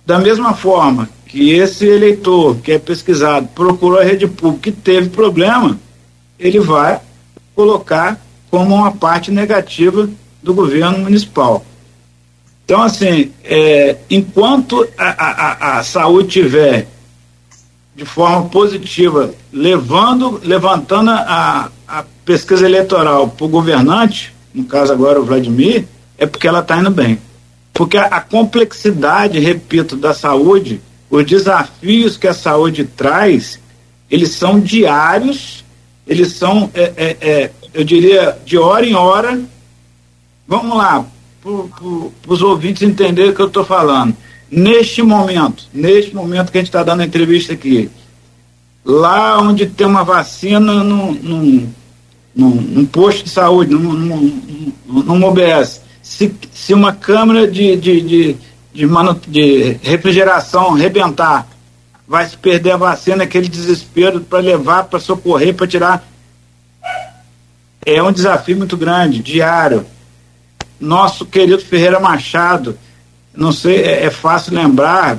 da 0.06 0.20
mesma 0.20 0.54
forma 0.54 1.10
que 1.26 1.52
esse 1.52 1.86
eleitor 1.86 2.58
que 2.58 2.72
é 2.72 2.80
pesquisado 2.80 3.48
procurou 3.56 4.00
a 4.00 4.04
rede 4.04 4.28
pública 4.28 4.70
e 4.70 4.72
teve 4.72 5.10
problema, 5.10 5.80
ele 6.38 6.60
vai 6.60 7.00
colocar 7.56 8.20
como 8.52 8.76
uma 8.76 8.92
parte 8.92 9.32
negativa 9.32 10.10
do 10.42 10.54
governo 10.54 11.00
municipal. 11.00 11.66
Então, 12.66 12.82
assim, 12.82 13.32
é, 13.44 13.98
enquanto 14.10 14.88
a, 14.98 15.10
a, 15.10 15.80
a 15.80 15.84
saúde 15.84 16.30
tiver 16.30 16.88
de 17.96 18.06
forma 18.06 18.50
positiva, 18.50 19.34
levando, 19.52 20.40
levantando 20.44 21.12
a, 21.12 21.70
a 21.88 22.04
pesquisa 22.26 22.66
eleitoral 22.66 23.28
para 23.28 23.46
o 23.46 23.50
governante, 23.50 24.34
no 24.54 24.66
caso 24.66 24.92
agora 24.92 25.20
o 25.20 25.26
Vladimir, 25.26 25.86
é 26.18 26.26
porque 26.26 26.48
ela 26.48 26.60
está 26.60 26.78
indo 26.78 26.90
bem. 26.90 27.20
Porque 27.74 27.98
a, 27.98 28.06
a, 28.06 28.22
complexidade, 28.22 29.40
repito, 29.40 29.96
da 29.96 30.14
saúde, 30.14 30.80
os 31.10 31.26
desafios 31.26 32.18
que 32.18 32.28
a 32.28 32.34
saúde 32.34 32.86
traz, 32.86 33.60
eles 34.10 34.30
são 34.30 34.60
diários, 34.60 35.66
eles 36.06 36.34
são, 36.34 36.70
é, 36.74 36.94
é, 36.96 37.18
é, 37.22 37.52
eu 37.74 37.84
diria, 37.84 38.38
de 38.46 38.58
hora 38.58 38.86
em 38.86 38.94
hora. 38.94 39.42
Vamos 40.48 40.78
lá, 40.78 41.06
para 41.42 42.34
os 42.34 42.42
ouvintes 42.42 42.84
entenderem 42.84 43.32
o 43.32 43.36
que 43.36 43.42
eu 43.42 43.48
estou 43.48 43.66
falando 43.66 44.16
neste 44.54 45.02
momento, 45.02 45.66
neste 45.74 46.16
momento 46.16 46.52
que 46.52 46.58
a 46.58 46.62
gente 46.62 46.68
está 46.68 46.84
dando 46.84 47.02
a 47.02 47.06
entrevista 47.06 47.54
aqui, 47.54 47.90
lá 48.86 49.42
onde 49.42 49.66
tem 49.66 49.88
uma 49.88 50.04
vacina 50.04 50.84
num, 50.84 51.12
num, 51.14 51.70
num, 52.36 52.50
num 52.50 52.86
posto 52.86 53.24
de 53.24 53.30
saúde, 53.32 53.74
num, 53.74 53.94
num, 53.94 54.74
num 54.88 55.24
OBS, 55.24 55.82
se, 56.14 56.32
se 56.54 56.74
uma 56.76 56.94
câmera 56.94 57.48
de, 57.48 57.76
de, 57.76 58.02
de, 58.02 58.38
de, 58.72 58.86
manu, 58.86 59.20
de 59.28 59.80
refrigeração 59.82 60.74
rebentar, 60.74 61.48
vai 62.08 62.24
se 62.28 62.38
perder 62.38 62.74
a 62.74 62.78
vacina, 62.78 63.24
aquele 63.24 63.48
desespero 63.48 64.22
para 64.22 64.38
levar, 64.38 64.84
para 64.84 65.00
socorrer, 65.00 65.56
para 65.56 65.66
tirar. 65.66 66.08
É 67.84 68.02
um 68.04 68.12
desafio 68.12 68.56
muito 68.56 68.78
grande, 68.78 69.24
diário. 69.24 69.88
Nosso 70.80 71.26
querido 71.26 71.60
Ferreira 71.60 72.00
Machado, 72.00 72.78
não 73.36 73.52
sei, 73.52 73.82
é, 73.82 74.06
é, 74.06 74.12
fácil 74.12 74.54
lembrar, 74.54 75.18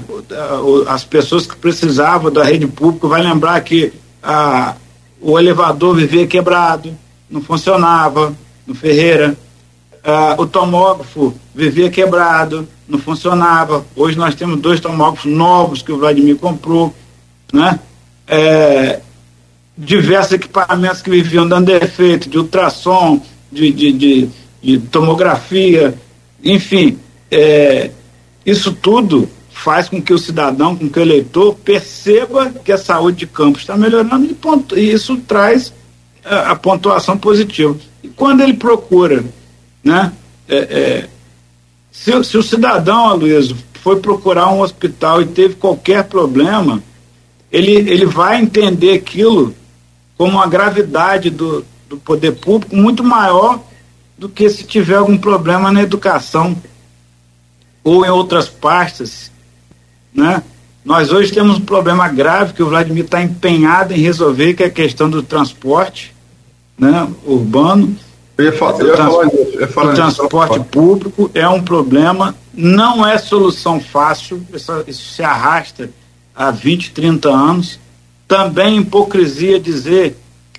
as 0.87 1.03
pessoas 1.03 1.45
que 1.45 1.57
precisavam 1.57 2.31
da 2.31 2.45
rede 2.45 2.69
pública 2.69 3.09
vai 3.09 3.21
lembrar 3.21 3.61
que 3.63 3.93
a, 4.23 4.77
o 5.21 5.37
elevador 5.41 5.97
vivia 5.97 6.25
quebrado, 6.25 6.97
não 7.29 7.43
funcionava 7.43 8.33
no 8.65 8.77
Ferreira. 8.77 9.37
Uh, 10.05 10.43
o 10.43 10.47
tomógrafo 10.47 11.35
vivia 11.55 11.91
quebrado, 11.91 12.69
não 12.87 12.99
funcionava. 12.99 13.87
Hoje 13.97 14.19
nós 14.19 14.35
temos 14.35 14.61
dois 14.61 14.79
tomógrafos 14.79 15.31
novos 15.31 15.81
que 15.81 15.91
o 15.91 15.99
Vladimir 15.99 16.37
comprou, 16.37 16.95
né? 17.53 17.81
É, 18.27 19.01
diversos 19.77 20.33
equipamentos 20.33 21.01
que 21.01 21.11
viviam 21.11 21.49
dando 21.49 21.67
defeito, 21.67 22.29
de 22.29 22.39
ultrassom, 22.39 23.21
de, 23.51 23.73
de, 23.73 23.93
de, 23.93 24.29
de 24.63 24.79
tomografia, 24.79 25.95
enfim, 26.43 26.99
é, 27.31 27.91
isso 28.45 28.73
tudo 28.73 29.29
faz 29.51 29.89
com 29.89 30.03
que 30.03 30.13
o 30.13 30.19
cidadão, 30.19 30.77
com 30.77 30.89
que 30.89 30.99
o 30.99 31.03
eleitor 31.03 31.55
perceba 31.55 32.51
que 32.65 32.71
a 32.71 32.79
saúde 32.79 33.19
de 33.19 33.27
campo 33.27 33.59
está 33.59 33.77
melhorando 33.77 34.27
e, 34.27 34.35
ponto, 34.35 34.79
e 34.79 34.93
isso 34.93 35.17
traz 35.19 35.73
a, 36.25 36.51
a, 36.51 36.57
pontuação 36.57 37.17
positiva. 37.17 37.77
E 38.03 38.09
quando 38.09 38.43
ele 38.43 38.55
procura, 38.55 39.25
né, 39.85 40.13
é, 40.49 40.57
é, 40.57 41.09
se, 41.93 42.25
se, 42.25 42.37
o 42.39 42.43
cidadão, 42.43 43.07
Aloysio, 43.07 43.57
foi 43.75 44.01
procurar 44.01 44.51
um 44.51 44.61
hospital 44.61 45.21
e 45.23 45.27
teve 45.27 45.55
qualquer 45.55 46.05
problema, 46.05 46.83
ele, 47.53 47.73
ele 47.73 48.07
vai 48.07 48.41
entender 48.41 48.95
aquilo 48.95 49.55
como 50.17 50.33
uma 50.33 50.47
gravidade 50.47 51.31
do, 51.31 51.65
do 51.89 51.97
poder 51.97 52.33
público 52.33 52.75
muito 52.75 53.05
maior 53.05 53.63
do 54.17 54.29
que 54.29 54.49
se 54.49 54.65
tiver 54.65 54.97
algum 54.97 55.19
problema 55.19 55.71
na 55.71 55.83
educação 55.83 56.57
ou 57.83 58.05
em 58.05 58.09
outras 58.09 58.49
partes, 58.49 59.31
né? 60.15 60.43
Nós 60.85 61.11
hoje 61.11 61.33
temos 61.33 61.57
um 61.57 61.65
problema 61.65 62.09
grave 62.09 62.53
que 62.53 62.63
o 62.63 62.69
Vladimir 62.69 63.05
está 63.05 63.23
empenhado 63.23 63.95
em 63.95 64.01
resolver, 64.01 64.53
que 64.53 64.63
é 64.63 64.67
a 64.67 64.71
questão 64.71 65.09
do 65.09 65.23
transporte 65.23 66.15
né, 66.79 67.09
urbano. 67.25 67.97
Eu 68.37 68.47
ia 68.47 68.53
falar, 68.53 68.81
eu 68.81 68.89
ia 68.89 68.97
falar, 68.97 69.25
eu 69.25 69.61
ia 69.61 69.69
falar 69.69 69.93
o 69.93 69.95
transporte 69.95 70.61
público 70.61 71.31
é 71.35 71.49
um 71.49 71.63
problema, 71.63 72.35
não 72.53 73.07
é 73.07 73.17
solução 73.17 73.81
fácil, 73.81 74.45
isso, 74.53 74.85
isso 74.89 75.15
se 75.15 75.23
arrasta 75.23 75.89
há 76.35 76.51
20, 76.51 76.91
30 76.91 77.29
anos. 77.29 77.79
Também 78.27 78.79
hipocrisia 78.79 79.61
dizer 79.61 80.17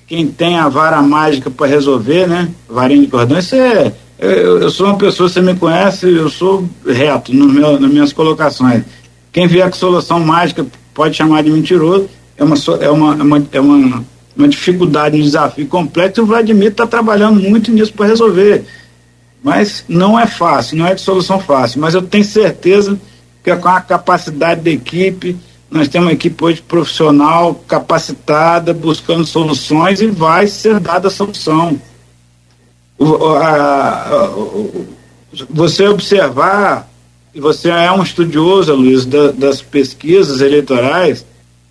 quem 0.07 0.27
tem 0.27 0.57
a 0.57 0.69
vara 0.69 1.02
mágica 1.02 1.49
para 1.49 1.68
resolver, 1.68 2.27
né? 2.27 2.49
Varinha 2.69 3.02
de 3.02 3.07
cordão, 3.07 3.38
isso 3.38 3.56
é. 3.56 3.91
Eu, 4.18 4.61
eu, 4.61 4.72
sou 4.72 4.88
uma 4.88 4.97
pessoa, 4.97 5.27
você 5.27 5.41
me 5.41 5.56
conhece, 5.56 6.07
eu 6.07 6.30
sou 6.30 6.69
reto 6.85 7.34
no 7.34 7.49
meu, 7.49 7.80
nas 7.80 7.91
minhas 7.91 8.14
colocações. 8.14 8.84
Quem 9.34 9.47
vier 9.47 9.69
com 9.69 9.76
solução 9.76 10.19
mágica 10.22 10.65
pode 10.93 11.18
chamar 11.18 11.43
de 11.43 11.52
mentiroso, 11.52 12.07
é 12.38 12.43
uma, 12.43 12.56
é 12.80 12.89
uma, 12.89 13.14
é 13.15 13.23
uma, 13.23 13.47
é 13.52 13.60
uma, 13.60 14.06
uma 14.35 14.47
dificuldade, 14.47 15.17
um 15.17 15.23
desafio 15.23 15.67
complexo, 15.67 16.19
e 16.19 16.23
o 16.23 16.25
Vladimir 16.25 16.69
está 16.69 16.85
trabalhando 16.85 17.39
muito 17.39 17.71
nisso 17.71 17.93
para 17.93 18.07
resolver. 18.07 18.65
Mas 19.41 19.85
não 19.87 20.19
é 20.19 20.25
fácil, 20.25 20.77
não 20.77 20.87
é 20.87 20.95
de 20.95 21.01
solução 21.01 21.39
fácil, 21.39 21.79
mas 21.79 21.93
eu 21.93 22.01
tenho 22.01 22.25
certeza 22.25 22.99
que 23.43 23.55
com 23.55 23.69
a 23.69 23.79
capacidade 23.79 24.61
da 24.61 24.71
equipe, 24.71 25.37
nós 25.69 25.87
temos 25.87 26.07
uma 26.07 26.13
equipe 26.13 26.43
hoje 26.43 26.61
profissional, 26.61 27.53
capacitada, 27.67 28.73
buscando 28.73 29.25
soluções 29.25 30.01
e 30.01 30.07
vai 30.07 30.47
ser 30.47 30.79
dada 30.79 31.07
a 31.07 31.11
solução. 31.11 31.79
O, 32.97 33.27
a, 33.35 33.89
a, 33.89 34.29
você 35.49 35.87
observar, 35.87 36.89
e 37.33 37.39
você 37.39 37.69
é 37.69 37.91
um 37.91 38.01
estudioso, 38.01 38.73
Luiz, 38.73 39.05
da, 39.05 39.31
das 39.31 39.61
pesquisas 39.61 40.41
eleitorais, 40.41 41.25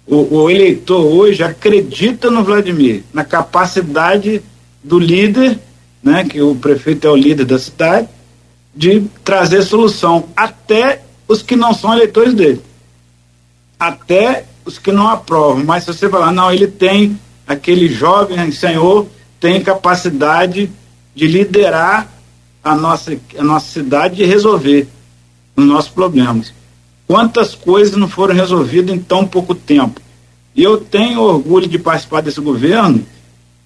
o, 0.06 0.42
o, 0.42 0.50
eleitor 0.50 1.04
hoje 1.04 1.42
acredita 1.42 2.30
no 2.30 2.44
Vladimir, 2.44 3.02
na 3.12 3.24
capacidade 3.24 4.42
do 4.82 4.98
líder, 4.98 5.58
né, 6.02 6.24
que 6.24 6.40
o 6.42 6.54
prefeito 6.54 7.06
é 7.06 7.10
o 7.10 7.16
líder 7.16 7.44
da 7.44 7.58
cidade, 7.58 8.08
de 8.74 9.02
trazer 9.24 9.62
solução, 9.62 10.28
até 10.36 11.02
os 11.26 11.42
que 11.42 11.56
não 11.56 11.72
são 11.72 11.92
eleitores 11.94 12.34
dele 12.34 12.60
até 13.78 14.44
os 14.64 14.78
que 14.78 14.92
não 14.92 15.08
aprovam. 15.08 15.64
Mas 15.64 15.84
se 15.84 15.92
você 15.92 16.08
falar, 16.08 16.32
não, 16.32 16.52
ele 16.52 16.66
tem, 16.66 17.18
aquele 17.46 17.88
jovem 17.88 18.50
senhor 18.50 19.06
tem 19.40 19.62
capacidade 19.62 20.70
de 21.14 21.26
liderar 21.26 22.08
a 22.62 22.74
nossa, 22.74 23.16
a 23.38 23.42
nossa 23.42 23.66
cidade 23.66 24.22
e 24.22 24.26
resolver 24.26 24.88
os 25.56 25.64
nossos 25.64 25.90
problemas. 25.90 26.52
Quantas 27.06 27.54
coisas 27.54 27.96
não 27.96 28.08
foram 28.08 28.34
resolvidas 28.34 28.94
em 28.94 28.98
tão 28.98 29.26
pouco 29.26 29.54
tempo? 29.54 30.00
Eu 30.56 30.78
tenho 30.78 31.20
orgulho 31.20 31.66
de 31.66 31.78
participar 31.78 32.22
desse 32.22 32.40
governo, 32.40 33.04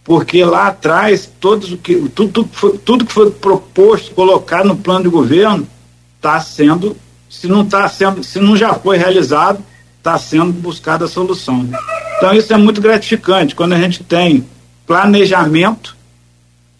porque 0.03 0.45
lá 0.45 0.69
atrás, 0.69 1.31
todos 1.39 1.79
que, 1.83 1.97
tudo, 2.09 2.33
tudo, 2.33 2.49
foi, 2.51 2.79
tudo 2.79 3.05
que 3.05 3.13
foi 3.13 3.31
proposto, 3.31 4.15
colocado 4.15 4.67
no 4.67 4.77
plano 4.77 5.05
de 5.05 5.11
governo, 5.11 5.69
está 6.17 6.41
sendo, 6.41 6.97
se 7.29 7.47
não 7.47 7.63
está 7.63 7.87
sendo, 7.89 8.25
se 8.25 8.41
não 8.41 8.57
já 8.57 8.75
foi 8.75 8.97
realizado, 8.97 9.63
está 9.99 10.19
sendo 10.19 10.53
buscada 10.53 11.05
a 11.05 11.09
solução. 11.09 11.69
Então 12.17 12.33
isso 12.33 12.53
é 12.53 12.57
muito 12.57 12.81
gratificante 12.81 13.55
quando 13.55 13.75
a 13.75 13.79
gente 13.79 14.03
tem 14.03 14.45
planejamento, 14.87 15.97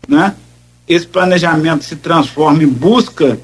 né? 0.09 0.35
Esse 0.89 1.07
planejamento 1.07 1.85
se 1.85 1.97
transforma 1.97 2.63
em 2.63 2.69
busca, 2.69 3.39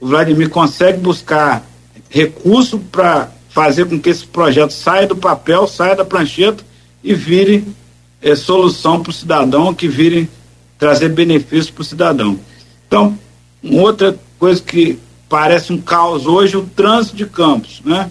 o 0.00 0.08
Vladimir 0.08 0.48
consegue 0.48 0.98
buscar 0.98 1.62
recurso 2.08 2.78
para 2.78 3.30
fazer 3.48 3.86
com 3.86 3.98
que 3.98 4.08
esse 4.08 4.26
projeto 4.26 4.72
saia 4.72 5.06
do 5.06 5.16
papel, 5.16 5.66
saia 5.66 5.96
da 5.96 6.04
prancheta 6.04 6.64
e 7.02 7.14
vire 7.14 7.64
é, 8.22 8.34
solução 8.34 9.02
para 9.02 9.10
o 9.10 9.12
cidadão, 9.12 9.74
que 9.74 9.88
vire 9.88 10.28
trazer 10.78 11.08
benefício 11.08 11.72
para 11.72 11.82
o 11.82 11.84
cidadão. 11.84 12.38
Então, 12.86 13.18
outra 13.70 14.18
coisa 14.38 14.62
que 14.62 14.98
parece 15.28 15.72
um 15.72 15.78
caos 15.78 16.26
hoje, 16.26 16.56
o 16.56 16.62
trânsito 16.62 17.16
de 17.16 17.26
campos, 17.26 17.82
né? 17.84 18.10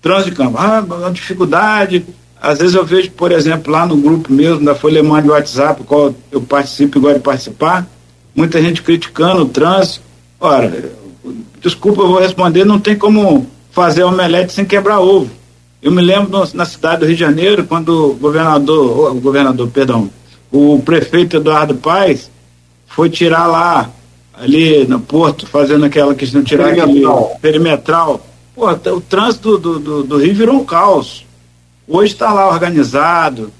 trânsito 0.00 0.30
de 0.30 0.36
campo. 0.36 0.58
Ah, 0.58 0.80
uma 0.80 1.10
dificuldade. 1.10 2.04
Às 2.40 2.58
vezes 2.58 2.74
eu 2.74 2.84
vejo, 2.84 3.12
por 3.12 3.30
exemplo, 3.30 3.72
lá 3.72 3.86
no 3.86 3.96
grupo 3.96 4.32
mesmo 4.32 4.64
da 4.64 4.74
Folha 4.74 5.02
Mãe 5.02 5.22
de 5.22 5.30
WhatsApp, 5.30 5.84
qual 5.84 6.12
eu 6.30 6.40
participo 6.42 6.98
e 6.98 7.00
gosto 7.00 7.16
de 7.18 7.22
participar, 7.22 7.86
muita 8.34 8.60
gente 8.60 8.82
criticando 8.82 9.42
o 9.42 9.48
trânsito. 9.48 10.04
Ora, 10.40 10.92
desculpa, 11.62 12.02
eu 12.02 12.08
vou 12.08 12.20
responder, 12.20 12.64
não 12.64 12.80
tem 12.80 12.96
como 12.96 13.46
fazer 13.70 14.02
omelete 14.02 14.52
sem 14.52 14.64
quebrar 14.64 15.00
ovo. 15.00 15.30
Eu 15.80 15.90
me 15.90 16.02
lembro 16.02 16.30
no, 16.30 16.46
na 16.54 16.64
cidade 16.64 17.00
do 17.00 17.06
Rio 17.06 17.14
de 17.14 17.20
Janeiro, 17.20 17.64
quando 17.64 18.10
o 18.10 18.14
governador, 18.14 19.12
o 19.12 19.20
governador, 19.20 19.68
perdão, 19.68 20.10
o 20.50 20.80
prefeito 20.84 21.36
Eduardo 21.36 21.74
Paes 21.74 22.30
foi 22.86 23.08
tirar 23.08 23.46
lá, 23.46 23.90
ali 24.34 24.86
no 24.86 25.00
porto, 25.00 25.46
fazendo 25.46 25.84
aquela 25.84 26.14
questão 26.14 26.42
de 26.42 26.48
tirar 26.48 26.74
perimetral. 26.74 27.24
aquele 27.24 27.38
perimetral 27.40 28.20
Pô, 28.54 28.70
o 28.70 29.00
trânsito 29.00 29.56
do, 29.56 29.78
do, 29.78 30.02
do 30.04 30.18
Rio 30.18 30.34
virou 30.34 30.56
um 30.56 30.64
caos. 30.64 31.24
Hoje 31.88 32.12
está 32.12 32.32
lá 32.32 32.48
organizado, 32.48 33.50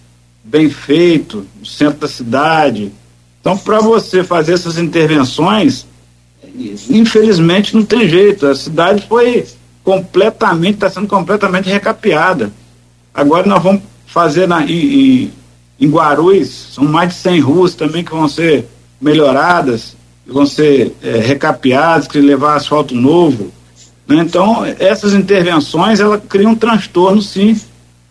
bem 0.44 0.68
feito, 0.68 1.46
no 1.58 1.66
centro 1.66 2.00
da 2.00 2.08
cidade. 2.08 2.92
Então, 3.40 3.56
para 3.56 3.80
você 3.80 4.22
fazer 4.22 4.52
essas 4.52 4.78
intervenções, 4.78 5.86
infelizmente 6.90 7.74
não 7.74 7.84
tem 7.84 8.08
jeito. 8.08 8.46
A 8.46 8.54
cidade 8.54 9.06
foi 9.08 9.44
completamente, 9.84 10.74
está 10.74 10.90
sendo 10.90 11.08
completamente 11.08 11.68
recapeada. 11.68 12.52
Agora 13.12 13.46
nós 13.46 13.62
vamos 13.62 13.82
fazer 14.06 14.46
na, 14.46 14.64
em, 14.64 15.30
em 15.80 15.90
Guarulhos, 15.90 16.68
são 16.74 16.84
mais 16.84 17.10
de 17.10 17.14
100 17.16 17.40
ruas 17.40 17.74
também 17.74 18.04
que 18.04 18.12
vão 18.12 18.28
ser 18.28 18.66
melhoradas, 19.00 19.96
vão 20.26 20.46
ser 20.46 20.94
é, 21.02 21.18
recapeadas, 21.18 22.06
que 22.06 22.20
levar 22.20 22.54
asfalto 22.54 22.94
novo. 22.94 23.52
Né? 24.06 24.16
Então, 24.16 24.64
essas 24.78 25.14
intervenções, 25.14 25.98
ela 25.98 26.18
criam 26.18 26.52
um 26.52 26.56
transtorno, 26.56 27.20
sim, 27.20 27.60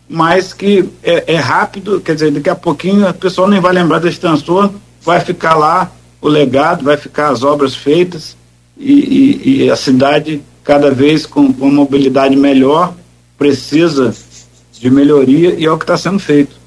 mas 0.10 0.52
que 0.52 0.90
é, 1.02 1.36
é, 1.36 1.36
rápido, 1.38 2.02
quer 2.02 2.16
dizer, 2.16 2.32
daqui 2.32 2.50
a 2.50 2.56
pouquinho 2.56 3.08
a 3.08 3.14
pessoa 3.14 3.48
nem 3.48 3.62
vai 3.62 3.72
lembrar 3.72 4.00
desse 4.00 4.20
transtorno, 4.20 4.82
vai 5.02 5.22
ficar 5.22 5.56
lá 5.56 5.90
o 6.22 6.28
legado, 6.28 6.84
vai 6.84 6.96
ficar 6.96 7.30
as 7.30 7.44
obras 7.44 7.76
feitas 7.76 8.38
e, 8.78 8.94
e, 8.94 9.64
e 9.64 9.72
a 9.72 9.76
cidade 9.76 10.42
cada 10.64 10.92
vez 10.92 11.26
com, 11.26 11.52
com 11.52 11.70
mobilidade 11.70 12.36
melhor 12.36 12.94
precisa 13.38 14.14
de 14.80 14.90
melhoria 14.90 15.56
e 15.58 15.66
é 15.66 15.72
o 15.72 15.78
que 15.78 15.84
está 15.84 15.98
sendo 15.98 16.20
feito. 16.20 16.62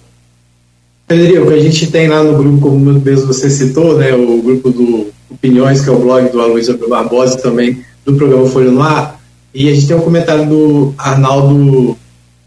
Federico, 1.06 1.50
a 1.50 1.58
gente 1.58 1.90
tem 1.90 2.08
lá 2.08 2.22
no 2.22 2.36
grupo, 2.36 2.60
como 2.60 2.78
mesmo 2.78 3.26
você 3.26 3.50
citou, 3.50 3.98
né, 3.98 4.14
o 4.14 4.42
grupo 4.42 4.70
do 4.70 5.12
Opiniões, 5.30 5.82
que 5.82 5.88
é 5.88 5.92
o 5.92 5.98
blog 5.98 6.30
do 6.30 6.40
Aloysio 6.40 6.78
Barbosa 6.88 7.36
também, 7.38 7.84
do 8.04 8.14
programa 8.14 8.46
Folha 8.46 8.70
no 8.70 8.82
Ar, 8.82 9.20
e 9.52 9.68
a 9.68 9.74
gente 9.74 9.86
tem 9.86 9.96
um 9.96 10.00
comentário 10.00 10.46
do 10.48 10.94
Arnaldo, 10.96 11.96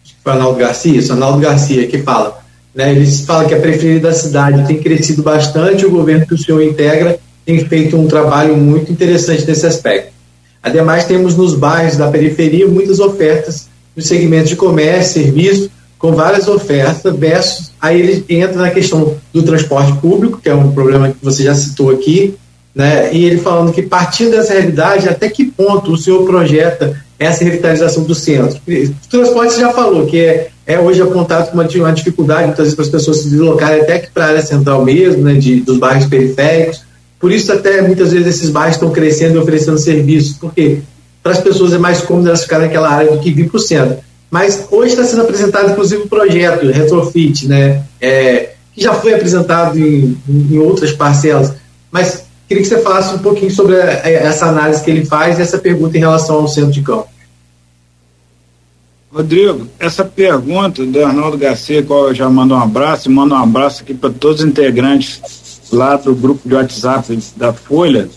que 0.04 0.14
Arnaldo 0.30 0.58
Garcia, 0.58 0.98
isso, 0.98 1.12
Arnaldo 1.14 1.40
Garcia, 1.40 1.88
que 1.88 2.00
fala, 2.00 2.40
né, 2.78 2.92
ele 2.92 3.08
fala 3.08 3.46
que 3.46 3.56
a 3.56 3.60
periferia 3.60 4.00
da 4.00 4.14
cidade 4.14 4.68
tem 4.68 4.78
crescido 4.78 5.24
bastante, 5.24 5.84
o 5.84 5.90
governo 5.90 6.28
que 6.28 6.36
o 6.36 6.38
senhor 6.38 6.62
integra 6.62 7.18
tem 7.44 7.66
feito 7.66 7.98
um 7.98 8.06
trabalho 8.08 8.56
muito 8.56 8.92
interessante 8.92 9.48
nesse 9.48 9.66
aspecto. 9.66 10.14
Ademais, 10.62 11.06
temos 11.06 11.36
nos 11.36 11.56
bairros 11.56 11.98
da 11.98 12.12
periferia 12.12 12.68
muitas 12.68 13.00
ofertas 13.00 13.68
no 13.96 14.04
segmento 14.04 14.50
de 14.50 14.56
comércio, 14.56 15.24
serviço, 15.24 15.72
com 15.98 16.12
várias 16.12 16.48
ofertas, 16.48 17.16
versus 17.16 17.72
aí 17.82 18.00
ele 18.00 18.26
entra 18.30 18.62
na 18.62 18.70
questão 18.70 19.16
do 19.34 19.42
transporte 19.42 19.94
público, 19.94 20.40
que 20.40 20.48
é 20.48 20.54
um 20.54 20.72
problema 20.72 21.10
que 21.10 21.18
você 21.24 21.44
já 21.44 21.56
citou 21.56 21.90
aqui, 21.90 22.36
Né? 22.76 23.12
E 23.12 23.26
ele 23.26 23.40
falando 23.40 23.74
que 23.74 23.82
partindo 23.82 24.32
dessa 24.32 24.54
realidade, 24.54 25.10
até 25.10 25.28
que 25.28 25.46
ponto 25.46 25.94
o 25.94 25.98
senhor 25.98 26.24
projeta 26.28 27.04
essa 27.18 27.44
revitalização 27.44 28.04
do 28.04 28.14
centro? 28.14 28.62
O 28.68 29.10
transporte 29.10 29.60
já 29.60 29.74
falou 29.74 30.06
que 30.06 30.20
é, 30.20 30.50
é 30.68 30.78
hoje 30.78 31.02
apontado 31.02 31.50
como 31.50 31.64
uma, 31.64 31.94
dificuldade 31.94 32.48
muitas 32.48 32.66
vezes 32.66 32.76
para 32.76 32.86
as 32.86 32.92
pessoas 32.92 33.22
se 33.22 33.30
deslocarem 33.30 33.82
até 33.82 34.00
que 34.00 34.12
para 34.12 34.26
a 34.26 34.28
área 34.28 34.42
central 34.42 34.84
mesmo, 34.84 35.24
né, 35.24 35.36
de, 35.36 35.62
dos 35.62 35.78
bairros 35.78 36.06
periféricos. 36.06 36.82
Por 37.18 37.32
isso 37.32 37.52
até 37.54 37.82
muitas 37.82 38.12
vezes 38.12 38.28
esses 38.28 38.50
bairros 38.50 38.76
estão 38.76 38.92
crescendo 38.92 39.36
e 39.36 39.38
oferecendo 39.38 39.78
serviços, 39.78 40.36
porque 40.38 40.80
para 41.24 41.32
as 41.32 41.40
pessoas 41.40 41.74
é 41.74 41.78
mais 41.78 42.02
cômodo 42.02 42.28
elas 42.28 42.44
ficarem 42.44 42.68
naquela 42.68 42.90
área 42.90 43.12
do 43.12 43.20
que 43.20 43.32
vir 43.32 43.48
para 43.48 43.58
o 43.58 43.62
centro. 43.62 43.98
Mas 44.30 44.68
hoje 44.70 44.92
está 44.92 45.06
sendo 45.06 45.22
apresentado, 45.22 45.72
inclusive, 45.72 46.04
um 46.04 46.08
projeto, 46.08 46.68
Retrofit, 46.68 47.48
né, 47.48 47.84
é, 48.02 48.50
que 48.76 48.84
já 48.84 48.94
foi 48.94 49.14
apresentado 49.14 49.80
em, 49.80 50.18
em 50.28 50.60
outras 50.60 50.92
parcelas. 50.92 51.54
Mas 51.90 52.28
Queria 52.48 52.64
que 52.64 52.70
você 52.70 52.80
falasse 52.80 53.14
um 53.14 53.20
pouquinho 53.20 53.52
sobre 53.52 53.76
essa 53.76 54.46
análise 54.46 54.82
que 54.82 54.90
ele 54.90 55.06
faz 55.06 55.38
e 55.38 55.42
essa 55.42 55.58
pergunta 55.58 55.98
em 55.98 56.00
relação 56.00 56.38
ao 56.38 56.48
centro 56.48 56.72
de 56.72 56.82
campo. 56.82 57.10
Rodrigo, 59.12 59.68
essa 59.80 60.04
pergunta 60.04 60.86
do 60.86 61.04
Arnaldo 61.04 61.38
Garcia, 61.38 61.82
qual 61.82 62.10
eu 62.10 62.14
já 62.14 62.30
mando 62.30 62.54
um 62.54 62.60
abraço, 62.60 63.10
e 63.10 63.14
mando 63.14 63.34
um 63.34 63.38
abraço 63.38 63.82
aqui 63.82 63.94
para 63.94 64.10
todos 64.10 64.42
os 64.42 64.48
integrantes 64.48 65.22
lá 65.72 65.96
do 65.96 66.14
grupo 66.14 66.48
de 66.48 66.54
WhatsApp 66.54 67.18
da 67.36 67.54
Folha. 67.54 68.10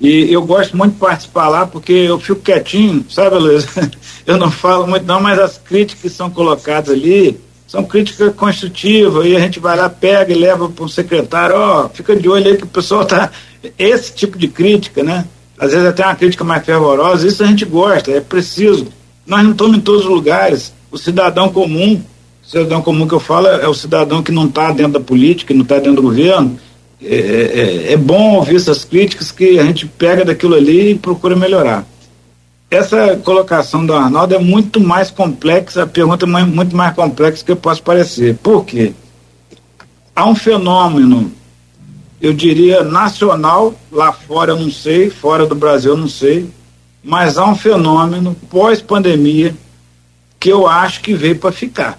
E 0.00 0.30
eu 0.32 0.42
gosto 0.42 0.76
muito 0.76 0.92
de 0.92 0.98
participar 0.98 1.48
lá 1.48 1.66
porque 1.66 1.92
eu 1.92 2.18
fico 2.20 2.40
quietinho, 2.40 3.06
sabe, 3.08 3.36
Luiz? 3.36 3.66
Eu 4.26 4.38
não 4.38 4.50
falo 4.50 4.86
muito, 4.86 5.04
não, 5.04 5.20
mas 5.20 5.38
as 5.38 5.58
críticas 5.58 6.00
que 6.00 6.08
são 6.08 6.30
colocadas 6.30 6.88
ali 6.88 7.38
são 7.66 7.84
críticas 7.84 8.34
construtivas. 8.34 9.26
E 9.26 9.36
a 9.36 9.40
gente 9.40 9.60
vai 9.60 9.76
lá, 9.76 9.90
pega 9.90 10.32
e 10.32 10.38
leva 10.38 10.66
para 10.66 10.84
o 10.84 10.88
secretário: 10.88 11.56
ó, 11.56 11.84
oh, 11.84 11.88
fica 11.90 12.16
de 12.16 12.26
olho 12.26 12.50
aí 12.50 12.56
que 12.56 12.64
o 12.64 12.68
pessoal 12.68 13.02
está 13.02 13.30
esse 13.78 14.14
tipo 14.14 14.38
de 14.38 14.48
crítica, 14.48 15.02
né? 15.02 15.26
Às 15.58 15.72
vezes 15.72 15.86
até 15.86 16.04
uma 16.04 16.14
crítica 16.14 16.42
mais 16.42 16.64
fervorosa, 16.64 17.26
isso 17.26 17.42
a 17.42 17.46
gente 17.46 17.66
gosta, 17.66 18.10
é 18.10 18.20
preciso. 18.20 18.88
Nós 19.26 19.42
não 19.42 19.52
estamos 19.52 19.76
em 19.76 19.80
todos 19.80 20.02
os 20.02 20.10
lugares. 20.10 20.72
O 20.90 20.98
cidadão 20.98 21.48
comum, 21.48 22.02
o 22.42 22.46
cidadão 22.46 22.82
comum 22.82 23.08
que 23.08 23.14
eu 23.14 23.20
falo 23.20 23.46
é 23.46 23.66
o 23.66 23.74
cidadão 23.74 24.22
que 24.22 24.32
não 24.32 24.46
está 24.46 24.70
dentro 24.70 24.92
da 24.92 25.00
política, 25.00 25.48
que 25.48 25.54
não 25.54 25.62
está 25.62 25.76
dentro 25.76 25.96
do 25.96 26.02
governo. 26.02 26.58
É, 27.02 27.16
é, 27.16 27.92
é, 27.92 27.96
bom 27.96 28.36
ouvir 28.36 28.56
essas 28.56 28.84
críticas 28.84 29.30
que 29.30 29.58
a 29.58 29.64
gente 29.64 29.86
pega 29.86 30.24
daquilo 30.24 30.54
ali 30.54 30.92
e 30.92 30.94
procura 30.94 31.36
melhorar. 31.36 31.84
Essa 32.70 33.16
colocação 33.16 33.84
do 33.84 33.92
Arnaldo 33.92 34.34
é 34.34 34.38
muito 34.38 34.80
mais 34.80 35.10
complexa, 35.10 35.82
a 35.82 35.86
pergunta 35.86 36.24
é 36.24 36.44
muito 36.44 36.74
mais 36.74 36.94
complexa 36.94 37.44
que 37.44 37.52
eu 37.52 37.56
posso 37.56 37.82
parecer. 37.82 38.36
Por 38.42 38.64
quê? 38.64 38.92
Há 40.16 40.26
um 40.26 40.34
fenômeno 40.34 41.30
eu 42.20 42.32
diria 42.32 42.82
nacional, 42.82 43.74
lá 43.92 44.10
fora 44.10 44.52
eu 44.52 44.58
não 44.58 44.70
sei, 44.70 45.10
fora 45.10 45.46
do 45.46 45.54
Brasil 45.54 45.92
eu 45.92 45.96
não 45.98 46.08
sei, 46.08 46.48
mas 47.04 47.36
há 47.36 47.46
um 47.46 47.54
fenômeno 47.54 48.34
pós-pandemia 48.50 49.54
que 50.40 50.48
eu 50.50 50.66
acho 50.66 51.02
que 51.02 51.14
veio 51.14 51.38
para 51.38 51.52
ficar, 51.52 51.98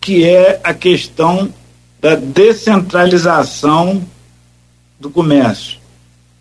que 0.00 0.24
é 0.24 0.60
a 0.64 0.72
questão 0.72 1.52
da 2.00 2.14
descentralização 2.14 4.02
do 4.98 5.10
comércio, 5.10 5.78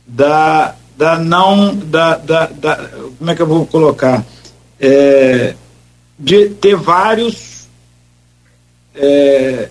da, 0.08 0.76
da 0.98 1.20
não, 1.20 1.76
da, 1.76 2.16
da, 2.16 2.46
da 2.48 2.90
como 3.18 3.30
é 3.30 3.36
que 3.36 3.42
eu 3.42 3.48
vou 3.48 3.66
colocar, 3.66 4.26
é, 4.80 5.54
de 6.18 6.50
ter 6.50 6.76
vários 6.76 7.68
é, 8.96 9.70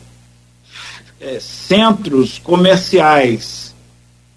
é, 1.20 1.40
centros 1.40 2.39
comerciais. 2.39 3.74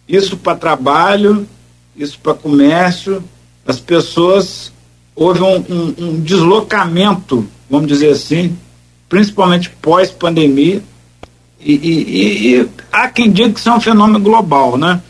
Isso 0.07 0.37
para 0.37 0.57
trabalho, 0.57 1.47
isso 1.95 2.19
para 2.19 2.33
comércio. 2.33 3.23
As 3.67 3.79
pessoas. 3.79 4.71
Houve 5.15 5.41
um, 5.43 5.57
um, 5.57 5.95
um 5.99 6.21
deslocamento, 6.21 7.47
vamos 7.69 7.87
dizer 7.87 8.09
assim, 8.09 8.57
principalmente 9.07 9.69
pós-pandemia. 9.69 10.81
E, 11.59 11.73
e, 11.73 12.55
e, 12.55 12.69
há 12.91 13.07
quem 13.09 13.31
diga 13.31 13.51
que 13.51 13.59
isso 13.59 13.69
é 13.69 13.73
um 13.73 13.79
fenômeno 13.79 14.19
global, 14.19 14.75
né? 14.75 15.01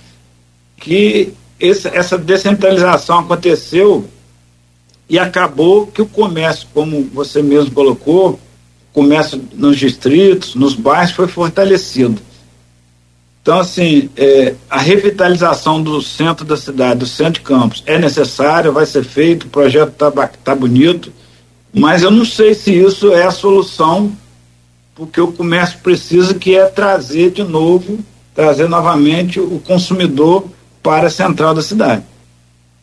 Que 0.76 1.34
esse, 1.58 1.88
essa 1.88 2.18
descentralização 2.18 3.20
aconteceu 3.20 4.06
e 5.10 5.18
acabou 5.18 5.88
que 5.88 6.02
o 6.02 6.06
comércio, 6.06 6.68
como 6.74 7.04
você 7.14 7.42
mesmo 7.42 7.72
colocou, 7.72 8.40
comércio 8.92 9.42
nos 9.54 9.78
distritos, 9.78 10.54
nos 10.56 10.76
bairros, 10.76 11.12
foi 11.12 11.28
fortalecido. 11.28 12.22
Então, 13.44 13.60
assim, 13.60 14.10
é, 14.16 14.56
a 14.70 14.78
revitalização 14.78 15.84
do 15.84 16.02
centro 16.02 16.46
da 16.46 16.56
cidade, 16.56 17.02
do 17.02 17.06
centro 17.06 17.34
de 17.34 17.42
Campos, 17.42 17.84
é 17.86 18.00
necessária, 18.00 18.72
vai 18.72 18.86
ser 18.86 19.04
feito, 19.04 19.48
o 19.48 19.50
projeto 19.50 19.90
está 19.90 20.10
tá 20.10 20.56
bonito, 20.56 21.12
mas 21.74 22.04
eu 22.04 22.10
não 22.10 22.24
sei 22.24 22.54
se 22.54 22.74
isso 22.74 23.12
é 23.12 23.24
a 23.24 23.32
solução, 23.32 24.14
porque 24.96 25.20
o 25.20 25.34
comércio 25.34 25.80
precisa 25.80 26.34
que 26.34 26.56
é 26.56 26.66
trazer 26.68 27.32
de 27.32 27.44
novo, 27.44 28.00
trazer 28.34 28.70
novamente 28.70 29.42
o 29.42 29.60
consumidor 29.60 30.46
para 30.82 31.08
a 31.08 31.12
central 31.12 31.54
da 31.54 31.62
cidade. 31.62 32.04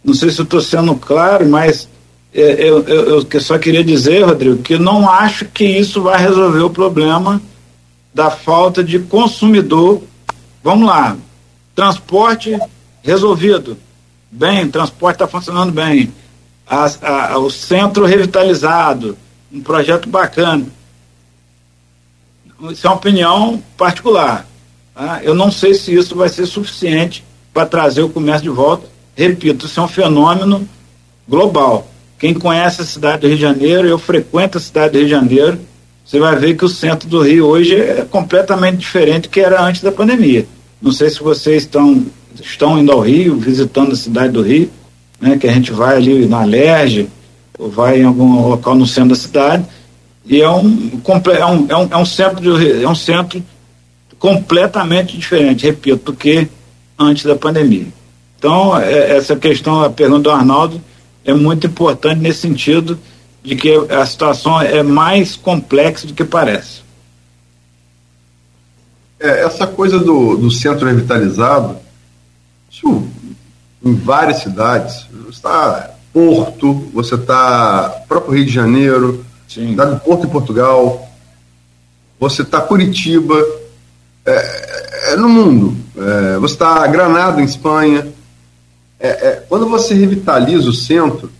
Não 0.04 0.12
sei 0.12 0.28
se 0.30 0.42
estou 0.42 0.60
sendo 0.60 0.94
claro, 0.94 1.48
mas 1.48 1.88
é, 2.34 2.68
eu, 2.68 2.82
eu, 2.84 3.26
eu 3.30 3.40
só 3.40 3.58
queria 3.58 3.82
dizer, 3.82 4.24
Rodrigo, 4.24 4.62
que 4.62 4.78
não 4.78 5.08
acho 5.08 5.46
que 5.46 5.64
isso 5.64 6.02
vai 6.02 6.20
resolver 6.20 6.60
o 6.60 6.70
problema 6.70 7.40
da 8.12 8.30
falta 8.30 8.84
de 8.84 8.98
consumidor. 8.98 10.02
Vamos 10.62 10.86
lá, 10.86 11.16
transporte 11.74 12.58
resolvido. 13.02 13.76
Bem, 14.30 14.70
transporte 14.70 15.16
está 15.16 15.26
funcionando 15.26 15.72
bem. 15.72 16.12
A, 16.66 17.38
o 17.38 17.50
centro 17.50 18.06
revitalizado, 18.06 19.16
um 19.52 19.60
projeto 19.60 20.08
bacana. 20.08 20.66
Isso 22.70 22.86
é 22.86 22.90
uma 22.90 22.96
opinião 22.96 23.62
particular. 23.76 24.46
Tá? 24.94 25.20
Eu 25.22 25.34
não 25.34 25.50
sei 25.50 25.74
se 25.74 25.94
isso 25.94 26.14
vai 26.14 26.28
ser 26.28 26.46
suficiente 26.46 27.24
para 27.52 27.66
trazer 27.66 28.02
o 28.02 28.10
comércio 28.10 28.42
de 28.42 28.50
volta. 28.50 28.86
Repito, 29.16 29.66
isso 29.66 29.80
é 29.80 29.82
um 29.82 29.88
fenômeno 29.88 30.68
global. 31.28 31.88
Quem 32.18 32.34
conhece 32.34 32.82
a 32.82 32.84
cidade 32.84 33.22
do 33.22 33.26
Rio 33.26 33.36
de 33.36 33.42
Janeiro, 33.42 33.88
eu 33.88 33.98
frequento 33.98 34.58
a 34.58 34.60
cidade 34.60 34.92
do 34.92 34.98
Rio 34.98 35.06
de 35.06 35.10
Janeiro, 35.10 35.60
você 36.10 36.18
vai 36.18 36.34
ver 36.34 36.56
que 36.56 36.64
o 36.64 36.68
centro 36.68 37.08
do 37.08 37.22
Rio 37.22 37.46
hoje 37.46 37.76
é 37.76 38.04
completamente 38.04 38.78
diferente 38.78 39.28
do 39.28 39.28
que 39.28 39.38
era 39.38 39.62
antes 39.62 39.80
da 39.80 39.92
pandemia. 39.92 40.44
Não 40.82 40.90
sei 40.90 41.08
se 41.08 41.20
vocês 41.20 41.62
estão, 41.62 42.04
estão 42.42 42.76
indo 42.80 42.90
ao 42.90 42.98
Rio, 42.98 43.36
visitando 43.36 43.92
a 43.92 43.96
cidade 43.96 44.32
do 44.32 44.42
Rio, 44.42 44.68
né, 45.20 45.38
que 45.38 45.46
a 45.46 45.52
gente 45.52 45.70
vai 45.70 45.98
ali 45.98 46.26
na 46.26 46.42
Alerj, 46.42 47.08
ou 47.56 47.70
vai 47.70 48.00
em 48.00 48.04
algum 48.04 48.48
local 48.48 48.74
no 48.74 48.88
centro 48.88 49.10
da 49.10 49.14
cidade, 49.14 49.64
e 50.26 50.42
é 50.42 50.50
um, 50.50 51.00
é 51.06 51.46
um, 51.46 51.66
é 51.68 51.76
um, 51.76 51.88
é 51.92 51.96
um 51.96 52.04
centro, 52.04 52.40
de, 52.40 52.82
é 52.82 52.88
um 52.88 52.94
centro 52.96 53.40
completamente 54.18 55.16
diferente, 55.16 55.64
repito, 55.64 56.10
do 56.10 56.12
que 56.12 56.48
antes 56.98 57.24
da 57.24 57.36
pandemia. 57.36 57.86
Então, 58.36 58.76
é, 58.76 59.16
essa 59.16 59.36
questão, 59.36 59.80
a 59.80 59.88
pergunta 59.88 60.22
do 60.22 60.30
Arnaldo, 60.32 60.80
é 61.24 61.32
muito 61.32 61.68
importante 61.68 62.20
nesse 62.20 62.40
sentido 62.40 62.98
de 63.42 63.56
que 63.56 63.74
a 63.90 64.04
situação 64.04 64.60
é 64.60 64.82
mais 64.82 65.36
complexa 65.36 66.06
do 66.06 66.14
que 66.14 66.24
parece. 66.24 66.80
É, 69.18 69.44
essa 69.44 69.66
coisa 69.66 69.98
do, 69.98 70.36
do 70.36 70.50
centro 70.50 70.86
revitalizado, 70.86 71.76
isso 72.70 73.06
em 73.82 73.94
várias 73.94 74.38
cidades, 74.38 75.06
você 75.10 75.30
está 75.30 75.90
Porto, 76.12 76.90
você 76.92 77.14
está 77.14 78.02
próprio 78.08 78.34
Rio 78.34 78.46
de 78.46 78.52
Janeiro, 78.52 79.24
está 79.48 79.86
no 79.86 80.00
Porto 80.00 80.26
em 80.26 80.30
Portugal, 80.30 81.08
você 82.18 82.42
está 82.42 82.60
Curitiba, 82.60 83.36
é, 84.26 85.12
é, 85.12 85.16
no 85.16 85.28
mundo, 85.28 85.76
é, 85.96 86.38
você 86.38 86.54
está 86.54 86.86
Granada 86.86 87.40
em 87.40 87.44
Espanha, 87.44 88.12
é, 88.98 89.08
é, 89.08 89.44
quando 89.48 89.68
você 89.68 89.94
revitaliza 89.94 90.68
o 90.68 90.74
centro, 90.74 91.30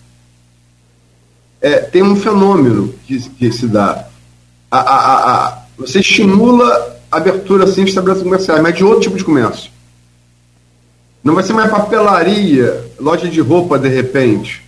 é, 1.60 1.78
tem 1.78 2.02
um 2.02 2.16
fenômeno 2.16 2.94
que, 3.06 3.18
que 3.30 3.52
se 3.52 3.66
dá. 3.66 4.06
A, 4.70 4.78
a, 4.78 5.48
a, 5.48 5.62
você 5.76 6.00
estimula 6.00 6.98
a 7.10 7.16
abertura 7.16 7.64
assim, 7.64 7.84
de 7.84 7.90
estabelecimentos 7.90 8.22
comerciais, 8.22 8.62
mas 8.62 8.74
de 8.74 8.84
outro 8.84 9.00
tipo 9.00 9.16
de 9.16 9.24
comércio. 9.24 9.70
Não 11.22 11.34
vai 11.34 11.44
ser 11.44 11.52
mais 11.52 11.70
papelaria, 11.70 12.84
loja 12.98 13.28
de 13.28 13.40
roupa 13.40 13.78
de 13.78 13.88
repente. 13.88 14.64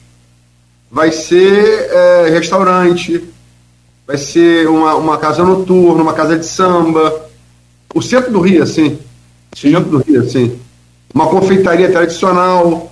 Vai 0.91 1.11
ser 1.11 1.89
é, 1.91 2.29
restaurante, 2.31 3.25
vai 4.07 4.19
ser 4.19 4.69
uma, 4.69 4.95
uma 4.97 5.19
casa 5.19 5.43
noturna, 5.43 6.03
uma 6.03 6.13
casa 6.13 6.39
de 6.39 6.45
samba. 6.45 7.31
O 7.95 8.03
centro 8.03 8.31
do 8.31 8.41
Rio, 8.41 8.63
assim. 8.63 8.99
O 9.55 9.59
centro 9.59 9.91
do 9.91 9.99
Rio, 9.99 10.23
assim 10.23 10.61
uma 11.15 11.29
confeitaria 11.29 11.91
tradicional. 11.91 12.91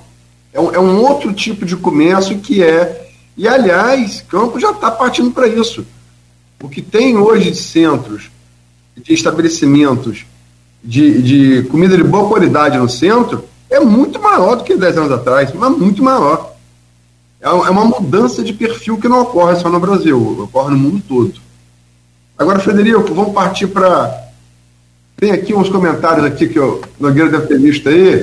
É 0.52 0.60
um, 0.60 0.74
é 0.74 0.78
um 0.78 1.02
outro 1.02 1.32
tipo 1.32 1.64
de 1.64 1.76
comércio 1.76 2.38
que 2.38 2.62
é. 2.62 2.99
E, 3.40 3.48
aliás, 3.48 4.22
Campo 4.28 4.60
já 4.60 4.70
está 4.70 4.90
partindo 4.90 5.30
para 5.30 5.48
isso. 5.48 5.86
O 6.62 6.68
que 6.68 6.82
tem 6.82 7.16
hoje 7.16 7.50
de 7.50 7.56
centros, 7.56 8.30
de 8.94 9.14
estabelecimentos 9.14 10.26
de, 10.84 11.22
de 11.22 11.68
comida 11.70 11.96
de 11.96 12.04
boa 12.04 12.28
qualidade 12.28 12.76
no 12.76 12.86
centro 12.86 13.42
é 13.70 13.80
muito 13.80 14.20
maior 14.20 14.56
do 14.56 14.64
que 14.64 14.76
10 14.76 14.98
anos 14.98 15.12
atrás, 15.12 15.54
mas 15.54 15.74
muito 15.74 16.02
maior. 16.02 16.54
É, 17.40 17.46
é 17.46 17.50
uma 17.70 17.86
mudança 17.86 18.42
de 18.42 18.52
perfil 18.52 18.98
que 18.98 19.08
não 19.08 19.22
ocorre 19.22 19.56
só 19.56 19.70
no 19.70 19.80
Brasil, 19.80 20.42
ocorre 20.42 20.72
no 20.72 20.78
mundo 20.78 21.02
todo. 21.08 21.32
Agora, 22.36 22.58
Frederico, 22.58 23.14
vamos 23.14 23.32
partir 23.32 23.68
para. 23.68 24.32
Tem 25.16 25.30
aqui 25.30 25.54
uns 25.54 25.70
comentários 25.70 26.26
aqui 26.26 26.46
que 26.46 26.60
o 26.60 26.82
Nogueira 27.00 27.30
deve 27.30 27.46
ter 27.46 27.58
visto 27.58 27.88
aí. 27.88 28.20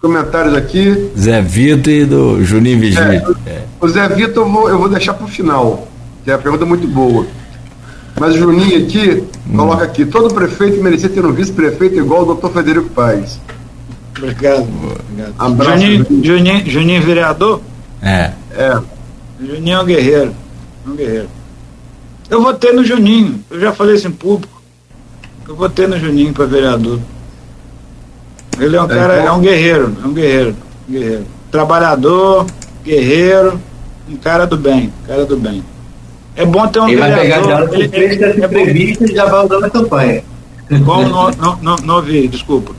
Comentários 0.00 0.54
aqui. 0.54 1.10
Zé 1.16 1.42
Vitor 1.42 1.92
e 1.92 2.04
do 2.06 2.42
Juninho 2.42 2.80
Vigílio. 2.80 3.36
É. 3.46 3.62
O 3.78 3.86
Zé 3.86 4.08
Vitor 4.08 4.46
eu 4.46 4.50
vou, 4.50 4.68
eu 4.70 4.78
vou 4.78 4.88
deixar 4.88 5.12
para 5.12 5.26
o 5.26 5.28
final, 5.28 5.88
que 6.24 6.30
é 6.30 6.34
a 6.34 6.38
pergunta 6.38 6.64
muito 6.64 6.88
boa. 6.88 7.26
Mas 8.18 8.34
o 8.34 8.38
Juninho 8.38 8.84
aqui, 8.84 9.22
hum. 9.46 9.56
coloca 9.56 9.84
aqui, 9.84 10.06
todo 10.06 10.32
prefeito 10.32 10.82
merecia 10.82 11.08
ter 11.08 11.24
um 11.24 11.32
vice-prefeito 11.32 11.96
igual 11.96 12.22
o 12.22 12.26
doutor 12.26 12.50
Federico 12.52 12.88
Paes. 12.90 13.38
Obrigado. 14.16 14.66
Obrigado. 15.10 15.34
Abraço, 15.38 15.80
Juninho, 15.80 16.24
Juninho, 16.24 16.70
Juninho, 16.70 17.02
vereador? 17.02 17.60
É. 18.02 18.32
É. 18.52 18.80
Juninho 19.40 19.76
é 19.76 19.82
um 19.82 19.84
guerreiro. 19.86 20.34
É 20.86 20.90
um 20.90 20.96
guerreiro. 20.96 21.28
Eu 22.28 22.42
votei 22.42 22.72
no 22.72 22.84
Juninho. 22.84 23.42
Eu 23.50 23.60
já 23.60 23.72
falei 23.72 23.96
isso 23.96 24.08
em 24.08 24.12
público. 24.12 24.60
Eu 25.48 25.56
votei 25.56 25.86
no 25.86 25.98
Juninho 25.98 26.32
para 26.32 26.46
vereador. 26.46 27.00
Ele 28.60 28.76
é 28.76 28.80
um 28.80 28.84
é, 28.84 28.88
cara, 28.88 29.20
então... 29.20 29.26
é 29.26 29.32
um 29.32 29.40
guerreiro, 29.40 29.96
é 30.02 30.06
um 30.06 30.12
guerreiro, 30.12 30.56
um 30.88 30.92
guerreiro. 30.92 31.26
Trabalhador, 31.50 32.46
guerreiro, 32.84 33.60
um 34.08 34.16
cara 34.16 34.46
do 34.46 34.56
bem, 34.56 34.92
cara 35.06 35.24
do 35.24 35.36
bem. 35.36 35.64
É 36.36 36.44
bom 36.44 36.66
ter 36.68 36.80
um 36.80 36.88
ele 36.88 37.00
vereador. 37.00 37.46
Vai 37.48 37.68
pegar 37.68 37.88
já 37.88 37.96
ele, 37.96 38.14
ele, 38.14 38.24
é 38.24 38.46
entrevista 38.46 39.04
e 39.04 39.14
já 39.14 39.24
vai 39.26 39.44
usar 39.44 39.60
na 39.60 39.70
campanha. 39.70 40.22
Como 40.84 41.08
não, 41.08 41.30
não, 41.30 41.58
não, 41.60 41.76
não 41.76 41.96
ouvi, 41.96 42.28
desculpa. 42.28 42.72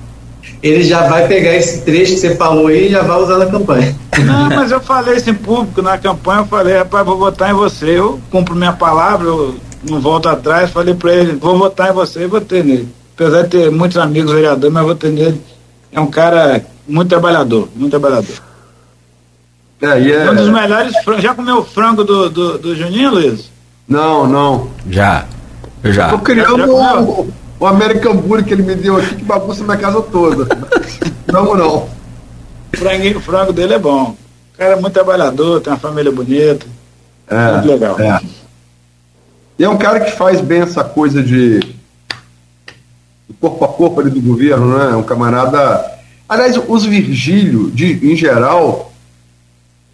Ele 0.63 0.83
já 0.83 1.07
vai 1.07 1.27
pegar 1.27 1.55
esse 1.55 1.81
trecho 1.81 2.13
que 2.13 2.19
você 2.19 2.35
falou 2.35 2.67
aí 2.67 2.87
e 2.87 2.91
já 2.91 3.01
vai 3.01 3.17
usar 3.19 3.37
na 3.37 3.47
campanha. 3.47 3.95
Não, 4.23 4.49
mas 4.49 4.71
eu 4.71 4.79
falei 4.79 5.15
isso 5.15 5.29
em 5.29 5.33
público, 5.33 5.81
na 5.81 5.97
campanha, 5.97 6.41
eu 6.41 6.45
falei, 6.45 6.77
rapaz, 6.77 7.05
vou 7.05 7.17
votar 7.17 7.49
em 7.49 7.53
você. 7.53 7.97
Eu 7.97 8.19
cumpro 8.29 8.55
minha 8.55 8.71
palavra, 8.71 9.27
eu 9.27 9.55
não 9.89 9.99
volto 9.99 10.29
atrás, 10.29 10.69
falei 10.69 10.93
para 10.93 11.13
ele, 11.13 11.33
vou 11.33 11.57
votar 11.57 11.89
em 11.89 11.93
você 11.93 12.23
e 12.23 12.27
votei 12.27 12.61
nele. 12.61 12.87
Apesar 13.15 13.43
de 13.43 13.49
ter 13.49 13.71
muitos 13.71 13.97
amigos 13.97 14.31
vereadores, 14.31 14.73
mas 14.73 14.85
votei 14.85 15.11
nele. 15.11 15.41
É 15.91 15.99
um 15.99 16.07
cara 16.07 16.63
muito 16.87 17.09
trabalhador, 17.09 17.67
muito 17.75 17.91
trabalhador. 17.91 18.35
É, 19.81 19.97
yeah. 19.97 20.25
É 20.25 20.31
um 20.31 20.35
dos 20.35 20.49
melhores 20.49 20.95
frangos. 21.03 21.23
Já 21.23 21.33
comeu 21.33 21.57
o 21.57 21.65
frango 21.65 22.03
do, 22.03 22.29
do, 22.29 22.57
do 22.59 22.75
Juninho, 22.75 23.11
Luiz? 23.11 23.51
Não, 23.87 24.27
não. 24.27 24.69
Já. 24.89 25.25
Eu 25.83 25.91
já. 25.91 26.09
Tô 26.09 26.19
criando 26.19 26.71
o, 26.71 27.33
o 27.59 27.65
American 27.65 28.15
Burger 28.15 28.45
que 28.45 28.53
ele 28.53 28.63
me 28.63 28.75
deu 28.75 28.97
aqui, 28.97 29.15
que 29.15 29.23
bagunça 29.23 29.63
minha 29.63 29.77
casa 29.77 30.01
toda. 30.01 30.47
não, 31.31 31.55
não. 31.55 31.89
O, 32.73 32.77
franguinho, 32.77 33.17
o 33.17 33.21
frango 33.21 33.51
dele 33.51 33.73
é 33.73 33.79
bom. 33.79 34.15
O 34.53 34.57
cara 34.57 34.73
é 34.73 34.79
muito 34.79 34.93
trabalhador, 34.93 35.61
tem 35.61 35.73
uma 35.73 35.79
família 35.79 36.11
bonita. 36.11 36.65
É, 37.27 37.51
muito 37.53 37.67
legal. 37.67 37.99
É. 37.99 38.21
E 39.57 39.63
é 39.63 39.69
um 39.69 39.77
cara 39.77 39.99
que 39.99 40.11
faz 40.11 40.41
bem 40.41 40.61
essa 40.61 40.83
coisa 40.83 41.23
de 41.23 41.59
corpo 43.41 43.65
a 43.65 43.67
corpo 43.67 43.99
ali 43.99 44.11
do 44.11 44.21
governo, 44.21 44.77
né? 44.77 44.95
Um 44.95 45.03
camarada. 45.03 45.99
Aliás, 46.29 46.57
os 46.67 46.85
Virgílio, 46.85 47.71
de, 47.71 48.13
em 48.13 48.15
geral, 48.15 48.93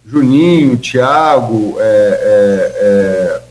Juninho, 0.06 0.76
Tiago, 0.76 1.76
é, 1.78 1.82
é, 2.22 3.42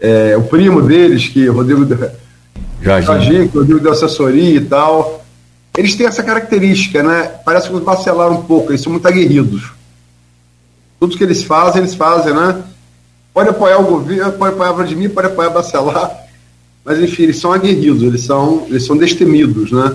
é, 0.00 0.30
é, 0.32 0.36
o 0.36 0.42
primo 0.42 0.82
deles, 0.82 1.28
que 1.28 1.48
Rodrigo 1.48 1.86
Jorginho, 2.80 3.48
que 3.48 3.58
Rodrigo 3.58 3.80
deu 3.80 3.92
assessoria 3.92 4.56
e 4.56 4.64
tal. 4.64 5.24
Eles 5.76 5.96
têm 5.96 6.06
essa 6.06 6.22
característica, 6.22 7.02
né? 7.02 7.24
Parece 7.44 7.68
que 7.68 7.74
os 7.74 7.82
vacilaram 7.82 8.34
um 8.34 8.42
pouco, 8.42 8.70
eles 8.70 8.82
são 8.82 8.92
muito 8.92 9.08
aguerridos. 9.08 9.72
Tudo 11.00 11.16
que 11.16 11.24
eles 11.24 11.42
fazem, 11.42 11.80
eles 11.80 11.94
fazem, 11.94 12.34
né? 12.34 12.62
Pode 13.32 13.48
apoiar 13.48 13.78
o 13.78 13.84
governo, 13.84 14.32
pode 14.32 14.54
apoiar 14.54 14.72
Vladimir, 14.72 15.10
pode 15.10 15.28
apoiar 15.28 15.50
Bacelar, 15.50 16.21
mas 16.84 16.98
enfim, 16.98 17.24
eles 17.24 17.38
são 17.38 17.52
aguerridos, 17.52 18.02
eles 18.02 18.22
são, 18.22 18.66
eles 18.68 18.84
são 18.84 18.96
destemidos, 18.96 19.70
né? 19.70 19.94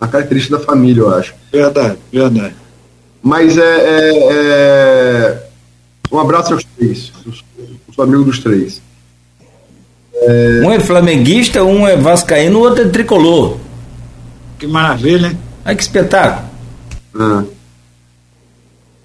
Uma 0.00 0.08
característica 0.08 0.58
da 0.58 0.64
família, 0.64 1.00
eu 1.00 1.14
acho. 1.14 1.34
Verdade, 1.50 1.96
verdade. 2.12 2.54
Mas 3.22 3.56
é, 3.56 3.62
é, 3.62 4.28
é... 4.30 5.46
um 6.10 6.18
abraço 6.18 6.52
aos 6.52 6.64
três, 6.76 7.12
sou 7.94 8.04
amigo 8.04 8.24
dos 8.24 8.40
três. 8.40 8.82
É... 10.14 10.60
Um 10.64 10.70
é 10.70 10.80
flamenguista, 10.80 11.64
um 11.64 11.86
é 11.86 11.96
vascaíno, 11.96 12.58
o 12.58 12.62
outro 12.62 12.82
é 12.82 12.88
tricolor. 12.88 13.58
Que 14.58 14.66
maravilha, 14.66 15.28
hein? 15.28 15.38
Ai, 15.64 15.76
que 15.76 15.82
espetáculo. 15.82 16.48
É. 17.14 17.44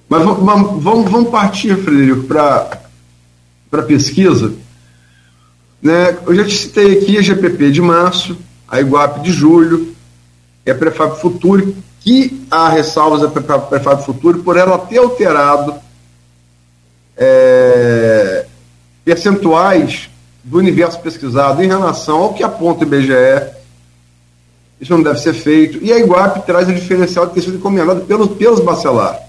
Mas 0.10 0.24
vamos, 0.24 0.84
vamos, 0.84 1.12
vamos 1.12 1.30
partir, 1.30 1.76
Frederico, 1.78 2.24
para 2.24 2.80
a 3.72 3.82
pesquisa. 3.82 4.54
Né? 5.82 6.18
Eu 6.26 6.36
já 6.36 6.46
te 6.46 6.56
citei 6.56 6.98
aqui 6.98 7.18
a 7.18 7.22
GPP 7.22 7.72
de 7.72 7.82
março, 7.82 8.38
a 8.68 8.80
Iguap 8.80 9.22
de 9.22 9.32
julho, 9.32 9.96
e 10.66 10.72
a 10.72 10.76
Prefab 10.76 11.20
Futuro, 11.20 11.76
que 12.02 12.46
há 12.52 12.70
ressalvas 12.70 13.24
à 13.24 13.30
Prefab 13.30 14.04
Futuro 14.04 14.40
por 14.40 14.58
ela 14.58 14.78
ter 14.78 14.98
alterado 14.98 15.76
é, 17.16 18.46
percentuais 19.04 20.10
do 20.44 20.58
universo 20.58 21.00
pesquisado 21.00 21.64
em 21.64 21.68
relação 21.68 22.18
ao 22.18 22.34
que 22.34 22.44
aponta 22.44 22.84
o 22.84 22.88
IBGE. 22.88 23.58
Isso 24.80 24.94
não 24.94 25.02
deve 25.02 25.20
ser 25.20 25.34
feito. 25.34 25.84
E 25.84 25.92
a 25.92 26.00
Iguap 26.00 26.46
traz 26.46 26.70
o 26.70 26.74
diferencial 26.74 27.28
de 27.28 27.34
ter 27.34 27.42
sido 27.42 27.58
encomendado 27.58 28.02
pelos, 28.02 28.30
pelos 28.38 28.60
bacelar. 28.60 29.20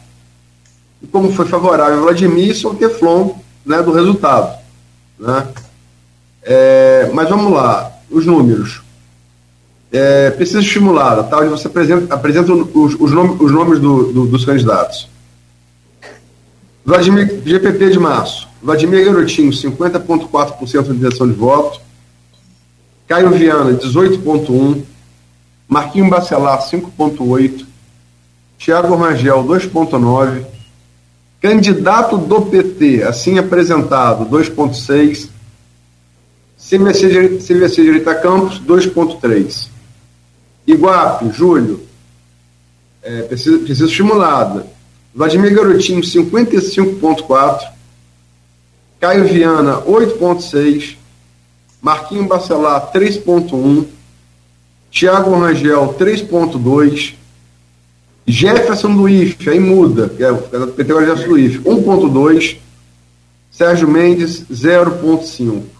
E 1.02 1.06
como 1.06 1.32
foi 1.32 1.46
favorável 1.46 1.98
a 1.98 2.00
Vladimir, 2.02 2.50
isso 2.50 2.66
é 2.66 2.70
o 2.70 2.74
teflon 2.74 3.30
né, 3.64 3.80
do 3.82 3.92
resultado. 3.92 4.58
Né? 5.18 5.46
É, 6.50 7.10
mas 7.12 7.28
vamos 7.28 7.52
lá, 7.52 7.92
os 8.10 8.24
números 8.24 8.80
é, 9.90 10.30
pesquisa 10.30 10.60
estimulada, 10.60 11.22
tá, 11.24 11.38
onde 11.38 11.48
você 11.48 11.66
apresenta, 11.66 12.14
apresenta 12.14 12.52
os, 12.52 12.94
os, 12.94 13.12
nomes, 13.12 13.40
os 13.40 13.50
nomes 13.50 13.78
do, 13.78 14.12
do, 14.12 14.26
dos 14.26 14.44
candidatos. 14.44 15.08
Vladimir, 16.84 17.42
GPP 17.44 17.90
de 17.90 17.98
março, 17.98 18.48
Vladimir 18.62 19.04
Garotinho, 19.04 19.50
50,4% 19.50 20.82
de 20.84 20.90
intenção 20.92 21.26
de 21.26 21.34
voto. 21.34 21.80
Caio 23.06 23.30
Viana, 23.30 23.72
18,1%. 23.72 24.82
Marquinho 25.66 26.08
Bacelar, 26.08 26.60
5,8%. 26.62 27.66
Tiago 28.56 28.94
Rangel, 28.96 29.44
2,9%. 29.44 30.46
Candidato 31.40 32.18
do 32.18 32.42
PT, 32.42 33.02
assim 33.04 33.38
apresentado, 33.38 34.26
2,6%. 34.26 35.37
CVC, 36.58 37.38
CVC 37.38 38.00
Campos, 38.20 38.60
2,3%. 38.60 39.68
Iguape, 40.66 41.30
Júlio, 41.30 41.86
é, 43.02 43.22
precisa, 43.22 43.58
precisa 43.58 43.86
estimulada. 43.86 44.66
Vladimir 45.14 45.54
Garotinho, 45.54 46.02
55,4%. 46.02 47.72
Caio 49.00 49.24
Viana, 49.26 49.80
8,6%. 49.82 50.96
Marquinho 51.80 52.26
Bacelar, 52.26 52.90
3,1%. 52.92 53.86
Tiago 54.90 55.38
Rangel, 55.38 55.94
3,2%. 55.94 57.14
Jefferson 58.26 59.08
IF, 59.08 59.48
aí 59.48 59.58
muda, 59.58 60.10
que 60.10 60.22
é 60.22 60.30
o 60.30 60.36
PT 60.68 60.92
Jefferson 60.92 61.28
do 61.28 61.38
IF, 61.38 61.58
1,2%. 61.60 62.58
Sérgio 63.50 63.88
Mendes, 63.88 64.44
0,5%. 64.50 65.77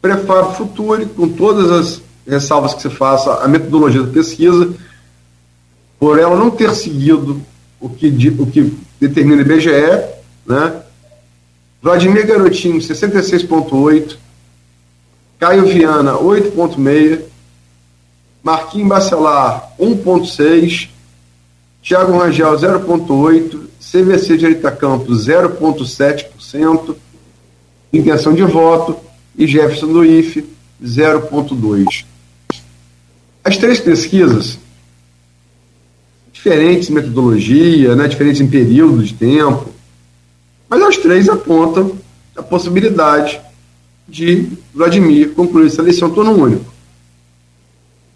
Prefab 0.00 0.56
Future, 0.56 1.06
com 1.06 1.28
todas 1.28 1.70
as 1.70 2.02
ressalvas 2.26 2.74
que 2.74 2.82
se 2.82 2.90
faça 2.90 3.42
a 3.42 3.48
metodologia 3.48 4.02
da 4.02 4.12
pesquisa, 4.12 4.74
por 5.98 6.18
ela 6.18 6.36
não 6.36 6.50
ter 6.50 6.74
seguido 6.74 7.42
o 7.80 7.88
que, 7.88 8.08
o 8.38 8.46
que 8.46 8.76
determina 9.00 9.42
o 9.42 9.46
IBGE, 9.46 10.04
né? 10.46 10.82
Vladimir 11.82 12.26
Garotinho, 12.26 12.78
66,8%, 12.78 14.16
Caio 15.38 15.66
Viana, 15.66 16.14
8,6%, 16.14 17.22
Marquinhos 18.42 18.88
Bacelar, 18.88 19.72
1,6%, 19.78 20.88
Tiago 21.82 22.18
Rangel, 22.18 22.54
0,8%, 22.56 23.68
CVC 23.80 24.36
Direita 24.36 24.70
Campos, 24.70 25.26
0,7%, 25.26 26.96
intenção 27.92 28.34
de 28.34 28.42
voto, 28.42 28.96
e 29.38 29.46
Jefferson 29.46 29.86
do 29.86 30.04
IFE, 30.04 30.44
0,2%. 30.84 32.04
As 33.44 33.56
três 33.56 33.78
pesquisas, 33.78 34.58
diferentes 36.32 36.90
metodologia, 36.90 37.94
né, 37.94 38.08
diferentes 38.08 38.40
em 38.40 38.48
período 38.48 39.02
de 39.02 39.14
tempo, 39.14 39.70
mas 40.68 40.82
as 40.82 40.96
três 40.98 41.28
apontam 41.28 41.96
a 42.36 42.42
possibilidade 42.42 43.40
de 44.08 44.48
Vladimir 44.74 45.30
concluir 45.34 45.68
essa 45.68 45.82
eleição 45.82 46.10
turno 46.10 46.32
único. 46.32 46.72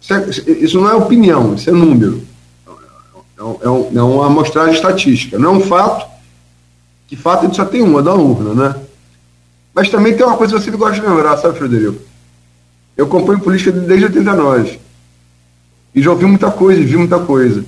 Isso, 0.01 0.13
é, 0.13 0.29
isso 0.59 0.79
não 0.79 0.89
é 0.89 0.93
opinião, 0.93 1.55
isso 1.55 1.69
é 1.69 1.73
número. 1.73 2.21
É, 2.67 3.41
é, 3.41 3.97
é 3.97 4.01
uma 4.01 4.27
amostragem 4.27 4.75
estatística. 4.75 5.39
Não 5.39 5.55
é 5.55 5.57
um 5.57 5.61
fato, 5.61 6.05
que 7.07 7.15
fato 7.15 7.45
gente 7.45 7.55
só 7.55 7.65
tem 7.65 7.81
uma, 7.81 8.03
da 8.03 8.13
urna, 8.13 8.53
né? 8.53 8.82
Mas 9.73 9.89
também 9.89 10.15
tem 10.15 10.25
uma 10.25 10.37
coisa 10.37 10.55
que 10.55 10.61
você 10.61 10.71
gosta 10.71 11.01
de 11.01 11.07
lembrar, 11.07 11.37
sabe, 11.37 11.57
Frederico? 11.57 11.99
Eu 12.95 13.05
acompanho 13.05 13.39
política 13.39 13.71
desde 13.71 14.05
89. 14.05 14.79
E 15.95 16.01
já 16.01 16.11
ouvi 16.11 16.25
muita 16.25 16.51
coisa, 16.51 16.79
e 16.79 16.85
vi 16.85 16.95
muita 16.95 17.19
coisa. 17.19 17.65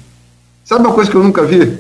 Sabe 0.64 0.86
uma 0.86 0.94
coisa 0.94 1.10
que 1.10 1.18
eu 1.18 1.24
nunca 1.24 1.44
vi? 1.44 1.80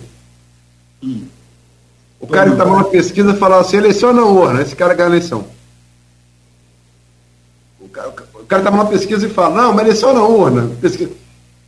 O 2.19 2.27
cara 2.27 2.47
que 2.47 2.53
estava 2.53 2.71
numa 2.71 2.85
pesquisa 2.85 3.35
falava 3.35 3.61
assim, 3.61 3.77
eleição 3.77 4.11
não 4.11 4.35
urna, 4.35 4.61
esse 4.61 4.75
cara 4.75 4.93
ganha 4.93 5.09
a 5.09 5.11
eleição. 5.11 5.45
O 7.79 7.87
cara, 7.87 8.61
estava 8.61 8.77
numa 8.77 8.89
pesquisa 8.89 9.27
e 9.27 9.29
fala, 9.29 9.63
não, 9.63 9.73
mas 9.73 9.85
eleição 9.85 10.13
não 10.13 10.31
urna. 10.31 10.71
Pesquisa. 10.81 11.11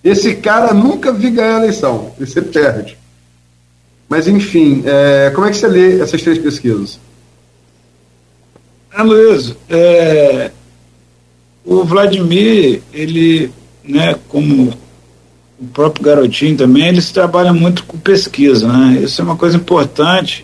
Esse 0.04 0.36
cara 0.36 0.74
nunca 0.74 1.12
vi 1.12 1.30
ganhar 1.30 1.58
a 1.58 1.60
eleição, 1.60 2.14
e 2.20 2.26
você 2.26 2.42
perde. 2.42 2.98
Mas 4.10 4.28
enfim, 4.28 4.84
é, 4.86 5.32
como 5.34 5.46
é 5.46 5.52
que 5.52 5.58
você 5.58 5.68
lê 5.68 6.00
essas 6.02 6.22
três 6.22 6.38
pesquisas? 6.38 7.00
Ah, 9.00 9.04
Luiz, 9.04 9.56
é, 9.70 10.50
o 11.64 11.84
Vladimir, 11.84 12.82
ele, 12.92 13.52
né, 13.84 14.16
como 14.28 14.74
o 15.62 15.66
próprio 15.68 16.04
garotinho 16.04 16.58
também, 16.58 16.88
eles 16.88 17.12
trabalham 17.12 17.54
muito 17.54 17.84
com 17.84 17.96
pesquisa, 17.96 18.68
né? 18.68 19.02
Isso 19.04 19.22
é 19.22 19.24
uma 19.24 19.36
coisa 19.36 19.56
importante, 19.56 20.44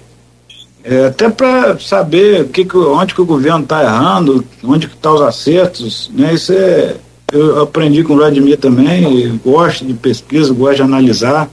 é, 0.83 1.07
até 1.07 1.29
para 1.29 1.79
saber 1.79 2.45
que, 2.49 2.67
onde 2.77 3.15
que 3.15 3.21
o 3.21 3.25
governo 3.25 3.63
está 3.63 3.81
errando, 3.81 4.45
onde 4.63 4.87
que 4.87 4.93
estão 4.93 5.15
tá 5.15 5.21
os 5.23 5.27
acertos, 5.27 6.11
né? 6.13 6.31
Isso 6.35 6.53
é, 6.53 6.95
eu 7.31 7.59
aprendi 7.63 8.03
com 8.03 8.13
o 8.13 8.17
Vladimir 8.17 8.59
também, 8.59 9.35
gosto 9.43 9.83
de 9.83 9.95
pesquisa, 9.95 10.53
gosto 10.53 10.75
de 10.75 10.81
analisar. 10.83 11.49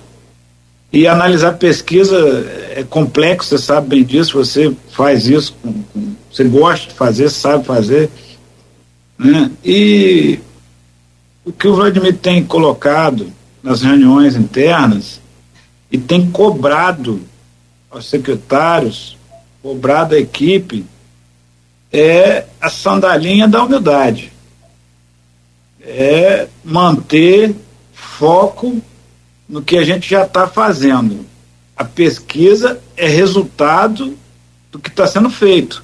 E 0.93 1.07
analisar 1.07 1.55
pesquisa 1.55 2.19
é 2.77 2.83
complexo, 2.83 3.49
você 3.49 3.59
sabe 3.59 3.89
bem 3.89 4.05
disso, 4.05 4.37
você 4.37 4.71
faz 4.91 5.29
isso, 5.29 5.55
você 6.31 6.45
gosta 6.45 6.89
de 6.89 6.95
fazer, 6.95 7.29
sabe 7.29 7.65
fazer. 7.65 8.11
Né? 9.19 9.51
E 9.65 10.39
o 11.45 11.53
que 11.53 11.67
o 11.67 11.75
Vladimir 11.75 12.17
tem 12.17 12.45
colocado 12.45 13.33
nas 13.63 13.83
reuniões 13.83 14.37
internas 14.37 15.21
e 15.91 15.99
tem 15.99 16.31
cobrado 16.31 17.21
aos 17.91 18.09
secretários, 18.09 19.19
cobrado 19.61 20.15
à 20.15 20.19
equipe, 20.19 20.87
é 21.93 22.47
a 22.61 22.71
sandalinha 22.71 23.49
da 23.49 23.65
humildade. 23.65 24.33
É 25.83 26.47
manter 26.65 27.55
foco 27.93 28.81
no 29.49 29.61
que 29.63 29.77
a 29.77 29.85
gente 29.85 30.09
já 30.09 30.25
está 30.25 30.47
fazendo. 30.47 31.27
A 31.77 31.85
pesquisa 31.85 32.81
é 32.97 33.09
resultado 33.09 34.17
do 34.71 34.79
que 34.79 34.89
está 34.89 35.07
sendo 35.07 35.29
feito. 35.29 35.83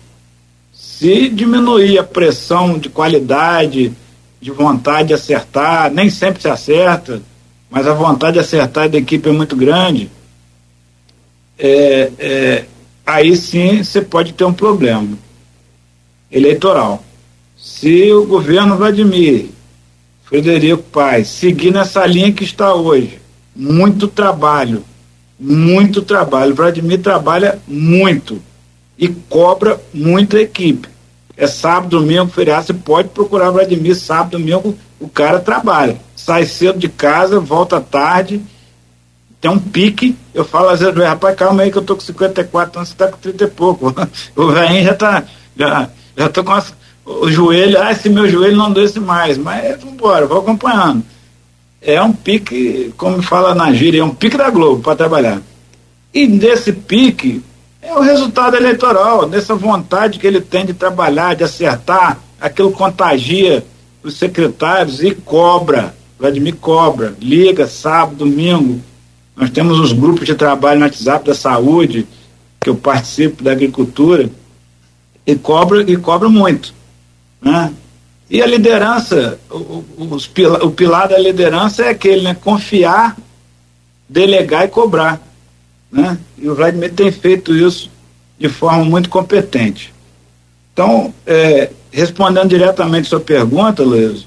Se 0.98 1.28
diminuir 1.28 1.98
a 1.98 2.02
pressão 2.02 2.78
de 2.78 2.88
qualidade, 2.88 3.92
de 4.40 4.50
vontade 4.50 5.08
de 5.08 5.14
acertar, 5.14 5.92
nem 5.92 6.08
sempre 6.08 6.40
se 6.40 6.48
acerta, 6.48 7.20
mas 7.70 7.86
a 7.86 7.92
vontade 7.92 8.34
de 8.34 8.38
acertar 8.38 8.88
da 8.88 8.96
equipe 8.96 9.28
é 9.28 9.32
muito 9.32 9.54
grande, 9.54 10.10
é, 11.58 12.10
é, 12.18 12.64
aí 13.04 13.36
sim 13.36 13.84
você 13.84 14.00
pode 14.00 14.32
ter 14.32 14.44
um 14.44 14.54
problema 14.54 15.18
eleitoral. 16.32 17.04
Se 17.58 18.10
o 18.12 18.24
governo 18.24 18.78
Vladimir 18.78 19.50
Frederico 20.24 20.82
Paes 20.84 21.28
seguir 21.28 21.72
nessa 21.72 22.06
linha 22.06 22.32
que 22.32 22.44
está 22.44 22.72
hoje, 22.72 23.20
muito 23.54 24.08
trabalho, 24.08 24.82
muito 25.38 26.00
trabalho. 26.00 26.54
Vladimir 26.54 27.02
trabalha 27.02 27.58
muito 27.68 28.40
e 28.98 29.08
cobra 29.08 29.80
muita 29.92 30.40
equipe. 30.40 30.88
É 31.36 31.46
sábado, 31.46 31.98
domingo, 32.00 32.28
feriado, 32.28 32.66
você 32.66 32.72
pode 32.74 33.08
procurar 33.08 33.50
o 33.50 33.52
Vladimir 33.52 33.94
sábado, 33.94 34.38
domingo, 34.38 34.76
o 34.98 35.08
cara 35.08 35.38
trabalha 35.38 35.98
sai 36.26 36.44
cedo 36.44 36.78
de 36.78 36.88
casa, 36.88 37.38
volta 37.38 37.80
tarde, 37.80 38.40
tem 39.40 39.48
um 39.48 39.58
pique. 39.58 40.16
Eu 40.34 40.44
falo 40.44 40.70
às 40.70 40.80
vezes, 40.80 40.96
rapaz, 40.96 41.36
calma 41.36 41.62
aí 41.62 41.70
que 41.70 41.78
eu 41.78 41.84
tô 41.84 41.94
com 41.94 42.00
54 42.00 42.80
anos, 42.80 42.88
você 42.88 42.96
tá 42.96 43.06
com 43.06 43.18
30 43.18 43.44
e 43.44 43.46
pouco. 43.46 43.94
O 44.34 44.48
velhinho 44.48 44.84
já 44.84 44.94
tá. 44.94 45.24
Já, 45.56 45.88
já 46.16 46.28
tô 46.28 46.42
com 46.42 46.52
as, 46.52 46.74
o 47.04 47.30
joelho, 47.30 47.80
ah, 47.80 47.92
esse 47.92 48.08
meu 48.08 48.28
joelho 48.28 48.56
não 48.56 48.72
desce 48.72 48.98
mais, 48.98 49.38
mas 49.38 49.80
vambora, 49.80 50.26
vou 50.26 50.40
acompanhando. 50.40 51.04
É 51.80 52.02
um 52.02 52.12
pique, 52.12 52.92
como 52.96 53.22
fala 53.22 53.54
na 53.54 53.72
gíria, 53.72 54.00
é 54.00 54.04
um 54.04 54.14
pique 54.14 54.36
da 54.36 54.50
Globo 54.50 54.82
para 54.82 54.96
trabalhar. 54.96 55.40
E 56.12 56.26
nesse 56.26 56.72
pique 56.72 57.40
é 57.86 57.94
o 57.94 58.00
resultado 58.00 58.56
eleitoral, 58.56 59.28
nessa 59.28 59.54
vontade 59.54 60.18
que 60.18 60.26
ele 60.26 60.40
tem 60.40 60.66
de 60.66 60.74
trabalhar, 60.74 61.36
de 61.36 61.44
acertar, 61.44 62.18
aquilo 62.40 62.72
contagia 62.72 63.64
os 64.02 64.14
secretários 64.14 65.02
e 65.02 65.14
cobra. 65.14 65.94
Vladimir 66.18 66.56
cobra, 66.56 67.14
liga 67.20 67.66
sábado, 67.66 68.16
domingo. 68.16 68.80
Nós 69.36 69.50
temos 69.50 69.78
os 69.78 69.92
grupos 69.92 70.26
de 70.26 70.34
trabalho 70.34 70.80
no 70.80 70.86
WhatsApp 70.86 71.26
da 71.26 71.34
saúde, 71.34 72.06
que 72.60 72.70
eu 72.70 72.74
participo 72.74 73.44
da 73.44 73.52
agricultura, 73.52 74.28
e 75.26 75.36
cobra, 75.36 75.82
e 75.82 75.96
cobra 75.96 76.28
muito. 76.28 76.74
Né? 77.40 77.72
E 78.28 78.42
a 78.42 78.46
liderança, 78.46 79.38
o, 79.48 79.84
o, 79.96 80.18
o 80.62 80.70
pilar 80.70 81.08
da 81.08 81.18
liderança 81.18 81.84
é 81.84 81.90
aquele, 81.90 82.22
né? 82.22 82.34
Confiar, 82.34 83.16
delegar 84.08 84.64
e 84.64 84.68
cobrar. 84.68 85.20
Né? 85.96 86.18
E 86.36 86.46
o 86.46 86.54
Vladimir 86.54 86.92
tem 86.92 87.10
feito 87.10 87.56
isso 87.56 87.90
de 88.38 88.50
forma 88.50 88.84
muito 88.84 89.08
competente. 89.08 89.94
Então, 90.70 91.14
é, 91.26 91.70
respondendo 91.90 92.50
diretamente 92.50 93.06
a 93.06 93.10
sua 93.10 93.20
pergunta, 93.20 93.82
Luiz, 93.82 94.26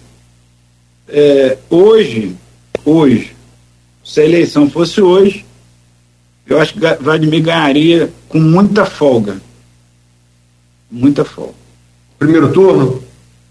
é, 1.08 1.60
hoje, 1.70 2.36
hoje, 2.84 3.36
se 4.04 4.20
a 4.20 4.26
eleição 4.26 4.68
fosse 4.68 5.00
hoje, 5.00 5.46
eu 6.48 6.60
acho 6.60 6.74
que 6.74 6.80
Vladimir 6.80 7.44
ganharia 7.44 8.12
com 8.28 8.40
muita 8.40 8.84
folga. 8.84 9.40
Muita 10.90 11.24
folga. 11.24 11.54
Primeiro 12.18 12.52
turno? 12.52 13.04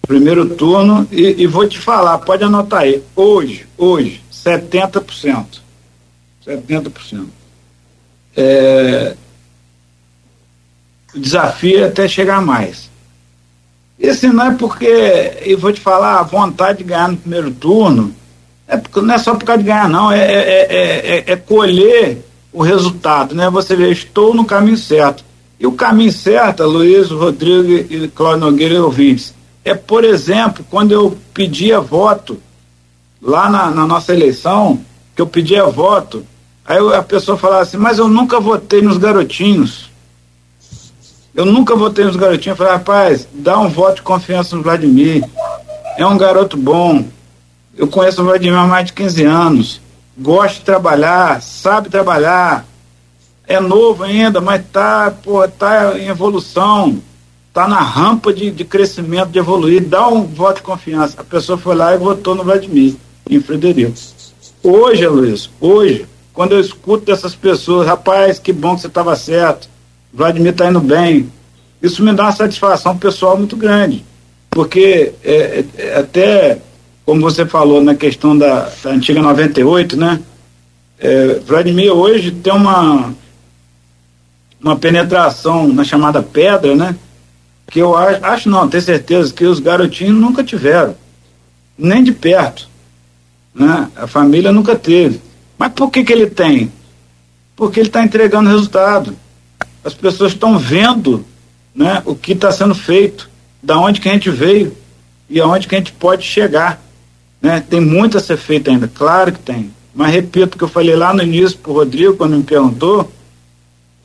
Primeiro 0.02 0.56
turno, 0.56 1.06
e, 1.12 1.42
e 1.42 1.46
vou 1.46 1.68
te 1.68 1.78
falar, 1.78 2.18
pode 2.18 2.42
anotar 2.42 2.80
aí, 2.80 3.00
hoje, 3.14 3.66
hoje, 3.76 4.20
70%. 4.32 5.60
70%. 6.44 7.37
É, 8.40 9.16
o 11.12 11.18
desafio 11.18 11.80
é 11.82 11.88
até 11.88 12.06
chegar 12.06 12.40
mais. 12.40 12.88
Isso 13.98 14.32
não 14.32 14.52
é 14.52 14.54
porque, 14.54 15.32
eu 15.44 15.58
vou 15.58 15.72
te 15.72 15.80
falar, 15.80 16.20
a 16.20 16.22
vontade 16.22 16.78
de 16.78 16.84
ganhar 16.84 17.08
no 17.08 17.16
primeiro 17.16 17.50
turno, 17.50 18.14
é 18.68 18.76
porque, 18.76 19.00
não 19.00 19.12
é 19.12 19.18
só 19.18 19.34
por 19.34 19.44
causa 19.44 19.60
de 19.60 19.68
ganhar, 19.68 19.88
não, 19.88 20.12
é, 20.12 20.20
é, 20.20 20.66
é, 20.70 21.32
é 21.32 21.36
colher 21.36 22.24
o 22.52 22.62
resultado, 22.62 23.34
né? 23.34 23.50
Você 23.50 23.74
vê, 23.74 23.90
estou 23.90 24.32
no 24.32 24.44
caminho 24.44 24.76
certo. 24.76 25.24
E 25.58 25.66
o 25.66 25.72
caminho 25.72 26.12
certo, 26.12 26.62
Luiz, 26.62 27.10
Rodrigo 27.10 27.92
e 27.92 28.06
Cláudio 28.06 28.46
Nogueira 28.46 28.74
e 28.74 28.78
ouvintes, 28.78 29.34
é, 29.64 29.74
por 29.74 30.04
exemplo, 30.04 30.64
quando 30.70 30.92
eu 30.92 31.18
pedia 31.34 31.80
voto 31.80 32.40
lá 33.20 33.50
na, 33.50 33.68
na 33.72 33.84
nossa 33.84 34.14
eleição, 34.14 34.80
que 35.16 35.20
eu 35.20 35.26
pedia 35.26 35.64
voto, 35.64 36.24
aí 36.68 36.94
a 36.94 37.02
pessoa 37.02 37.38
falava 37.38 37.62
assim, 37.62 37.78
mas 37.78 37.98
eu 37.98 38.06
nunca 38.06 38.38
votei 38.38 38.82
nos 38.82 38.98
garotinhos. 38.98 39.88
Eu 41.34 41.46
nunca 41.46 41.74
votei 41.74 42.04
nos 42.04 42.16
garotinhos. 42.16 42.58
Falei, 42.58 42.74
rapaz, 42.74 43.26
dá 43.32 43.58
um 43.58 43.68
voto 43.68 43.96
de 43.96 44.02
confiança 44.02 44.54
no 44.54 44.62
Vladimir. 44.62 45.24
É 45.96 46.04
um 46.06 46.18
garoto 46.18 46.56
bom. 46.56 47.04
Eu 47.76 47.88
conheço 47.88 48.20
o 48.20 48.24
Vladimir 48.24 48.58
há 48.58 48.66
mais 48.66 48.86
de 48.86 48.92
15 48.92 49.24
anos. 49.24 49.80
Gosta 50.18 50.58
de 50.58 50.64
trabalhar, 50.64 51.40
sabe 51.40 51.88
trabalhar. 51.88 52.66
É 53.46 53.58
novo 53.60 54.04
ainda, 54.04 54.40
mas 54.40 54.62
tá, 54.70 55.10
pô, 55.22 55.46
tá 55.48 55.98
em 55.98 56.08
evolução. 56.08 57.00
Tá 57.52 57.66
na 57.66 57.80
rampa 57.80 58.32
de, 58.32 58.50
de 58.50 58.64
crescimento, 58.64 59.30
de 59.30 59.38
evoluir. 59.38 59.82
Dá 59.82 60.06
um 60.06 60.24
voto 60.24 60.56
de 60.56 60.62
confiança. 60.62 61.18
A 61.18 61.24
pessoa 61.24 61.56
foi 61.56 61.74
lá 61.74 61.94
e 61.94 61.98
votou 61.98 62.34
no 62.34 62.44
Vladimir, 62.44 62.96
em 63.30 63.40
Frederico. 63.40 63.94
Hoje, 64.62 65.06
Luiz, 65.06 65.48
hoje, 65.60 66.06
quando 66.38 66.52
eu 66.52 66.60
escuto 66.60 67.04
dessas 67.04 67.34
pessoas, 67.34 67.88
rapaz, 67.88 68.38
que 68.38 68.52
bom 68.52 68.76
que 68.76 68.82
você 68.82 68.86
estava 68.86 69.16
certo 69.16 69.68
Vladimir 70.14 70.52
está 70.52 70.68
indo 70.68 70.78
bem. 70.78 71.28
Isso 71.82 72.00
me 72.00 72.12
dá 72.12 72.22
uma 72.22 72.32
satisfação 72.32 72.96
pessoal 72.96 73.36
muito 73.36 73.56
grande, 73.56 74.04
porque 74.48 75.14
é, 75.24 75.64
é, 75.76 75.98
até, 75.98 76.60
como 77.04 77.20
você 77.20 77.44
falou 77.44 77.82
na 77.82 77.96
questão 77.96 78.38
da, 78.38 78.70
da 78.84 78.90
antiga 78.90 79.20
98, 79.20 79.96
né? 79.96 80.20
É, 81.00 81.40
Vladimir 81.44 81.90
hoje 81.90 82.30
tem 82.30 82.52
uma, 82.52 83.12
uma 84.62 84.76
penetração 84.76 85.66
na 85.66 85.82
chamada 85.82 86.22
pedra, 86.22 86.76
né? 86.76 86.94
Que 87.66 87.80
eu 87.80 87.96
acho, 87.96 88.24
acho 88.24 88.48
não, 88.48 88.68
tenho 88.68 88.84
certeza 88.84 89.34
que 89.34 89.44
os 89.44 89.58
garotinhos 89.58 90.16
nunca 90.16 90.44
tiveram, 90.44 90.94
nem 91.76 92.04
de 92.04 92.12
perto. 92.12 92.68
Né? 93.52 93.90
A 93.96 94.06
família 94.06 94.52
nunca 94.52 94.76
teve. 94.76 95.26
Mas 95.58 95.72
por 95.72 95.90
que, 95.90 96.04
que 96.04 96.12
ele 96.12 96.26
tem? 96.26 96.72
Porque 97.56 97.80
ele 97.80 97.88
está 97.88 98.02
entregando 98.02 98.48
resultado. 98.48 99.16
As 99.82 99.92
pessoas 99.92 100.32
estão 100.32 100.58
vendo 100.58 101.24
né, 101.74 102.02
o 102.04 102.14
que 102.14 102.32
está 102.32 102.52
sendo 102.52 102.74
feito, 102.74 103.28
da 103.62 103.78
onde 103.78 104.00
que 104.00 104.08
a 104.08 104.12
gente 104.12 104.30
veio 104.30 104.76
e 105.28 105.40
aonde 105.40 105.66
que 105.66 105.74
a 105.74 105.78
gente 105.78 105.92
pode 105.92 106.24
chegar. 106.24 106.80
Né? 107.42 107.60
Tem 107.60 107.80
muito 107.80 108.16
a 108.16 108.20
ser 108.20 108.36
feito 108.36 108.70
ainda, 108.70 108.88
claro 108.88 109.32
que 109.32 109.40
tem. 109.40 109.72
Mas 109.94 110.12
repito 110.12 110.54
o 110.54 110.58
que 110.58 110.64
eu 110.64 110.68
falei 110.68 110.94
lá 110.94 111.12
no 111.12 111.22
início 111.22 111.58
para 111.58 111.72
o 111.72 111.74
Rodrigo, 111.74 112.16
quando 112.16 112.36
me 112.36 112.42
perguntou, 112.44 113.10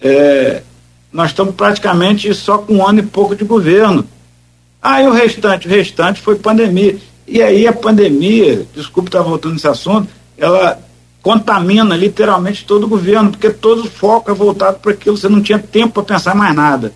é, 0.02 0.64
nós 1.12 1.30
estamos 1.30 1.54
praticamente 1.54 2.34
só 2.34 2.58
com 2.58 2.76
um 2.76 2.88
ano 2.88 3.00
e 3.00 3.04
pouco 3.04 3.36
de 3.36 3.44
governo. 3.44 4.08
Ah, 4.82 5.02
e 5.02 5.08
o 5.08 5.12
restante? 5.12 5.68
O 5.68 5.70
restante 5.70 6.20
foi 6.20 6.36
pandemia. 6.36 6.98
E 7.28 7.42
aí 7.42 7.68
a 7.68 7.74
pandemia, 7.74 8.66
desculpe 8.76 9.10
estar 9.10 9.22
voltando 9.22 9.54
nesse 9.54 9.68
assunto, 9.68 10.10
ela 10.38 10.80
contamina 11.24 11.96
literalmente 11.96 12.66
todo 12.66 12.84
o 12.84 12.88
governo, 12.88 13.32
porque 13.32 13.50
todo 13.50 13.86
o 13.86 13.90
foco 13.90 14.30
é 14.30 14.34
voltado 14.34 14.80
para 14.80 14.92
aquilo, 14.92 15.18
você 15.18 15.30
não 15.30 15.42
tinha 15.42 15.58
tempo 15.58 15.94
para 15.94 16.16
pensar 16.16 16.36
mais 16.36 16.54
nada. 16.54 16.94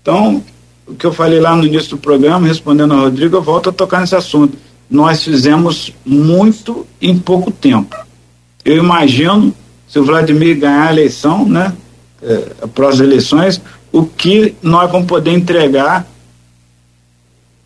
Então, 0.00 0.42
o 0.88 0.94
que 0.94 1.04
eu 1.04 1.12
falei 1.12 1.38
lá 1.38 1.54
no 1.54 1.66
início 1.66 1.90
do 1.90 1.98
programa, 1.98 2.48
respondendo 2.48 2.94
ao 2.94 3.00
Rodrigo, 3.00 3.36
eu 3.36 3.42
volto 3.42 3.68
a 3.68 3.72
tocar 3.72 4.00
nesse 4.00 4.16
assunto. 4.16 4.56
Nós 4.90 5.22
fizemos 5.22 5.92
muito 6.04 6.86
em 7.00 7.18
pouco 7.18 7.52
tempo. 7.52 7.94
Eu 8.64 8.78
imagino, 8.78 9.54
se 9.86 9.98
o 9.98 10.04
Vladimir 10.04 10.58
ganhar 10.58 10.88
a 10.88 10.92
eleição, 10.92 11.46
né, 11.46 11.74
é, 12.22 12.52
após 12.62 12.98
eleições, 12.98 13.60
o 13.92 14.04
que 14.06 14.54
nós 14.62 14.90
vamos 14.90 15.06
poder 15.06 15.32
entregar 15.32 16.06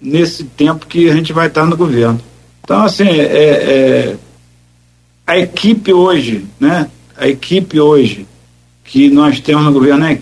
nesse 0.00 0.42
tempo 0.42 0.86
que 0.86 1.08
a 1.08 1.14
gente 1.14 1.32
vai 1.32 1.46
estar 1.46 1.64
no 1.64 1.76
governo. 1.76 2.20
Então, 2.62 2.82
assim, 2.82 3.08
é, 3.08 3.22
é, 3.22 4.16
a 5.26 5.38
equipe 5.38 5.92
hoje, 5.92 6.44
né? 6.60 6.88
A 7.16 7.26
equipe 7.28 7.80
hoje 7.80 8.26
que 8.84 9.08
nós 9.10 9.40
temos 9.40 9.64
no 9.64 9.72
governo 9.72 10.04
é 10.04 10.18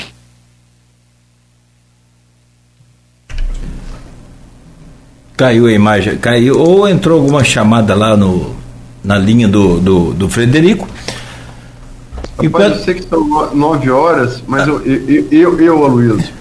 Caiu 5.36 5.66
a 5.66 5.72
imagem, 5.72 6.16
caiu, 6.18 6.56
ou 6.56 6.88
entrou 6.88 7.18
alguma 7.18 7.42
chamada 7.42 7.94
lá 7.96 8.16
no, 8.16 8.54
na 9.02 9.18
linha 9.18 9.48
do, 9.48 9.80
do, 9.80 10.12
do 10.12 10.28
Frederico. 10.28 10.86
Rapaz, 12.40 12.72
e 12.72 12.78
eu 12.78 12.84
sei 12.84 12.94
que 12.94 13.02
são 13.02 13.52
nove 13.54 13.90
horas, 13.90 14.42
mas 14.46 14.68
eu, 14.68 14.80
eu, 14.82 15.26
eu, 15.32 15.60
eu 15.60 15.84
Aloysio, 15.84 16.32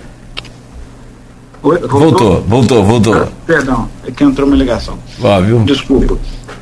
voltou? 1.61 2.41
Voltou, 2.41 2.83
voltou, 2.83 3.13
Ah, 3.15 3.27
perdão, 3.45 3.89
é 4.05 4.11
que 4.11 4.23
entrou 4.23 4.47
uma 4.47 4.57
ligação. 4.57 4.97
Óbvio. 5.21 5.63
Desculpa. 5.65 6.17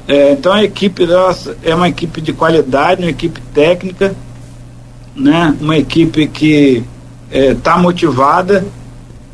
É, 0.10 0.32
então 0.32 0.52
a 0.52 0.64
equipe 0.64 1.06
nossa 1.06 1.56
é 1.62 1.76
uma 1.76 1.88
equipe 1.88 2.20
de 2.20 2.34
qualidade, 2.34 3.04
uma 3.04 3.12
equipe 3.12 3.40
técnica, 3.54 4.16
né? 5.16 5.56
uma 5.62 5.78
equipe 5.78 6.26
que 6.28 6.84
está 7.32 7.76
é, 7.76 7.78
motivada 7.78 8.66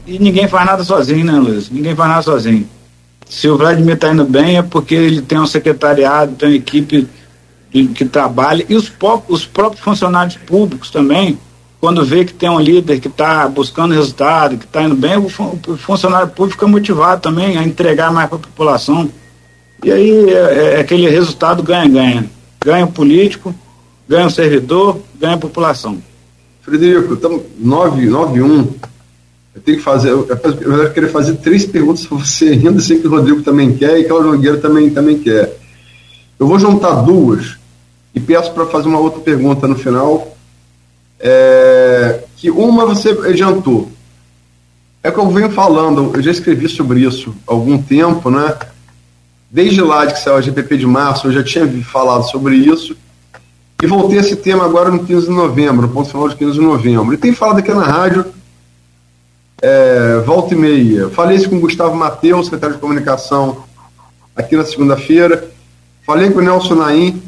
e 0.06 0.20
ninguém 0.20 0.50
faz 0.50 0.66
nada 0.66 0.84
sozinho, 0.84 1.24
né, 1.24 1.40
Luiz? 1.40 1.70
Ninguém 1.70 1.96
faz 1.96 2.10
nada 2.10 2.22
sozinho. 2.22 2.68
Se 3.26 3.48
o 3.48 3.58
Vladimir 3.58 3.96
está 3.96 4.12
indo 4.12 4.26
bem 4.26 4.58
é 4.58 4.62
porque 4.62 4.94
ele 4.94 5.22
tem 5.22 5.40
um 5.40 5.48
secretariado, 5.48 6.36
tem 6.36 6.50
uma 6.50 6.56
equipe 6.56 7.08
de, 7.72 7.86
que 7.88 8.04
trabalha 8.04 8.66
e 8.68 8.76
os, 8.76 8.92
os 9.30 9.46
próprios 9.46 9.82
funcionários 9.82 10.36
públicos 10.36 10.90
também 10.90 11.40
quando 11.80 12.04
vê 12.04 12.26
que 12.26 12.34
tem 12.34 12.50
um 12.50 12.60
líder 12.60 13.00
que 13.00 13.08
está 13.08 13.48
buscando 13.48 13.94
resultado, 13.94 14.58
que 14.58 14.66
está 14.66 14.84
indo 14.84 14.96
bem, 14.96 15.16
o, 15.16 15.30
funcionário 15.30 16.28
público 16.28 16.60
fica 16.60 16.68
motivado 16.68 17.22
também 17.22 17.58
a 17.58 17.64
entregar 17.64 18.12
mais 18.12 18.28
para 18.28 18.40
a 18.40 18.42
população. 18.42 19.10
E 19.86 19.92
aí 19.92 20.30
é, 20.32 20.34
é, 20.34 20.74
é 20.74 20.80
aquele 20.80 21.08
resultado 21.08 21.62
ganha-ganha. 21.62 22.28
Ganha 22.60 22.86
o 22.86 22.92
político, 22.92 23.54
ganha 24.10 24.26
o 24.26 24.32
servidor, 24.32 25.00
ganha 25.20 25.36
a 25.36 25.38
população. 25.38 26.02
Frederico, 26.64 27.14
estamos 27.14 27.44
9-1. 27.64 28.68
Eu 29.54 29.62
tenho 29.62 29.78
que 29.78 29.84
fazer, 29.84 30.10
eu, 30.10 30.28
eu 30.28 30.92
queria 30.92 31.10
fazer 31.10 31.36
três 31.36 31.68
perguntas 31.68 32.04
para 32.04 32.18
você 32.18 32.46
ainda, 32.46 32.80
sei 32.80 33.00
que 33.00 33.06
o 33.06 33.12
Rodrigo 33.12 33.44
também 33.44 33.78
quer 33.78 34.00
e 34.00 34.06
que 34.06 34.12
o 34.12 34.24
Nogueira 34.24 34.58
também, 34.58 34.90
também 34.90 35.20
quer. 35.20 35.56
Eu 36.40 36.48
vou 36.48 36.58
juntar 36.58 37.04
duas 37.04 37.56
e 38.16 38.20
peço 38.20 38.52
para 38.54 38.66
fazer 38.66 38.88
uma 38.88 39.00
outra 39.00 39.22
pergunta 39.22 39.68
no 39.68 39.76
final 39.76 40.36
é, 41.20 42.22
que 42.36 42.50
uma 42.50 42.88
você 42.88 43.12
adiantou. 43.12 43.92
É 45.04 45.12
que 45.12 45.20
eu 45.20 45.30
venho 45.30 45.52
falando, 45.52 46.12
eu 46.16 46.24
já 46.24 46.32
escrevi 46.32 46.68
sobre 46.68 47.02
isso 47.02 47.36
há 47.48 47.54
algum 47.54 47.78
tempo, 47.78 48.32
né? 48.32 48.58
Desde 49.56 49.82
lá 49.82 50.04
de 50.04 50.14
que 50.14 50.20
saiu 50.20 50.36
a 50.36 50.42
GPP 50.42 50.76
de 50.76 50.86
março, 50.86 51.28
eu 51.28 51.32
já 51.32 51.42
tinha 51.42 51.66
falado 51.82 52.30
sobre 52.30 52.58
isso. 52.58 52.94
E 53.82 53.88
voltei 53.88 54.18
a 54.18 54.22
esse 54.22 54.36
tema 54.36 54.66
agora 54.66 54.92
no 54.92 55.06
15 55.06 55.28
de 55.28 55.32
novembro, 55.32 55.84
no 55.84 55.94
ponto 55.94 56.10
final 56.10 56.28
de 56.28 56.36
15 56.36 56.52
de 56.52 56.60
novembro. 56.60 57.14
E 57.14 57.18
tem 57.18 57.32
falado 57.32 57.60
aqui 57.60 57.72
na 57.72 57.86
rádio, 57.86 58.26
é, 59.62 60.22
volta 60.26 60.54
e 60.54 60.58
meia. 60.58 61.08
Falei 61.08 61.38
isso 61.38 61.50
com 61.50 61.56
o 61.56 61.62
Gustavo 61.62 61.96
Mateus, 61.96 62.48
secretário 62.48 62.76
de 62.76 62.82
comunicação, 62.82 63.64
aqui 64.36 64.58
na 64.58 64.66
segunda-feira. 64.66 65.50
Falei 66.06 66.30
com 66.32 66.40
o 66.40 66.44
Nelson 66.44 66.76
Naim, 66.76 67.24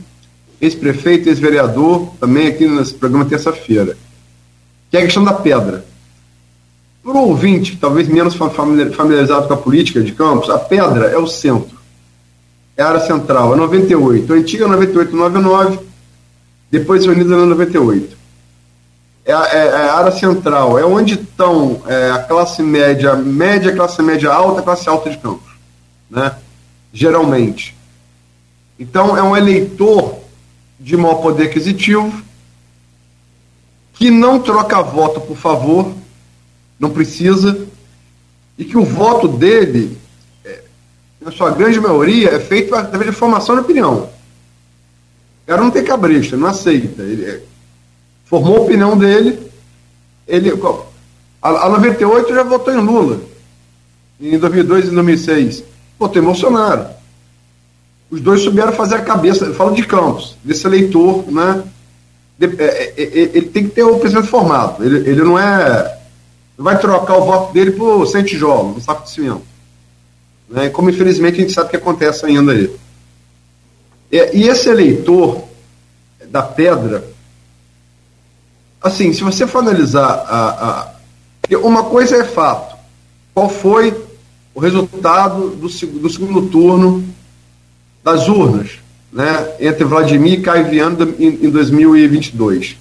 ex-prefeito, 0.59 1.29
ex-vereador, 1.29 2.09
também 2.19 2.47
aqui 2.47 2.67
nesse 2.67 2.93
programa 2.93 3.23
terça-feira, 3.23 3.97
que 4.91 4.97
é 4.97 4.99
a 4.99 5.03
questão 5.05 5.23
da 5.23 5.31
pedra. 5.31 5.85
Para 7.01 7.13
o 7.13 7.29
ouvinte, 7.29 7.77
talvez 7.77 8.05
menos 8.09 8.35
familiarizado 8.35 9.47
com 9.47 9.53
a 9.53 9.57
política 9.57 10.01
de 10.01 10.11
Campos, 10.11 10.49
a 10.49 10.59
pedra 10.59 11.05
é 11.05 11.17
o 11.17 11.25
centro, 11.25 11.76
é 12.77 12.83
a 12.83 12.89
área 12.89 12.99
central, 12.99 13.53
é 13.53 13.57
98, 13.57 14.31
a 14.31 14.35
antiga 14.35 14.67
9899, 14.67 15.79
depois 16.69 17.05
unida 17.07 17.35
na 17.35 17.45
98. 17.47 18.15
É 19.25 19.31
é, 19.31 19.33
é 19.33 19.89
a, 19.89 19.95
área 19.95 20.11
central, 20.11 20.77
é 20.77 20.85
onde 20.85 21.15
estão 21.15 21.81
é, 21.87 22.11
a 22.11 22.19
classe 22.19 22.61
média, 22.61 23.15
média, 23.15 23.75
classe 23.75 24.01
média 24.01 24.31
alta, 24.31 24.61
classe 24.61 24.87
alta 24.87 25.09
de 25.09 25.17
Campos, 25.17 25.51
né? 26.09 26.35
geralmente. 26.93 27.75
Então, 28.79 29.17
é 29.17 29.23
um 29.23 29.35
eleitor 29.35 30.19
de 30.79 30.95
maior 30.95 31.15
poder 31.15 31.47
aquisitivo, 31.47 32.23
que 33.93 34.11
não 34.11 34.39
troca 34.39 34.81
voto 34.83 35.19
por 35.19 35.35
favor, 35.35 35.91
não 36.79 36.91
precisa, 36.91 37.67
e 38.57 38.63
que 38.63 38.77
o 38.77 38.85
voto 38.85 39.27
dele, 39.27 39.97
é, 39.97 39.97
na 41.27 41.31
sua 41.31 41.51
grande 41.51 41.79
maioria, 41.79 42.29
é 42.29 42.39
feito 42.39 42.73
através 42.73 43.11
de 43.11 43.15
formação 43.15 43.55
de 43.55 43.61
opinião. 43.61 44.09
O 45.43 45.47
cara 45.47 45.61
não 45.61 45.71
tem 45.71 45.83
cabresto, 45.83 46.37
não 46.37 46.47
aceita. 46.47 47.03
Ele 47.03 47.25
é, 47.25 47.41
formou 48.25 48.57
a 48.57 48.61
opinião 48.61 48.97
dele, 48.97 49.39
ele. 50.27 50.51
A, 51.41 51.49
a 51.49 51.69
98 51.69 52.33
já 52.33 52.43
votou 52.43 52.73
em 52.73 52.77
Lula. 52.77 53.19
Em 54.19 54.37
2002 54.39 54.85
e 54.85 54.91
2006. 54.91 55.63
Votou 55.99 56.21
em 56.21 56.25
Bolsonaro 56.25 56.97
os 58.09 58.21
dois 58.21 58.41
souberam 58.41 58.71
fazer 58.71 58.95
a 58.95 59.01
cabeça, 59.01 59.53
falo 59.53 59.75
de 59.75 59.83
Campos, 59.83 60.37
desse 60.43 60.65
eleitor, 60.65 61.29
né? 61.29 61.63
É, 62.39 62.45
é, 62.45 62.93
ele 62.97 63.47
tem 63.47 63.67
que 63.67 63.75
ter 63.75 63.83
o 63.83 63.99
pensamento 63.99 64.27
formado. 64.27 64.83
Ele, 64.83 65.09
ele 65.09 65.23
não 65.23 65.37
é. 65.37 65.97
Não 66.57 66.63
vai 66.63 66.79
trocar 66.79 67.17
o 67.17 67.25
voto 67.25 67.53
dele 67.53 67.71
por 67.71 68.05
sem 68.07 68.23
tijolo, 68.23 68.73
no 68.73 68.81
saco 68.81 69.03
de 69.03 69.11
cimento. 69.11 69.41
Né? 70.49 70.69
Como 70.69 70.89
infelizmente 70.89 71.37
a 71.37 71.41
gente 71.41 71.53
sabe 71.53 71.69
que 71.69 71.75
acontece 71.75 72.25
ainda 72.25 72.51
aí. 72.51 72.73
E, 74.11 74.37
e 74.37 74.47
esse 74.47 74.69
eleitor 74.69 75.43
da 76.29 76.41
pedra, 76.41 77.03
assim, 78.81 79.13
se 79.13 79.23
você 79.23 79.45
for 79.45 79.59
analisar 79.59 80.05
a, 80.05 80.93
a, 81.49 81.57
uma 81.57 81.83
coisa 81.83 82.17
é 82.17 82.23
fato. 82.23 82.75
Qual 83.33 83.49
foi 83.49 83.95
o 84.57 84.59
resultado 84.59 85.51
do, 85.51 85.67
do 85.67 86.09
segundo 86.09 86.49
turno 86.49 87.07
das 88.03 88.27
urnas, 88.27 88.79
né, 89.11 89.53
entre 89.59 89.83
Vladimir 89.83 90.39
e 90.39 90.41
Caio 90.41 90.69
Viano 90.69 91.13
em, 91.19 91.45
em 91.45 91.49
2022. 91.49 92.77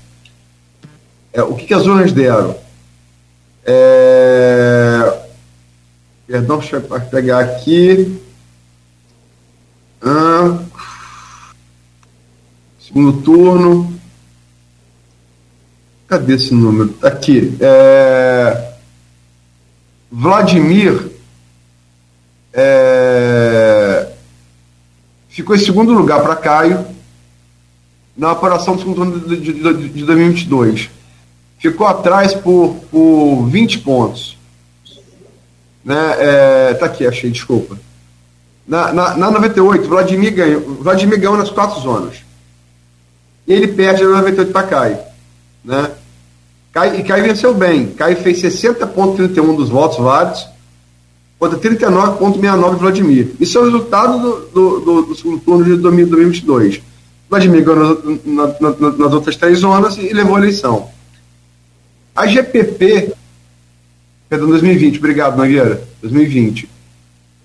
É, 1.32 1.43
o 1.43 1.55
que, 1.55 1.66
que, 1.66 1.74
as 1.74 1.84
urnas 1.86 2.12
deram? 2.12 2.56
É, 3.64 4.95
perdão, 6.27 6.59
deixa 6.59 6.77
eu 6.77 7.01
pegar 7.01 7.40
aqui. 7.40 8.20
Ah, 10.03 10.59
segundo 12.81 13.20
turno. 13.23 13.97
Cadê 16.07 16.35
esse 16.35 16.55
número? 16.55 16.90
Tá 16.94 17.09
aqui. 17.09 17.57
É, 17.61 18.74
Vladimir 20.11 21.11
é, 22.53 24.12
ficou 25.28 25.57
em 25.57 25.59
segundo 25.59 25.93
lugar 25.93 26.23
para 26.23 26.36
Caio 26.36 26.86
na 28.16 28.31
apuração 28.31 28.77
do 28.77 28.81
segundo 28.81 28.97
turno 28.97 29.28
de, 29.28 29.36
de, 29.36 29.53
de, 29.53 29.89
de 29.89 30.05
2022. 30.05 30.90
Ficou 31.59 31.86
atrás 31.86 32.32
por, 32.35 32.77
por 32.90 33.47
20 33.48 33.81
pontos. 33.81 34.35
Né? 35.86 36.16
É, 36.18 36.74
tá 36.74 36.86
aqui, 36.86 37.06
achei, 37.06 37.30
desculpa. 37.30 37.78
Na, 38.66 38.92
na, 38.92 39.16
na 39.16 39.30
98, 39.30 39.88
Vladimir 39.88 40.34
ganhou, 40.34 40.60
Vladimir 40.80 41.20
ganhou 41.20 41.36
nas 41.36 41.48
quatro 41.48 41.80
zonas. 41.80 42.16
E 43.46 43.52
ele 43.52 43.68
perde 43.68 44.02
na 44.02 44.16
98 44.16 44.52
para 44.52 44.66
Caio. 44.66 44.98
Né? 45.64 45.92
Caio, 46.72 46.98
e 46.98 47.04
Caio 47.04 47.22
venceu 47.22 47.54
bem. 47.54 47.86
Caio 47.92 48.16
fez 48.16 48.42
60,31 48.42 49.56
dos 49.56 49.68
votos 49.68 49.98
válidos 49.98 50.48
contra 51.38 51.56
39,69 51.56 52.74
de 52.74 52.80
Vladimir. 52.80 53.32
Isso 53.38 53.56
é 53.56 53.60
o 53.60 53.64
resultado 53.66 54.18
do, 54.18 54.40
do, 54.48 54.80
do, 54.80 55.02
do 55.02 55.14
segundo 55.14 55.38
turno 55.38 55.64
de 55.64 55.76
2022. 55.76 56.82
Vladimir 57.30 57.64
ganhou 57.64 58.02
na, 58.24 58.46
na, 58.46 58.54
na, 58.60 58.90
nas 58.90 59.12
outras 59.12 59.36
três 59.36 59.60
zonas 59.60 59.96
e 59.98 60.12
levou 60.12 60.34
a 60.34 60.40
eleição. 60.40 60.90
A 62.12 62.26
GPP, 62.26 63.14
perdão, 64.28 64.48
2020, 64.48 64.98
obrigado, 64.98 65.36
Nogueira, 65.36 65.82
2020. 66.03 66.69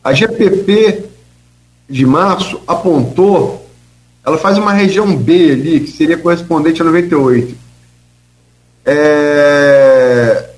A 0.04 0.14
GPP 0.14 1.06
de 1.90 2.06
março 2.06 2.62
apontou, 2.66 3.70
ela 4.26 4.38
faz 4.38 4.58
uma 4.58 4.74
região 4.74 5.16
B 5.16 5.52
ali, 5.52 5.80
que 5.82 5.92
seria 5.92 6.18
correspondente 6.18 6.82
a 6.82 6.86
98. 6.86 7.56
É, 8.84 10.50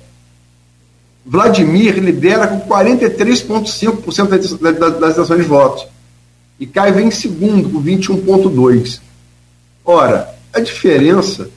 Vladimir 1.26 1.98
lidera 1.98 2.46
com 2.46 2.66
43,5% 2.68 4.98
das 4.98 5.12
intenções 5.12 5.40
de 5.40 5.46
votos. 5.46 5.86
E 6.58 6.66
Caio 6.66 6.94
vem 6.94 7.08
em 7.08 7.10
segundo, 7.10 7.68
com 7.68 7.82
21,2%. 7.82 9.00
Ora, 9.84 10.32
a 10.52 10.60
diferença 10.60 11.50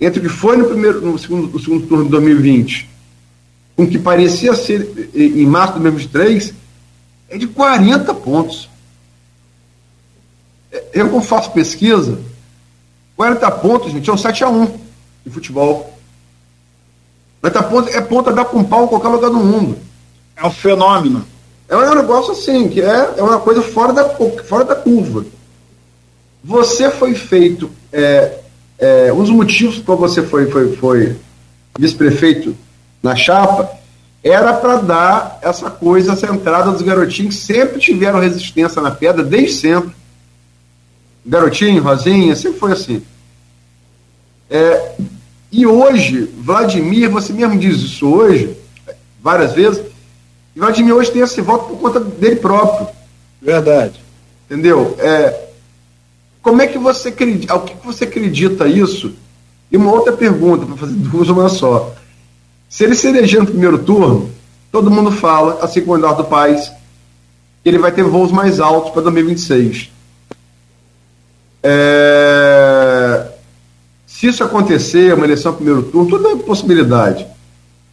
entre 0.00 0.20
o 0.20 0.22
que 0.22 0.28
foi 0.28 0.56
no, 0.56 0.66
primeiro, 0.66 1.00
no, 1.00 1.18
segundo, 1.18 1.48
no 1.48 1.58
segundo 1.58 1.84
turno 1.86 2.04
de 2.04 2.10
2020 2.10 2.93
com 3.76 3.84
o 3.84 3.88
que 3.88 3.98
parecia 3.98 4.54
ser 4.54 5.10
em 5.14 5.46
março 5.46 5.74
de 5.74 5.80
2023 5.80 6.54
é 7.28 7.38
de 7.38 7.46
40 7.46 8.14
pontos. 8.14 8.68
É, 10.70 10.84
eu, 10.92 11.08
como 11.08 11.22
faço 11.22 11.50
pesquisa, 11.50 12.18
40 13.16 13.50
pontos, 13.52 13.92
gente, 13.92 14.08
é 14.08 14.12
um 14.12 14.18
7 14.18 14.44
a 14.44 14.48
1 14.48 14.66
de 15.26 15.30
futebol. 15.30 15.98
40 17.40 17.62
pontos 17.64 17.94
é 17.94 18.00
ponta 18.00 18.32
dar 18.32 18.44
com 18.44 18.62
pau 18.62 18.84
em 18.84 18.88
qualquer 18.88 19.08
lugar 19.08 19.30
do 19.30 19.38
mundo. 19.38 19.76
É 20.36 20.46
um 20.46 20.50
fenômeno. 20.50 21.24
É 21.68 21.76
um 21.76 21.94
negócio 21.94 22.32
assim, 22.32 22.68
que 22.68 22.80
é, 22.80 23.14
é 23.16 23.22
uma 23.22 23.40
coisa 23.40 23.62
fora 23.62 23.92
da, 23.92 24.08
fora 24.44 24.64
da 24.64 24.76
curva. 24.76 25.24
Você 26.42 26.90
foi 26.90 27.14
feito. 27.14 27.70
É, 27.92 28.38
é, 28.78 29.12
um 29.12 29.20
dos 29.20 29.30
motivos 29.30 29.78
para 29.78 29.94
você 29.94 30.22
foi, 30.22 30.50
foi, 30.50 30.76
foi 30.76 31.16
vice-prefeito 31.78 32.56
na 33.04 33.14
chapa 33.14 33.70
era 34.22 34.54
para 34.54 34.76
dar 34.76 35.38
essa 35.42 35.70
coisa, 35.70 36.14
essa 36.14 36.26
entrada 36.26 36.72
dos 36.72 36.80
garotinhos 36.80 37.36
que 37.36 37.42
sempre 37.42 37.78
tiveram 37.78 38.18
resistência 38.18 38.80
na 38.80 38.90
pedra, 38.90 39.22
desde 39.22 39.52
sempre. 39.52 39.94
Garotinho, 41.26 41.82
Rosinha, 41.82 42.34
sempre 42.34 42.58
foi 42.58 42.72
assim. 42.72 43.02
É, 44.48 44.94
e 45.52 45.66
hoje, 45.66 46.32
Vladimir, 46.38 47.10
você 47.10 47.34
mesmo 47.34 47.58
diz 47.58 47.76
isso 47.76 48.08
hoje, 48.08 48.56
várias 49.22 49.52
vezes, 49.52 49.84
e 50.56 50.58
Vladimir 50.58 50.94
hoje 50.94 51.10
tem 51.10 51.20
esse 51.20 51.42
voto 51.42 51.68
por 51.68 51.78
conta 51.78 52.00
dele 52.00 52.36
próprio. 52.36 52.88
Verdade. 53.42 54.00
Entendeu? 54.46 54.96
É, 54.98 55.48
como 56.40 56.62
é 56.62 56.66
que 56.66 56.78
você 56.78 57.10
acredita? 57.10 57.52
Ao 57.52 57.60
que 57.60 57.74
você 57.84 58.04
acredita 58.04 58.66
isso? 58.66 59.12
E 59.70 59.76
uma 59.76 59.92
outra 59.92 60.14
pergunta, 60.14 60.64
para 60.64 60.76
fazer 60.76 60.94
duas 60.94 61.28
uma 61.28 61.50
só. 61.50 61.94
Se 62.74 62.82
ele 62.82 62.96
se 62.96 63.06
eleger 63.06 63.38
no 63.38 63.46
primeiro 63.46 63.78
turno, 63.78 64.32
todo 64.72 64.90
mundo 64.90 65.12
fala, 65.12 65.62
assim 65.62 65.80
como 65.80 65.92
o 65.92 65.96
Eduardo 65.96 66.24
Paes, 66.24 66.72
que 67.62 67.68
ele 67.68 67.78
vai 67.78 67.92
ter 67.92 68.02
voos 68.02 68.32
mais 68.32 68.58
altos 68.58 68.90
para 68.90 69.02
2026. 69.02 69.92
É... 71.62 73.28
Se 74.04 74.26
isso 74.26 74.42
acontecer, 74.42 75.14
uma 75.14 75.24
eleição 75.24 75.54
primeiro 75.54 75.84
turno, 75.84 76.10
tudo 76.10 76.26
é 76.26 76.36
possibilidade. 76.38 77.24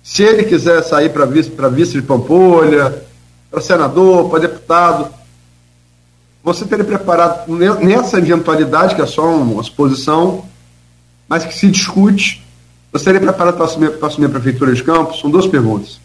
Se 0.01 0.23
ele 0.23 0.45
quiser 0.45 0.81
sair 0.81 1.09
para 1.09 1.27
vice, 1.27 1.51
vice 1.71 1.93
de 1.93 2.01
Pampolha, 2.01 3.03
para 3.51 3.61
senador, 3.61 4.31
para 4.31 4.39
deputado, 4.39 5.13
você 6.43 6.65
teria 6.65 6.85
preparado 6.85 7.55
nessa 7.55 8.17
eventualidade, 8.17 8.95
que 8.95 9.01
é 9.03 9.05
só 9.05 9.29
uma 9.31 9.61
suposição, 9.61 10.43
mas 11.29 11.45
que 11.45 11.53
se 11.53 11.67
discute, 11.69 12.43
você 12.91 13.05
teria 13.05 13.21
preparado 13.21 13.55
para 13.55 13.65
assumir, 13.65 13.91
para 13.91 14.07
assumir 14.07 14.25
a 14.27 14.29
Prefeitura 14.29 14.73
de 14.73 14.83
Campos? 14.83 15.19
São 15.19 15.29
duas 15.29 15.47
perguntas. 15.47 15.99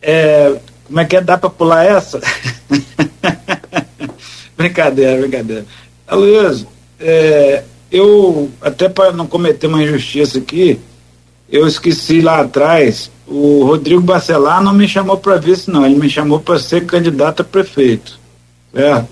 É, 0.00 0.56
como 0.84 1.00
é 1.00 1.04
que 1.04 1.16
é? 1.16 1.20
Dá 1.20 1.36
para 1.38 1.50
pular 1.50 1.84
essa? 1.84 2.20
brincadeira, 4.56 5.20
brincadeira. 5.20 5.66
Aloysio, 6.06 6.68
é, 7.00 7.64
eu, 7.90 8.50
até 8.60 8.88
para 8.88 9.12
não 9.12 9.26
cometer 9.26 9.66
uma 9.66 9.82
injustiça 9.82 10.38
aqui, 10.38 10.78
eu 11.50 11.66
esqueci 11.66 12.20
lá 12.20 12.40
atrás 12.40 13.10
o 13.26 13.64
Rodrigo 13.64 14.02
Bacelar 14.02 14.62
não 14.62 14.72
me 14.72 14.86
chamou 14.86 15.16
para 15.16 15.36
vice, 15.36 15.70
não. 15.70 15.84
Ele 15.84 15.94
me 15.96 16.10
chamou 16.10 16.40
para 16.40 16.58
ser 16.58 16.86
candidato 16.86 17.40
a 17.40 17.44
prefeito. 17.44 18.18
Certo? 18.72 19.08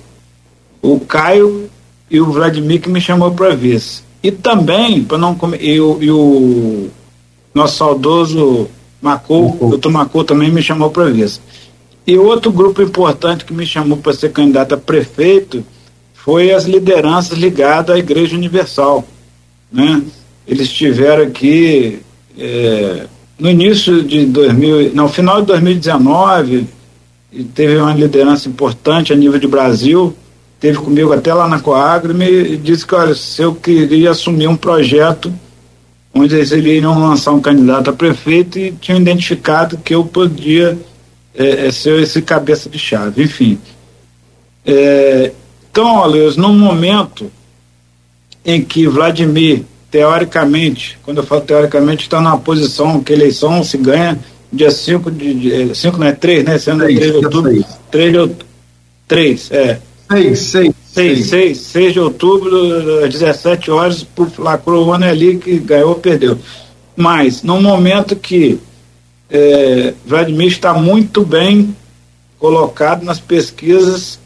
O 0.82 1.00
Caio 1.00 1.70
e 2.10 2.20
o 2.20 2.30
Vladimir 2.30 2.80
que 2.80 2.90
me 2.90 3.00
chamou 3.00 3.32
para 3.32 3.54
vice. 3.54 4.02
E 4.22 4.30
também, 4.30 5.02
para 5.02 5.18
não 5.18 5.34
comer. 5.34 5.60
E, 5.60 5.76
e 5.76 6.10
o 6.10 6.88
nosso 7.54 7.76
saudoso 7.76 8.68
Macou, 9.00 9.56
o 9.60 9.70
doutor 9.70 9.90
Macou 9.90 10.22
também 10.22 10.50
me 10.50 10.62
chamou 10.62 10.90
para 10.90 11.10
vice. 11.10 11.40
E 12.06 12.16
outro 12.16 12.52
grupo 12.52 12.82
importante 12.82 13.44
que 13.44 13.52
me 13.52 13.66
chamou 13.66 13.98
para 13.98 14.12
ser 14.12 14.30
candidato 14.30 14.74
a 14.74 14.78
prefeito 14.78 15.64
foi 16.14 16.52
as 16.52 16.64
lideranças 16.64 17.36
ligadas 17.36 17.96
à 17.96 17.98
Igreja 17.98 18.36
Universal. 18.36 19.04
Né? 19.72 20.02
Eles 20.46 20.68
estiveram 20.68 21.24
aqui. 21.24 22.00
É, 22.38 23.06
no 23.38 23.50
início 23.50 24.02
de 24.04 24.24
2000, 24.26 24.94
no 24.94 25.08
final 25.08 25.40
de 25.40 25.48
2019, 25.48 26.66
teve 27.54 27.76
uma 27.76 27.92
liderança 27.92 28.48
importante 28.48 29.12
a 29.12 29.16
nível 29.16 29.38
de 29.38 29.48
Brasil, 29.48 30.14
teve 30.62 30.78
comigo 30.78 31.12
até 31.12 31.34
lá 31.34 31.48
na 31.48 31.58
Coagro 31.58 32.12
e 32.12 32.14
me 32.14 32.56
disse 32.56 32.86
que 32.86 32.94
olha, 32.94 33.16
se 33.16 33.42
eu 33.42 33.52
queria 33.52 34.12
assumir 34.12 34.46
um 34.46 34.54
projeto 34.54 35.34
onde 36.14 36.36
eles 36.36 36.52
iriam 36.52 37.00
lançar 37.00 37.32
um 37.32 37.40
candidato 37.40 37.90
a 37.90 37.92
prefeito 37.92 38.60
e 38.60 38.70
tinham 38.70 39.00
identificado 39.00 39.76
que 39.76 39.92
eu 39.92 40.04
podia 40.04 40.78
é, 41.34 41.66
é, 41.66 41.70
ser 41.72 42.00
esse 42.00 42.22
cabeça 42.22 42.70
de 42.70 42.78
chave, 42.78 43.24
enfim. 43.24 43.58
É, 44.64 45.32
então, 45.68 45.96
olha, 45.96 46.30
no 46.36 46.50
momento 46.52 47.28
em 48.44 48.62
que 48.62 48.86
Vladimir 48.86 49.64
teoricamente, 49.90 50.96
quando 51.02 51.18
eu 51.18 51.24
falo 51.24 51.40
teoricamente, 51.40 52.04
está 52.04 52.20
numa 52.20 52.38
posição 52.38 53.02
que 53.02 53.12
eleição 53.12 53.64
se 53.64 53.76
ganha 53.78 54.16
dia 54.52 54.70
5 54.70 55.10
de. 55.10 55.74
5 55.74 55.98
não 55.98 56.06
é 56.06 56.12
3, 56.12 56.44
né? 56.44 56.58
Sendo 56.58 56.84
3 56.84 57.00
de 57.00 57.10
outubro. 57.10 57.64
3 57.90 58.12
de 58.12 58.18
outubro. 58.18 58.46
3, 59.08 59.50
é. 59.50 59.80
6, 60.12 60.38
6. 60.38 60.74
6, 60.92 61.26
6, 61.26 61.58
6 61.58 61.92
de 61.94 62.00
outubro, 62.00 63.02
às 63.02 63.10
17 63.10 63.70
horas, 63.70 64.04
por 64.04 64.30
lacrou 64.38 64.86
o 64.86 64.92
ano 64.92 65.06
ali 65.06 65.38
que 65.38 65.58
ganhou 65.58 65.94
perdeu. 65.94 66.38
Mas, 66.94 67.42
no 67.42 67.62
momento 67.62 68.14
que 68.14 68.60
é, 69.30 69.94
Vladimir 70.04 70.48
está 70.48 70.74
muito 70.74 71.24
bem 71.24 71.74
colocado 72.38 73.04
nas 73.04 73.18
pesquisas, 73.18 74.20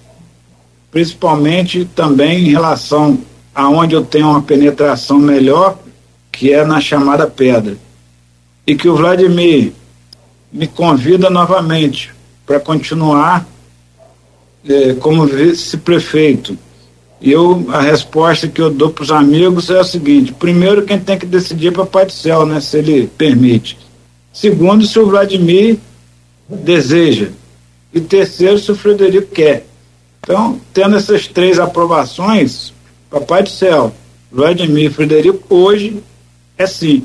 principalmente 0.90 1.84
também 1.94 2.48
em 2.48 2.50
relação 2.50 3.16
aonde 3.54 3.94
eu 3.94 4.04
tenho 4.04 4.28
uma 4.28 4.42
penetração 4.42 5.18
melhor, 5.18 5.78
que 6.32 6.52
é 6.52 6.64
na 6.64 6.80
chamada 6.80 7.28
pedra. 7.28 7.76
E 8.66 8.74
que 8.74 8.88
o 8.88 8.96
Vladimir 8.96 9.72
me 10.52 10.66
convida 10.66 11.30
novamente 11.30 12.10
para 12.44 12.58
continuar 12.58 13.46
eh, 14.68 14.94
como 15.00 15.26
vice-prefeito. 15.26 16.58
E 17.20 17.32
eu, 17.32 17.66
a 17.70 17.80
resposta 17.80 18.46
que 18.46 18.60
eu 18.60 18.70
dou 18.70 18.90
para 18.90 19.04
os 19.04 19.10
amigos 19.10 19.70
é 19.70 19.80
a 19.80 19.84
seguinte: 19.84 20.32
primeiro, 20.32 20.82
quem 20.82 20.98
tem 20.98 21.18
que 21.18 21.26
decidir 21.26 21.68
é 21.68 21.70
Papai 21.70 22.06
do 22.06 22.12
Céu, 22.12 22.44
né, 22.44 22.60
se 22.60 22.78
ele 22.78 23.10
permite. 23.16 23.78
Segundo, 24.32 24.84
se 24.84 24.98
o 24.98 25.06
Vladimir 25.06 25.78
deseja. 26.48 27.28
E 27.92 28.00
terceiro, 28.00 28.58
se 28.58 28.70
o 28.70 28.76
Frederico 28.76 29.28
quer. 29.32 29.66
Então, 30.20 30.60
tendo 30.74 30.96
essas 30.96 31.26
três 31.26 31.58
aprovações, 31.58 32.72
Papai 33.08 33.42
do 33.42 33.48
Céu, 33.48 33.94
Vladimir 34.30 34.90
Frederico, 34.90 35.42
hoje 35.48 36.02
é 36.58 36.66
sim. 36.66 37.04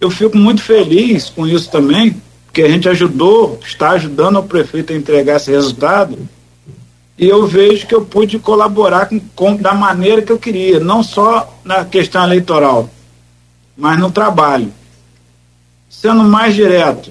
Eu 0.00 0.10
fico 0.10 0.36
muito 0.36 0.62
feliz 0.62 1.30
com 1.30 1.46
isso 1.46 1.70
também, 1.70 2.16
porque 2.46 2.62
a 2.62 2.68
gente 2.68 2.88
ajudou, 2.88 3.58
está 3.66 3.90
ajudando 3.90 4.38
o 4.38 4.42
prefeito 4.42 4.92
a 4.92 4.96
entregar 4.96 5.36
esse 5.36 5.50
resultado, 5.50 6.18
e 7.18 7.28
eu 7.28 7.46
vejo 7.46 7.86
que 7.86 7.94
eu 7.94 8.04
pude 8.04 8.38
colaborar 8.38 9.06
com, 9.06 9.20
com 9.34 9.56
da 9.56 9.74
maneira 9.74 10.22
que 10.22 10.32
eu 10.32 10.38
queria, 10.38 10.80
não 10.80 11.02
só 11.02 11.58
na 11.64 11.84
questão 11.84 12.24
eleitoral, 12.24 12.88
mas 13.76 13.98
no 13.98 14.10
trabalho. 14.10 14.72
Sendo 15.88 16.24
mais 16.24 16.54
direto, 16.54 17.10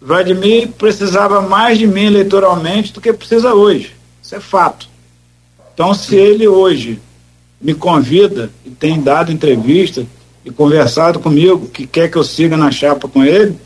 Vladimir 0.00 0.68
precisava 0.68 1.40
mais 1.40 1.78
de 1.78 1.86
mim 1.86 2.06
eleitoralmente 2.06 2.92
do 2.92 3.00
que 3.00 3.12
precisa 3.12 3.54
hoje. 3.54 3.94
Isso 4.22 4.34
é 4.34 4.40
fato. 4.40 4.88
Então, 5.74 5.92
se 5.92 6.16
ele 6.16 6.46
hoje 6.46 7.00
me 7.60 7.74
convida 7.74 8.50
e 8.64 8.70
tem 8.70 9.00
dado 9.00 9.32
entrevista 9.32 10.06
e 10.44 10.50
conversado 10.50 11.20
comigo 11.20 11.68
que 11.68 11.86
quer 11.86 12.10
que 12.10 12.16
eu 12.16 12.24
siga 12.24 12.56
na 12.56 12.70
chapa 12.70 13.08
com 13.08 13.24
ele, 13.24 13.56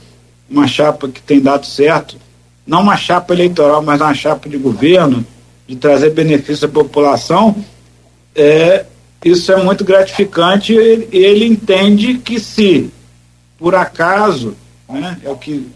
uma 0.48 0.66
chapa 0.66 1.08
que 1.08 1.20
tem 1.20 1.40
dado 1.40 1.66
certo, 1.66 2.16
não 2.66 2.82
uma 2.82 2.96
chapa 2.96 3.32
eleitoral, 3.32 3.82
mas 3.82 4.00
uma 4.00 4.14
chapa 4.14 4.48
de 4.48 4.56
governo, 4.56 5.24
de 5.66 5.76
trazer 5.76 6.10
benefício 6.10 6.66
à 6.66 6.70
população, 6.70 7.56
é, 8.34 8.84
isso 9.24 9.50
é 9.52 9.62
muito 9.62 9.84
gratificante 9.84 10.72
ele, 10.72 11.08
ele 11.10 11.46
entende 11.46 12.18
que 12.18 12.38
se 12.38 12.90
por 13.58 13.74
acaso, 13.74 14.54
né, 14.88 15.18
é 15.24 15.30
o 15.30 15.36
que 15.36 15.66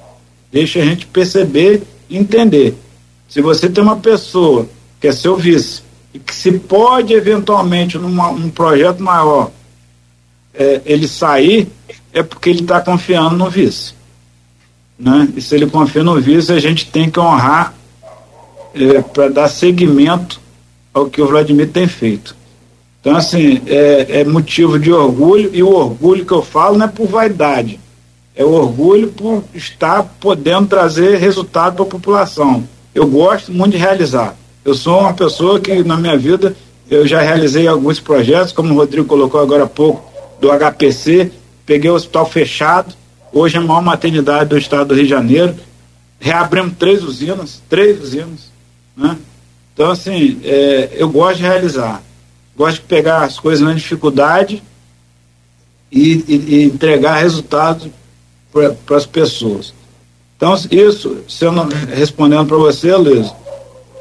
deixa 0.53 0.81
a 0.81 0.85
gente 0.85 1.07
perceber 1.07 1.83
e 2.09 2.17
entender. 2.17 2.75
Se 3.29 3.41
você 3.41 3.69
tem 3.69 3.83
uma 3.83 3.97
pessoa 3.97 4.69
que 5.01 5.09
é 5.09 5.13
seu 5.13 5.37
vice 5.37 5.83
e 6.13 6.19
que 6.19 6.35
se 6.35 6.59
pode 6.59 7.15
eventualmente 7.15 7.97
num 7.97 8.51
projeto 8.51 9.03
maior 9.03 9.51
é, 10.53 10.81
ele 10.85 11.09
sair, 11.09 11.69
é 12.13 12.23
porque 12.23 12.51
ele 12.51 12.61
está 12.61 12.81
confiando 12.81 13.37
no 13.37 13.49
vice. 13.49 13.95
Né? 14.99 15.29
E 15.37 15.41
se 15.41 15.55
ele 15.55 15.67
confia 15.67 16.03
no 16.03 16.21
vice, 16.21 16.53
a 16.53 16.59
gente 16.59 16.87
tem 16.91 17.09
que 17.09 17.19
honrar 17.19 17.75
é, 18.75 19.01
para 19.03 19.29
dar 19.29 19.49
seguimento 19.49 20.41
ao 20.93 21.07
que 21.07 21.21
o 21.21 21.27
Vladimir 21.27 21.69
tem 21.69 21.87
feito. 21.87 22.37
Então, 23.01 23.17
assim, 23.17 23.63
é, 23.67 24.21
é 24.21 24.25
motivo 24.25 24.79
de 24.79 24.93
orgulho, 24.93 25.51
e 25.55 25.63
o 25.63 25.71
orgulho 25.71 26.25
que 26.25 26.33
eu 26.33 26.43
falo 26.43 26.77
não 26.77 26.87
é 26.87 26.89
por 26.89 27.07
vaidade, 27.07 27.81
é 28.37 28.45
o 28.45 28.53
orgulho 28.53 29.09
por 29.09 29.43
estar 29.55 30.03
podendo 30.21 30.69
trazer 30.69 31.19
resultado 31.19 31.77
para 31.77 31.85
a 31.85 31.89
população. 31.89 32.69
Eu 32.95 33.07
gosto 33.07 33.53
muito 33.53 33.73
de 33.73 33.79
realizar. 33.79 34.37
Eu 34.65 34.75
sou 34.75 35.01
uma 35.01 35.15
pessoa 35.15 35.59
que 35.59 35.83
na 35.83 35.97
minha 35.97 36.17
vida 36.17 36.55
eu 36.91 37.07
já 37.07 37.21
realizei 37.21 37.67
alguns 37.67 38.01
projetos, 38.01 38.53
como 38.53 38.75
o 38.75 38.77
Rodrigo 38.77 39.07
colocou 39.07 39.41
agora 39.41 39.65
há 39.65 39.67
pouco, 39.67 40.11
do 40.41 40.49
HPC, 40.51 41.31
peguei 41.65 41.91
o 41.91 41.95
hospital 41.95 42.27
fechado, 42.27 42.95
hoje 43.33 43.57
é 43.57 43.61
a 43.61 43.63
maior 43.63 43.83
maternidade 43.83 44.51
do 44.51 44.59
estado 44.59 44.89
do 44.89 44.95
Rio 44.95 45.05
de 45.05 45.11
Janeiro, 45.11 45.55
reabrimos 46.19 46.75
três 46.79 47.03
usinas, 47.03 47.63
três 47.69 48.03
usinas, 48.03 48.50
né? 49.01 49.17
Então, 49.73 49.91
assim, 49.91 50.39
é, 50.45 50.91
eu 50.93 51.09
gosto 51.09 51.39
de 51.39 51.43
realizar, 51.45 52.03
gosto 52.55 52.77
de 52.77 52.83
pegar 52.83 53.25
as 53.25 53.39
coisas 53.41 53.65
na 53.67 53.73
dificuldade 53.73 54.63
e, 55.91 56.13
e, 56.29 56.35
e 56.35 56.65
entregar 56.65 57.17
resultados 57.17 57.89
para 58.53 58.97
as 58.97 59.07
pessoas. 59.07 59.73
Então, 60.37 60.55
isso, 60.71 61.19
se 61.27 61.45
eu 61.45 61.53
não, 61.53 61.67
respondendo 61.89 62.47
para 62.47 62.57
você, 62.59 62.95
Luiz, 62.95 63.33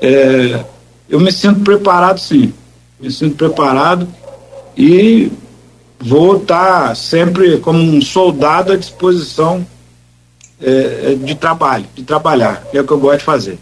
é, 0.02 0.66
eu 1.08 1.20
me 1.20 1.32
sinto 1.32 1.62
preparado 1.62 2.20
sim. 2.20 2.54
Me 3.00 3.10
sinto 3.10 3.36
preparado 3.36 4.08
e 4.76 5.32
vou 5.98 6.38
estar 6.38 6.96
sempre 6.96 7.58
como 7.60 7.80
um 7.80 8.02
soldado 8.02 8.74
à 8.74 8.76
disposição 8.76 9.66
é, 10.62 11.16
de 11.16 11.36
trabalho, 11.36 11.86
de 11.96 12.04
trabalhar, 12.04 12.66
que 12.70 12.78
é 12.78 12.82
o 12.82 12.86
que 12.86 12.92
eu 12.92 13.00
gosto 13.00 13.20
de 13.20 13.26
fazer. 13.26 13.60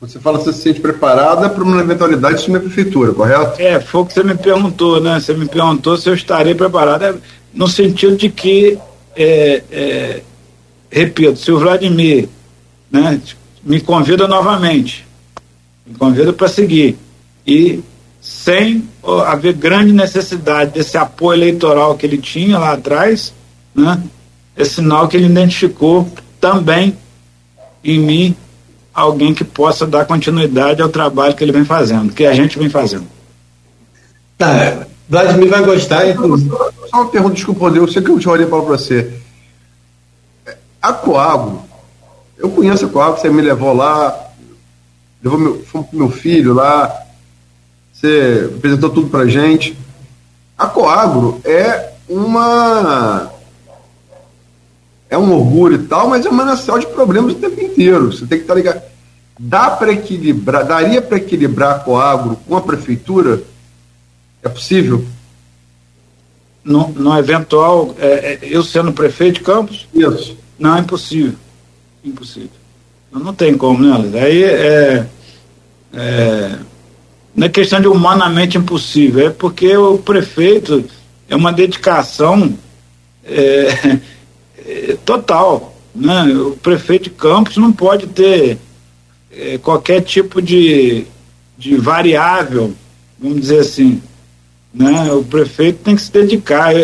Você 0.00 0.18
fala 0.18 0.38
que 0.38 0.44
você 0.44 0.52
se 0.52 0.62
sente 0.62 0.80
preparada 0.80 1.48
para 1.48 1.64
uma 1.64 1.80
eventualidade 1.80 2.44
de 2.44 2.54
a 2.54 2.60
prefeitura, 2.60 3.12
correto? 3.12 3.60
É, 3.60 3.80
foi 3.80 4.02
o 4.02 4.06
que 4.06 4.12
você 4.12 4.22
me 4.22 4.34
perguntou, 4.34 5.00
né? 5.00 5.18
Você 5.18 5.32
me 5.32 5.46
perguntou 5.46 5.96
se 5.96 6.08
eu 6.08 6.14
estarei 6.14 6.54
preparada, 6.54 7.08
é, 7.08 7.14
no 7.54 7.66
sentido 7.68 8.16
de 8.16 8.28
que 8.28 8.78
é, 9.16 9.62
é, 9.70 10.22
repito, 10.90 11.36
se 11.38 11.50
o 11.50 11.58
Vladimir 11.58 12.28
né, 12.90 13.20
me 13.62 13.80
convida 13.80 14.28
novamente, 14.28 15.06
me 15.86 15.96
convida 15.96 16.32
para 16.32 16.48
seguir, 16.48 16.98
e 17.46 17.82
sem 18.20 18.88
haver 19.26 19.52
grande 19.52 19.92
necessidade 19.92 20.72
desse 20.72 20.96
apoio 20.96 21.38
eleitoral 21.38 21.96
que 21.96 22.06
ele 22.06 22.18
tinha 22.18 22.58
lá 22.58 22.72
atrás, 22.72 23.34
né, 23.74 24.02
é 24.56 24.64
sinal 24.64 25.08
que 25.08 25.16
ele 25.16 25.26
identificou 25.26 26.08
também 26.40 26.96
em 27.82 27.98
mim 27.98 28.36
alguém 28.94 29.34
que 29.34 29.44
possa 29.44 29.86
dar 29.86 30.06
continuidade 30.06 30.80
ao 30.80 30.88
trabalho 30.88 31.34
que 31.34 31.42
ele 31.42 31.52
vem 31.52 31.64
fazendo, 31.64 32.12
que 32.12 32.24
a 32.24 32.32
gente 32.32 32.58
vem 32.58 32.70
fazendo. 32.70 33.06
Tá, 34.38 34.86
Vladimir 35.08 35.50
vai 35.50 35.64
gostar. 35.64 36.08
Inclusive. 36.08 36.50
Só 36.90 37.02
uma 37.02 37.08
pergunta, 37.08 37.34
desculpa, 37.34 37.66
eu 37.66 37.88
sei 37.88 38.02
que 38.02 38.10
eu 38.10 38.18
te 38.18 38.28
olhei 38.28 38.46
para 38.46 38.58
você. 38.58 39.12
A 40.80 40.92
Coago, 40.92 41.64
eu 42.36 42.50
conheço 42.50 42.86
a 42.86 42.88
Coago, 42.88 43.18
você 43.18 43.30
me 43.30 43.42
levou 43.42 43.72
lá, 43.72 44.28
levou 45.22 45.38
meu, 45.38 45.64
meu 45.92 46.10
filho 46.10 46.52
lá, 46.52 46.94
você 47.92 48.50
apresentou 48.56 48.90
tudo 48.90 49.08
pra 49.08 49.26
gente. 49.26 49.76
A 50.56 50.66
Coagro 50.66 51.40
é 51.44 51.92
uma. 52.08 53.30
É 55.14 55.18
um 55.18 55.32
orgulho 55.32 55.76
e 55.76 55.86
tal, 55.86 56.08
mas 56.08 56.26
é 56.26 56.28
uma 56.28 56.44
manancial 56.44 56.76
de 56.76 56.88
problemas 56.88 57.34
o 57.34 57.36
tempo 57.36 57.60
inteiro. 57.60 58.12
Você 58.12 58.26
tem 58.26 58.38
que 58.38 58.44
estar 58.44 58.54
ligado. 58.54 58.82
Dá 59.38 59.70
para 59.70 59.92
equilibrar, 59.92 60.66
daria 60.66 61.00
para 61.00 61.18
equilibrar 61.18 61.76
a 61.76 61.78
Coagro 61.78 62.36
com 62.48 62.56
a 62.56 62.60
prefeitura? 62.60 63.40
É 64.42 64.48
possível? 64.48 65.04
No, 66.64 66.88
no 66.88 67.16
eventual, 67.16 67.94
é, 67.98 68.06
é, 68.06 68.38
eu 68.42 68.64
sendo 68.64 68.92
prefeito 68.92 69.34
de 69.34 69.44
Campos? 69.44 69.86
Isso. 69.94 70.36
Não, 70.58 70.76
é 70.76 70.80
impossível. 70.80 71.34
Impossível. 72.04 72.50
Não, 73.12 73.32
tem 73.32 73.56
como, 73.56 73.80
né, 73.82 74.20
Aí 74.20 74.42
é, 74.42 75.06
é. 75.92 76.58
Não 77.36 77.46
é 77.46 77.48
questão 77.48 77.80
de 77.80 77.86
humanamente 77.86 78.58
impossível, 78.58 79.28
é 79.28 79.30
porque 79.30 79.76
o 79.76 79.98
prefeito 79.98 80.84
é 81.28 81.36
uma 81.36 81.52
dedicação 81.52 82.52
é, 83.24 83.98
é, 84.66 84.96
total. 85.04 85.74
Né? 85.94 86.24
O 86.34 86.52
prefeito 86.56 87.04
de 87.04 87.10
Campos 87.10 87.56
não 87.56 87.72
pode 87.72 88.06
ter 88.08 88.58
é, 89.30 89.58
qualquer 89.58 90.00
tipo 90.00 90.42
de, 90.42 91.06
de 91.56 91.76
variável, 91.76 92.74
vamos 93.18 93.40
dizer 93.40 93.60
assim. 93.60 94.02
Né? 94.72 95.12
O 95.12 95.22
prefeito 95.22 95.84
tem 95.84 95.94
que 95.94 96.02
se 96.02 96.10
dedicar. 96.10 96.74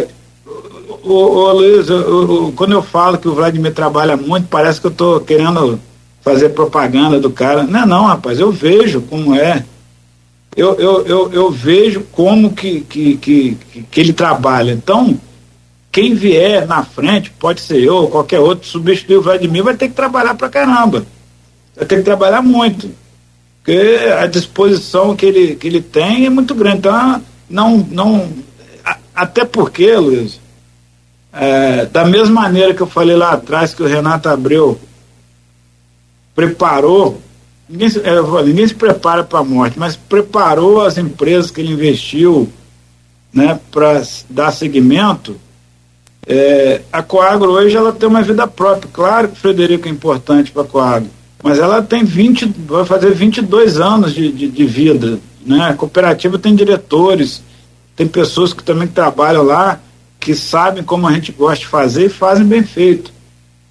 Ô, 1.02 1.12
ô 1.12 1.52
Luiz, 1.52 1.88
eu, 1.88 1.98
eu, 1.98 2.52
quando 2.54 2.72
eu 2.72 2.82
falo 2.82 3.18
que 3.18 3.28
o 3.28 3.34
Vladimir 3.34 3.74
trabalha 3.74 4.16
muito, 4.16 4.46
parece 4.48 4.80
que 4.80 4.86
eu 4.86 4.92
estou 4.92 5.20
querendo 5.20 5.80
fazer 6.20 6.50
propaganda 6.50 7.18
do 7.18 7.30
cara. 7.30 7.64
Não 7.64 7.82
é 7.82 7.86
não, 7.86 8.04
rapaz, 8.04 8.38
eu 8.38 8.52
vejo 8.52 9.00
como 9.02 9.34
é. 9.34 9.64
Eu, 10.56 10.74
eu, 10.74 11.06
eu, 11.06 11.32
eu 11.32 11.50
vejo 11.50 12.02
como 12.12 12.52
que, 12.52 12.80
que, 12.82 13.16
que, 13.16 13.56
que 13.90 14.00
ele 14.00 14.12
trabalha. 14.12 14.72
Então, 14.72 15.18
quem 15.92 16.14
vier 16.14 16.66
na 16.66 16.84
frente, 16.84 17.30
pode 17.30 17.60
ser 17.60 17.82
eu 17.82 17.96
ou 17.96 18.10
qualquer 18.10 18.38
outro, 18.38 18.68
substituir 18.68 19.16
o 19.16 19.22
Vladimir, 19.22 19.64
vai 19.64 19.76
ter 19.76 19.88
que 19.88 19.94
trabalhar 19.94 20.34
pra 20.34 20.48
caramba. 20.48 21.04
Vai 21.74 21.84
ter 21.84 21.96
que 21.96 22.02
trabalhar 22.02 22.42
muito. 22.42 22.90
Porque 23.58 23.98
a 24.18 24.26
disposição 24.26 25.16
que 25.16 25.26
ele, 25.26 25.56
que 25.56 25.66
ele 25.66 25.82
tem 25.82 26.26
é 26.26 26.30
muito 26.30 26.54
grande. 26.54 26.78
Então, 26.78 27.22
não. 27.48 27.78
não 27.90 28.28
até 29.14 29.44
porque, 29.44 29.94
Luiz, 29.96 30.40
é, 31.32 31.86
da 31.86 32.04
mesma 32.04 32.42
maneira 32.42 32.72
que 32.72 32.80
eu 32.80 32.86
falei 32.86 33.16
lá 33.16 33.32
atrás 33.32 33.74
que 33.74 33.82
o 33.82 33.86
Renato 33.86 34.28
Abreu 34.28 34.80
preparou, 36.34 37.20
ninguém, 37.68 37.88
é, 38.02 38.42
ninguém 38.44 38.66
se 38.66 38.74
prepara 38.74 39.22
para 39.22 39.40
a 39.40 39.44
morte, 39.44 39.78
mas 39.78 39.94
preparou 39.96 40.84
as 40.84 40.96
empresas 40.96 41.50
que 41.50 41.60
ele 41.60 41.72
investiu 41.72 42.50
né, 43.32 43.60
para 43.70 44.02
dar 44.28 44.52
seguimento. 44.52 45.36
É, 46.32 46.82
a 46.92 47.02
Coagro 47.02 47.50
hoje 47.50 47.76
ela 47.76 47.92
tem 47.92 48.08
uma 48.08 48.22
vida 48.22 48.46
própria. 48.46 48.88
Claro 48.92 49.26
que 49.26 49.34
o 49.34 49.36
Frederico 49.36 49.88
é 49.88 49.90
importante 49.90 50.52
para 50.52 50.62
a 50.62 50.64
Coagro, 50.64 51.10
mas 51.42 51.58
ela 51.58 51.82
tem 51.82 52.04
20, 52.04 52.54
vai 52.68 52.84
fazer 52.84 53.12
22 53.12 53.80
anos 53.80 54.14
de, 54.14 54.30
de, 54.30 54.46
de 54.48 54.64
vida. 54.64 55.18
Né? 55.44 55.70
A 55.70 55.74
cooperativa 55.74 56.38
tem 56.38 56.54
diretores, 56.54 57.42
tem 57.96 58.06
pessoas 58.06 58.52
que 58.52 58.62
também 58.62 58.86
trabalham 58.86 59.42
lá 59.42 59.80
que 60.20 60.32
sabem 60.32 60.84
como 60.84 61.08
a 61.08 61.12
gente 61.12 61.32
gosta 61.32 61.64
de 61.64 61.66
fazer 61.66 62.06
e 62.06 62.10
fazem 62.10 62.46
bem 62.46 62.62
feito. 62.62 63.12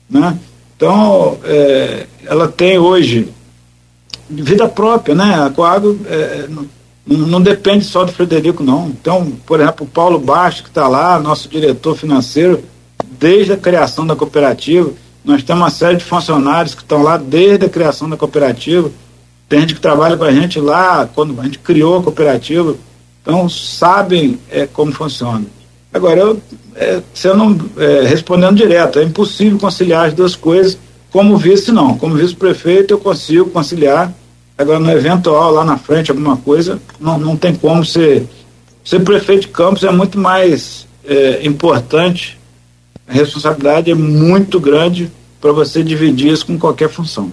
Né? 0.09 0.37
Então, 0.75 1.39
é, 1.45 2.07
ela 2.25 2.49
tem 2.49 2.77
hoje 2.77 3.29
vida 4.29 4.67
própria, 4.67 5.15
né? 5.15 5.45
A 5.45 5.49
Coagro 5.49 5.97
é, 6.07 6.45
não, 7.17 7.41
depende 7.41 7.85
só 7.85 8.03
do 8.03 8.11
Frederico, 8.11 8.63
não. 8.63 8.87
Então, 8.87 9.31
por 9.45 9.59
exemplo, 9.59 9.85
o 9.85 9.89
Paulo 9.89 10.19
Baixo, 10.19 10.63
que 10.63 10.69
está 10.69 10.87
lá, 10.87 11.19
nosso 11.19 11.49
diretor 11.49 11.95
financeiro, 11.95 12.63
desde 13.19 13.53
a 13.53 13.57
criação 13.57 14.05
da 14.05 14.15
cooperativa, 14.15 14.91
nós 15.23 15.43
temos 15.43 15.63
uma 15.63 15.69
série 15.69 15.97
de 15.97 16.03
funcionários 16.03 16.75
que 16.75 16.81
estão 16.81 17.01
lá 17.01 17.17
desde 17.17 17.65
a 17.65 17.69
criação 17.69 18.09
da 18.09 18.17
cooperativa, 18.17 18.91
tem 19.47 19.61
gente 19.61 19.75
que 19.75 19.81
trabalha 19.81 20.15
com 20.15 20.23
a 20.23 20.31
gente 20.31 20.59
lá, 20.59 21.09
quando 21.13 21.39
a 21.39 21.43
gente 21.43 21.59
criou 21.59 21.97
a 21.97 22.03
cooperativa, 22.03 22.75
então 23.21 23.49
sabem 23.49 24.39
é, 24.49 24.67
como 24.67 24.91
funciona. 24.91 25.45
Agora, 25.91 26.19
eu, 26.19 26.41
é, 26.75 27.01
você 27.11 27.33
não 27.33 27.57
é, 27.77 28.03
respondendo 28.07 28.55
direto, 28.55 28.99
é 28.99 29.03
impossível 29.03 29.57
conciliar 29.57 30.07
as 30.07 30.13
duas 30.13 30.35
coisas, 30.35 30.77
Como 31.11 31.37
vice, 31.37 31.71
não. 31.71 31.97
Como 31.97 32.15
vice-prefeito, 32.15 32.93
eu 32.93 32.99
consigo 32.99 33.49
conciliar. 33.49 34.13
Agora, 34.59 34.77
no 34.77 34.91
eventual, 34.91 35.53
lá 35.53 35.63
na 35.63 35.77
frente, 35.77 36.11
alguma 36.11 36.35
coisa, 36.35 36.81
não, 36.99 37.17
não 37.17 37.37
tem 37.37 37.55
como 37.55 37.85
ser. 37.85 38.27
Ser 38.83 38.99
prefeito 38.99 39.43
de 39.43 39.47
Campos 39.47 39.85
é 39.85 39.91
muito 39.91 40.19
mais 40.19 40.85
é, 41.07 41.47
importante. 41.47 42.37
A 43.07 43.13
responsabilidade 43.13 43.89
é 43.89 43.95
muito 43.95 44.59
grande 44.59 45.09
para 45.39 45.53
você 45.53 45.81
dividir 45.81 46.33
isso 46.33 46.45
com 46.45 46.59
qualquer 46.59 46.89
função. 46.89 47.31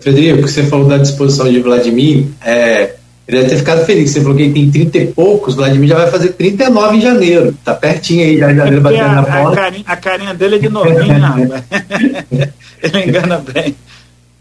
Frederico, 0.00 0.48
você 0.48 0.64
falou 0.64 0.88
da 0.88 0.98
disposição 0.98 1.48
de 1.48 1.60
Vladimir, 1.60 2.26
é, 2.44 2.96
ele 3.28 3.38
deve 3.38 3.50
ter 3.50 3.58
ficado 3.58 3.86
feliz. 3.86 4.10
Você 4.10 4.20
falou 4.20 4.36
que 4.36 4.42
ele 4.42 4.54
tem 4.54 4.70
30 4.72 4.98
e 4.98 5.06
poucos, 5.12 5.54
Vladimir 5.54 5.88
já 5.88 5.96
vai 5.98 6.10
fazer 6.10 6.30
39 6.30 6.96
em 6.96 7.00
janeiro. 7.00 7.56
Tá 7.64 7.74
pertinho 7.74 8.24
aí, 8.24 8.38
já 8.38 8.52
em 8.52 8.56
janeiro 8.56 8.80
batendo 8.80 9.04
a, 9.04 9.12
na 9.12 9.22
porta. 9.22 9.52
A 9.52 9.54
carinha, 9.54 9.84
a 9.86 9.96
carinha 9.96 10.34
dele 10.34 10.56
é 10.56 10.58
de 10.58 10.68
novinho, 10.68 11.14
rapaz. 11.20 11.62
ele 12.82 13.04
engana 13.04 13.38
bem. 13.38 13.76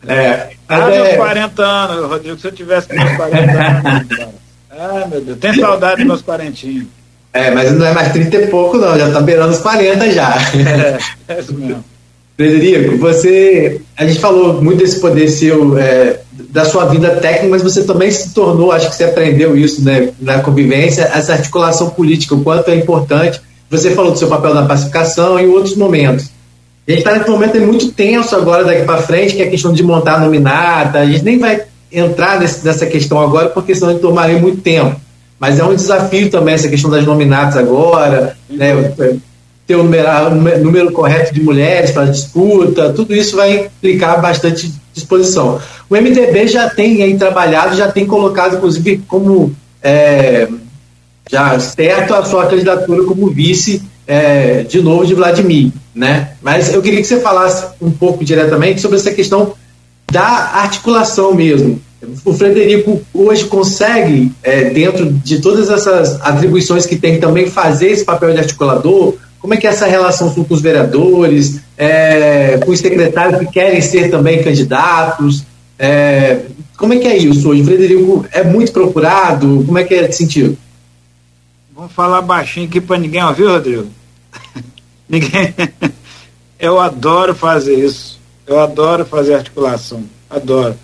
É, 0.07 0.49
ah, 0.67 0.91
é... 0.91 1.03
meus 1.03 1.15
40 1.15 1.63
anos, 1.63 2.09
Rodrigo, 2.09 2.39
se 2.39 2.47
eu 2.47 2.51
tivesse 2.51 2.93
meus 2.93 3.11
40 3.15 3.51
anos. 3.51 4.33
ah, 4.71 5.07
meu 5.09 5.21
Deus, 5.21 5.39
tem 5.39 5.53
saudade 5.53 5.97
dos 5.97 6.05
meus 6.05 6.21
quarentinhos. 6.21 6.87
É, 7.33 7.51
mas 7.51 7.71
não 7.73 7.85
é 7.85 7.93
mais 7.93 8.13
30 8.13 8.35
e 8.37 8.47
pouco, 8.47 8.77
não, 8.77 8.97
já 8.97 9.11
tá 9.11 9.19
beirando 9.19 9.53
os 9.53 9.59
40 9.59 10.11
já. 10.11 10.35
É, 11.27 11.33
é 11.33 11.39
isso 11.39 11.53
mesmo. 11.53 11.83
Frederico, 12.37 12.97
você. 12.97 13.81
A 13.95 14.05
gente 14.05 14.19
falou 14.19 14.61
muito 14.61 14.79
desse 14.79 14.99
poder 14.99 15.29
seu, 15.29 15.77
é, 15.77 16.19
da 16.49 16.65
sua 16.65 16.85
vida 16.85 17.09
técnica, 17.15 17.47
mas 17.47 17.63
você 17.63 17.83
também 17.83 18.11
se 18.11 18.33
tornou, 18.33 18.71
acho 18.71 18.89
que 18.89 18.95
você 18.95 19.05
aprendeu 19.05 19.55
isso 19.55 19.83
né, 19.83 20.09
na 20.19 20.39
convivência, 20.39 21.03
essa 21.13 21.33
articulação 21.33 21.89
política, 21.91 22.35
o 22.35 22.43
quanto 22.43 22.69
é 22.69 22.75
importante. 22.75 23.41
Você 23.69 23.91
falou 23.91 24.11
do 24.11 24.19
seu 24.19 24.27
papel 24.27 24.53
na 24.53 24.65
pacificação 24.65 25.39
e 25.39 25.43
em 25.43 25.47
outros 25.47 25.75
momentos. 25.75 26.29
A 26.87 26.91
gente 26.91 26.99
está 26.99 27.17
nesse 27.17 27.29
momento 27.29 27.59
muito 27.61 27.91
tenso 27.91 28.35
agora 28.35 28.63
daqui 28.63 28.83
para 28.83 29.01
frente, 29.01 29.35
que 29.35 29.41
é 29.41 29.47
a 29.47 29.49
questão 29.49 29.73
de 29.73 29.81
montar 29.81 30.19
nominata. 30.19 30.99
A 30.99 31.05
gente 31.05 31.23
nem 31.23 31.39
vai 31.39 31.63
entrar 31.91 32.39
nesse, 32.39 32.63
nessa 32.63 32.85
questão 32.85 33.19
agora, 33.19 33.49
porque 33.49 33.73
senão 33.73 33.89
a 33.89 33.91
gente 33.93 34.01
tomaria 34.01 34.37
muito 34.37 34.61
tempo. 34.61 34.95
Mas 35.39 35.59
é 35.59 35.63
um 35.63 35.75
desafio 35.75 36.29
também 36.29 36.53
essa 36.53 36.69
questão 36.69 36.89
das 36.89 37.03
nominatas 37.03 37.57
agora, 37.57 38.37
né? 38.49 38.93
ter 39.65 39.75
o 39.75 39.83
número, 39.83 40.61
número 40.63 40.91
correto 40.91 41.33
de 41.33 41.41
mulheres 41.41 41.89
para 41.89 42.05
disputa, 42.05 42.93
tudo 42.93 43.15
isso 43.15 43.35
vai 43.35 43.65
implicar 43.65 44.21
bastante 44.21 44.71
disposição. 44.93 45.59
O 45.89 45.95
MDB 45.95 46.47
já 46.47 46.69
tem 46.69 47.01
aí 47.01 47.17
trabalhado, 47.17 47.75
já 47.75 47.91
tem 47.91 48.05
colocado, 48.05 48.57
inclusive, 48.57 49.01
como 49.07 49.55
é, 49.81 50.47
já 51.29 51.59
certo 51.59 52.13
a 52.13 52.23
sua 52.23 52.45
candidatura 52.45 53.03
como 53.05 53.29
vice 53.31 53.81
é, 54.07 54.63
de 54.63 54.81
novo 54.81 55.05
de 55.05 55.13
Vladimir, 55.13 55.71
né? 55.93 56.31
Mas 56.41 56.73
eu 56.73 56.81
queria 56.81 57.01
que 57.01 57.07
você 57.07 57.19
falasse 57.19 57.65
um 57.81 57.91
pouco 57.91 58.23
diretamente 58.23 58.81
sobre 58.81 58.97
essa 58.97 59.11
questão 59.11 59.53
da 60.11 60.21
articulação 60.21 61.33
mesmo. 61.33 61.81
O 62.23 62.33
Frederico 62.33 63.01
hoje 63.13 63.45
consegue, 63.45 64.31
é, 64.43 64.65
dentro 64.69 65.11
de 65.11 65.39
todas 65.39 65.69
essas 65.69 66.21
atribuições 66.21 66.85
que 66.85 66.95
tem, 66.95 67.19
também 67.19 67.47
fazer 67.47 67.87
esse 67.87 68.05
papel 68.05 68.31
de 68.31 68.39
articulador, 68.39 69.15
como 69.39 69.53
é 69.53 69.57
que 69.57 69.67
é 69.67 69.69
essa 69.69 69.85
relação 69.85 70.31
com 70.31 70.45
os 70.49 70.61
vereadores, 70.61 71.59
é, 71.77 72.59
com 72.63 72.71
os 72.71 72.79
secretários 72.79 73.39
que 73.39 73.45
querem 73.47 73.81
ser 73.81 74.09
também 74.09 74.43
candidatos? 74.43 75.43
É, 75.77 76.39
como 76.77 76.93
é 76.93 76.97
que 76.97 77.07
é 77.07 77.17
isso 77.17 77.49
hoje? 77.49 77.61
O 77.61 77.65
Frederico 77.65 78.25
é 78.31 78.43
muito 78.43 78.71
procurado? 78.71 79.63
Como 79.65 79.77
é 79.77 79.83
que 79.83 79.93
é 79.93 80.05
esse 80.05 80.19
sentido? 80.19 80.57
Vamos 81.75 81.91
falar 81.91 82.21
baixinho 82.21 82.67
aqui 82.67 82.79
para 82.79 82.97
ninguém 82.97 83.21
ouvir, 83.21 83.47
Rodrigo? 83.47 83.87
ninguém. 85.09 85.53
Eu 86.57 86.79
adoro 86.79 87.35
fazer 87.35 87.75
isso. 87.75 88.17
Eu 88.47 88.61
adoro 88.61 89.03
fazer 89.03 89.33
articulação. 89.33 90.05
Adoro. 90.29 90.77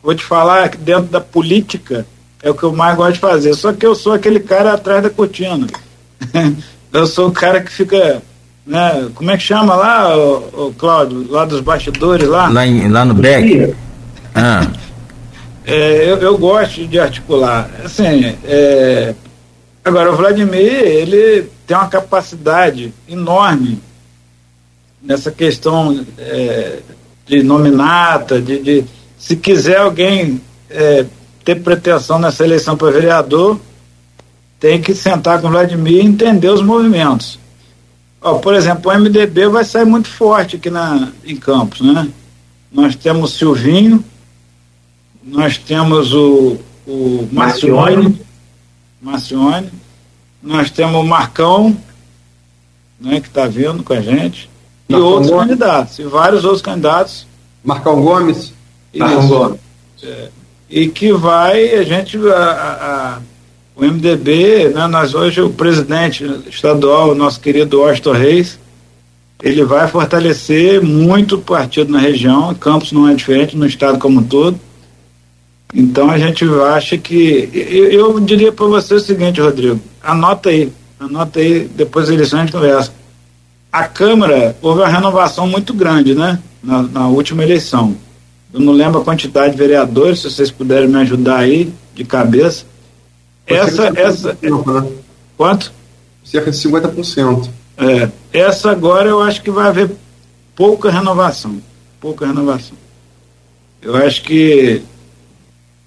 Vou 0.00 0.14
te 0.14 0.22
falar 0.22 0.68
que 0.68 0.76
dentro 0.76 1.06
da 1.06 1.20
política 1.20 2.06
é 2.40 2.48
o 2.48 2.54
que 2.54 2.62
eu 2.62 2.72
mais 2.72 2.96
gosto 2.96 3.14
de 3.14 3.18
fazer. 3.18 3.54
Só 3.54 3.72
que 3.72 3.84
eu 3.84 3.96
sou 3.96 4.12
aquele 4.12 4.38
cara 4.38 4.74
atrás 4.74 5.02
da 5.02 5.10
cortina. 5.10 5.66
eu 6.92 7.06
sou 7.08 7.28
o 7.28 7.32
cara 7.32 7.60
que 7.60 7.72
fica. 7.72 8.22
Né, 8.64 9.10
como 9.16 9.30
é 9.30 9.36
que 9.36 9.42
chama 9.42 9.74
lá, 9.74 10.16
o, 10.16 10.68
o 10.68 10.74
Cláudio? 10.74 11.26
Lá 11.28 11.44
dos 11.44 11.60
bastidores 11.60 12.28
lá? 12.28 12.48
Lá, 12.48 12.64
em, 12.64 12.88
lá 12.88 13.04
no 13.04 13.14
back? 13.14 13.74
Ah. 14.38 14.70
É, 15.64 16.10
eu, 16.10 16.18
eu, 16.18 16.36
gosto 16.36 16.86
de 16.86 17.00
articular. 17.00 17.70
Assim, 17.82 18.36
é, 18.44 19.14
agora, 19.86 20.12
o 20.12 20.16
Vladimir, 20.16 20.72
ele 20.72 21.48
tem 21.64 21.76
uma 21.76 21.86
capacidade 21.86 22.92
enorme 23.08 23.80
nessa 25.00 25.30
questão 25.30 26.04
é, 26.18 26.80
de 27.24 27.42
nominata, 27.44 28.40
de, 28.40 28.58
de, 28.58 28.84
se 29.16 29.36
quiser 29.36 29.78
alguém 29.78 30.40
é, 30.68 31.06
ter 31.44 31.62
pretensão 31.62 32.18
nessa 32.18 32.44
eleição 32.44 32.76
para 32.76 32.90
vereador, 32.90 33.60
tem 34.58 34.82
que 34.82 34.92
sentar 34.92 35.40
com 35.40 35.46
o 35.46 35.50
Vladimir 35.50 36.02
e 36.02 36.06
entender 36.06 36.48
os 36.48 36.62
movimentos. 36.62 37.38
Ó, 38.20 38.38
por 38.38 38.54
exemplo, 38.54 38.90
o 38.90 38.98
MDB 38.98 39.46
vai 39.46 39.64
sair 39.64 39.84
muito 39.84 40.08
forte 40.08 40.56
aqui 40.56 40.68
na, 40.68 41.12
em 41.24 41.36
Campos, 41.36 41.80
né? 41.80 42.08
Nós 42.72 42.96
temos 42.96 43.34
o 43.34 43.38
Silvinho, 43.38 44.04
nós 45.22 45.56
temos 45.56 46.12
o, 46.12 46.58
o 46.86 47.28
Marcione, 47.30 48.25
Marcione, 49.00 49.70
nós 50.42 50.70
temos 50.70 51.00
o 51.00 51.04
Marcão, 51.04 51.76
né, 53.00 53.20
que 53.20 53.28
está 53.28 53.46
vindo 53.46 53.82
com 53.82 53.92
a 53.92 54.00
gente, 54.00 54.48
Marcão 54.88 55.08
e 55.08 55.12
outros 55.12 55.30
Gomes. 55.30 55.46
candidatos, 55.48 55.98
e 55.98 56.04
vários 56.04 56.44
outros 56.44 56.62
candidatos. 56.62 57.26
Marcão 57.64 58.00
Gomes. 58.02 58.52
Marcão 58.94 59.28
Gomes. 59.28 59.60
É, 60.02 60.28
e 60.68 60.88
que 60.88 61.12
vai, 61.12 61.74
a 61.74 61.82
gente, 61.82 62.16
a, 62.28 63.18
a 63.18 63.20
o 63.76 63.84
MDB, 63.84 64.70
né, 64.70 64.86
nós 64.86 65.14
hoje, 65.14 65.42
o 65.42 65.50
presidente 65.50 66.24
estadual, 66.48 67.14
nosso 67.14 67.38
querido 67.38 67.82
Washington 67.82 68.12
Reis, 68.12 68.58
ele 69.42 69.62
vai 69.64 69.86
fortalecer 69.86 70.82
muito 70.82 71.34
o 71.34 71.42
partido 71.42 71.92
na 71.92 71.98
região, 71.98 72.54
Campos 72.54 72.90
não 72.90 73.06
é 73.06 73.14
diferente, 73.14 73.54
no 73.54 73.66
estado 73.66 73.98
como 73.98 74.20
um 74.20 74.24
todo. 74.24 74.58
Então 75.74 76.10
a 76.10 76.18
gente 76.18 76.44
acha 76.44 76.96
que. 76.96 77.50
Eu, 77.52 77.90
eu 77.90 78.20
diria 78.20 78.52
para 78.52 78.66
você 78.66 78.94
o 78.94 79.00
seguinte, 79.00 79.40
Rodrigo, 79.40 79.80
anota 80.02 80.48
aí, 80.48 80.72
anota 80.98 81.40
aí, 81.40 81.68
depois 81.74 82.08
da 82.08 82.14
eleição 82.14 82.38
a 82.38 82.42
gente 82.42 82.52
conversa. 82.52 82.92
A 83.72 83.84
Câmara 83.84 84.56
houve 84.62 84.80
uma 84.80 84.88
renovação 84.88 85.46
muito 85.46 85.74
grande, 85.74 86.14
né? 86.14 86.38
Na, 86.62 86.82
na 86.82 87.08
última 87.08 87.42
eleição. 87.42 87.96
Eu 88.52 88.60
não 88.60 88.72
lembro 88.72 89.00
a 89.00 89.04
quantidade 89.04 89.52
de 89.52 89.58
vereadores, 89.58 90.20
se 90.20 90.30
vocês 90.30 90.50
puderem 90.50 90.88
me 90.88 90.96
ajudar 91.00 91.38
aí, 91.38 91.72
de 91.94 92.04
cabeça 92.04 92.64
essa, 93.46 93.92
essa. 93.94 94.36
Né? 94.42 94.92
Quanto? 95.36 95.72
Cerca 96.24 96.50
de 96.50 96.56
50%. 96.56 97.48
É, 97.78 98.10
essa 98.32 98.70
agora 98.70 99.08
eu 99.08 99.22
acho 99.22 99.42
que 99.42 99.50
vai 99.50 99.68
haver 99.68 99.90
pouca 100.56 100.90
renovação. 100.90 101.60
Pouca 102.00 102.26
renovação. 102.26 102.76
Eu 103.80 103.94
acho 103.94 104.22
que. 104.22 104.82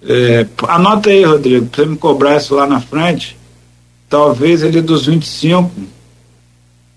É, 0.02 0.46
anota 0.66 1.10
aí, 1.10 1.24
Rodrigo, 1.24 1.66
para 1.66 1.84
você 1.84 1.90
me 1.90 1.96
cobrar 1.96 2.36
isso 2.36 2.54
lá 2.54 2.66
na 2.66 2.80
frente. 2.80 3.36
Talvez 4.08 4.62
ele 4.62 4.80
dos 4.80 5.06
25, 5.06 5.70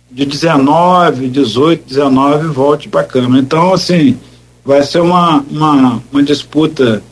de 0.10 0.26
19, 0.26 1.28
18, 1.28 1.88
19, 1.88 2.48
volte 2.48 2.90
para 2.90 3.02
a 3.02 3.06
Câmara. 3.06 3.42
Então, 3.42 3.74
assim, 3.74 4.18
vai 4.64 4.84
ser 4.84 5.02
uma, 5.02 5.44
uma, 5.50 6.04
uma 6.12 6.24
disputa 6.24 7.04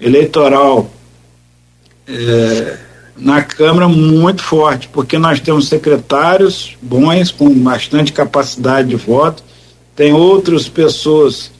eleitoral. 0.00 0.90
É, 2.06 2.78
na 3.16 3.42
Câmara 3.42 3.88
muito 3.88 4.42
forte, 4.42 4.88
porque 4.88 5.18
nós 5.18 5.40
temos 5.40 5.68
secretários 5.68 6.76
bons, 6.80 7.30
com 7.30 7.50
bastante 7.50 8.12
capacidade 8.12 8.88
de 8.88 8.96
voto, 8.96 9.42
tem 9.96 10.12
outras 10.12 10.68
pessoas, 10.68 11.50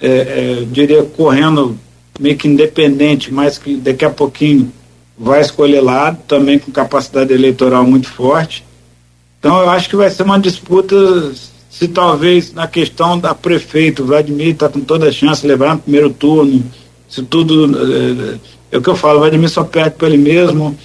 é, 0.00 0.08
é, 0.08 0.64
diria, 0.70 1.02
correndo 1.02 1.78
meio 2.18 2.36
que 2.36 2.48
independente, 2.48 3.32
mas 3.32 3.58
que 3.58 3.76
daqui 3.76 4.04
a 4.04 4.10
pouquinho 4.10 4.72
vai 5.16 5.40
escolher 5.40 5.80
lado, 5.80 6.18
também 6.26 6.58
com 6.58 6.70
capacidade 6.70 7.32
eleitoral 7.32 7.84
muito 7.84 8.08
forte. 8.08 8.64
Então 9.38 9.60
eu 9.60 9.70
acho 9.70 9.88
que 9.88 9.96
vai 9.96 10.10
ser 10.10 10.22
uma 10.22 10.38
disputa, 10.38 10.96
se 11.70 11.88
talvez 11.88 12.52
na 12.52 12.66
questão 12.66 13.18
da 13.18 13.34
prefeito, 13.34 14.04
Vladimir 14.04 14.48
está 14.48 14.68
com 14.68 14.80
toda 14.80 15.08
a 15.08 15.12
chance 15.12 15.42
de 15.42 15.48
levar 15.48 15.74
no 15.74 15.80
primeiro 15.80 16.10
turno, 16.10 16.64
se 17.08 17.22
tudo. 17.22 17.76
É, 17.76 18.38
é 18.70 18.78
o 18.78 18.82
que 18.82 18.90
eu 18.90 18.96
falo, 18.96 19.20
Vladimir 19.20 19.48
só 19.48 19.64
perde 19.64 19.96
para 19.96 20.08
ele 20.08 20.18
mesmo 20.18 20.76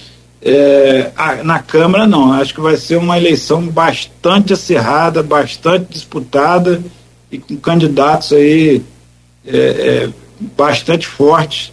é, 0.44 1.10
na 1.42 1.58
Câmara, 1.58 2.06
não. 2.06 2.32
Acho 2.32 2.54
que 2.54 2.60
vai 2.60 2.76
ser 2.76 2.96
uma 2.96 3.16
eleição 3.16 3.66
bastante 3.66 4.52
acirrada, 4.52 5.22
bastante 5.22 5.86
disputada 5.90 6.82
e 7.32 7.38
com 7.38 7.56
candidatos 7.56 8.32
aí 8.32 8.82
é, 9.46 9.56
é, 9.56 10.08
bastante 10.56 11.06
fortes 11.06 11.72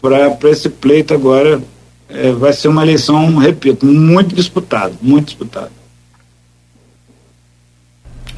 para 0.00 0.50
esse 0.50 0.68
pleito 0.68 1.14
agora. 1.14 1.60
É, 2.08 2.30
vai 2.32 2.52
ser 2.52 2.68
uma 2.68 2.82
eleição, 2.82 3.36
repito, 3.36 3.86
muito 3.86 4.34
disputada, 4.34 4.92
muito 5.00 5.26
disputada. 5.26 5.70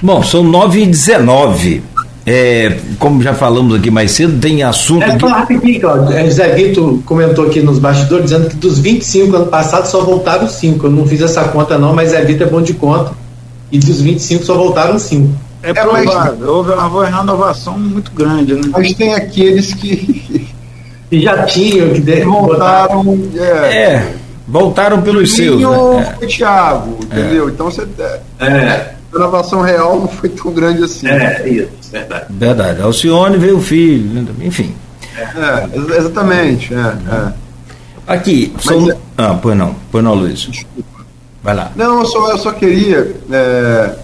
Bom, 0.00 0.22
são 0.22 0.42
9 0.44 0.82
e 0.82 0.86
19 0.86 1.82
é, 2.28 2.80
como 2.98 3.22
já 3.22 3.32
falamos 3.32 3.72
aqui 3.76 3.88
mais 3.88 4.10
cedo, 4.10 4.40
tem 4.40 4.64
assunto. 4.64 5.04
É, 5.04 5.16
falar 5.16 5.38
rapidinho, 5.38 5.80
Claudio. 5.80 6.12
É, 6.12 6.28
Zé 6.28 6.48
Vitor 6.56 6.98
comentou 7.04 7.46
aqui 7.46 7.62
nos 7.62 7.78
bastidores 7.78 8.24
dizendo 8.24 8.48
que 8.50 8.56
dos 8.56 8.80
25 8.80 9.36
ano 9.36 9.46
passado 9.46 9.86
só 9.86 10.02
voltaram 10.02 10.48
5. 10.48 10.86
Eu 10.86 10.90
não 10.90 11.06
fiz 11.06 11.20
essa 11.20 11.44
conta, 11.44 11.78
não, 11.78 11.94
mas 11.94 12.10
Zé 12.10 12.24
Vitor 12.24 12.48
é 12.48 12.50
bom 12.50 12.60
de 12.60 12.74
conta. 12.74 13.12
E 13.70 13.78
dos 13.78 14.00
25 14.00 14.44
só 14.44 14.56
voltaram 14.56 14.98
5. 14.98 15.32
É, 15.66 15.70
é 15.70 15.74
provável, 15.74 16.48
houve 16.48 16.72
uma 16.72 17.06
renovação 17.06 17.76
muito 17.78 18.12
grande, 18.12 18.54
né? 18.54 18.62
Mas 18.70 18.94
tem 18.94 19.14
aqueles 19.14 19.74
que. 19.74 20.46
que 21.10 21.20
já 21.20 21.42
tinham, 21.44 21.92
que 21.92 22.20
voltaram. 22.24 23.18
É, 23.36 23.76
é, 23.76 24.14
voltaram 24.46 25.02
pelos 25.02 25.34
seus. 25.34 25.60
Né? 25.60 26.14
Foi 26.18 26.26
Thiago, 26.28 26.98
entendeu? 27.02 27.48
Então 27.48 27.70
você. 27.70 27.86
É 28.38 28.96
a 29.12 29.18
renovação 29.18 29.62
real 29.62 30.00
não 30.00 30.08
foi 30.08 30.28
tão 30.28 30.52
grande 30.52 30.84
assim. 30.84 31.08
É, 31.08 31.48
isso, 31.48 31.68
verdade. 31.90 32.26
Verdade. 32.30 32.82
Alcione 32.82 33.38
veio 33.38 33.56
o 33.56 33.60
filho, 33.60 34.26
enfim. 34.42 34.74
É, 35.16 35.96
exatamente. 35.96 36.74
É, 36.74 36.78
é. 36.78 37.32
Aqui, 38.06 38.54
são... 38.60 38.90
É- 38.90 38.96
ah, 39.18 39.38
pois 39.40 39.56
não, 39.56 39.74
pois 39.90 40.04
não, 40.04 40.14
Luiz. 40.14 40.40
Desculpa. 40.40 41.04
Vai 41.42 41.54
lá. 41.54 41.72
Não, 41.74 42.00
eu 42.00 42.06
só, 42.06 42.30
eu 42.30 42.38
só 42.38 42.52
queria. 42.52 43.14
É... 43.30 43.96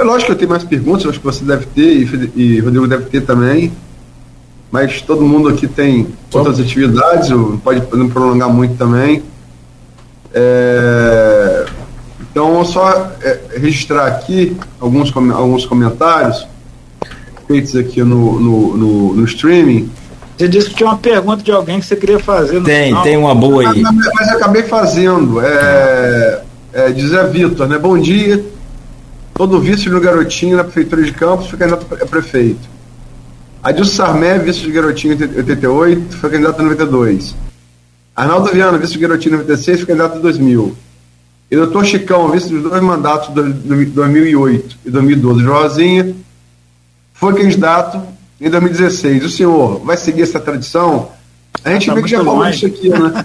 é 0.00 0.04
lógico 0.04 0.26
que 0.26 0.32
eu 0.32 0.38
tenho 0.38 0.50
mais 0.50 0.64
perguntas, 0.64 1.06
acho 1.06 1.18
que 1.18 1.24
você 1.24 1.44
deve 1.44 1.66
ter 1.66 1.82
e, 1.82 2.32
e 2.36 2.60
Rodrigo 2.60 2.86
deve 2.86 3.04
ter 3.04 3.20
também. 3.22 3.72
Mas 4.70 5.02
todo 5.02 5.22
mundo 5.22 5.48
aqui 5.48 5.66
tem 5.66 6.06
outras 6.32 6.60
atividades, 6.60 7.28
pode 7.62 7.82
não 7.92 8.08
prolongar 8.08 8.48
muito 8.48 8.76
também. 8.76 9.22
É, 10.32 11.66
então, 12.30 12.64
só 12.64 13.10
é, 13.20 13.40
registrar 13.56 14.06
aqui 14.06 14.56
alguns, 14.78 15.12
alguns 15.16 15.66
comentários 15.66 16.46
feitos 17.48 17.74
aqui 17.74 18.02
no, 18.04 18.38
no, 18.38 18.76
no, 18.76 19.14
no, 19.14 19.24
streaming. 19.24 19.90
Você 20.38 20.46
disse 20.46 20.70
que 20.70 20.76
tinha 20.76 20.88
uma 20.88 20.98
pergunta 20.98 21.42
de 21.42 21.50
alguém 21.50 21.80
que 21.80 21.86
você 21.86 21.96
queria 21.96 22.20
fazer. 22.20 22.62
tem, 22.62 22.86
final. 22.86 23.02
tem 23.02 23.16
uma 23.16 23.34
boa 23.34 23.68
aí. 23.68 23.82
Mas, 23.82 23.96
mas 24.14 24.28
eu 24.30 24.36
acabei 24.36 24.62
fazendo. 24.62 25.40
É, 25.40 26.42
é, 26.72 26.90
dizer 26.92 27.28
Vitor, 27.28 27.66
né? 27.66 27.76
Bom 27.76 27.98
dia. 27.98 28.42
Todo 29.40 29.58
vice 29.58 29.88
no 29.88 29.98
Garotinho 30.02 30.58
na 30.58 30.64
Prefeitura 30.64 31.02
de 31.02 31.12
Campos 31.12 31.48
foi 31.48 31.58
candidato 31.58 31.86
a 31.90 32.04
prefeito. 32.04 32.68
Adilson 33.62 33.96
Sarmé, 33.96 34.38
vice 34.38 34.60
de 34.60 34.70
Garotinho 34.70 35.14
em 35.14 35.36
88, 35.38 36.16
foi 36.18 36.28
candidato 36.28 36.60
em 36.60 36.64
92. 36.64 37.34
Arnaldo 38.14 38.52
Viana, 38.52 38.76
vice 38.76 38.92
de 38.92 38.98
Garotinho 38.98 39.36
em 39.36 39.38
96, 39.38 39.78
foi 39.78 39.86
candidato 39.86 40.18
em 40.18 40.20
2000. 40.20 40.76
E 41.50 41.56
o 41.56 41.60
doutor 41.60 41.86
Chicão, 41.86 42.30
vice 42.30 42.50
dos 42.50 42.64
dois 42.64 42.82
mandatos 42.82 43.32
de 43.32 43.86
2008 43.86 44.76
e 44.84 44.90
2012, 44.90 45.42
Rosinha, 45.42 46.14
foi 47.14 47.32
candidato 47.32 47.98
em 48.38 48.50
2016. 48.50 49.24
O 49.24 49.30
senhor 49.30 49.78
vai 49.78 49.96
seguir 49.96 50.20
essa 50.20 50.38
tradição? 50.38 51.12
A 51.64 51.70
gente 51.70 51.86
tá 51.86 51.94
vê 51.94 52.02
que 52.02 52.10
já 52.10 52.22
falou 52.22 52.46
isso 52.46 52.66
aqui, 52.66 52.90
né? 52.90 53.24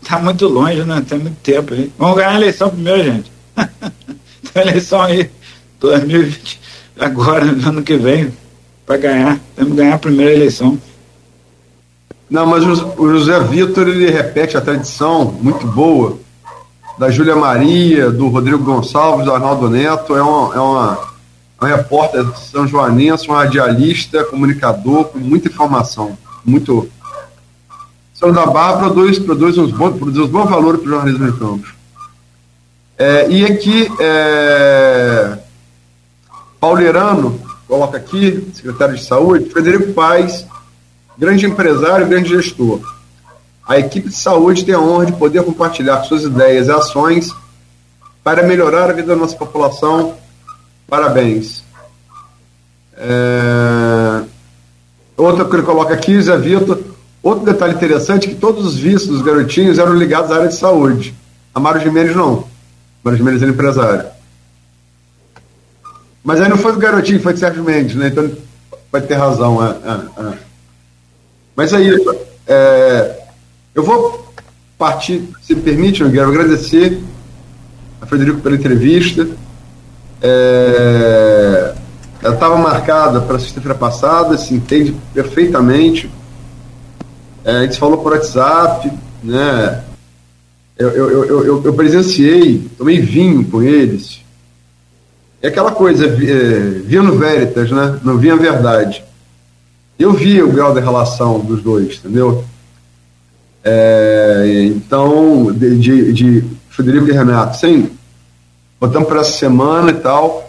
Está 0.00 0.20
muito 0.22 0.46
longe, 0.46 0.84
né? 0.84 1.04
Tem 1.04 1.18
muito 1.18 1.40
tempo 1.42 1.74
aí. 1.74 1.92
Vamos 1.98 2.16
ganhar 2.16 2.30
a 2.30 2.36
eleição 2.36 2.70
primeiro, 2.70 3.02
gente. 3.02 3.37
Tem 4.52 4.62
eleição 4.62 5.02
aí, 5.02 5.30
2020, 5.80 6.60
agora, 6.98 7.44
no 7.44 7.68
ano 7.68 7.82
que 7.82 7.96
vem, 7.96 8.32
para 8.86 8.96
ganhar. 8.96 9.40
Temos 9.54 9.72
que 9.72 9.76
ganhar 9.76 9.94
a 9.94 9.98
primeira 9.98 10.32
eleição. 10.32 10.78
Não, 12.30 12.44
mas 12.46 12.62
o 12.64 13.10
José 13.10 13.38
Vitor 13.40 13.88
ele 13.88 14.10
repete 14.10 14.56
a 14.56 14.60
tradição 14.60 15.24
muito 15.40 15.66
boa 15.66 16.18
da 16.98 17.10
Júlia 17.10 17.36
Maria, 17.36 18.10
do 18.10 18.28
Rodrigo 18.28 18.62
Gonçalves, 18.62 19.24
do 19.24 19.32
Arnaldo 19.32 19.70
Neto. 19.70 20.14
É 20.14 20.22
uma, 20.22 20.54
é 20.54 20.58
uma, 20.58 20.98
uma 21.60 21.76
repórter 21.76 22.26
São 22.36 22.66
Joanense, 22.66 23.30
um 23.30 23.34
radialista, 23.34 24.24
comunicador, 24.24 25.04
com 25.06 25.18
muita 25.18 25.48
informação. 25.48 26.18
Muito. 26.44 26.88
São 28.12 28.32
da 28.32 28.46
Barra 28.46 28.78
produz, 28.78 29.18
produz, 29.18 29.56
uns 29.56 29.70
bons, 29.70 29.96
produz 29.96 30.18
uns 30.18 30.30
bons 30.30 30.50
valores 30.50 30.80
para 30.80 30.88
o 30.88 30.92
jornalismo 30.92 31.32
de 31.32 31.38
campos. 31.38 31.77
É, 32.98 33.30
e 33.30 33.44
aqui, 33.44 33.88
é, 34.00 35.38
Paulerano, 36.58 37.40
coloca 37.66 37.96
aqui, 37.96 38.50
secretário 38.54 38.96
de 38.96 39.04
Saúde, 39.04 39.50
Frederico 39.50 39.92
Paes 39.92 40.44
grande 41.18 41.46
empresário, 41.46 42.06
grande 42.06 42.28
gestor. 42.28 42.80
A 43.66 43.78
equipe 43.78 44.08
de 44.08 44.14
saúde 44.14 44.64
tem 44.64 44.74
a 44.74 44.80
honra 44.80 45.06
de 45.06 45.12
poder 45.12 45.42
compartilhar 45.42 46.04
suas 46.04 46.22
ideias 46.22 46.68
e 46.68 46.70
ações 46.70 47.34
para 48.22 48.44
melhorar 48.44 48.88
a 48.88 48.92
vida 48.92 49.08
da 49.08 49.16
nossa 49.16 49.36
população. 49.36 50.14
Parabéns. 50.86 51.64
É... 52.96 54.22
Outra 55.16 55.44
que 55.44 55.56
ele 55.56 55.62
coloca 55.64 55.92
aqui, 55.92 56.22
Zé 56.22 56.38
Vitor. 56.38 56.78
Outro 57.20 57.44
detalhe 57.44 57.74
interessante 57.74 58.28
é 58.28 58.30
que 58.30 58.36
todos 58.36 58.64
os 58.64 58.76
vistos 58.76 59.08
dos 59.08 59.22
garotinhos 59.22 59.78
eram 59.78 59.92
ligados 59.94 60.30
à 60.30 60.36
área 60.36 60.48
de 60.48 60.54
saúde. 60.54 61.14
A 61.52 61.58
Mário 61.58 61.80
Gimenez 61.80 62.14
não. 62.14 62.44
Mário 63.02 63.18
Gimenez 63.18 63.42
era 63.42 63.50
empresário. 63.50 64.06
Mas 66.22 66.40
aí 66.40 66.48
não 66.48 66.58
foi 66.58 66.72
do 66.72 66.78
garotinho, 66.78 67.22
foi 67.22 67.32
do 67.32 67.38
Sérgio 67.38 67.64
Mendes, 67.64 67.96
né? 67.96 68.08
Então 68.08 68.30
pode 68.90 69.06
ter 69.06 69.14
razão. 69.14 69.64
É, 69.64 69.70
é, 69.70 70.22
é. 70.22 70.38
Mas 71.56 71.72
aí, 71.72 71.90
é, 72.46 73.20
eu 73.74 73.82
vou 73.82 74.32
partir, 74.76 75.28
se 75.42 75.54
permite, 75.56 76.02
eu 76.02 76.10
quero 76.10 76.28
agradecer 76.28 77.02
a 78.00 78.06
Frederico 78.06 78.40
pela 78.40 78.56
entrevista. 78.56 79.26
É, 80.20 81.74
ela 82.22 82.34
estava 82.34 82.56
marcada 82.56 83.20
para 83.20 83.38
sexta-feira 83.38 83.74
passada, 83.74 84.36
se 84.36 84.54
entende 84.54 84.94
perfeitamente. 85.14 86.10
É, 87.44 87.52
a 87.52 87.62
gente 87.62 87.78
falou 87.78 87.98
por 87.98 88.12
WhatsApp, 88.12 88.92
né? 89.22 89.82
Eu, 90.78 90.90
eu, 90.90 91.24
eu, 91.24 91.64
eu, 91.64 91.74
presenciei, 91.74 92.70
tomei 92.78 93.00
vinho 93.00 93.44
com 93.44 93.60
eles. 93.60 94.20
É 95.42 95.48
aquela 95.48 95.72
coisa, 95.72 96.06
é, 96.06 96.80
via 96.84 97.02
no 97.02 97.18
Veritas, 97.18 97.70
né? 97.72 97.98
Não 98.04 98.16
via 98.16 98.34
a 98.34 98.36
verdade. 98.36 99.02
Eu 99.98 100.12
vi 100.12 100.40
o 100.40 100.52
grau 100.52 100.72
de 100.72 100.80
relação 100.80 101.40
dos 101.40 101.60
dois, 101.60 101.96
entendeu? 101.96 102.44
É, 103.64 104.64
então, 104.66 105.52
de, 105.52 105.76
de, 105.78 106.12
de, 106.12 106.44
Federico 106.70 107.08
e 107.08 107.12
Renato, 107.12 107.58
sim, 107.58 107.90
botamos 108.80 109.08
para 109.08 109.20
essa 109.20 109.32
semana 109.32 109.90
e 109.90 109.94
tal. 109.94 110.48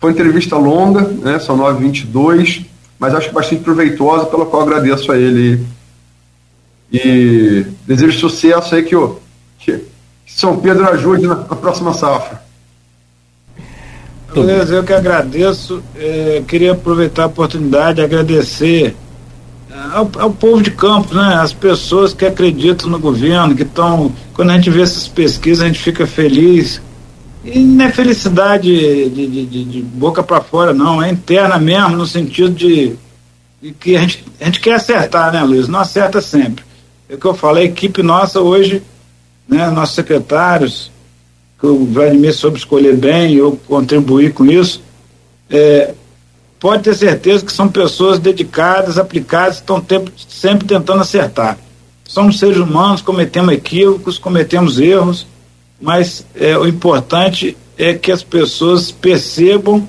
Foi 0.00 0.08
uma 0.10 0.14
entrevista 0.14 0.56
longa, 0.56 1.02
né, 1.02 1.38
são 1.38 1.58
9h22, 1.58 2.64
mas 2.98 3.14
acho 3.14 3.30
bastante 3.32 3.62
proveitosa, 3.62 4.24
pela 4.24 4.46
qual 4.46 4.62
agradeço 4.62 5.12
a 5.12 5.18
ele. 5.18 5.62
E 6.90 7.66
desejo 7.86 8.18
sucesso 8.18 8.74
aí 8.74 8.82
que, 8.82 8.96
o, 8.96 9.20
São 10.38 10.56
Pedro 10.56 10.88
ajude 10.88 11.26
na, 11.26 11.34
na 11.34 11.56
próxima 11.56 11.92
safra. 11.92 12.40
Beleza, 14.32 14.72
eu 14.72 14.84
que 14.84 14.92
agradeço. 14.92 15.82
É, 15.96 16.44
queria 16.46 16.74
aproveitar 16.74 17.24
a 17.24 17.26
oportunidade 17.26 17.96
de 17.96 18.02
agradecer 18.02 18.94
é, 19.68 19.74
ao, 19.96 20.08
ao, 20.16 20.30
povo 20.30 20.62
de 20.62 20.70
Campos, 20.70 21.16
né? 21.16 21.34
As 21.42 21.52
pessoas 21.52 22.14
que 22.14 22.24
acreditam 22.24 22.88
no 22.88 23.00
governo, 23.00 23.56
que 23.56 23.64
estão. 23.64 24.12
Quando 24.32 24.50
a 24.50 24.54
gente 24.54 24.70
vê 24.70 24.82
essas 24.82 25.08
pesquisas, 25.08 25.64
a 25.64 25.66
gente 25.66 25.80
fica 25.80 26.06
feliz. 26.06 26.80
E 27.44 27.58
não 27.58 27.86
é 27.86 27.90
felicidade 27.90 28.68
de, 29.10 29.26
de, 29.26 29.44
de, 29.44 29.64
de 29.64 29.82
boca 29.82 30.22
para 30.22 30.40
fora, 30.40 30.72
não. 30.72 31.02
É 31.02 31.10
interna 31.10 31.58
mesmo, 31.58 31.96
no 31.96 32.06
sentido 32.06 32.50
de, 32.50 32.94
de, 33.60 33.72
que 33.72 33.96
a 33.96 34.02
gente, 34.02 34.24
a 34.40 34.44
gente 34.44 34.60
quer 34.60 34.74
acertar, 34.74 35.32
né, 35.32 35.42
Luiz? 35.42 35.66
Não 35.66 35.80
acerta 35.80 36.20
sempre. 36.20 36.64
É 37.08 37.16
o 37.16 37.18
que 37.18 37.26
eu 37.26 37.34
falei, 37.34 37.64
a 37.64 37.66
equipe 37.66 38.04
nossa 38.04 38.40
hoje, 38.40 38.84
né, 39.48 39.70
nossos 39.70 39.94
secretários, 39.94 40.90
que 41.58 41.66
o 41.66 41.86
Vladimir 41.86 42.34
soube 42.34 42.58
escolher 42.58 42.96
bem, 42.96 43.34
eu 43.34 43.58
contribuí 43.66 44.30
com 44.30 44.44
isso, 44.46 44.82
é, 45.50 45.94
pode 46.60 46.84
ter 46.84 46.94
certeza 46.94 47.44
que 47.44 47.52
são 47.52 47.68
pessoas 47.68 48.18
dedicadas, 48.18 48.98
aplicadas, 48.98 49.56
estão 49.56 49.80
tempo, 49.80 50.10
sempre 50.28 50.66
tentando 50.66 51.00
acertar. 51.00 51.58
Somos 52.04 52.38
seres 52.38 52.58
humanos, 52.58 53.02
cometemos 53.02 53.54
equívocos, 53.54 54.18
cometemos 54.18 54.78
erros, 54.78 55.26
mas 55.80 56.24
é, 56.34 56.56
o 56.56 56.66
importante 56.66 57.56
é 57.76 57.94
que 57.94 58.10
as 58.10 58.22
pessoas 58.22 58.90
percebam 58.90 59.86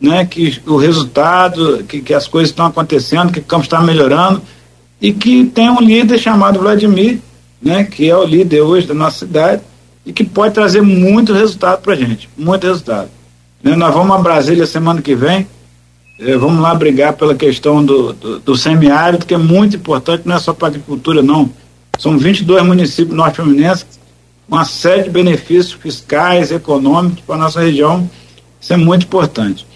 né, 0.00 0.24
que 0.24 0.60
o 0.66 0.76
resultado, 0.76 1.84
que, 1.84 2.00
que 2.00 2.12
as 2.12 2.28
coisas 2.28 2.50
estão 2.50 2.66
acontecendo, 2.66 3.32
que 3.32 3.38
o 3.40 3.44
campo 3.44 3.64
está 3.64 3.80
melhorando 3.80 4.42
e 5.00 5.12
que 5.12 5.44
tem 5.46 5.70
um 5.70 5.80
líder 5.80 6.18
chamado 6.18 6.60
Vladimir, 6.60 7.20
né, 7.64 7.84
que 7.84 8.08
é 8.08 8.16
o 8.16 8.24
líder 8.24 8.60
hoje 8.60 8.86
da 8.86 8.94
nossa 8.94 9.20
cidade, 9.20 9.62
e 10.04 10.12
que 10.12 10.22
pode 10.22 10.52
trazer 10.52 10.82
muito 10.82 11.32
resultado 11.32 11.80
para 11.80 11.94
a 11.94 11.96
gente, 11.96 12.28
muito 12.36 12.66
resultado. 12.66 13.08
Né? 13.62 13.74
Nós 13.74 13.94
vamos 13.94 14.14
a 14.14 14.18
Brasília 14.18 14.66
semana 14.66 15.00
que 15.00 15.14
vem, 15.14 15.46
eh, 16.20 16.36
vamos 16.36 16.60
lá 16.60 16.74
brigar 16.74 17.14
pela 17.14 17.34
questão 17.34 17.82
do, 17.82 18.12
do, 18.12 18.38
do 18.38 18.56
semiárido, 18.56 19.24
que 19.24 19.32
é 19.32 19.38
muito 19.38 19.76
importante, 19.76 20.22
não 20.26 20.36
é 20.36 20.38
só 20.38 20.52
para 20.52 20.68
a 20.68 20.70
agricultura, 20.70 21.22
não. 21.22 21.50
São 21.98 22.18
22 22.18 22.62
municípios 22.64 23.16
norte-fluminenses 23.16 23.86
uma 24.48 24.64
série 24.64 25.04
de 25.04 25.10
benefícios 25.10 25.72
fiscais, 25.72 26.52
econômicos 26.52 27.20
para 27.20 27.36
a 27.36 27.38
nossa 27.38 27.60
região. 27.60 28.08
Isso 28.60 28.72
é 28.72 28.76
muito 28.76 29.04
importante. 29.04 29.66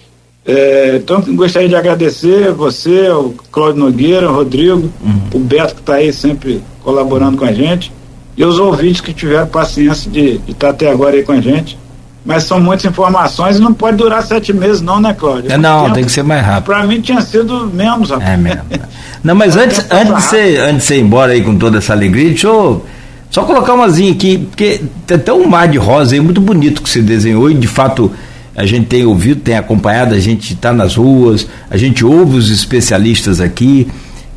É, 0.44 0.96
então, 0.96 1.20
gostaria 1.34 1.68
de 1.68 1.76
agradecer 1.76 2.52
você, 2.52 3.10
o 3.10 3.34
Cláudio 3.50 3.80
Nogueira, 3.80 4.30
o 4.30 4.34
Rodrigo, 4.34 4.90
uhum. 5.02 5.22
o 5.34 5.38
Beto, 5.38 5.74
que 5.74 5.80
está 5.80 5.94
aí 5.94 6.12
sempre 6.12 6.62
colaborando 6.88 7.36
com 7.36 7.44
a 7.44 7.52
gente, 7.52 7.92
e 8.34 8.42
os 8.42 8.58
ouvintes 8.58 9.02
que 9.02 9.12
tiveram 9.12 9.46
paciência 9.46 10.10
de, 10.10 10.40
estar 10.48 10.54
tá 10.54 10.68
até 10.70 10.90
agora 10.90 11.16
aí 11.16 11.22
com 11.22 11.32
a 11.32 11.40
gente. 11.40 11.78
Mas 12.24 12.44
são 12.44 12.58
muitas 12.58 12.84
informações 12.84 13.56
e 13.56 13.60
não 13.60 13.74
pode 13.74 13.98
durar 13.98 14.22
sete 14.22 14.52
meses, 14.52 14.80
não, 14.80 15.00
né, 15.00 15.14
Cláudio? 15.14 15.52
É, 15.52 15.56
não, 15.58 15.82
tempo, 15.82 15.94
tem 15.94 16.04
que 16.04 16.12
ser 16.12 16.22
mais 16.22 16.44
rápido. 16.44 16.64
Para 16.64 16.86
mim 16.86 17.00
tinha 17.00 17.20
sido 17.20 17.70
menos, 17.72 18.10
rapaz. 18.10 18.30
É 18.30 18.36
mesmo. 18.36 18.62
não, 19.22 19.34
mas 19.34 19.56
antes, 19.56 19.78
antes, 19.90 20.14
de 20.14 20.22
você, 20.22 20.56
antes 20.58 20.76
de 20.76 20.82
você 20.84 20.96
ir 20.96 21.00
embora 21.00 21.32
aí 21.32 21.42
com 21.42 21.56
toda 21.56 21.78
essa 21.78 21.92
alegria, 21.92 22.28
deixa 22.28 22.46
eu 22.46 22.84
só 23.30 23.44
colocar 23.44 23.74
umazinha 23.74 24.12
aqui, 24.12 24.38
porque 24.38 24.82
tem 25.06 25.16
até 25.16 25.32
um 25.32 25.46
mar 25.46 25.68
de 25.68 25.78
rosa 25.78 26.14
aí 26.14 26.20
muito 26.20 26.40
bonito 26.40 26.82
que 26.82 26.88
se 26.88 27.02
desenhou 27.02 27.50
e 27.50 27.54
de 27.54 27.68
fato 27.68 28.10
a 28.56 28.64
gente 28.66 28.86
tem 28.86 29.04
ouvido, 29.04 29.40
tem 29.40 29.56
acompanhado, 29.56 30.14
a 30.14 30.18
gente 30.18 30.54
está 30.54 30.72
nas 30.72 30.96
ruas, 30.96 31.46
a 31.70 31.76
gente 31.76 32.04
ouve 32.04 32.36
os 32.36 32.50
especialistas 32.50 33.40
aqui, 33.40 33.88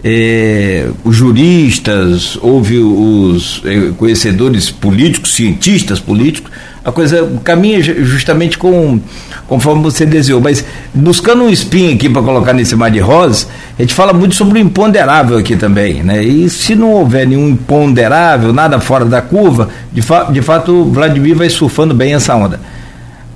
é, 0.03 0.87
os 1.03 1.15
juristas, 1.15 2.37
ouve 2.41 2.79
os 2.79 3.61
é, 3.65 3.91
conhecedores 3.97 4.71
políticos, 4.71 5.33
cientistas 5.33 5.99
políticos, 5.99 6.51
a 6.83 6.91
coisa 6.91 7.29
caminha 7.43 7.81
justamente 7.81 8.57
com 8.57 8.99
conforme 9.47 9.83
você 9.83 10.05
deseou, 10.05 10.41
mas 10.41 10.65
buscando 10.93 11.43
um 11.43 11.49
espinho 11.49 11.93
aqui 11.93 12.09
para 12.09 12.21
colocar 12.23 12.53
nesse 12.53 12.75
mar 12.75 12.89
de 12.89 12.99
rosas, 12.99 13.47
a 13.77 13.81
gente 13.81 13.93
fala 13.93 14.13
muito 14.13 14.33
sobre 14.33 14.57
o 14.57 14.61
imponderável 14.61 15.37
aqui 15.37 15.55
também, 15.55 16.01
né? 16.01 16.23
E 16.23 16.49
se 16.49 16.73
não 16.73 16.91
houver 16.91 17.27
nenhum 17.27 17.49
imponderável, 17.49 18.53
nada 18.53 18.79
fora 18.79 19.05
da 19.05 19.21
curva, 19.21 19.69
de, 19.91 20.01
fa 20.01 20.23
de 20.31 20.41
fato 20.41 20.85
Vladimir 20.85 21.35
vai 21.35 21.49
surfando 21.49 21.93
bem 21.93 22.13
essa 22.13 22.33
onda. 22.33 22.59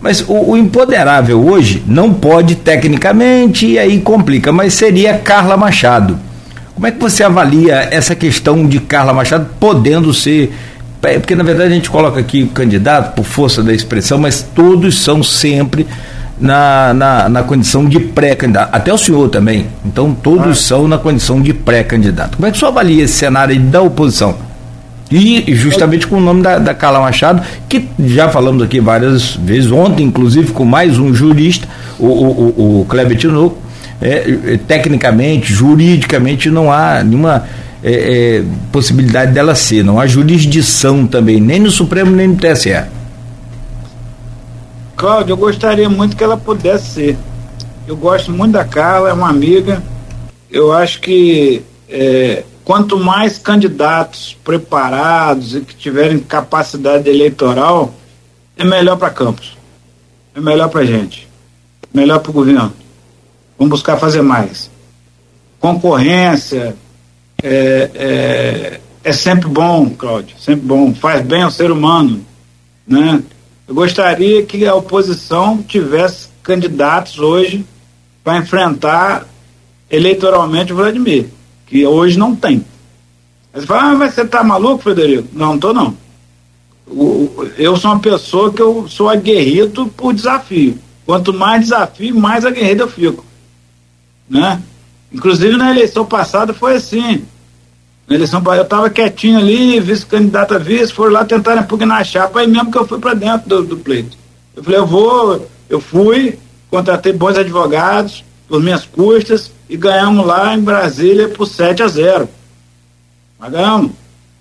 Mas 0.02 0.22
o, 0.22 0.52
o 0.52 0.58
imponderável 0.58 1.46
hoje 1.46 1.84
não 1.86 2.14
pode 2.14 2.56
tecnicamente 2.56 3.68
e 3.68 3.78
aí 3.78 4.00
complica, 4.00 4.52
mas 4.52 4.74
seria 4.74 5.18
Carla 5.18 5.58
Machado. 5.58 6.18
Como 6.76 6.86
é 6.86 6.92
que 6.92 7.00
você 7.00 7.24
avalia 7.24 7.88
essa 7.90 8.14
questão 8.14 8.68
de 8.68 8.80
Carla 8.82 9.14
Machado 9.14 9.48
podendo 9.60 10.14
ser 10.14 10.54
é, 11.02 11.20
porque 11.20 11.36
na 11.36 11.44
verdade 11.44 11.72
a 11.72 11.76
gente 11.76 11.90
coloca 11.90 12.20
aqui 12.20 12.44
o 12.44 12.48
candidato 12.48 13.16
por 13.16 13.24
força 13.24 13.62
da 13.62 13.74
expressão, 13.74 14.18
mas 14.18 14.42
todos 14.42 15.04
são 15.04 15.22
sempre 15.22 15.86
na, 16.40 16.94
na, 16.94 17.30
na 17.30 17.44
condição 17.44 17.86
de 17.88 18.00
pré-candidato, 18.00 18.70
até 18.74 18.94
o 18.94 18.98
senhor 18.98 19.30
também. 19.30 19.68
Então 19.86 20.14
todos 20.14 20.50
ah. 20.50 20.56
são 20.56 20.88
na 20.88 20.98
condição 20.98 21.42
de 21.42 21.54
pré-candidato. 21.54 22.38
Como 22.38 22.48
é 22.48 22.52
que 22.52 22.58
o 22.58 22.60
senhor 22.60 22.72
avalia 22.72 23.04
esse 23.04 23.14
cenário 23.14 23.60
da 23.60 23.82
oposição? 23.82 24.36
E 25.12 25.54
justamente 25.54 26.08
com 26.08 26.18
o 26.18 26.20
nome 26.20 26.42
da, 26.42 26.58
da 26.58 26.74
Carla 26.74 27.00
Machado, 27.00 27.44
que 27.70 27.88
já 28.00 28.28
falamos 28.28 28.64
aqui 28.64 28.80
várias 28.80 29.36
vezes, 29.36 29.72
ontem, 29.72 30.08
inclusive, 30.08 30.52
com 30.52 30.66
mais 30.66 30.98
um 30.98 31.14
jurista, 31.14 31.68
o, 32.00 32.08
o, 32.08 32.54
o, 32.58 32.82
o 32.82 32.86
Kleber 32.86 33.16
Tinoco, 33.16 33.56
é, 34.02 34.54
é, 34.54 34.58
tecnicamente, 34.58 35.54
juridicamente, 35.54 36.50
não 36.50 36.72
há 36.72 37.04
nenhuma 37.04 37.48
é, 37.84 37.92
é, 38.40 38.44
possibilidade 38.72 39.32
dela 39.32 39.56
ser. 39.56 39.84
Não 39.84 40.00
há 40.00 40.08
jurisdição 40.08 41.08
também, 41.08 41.40
nem 41.40 41.60
no 41.60 41.72
Supremo, 41.72 42.12
nem 42.12 42.28
no 42.28 42.36
TSE. 42.36 42.84
Cláudio, 44.96 45.34
eu 45.34 45.38
gostaria 45.38 45.90
muito 45.90 46.16
que 46.16 46.24
ela 46.24 46.38
pudesse 46.38 46.86
ser. 46.92 47.18
Eu 47.88 47.96
gosto 47.96 48.32
muito 48.32 48.54
da 48.54 48.64
Carla, 48.64 49.10
é 49.10 49.14
uma 49.14 49.30
amiga. 49.30 49.84
Eu 50.50 50.74
acho 50.74 51.02
que 51.02 51.62
é, 51.90 52.44
quanto 52.64 52.98
mais 52.98 53.38
candidatos 53.38 54.38
preparados 54.44 55.56
e 55.56 55.62
que 55.62 55.76
tiverem 55.76 56.18
capacidade 56.20 57.10
eleitoral, 57.10 57.94
é 58.58 58.64
melhor 58.64 58.98
para 58.98 59.10
Campos. 59.10 59.56
É 60.34 60.42
melhor 60.42 60.70
para 60.70 60.86
gente. 60.86 61.28
Melhor 61.94 62.20
para 62.20 62.32
o 62.32 62.34
governo. 62.34 62.74
Vamos 63.58 63.72
buscar 63.72 63.98
fazer 63.98 64.22
mais. 64.22 64.70
Concorrência, 65.60 66.76
é, 67.42 67.92
é, 67.96 68.82
é 69.04 69.14
sempre 69.14 69.48
bom, 69.48 69.90
Cláudio, 69.90 70.36
sempre 70.40 70.66
bom, 70.66 70.94
faz 70.94 71.22
bem 71.26 71.44
ao 71.44 71.52
ser 71.52 71.72
humano, 71.72 72.26
né? 72.88 73.22
Eu 73.68 73.74
gostaria 73.74 74.44
que 74.44 74.66
a 74.66 74.76
oposição 74.76 75.62
tivesse 75.64 76.30
candidatos 76.44 77.18
hoje 77.18 77.66
para 78.24 78.38
enfrentar 78.38 79.26
eleitoralmente 79.90 80.72
o 80.72 80.76
Vladimir, 80.76 81.28
que 81.66 81.86
hoje 81.86 82.18
não 82.18 82.36
tem. 82.36 82.64
Você 83.54 83.66
fala, 83.66 83.92
ah, 83.92 83.96
mas 83.96 84.14
você 84.14 84.22
está 84.22 84.44
maluco, 84.44 84.84
Frederico? 84.84 85.30
Não, 85.34 85.48
não 85.48 85.56
estou 85.56 85.74
não. 85.74 85.98
eu 87.58 87.78
sou 87.78 87.92
uma 87.92 88.00
pessoa 88.00 88.52
que 88.52 88.62
eu 88.62 88.88
sou 88.88 89.10
aguerrido 89.10 89.88
por 89.88 90.14
desafio. 90.14 90.78
Quanto 91.06 91.34
mais 91.34 91.62
desafio, 91.62 92.20
mais 92.20 92.46
aguerrido 92.46 92.84
eu 92.84 92.90
fico. 92.90 93.24
Né? 94.30 94.62
Inclusive 95.12 95.56
na 95.58 95.72
eleição 95.72 96.06
passada 96.06 96.54
foi 96.54 96.76
assim. 96.76 97.26
Na 98.08 98.16
eleição 98.16 98.42
eu 98.46 98.62
estava 98.62 98.90
quietinho 98.90 99.40
ali, 99.40 99.80
vice-candidato 99.80 100.54
a 100.54 100.58
vice, 100.58 100.94
foram 100.94 101.14
lá 101.14 101.26
tentar 101.26 101.58
impugnar 101.58 102.02
a 102.02 102.04
chapa, 102.04 102.40
aí 102.40 102.48
mesmo 102.48 102.72
que 102.72 102.78
eu 102.78 102.88
fui 102.88 103.00
para 103.00 103.14
dentro 103.14 103.50
do, 103.50 103.64
do 103.64 103.78
pleito. 103.78 104.18
Eu 104.56 104.64
falei, 104.64 104.80
eu 104.80 104.86
vou, 104.86 105.50
eu 105.70 105.82
fui, 105.82 106.38
contratei 106.70 107.12
bons 107.12 107.38
advogados, 107.38 108.24
por 108.48 108.62
minhas 108.62 108.86
custas, 108.86 109.52
e 109.70 109.76
ganhamos 109.76 110.26
lá 110.26 110.56
em 110.56 110.62
Brasília 110.62 111.30
por 111.30 111.48
7 111.48 111.82
a 111.82 111.88
0. 111.88 112.30
Mas 113.40 113.52
ganhamos. 113.52 113.92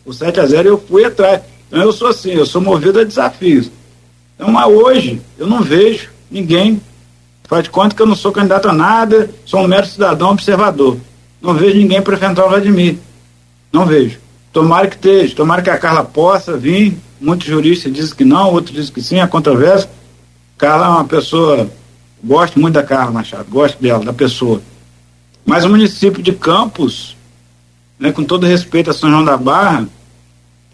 Por 0.04 0.14
7 0.14 0.40
a 0.40 0.46
0 0.46 0.68
eu 0.68 0.78
fui 0.78 1.04
atrás. 1.04 1.40
Então 1.68 1.82
eu 1.82 1.92
sou 1.92 2.08
assim, 2.08 2.32
eu 2.32 2.44
sou 2.44 2.60
movido 2.60 3.00
a 3.00 3.04
desafios. 3.04 3.70
Então, 4.34 4.54
hoje 4.68 5.20
eu 5.38 5.46
não 5.46 5.62
vejo 5.62 6.10
ninguém, 6.30 6.80
faz 7.44 7.64
de 7.64 7.70
conta 7.70 7.94
que 7.94 8.02
eu 8.02 8.06
não 8.06 8.16
sou 8.16 8.32
candidato 8.32 8.68
a 8.68 8.72
nada, 8.72 9.30
sou 9.44 9.60
um 9.60 9.68
mero 9.68 9.86
cidadão 9.86 10.30
observador. 10.30 10.98
Não 11.40 11.54
vejo 11.54 11.76
ninguém 11.76 12.00
para 12.00 12.14
enfrentar 12.14 12.46
o 12.46 12.48
Vladimir. 12.48 12.98
Não 13.72 13.84
vejo. 13.84 14.18
Tomara 14.52 14.86
que 14.86 14.96
esteja, 14.96 15.34
tomara 15.34 15.62
que 15.62 15.70
a 15.70 15.78
Carla 15.78 16.04
possa 16.04 16.56
vir. 16.56 16.96
Muitos 17.20 17.46
juristas 17.46 17.92
dizem 17.92 18.14
que 18.14 18.24
não, 18.24 18.52
outros 18.52 18.74
dizem 18.74 18.92
que 18.92 19.02
sim, 19.02 19.20
a 19.20 19.28
controvérsia. 19.28 19.90
Carla 20.56 20.86
é 20.86 20.90
uma 20.90 21.04
pessoa, 21.04 21.68
gosto 22.22 22.58
muito 22.60 22.74
da 22.74 22.82
Carla 22.82 23.10
Machado, 23.10 23.46
gosto 23.50 23.82
dela, 23.82 24.04
da 24.04 24.12
pessoa. 24.12 24.62
Mas 25.44 25.64
o 25.64 25.68
município 25.68 26.22
de 26.22 26.32
Campos, 26.32 27.16
né, 27.98 28.12
com 28.12 28.24
todo 28.24 28.46
respeito 28.46 28.90
a 28.90 28.94
São 28.94 29.10
João 29.10 29.24
da 29.24 29.36
Barra, 29.36 29.86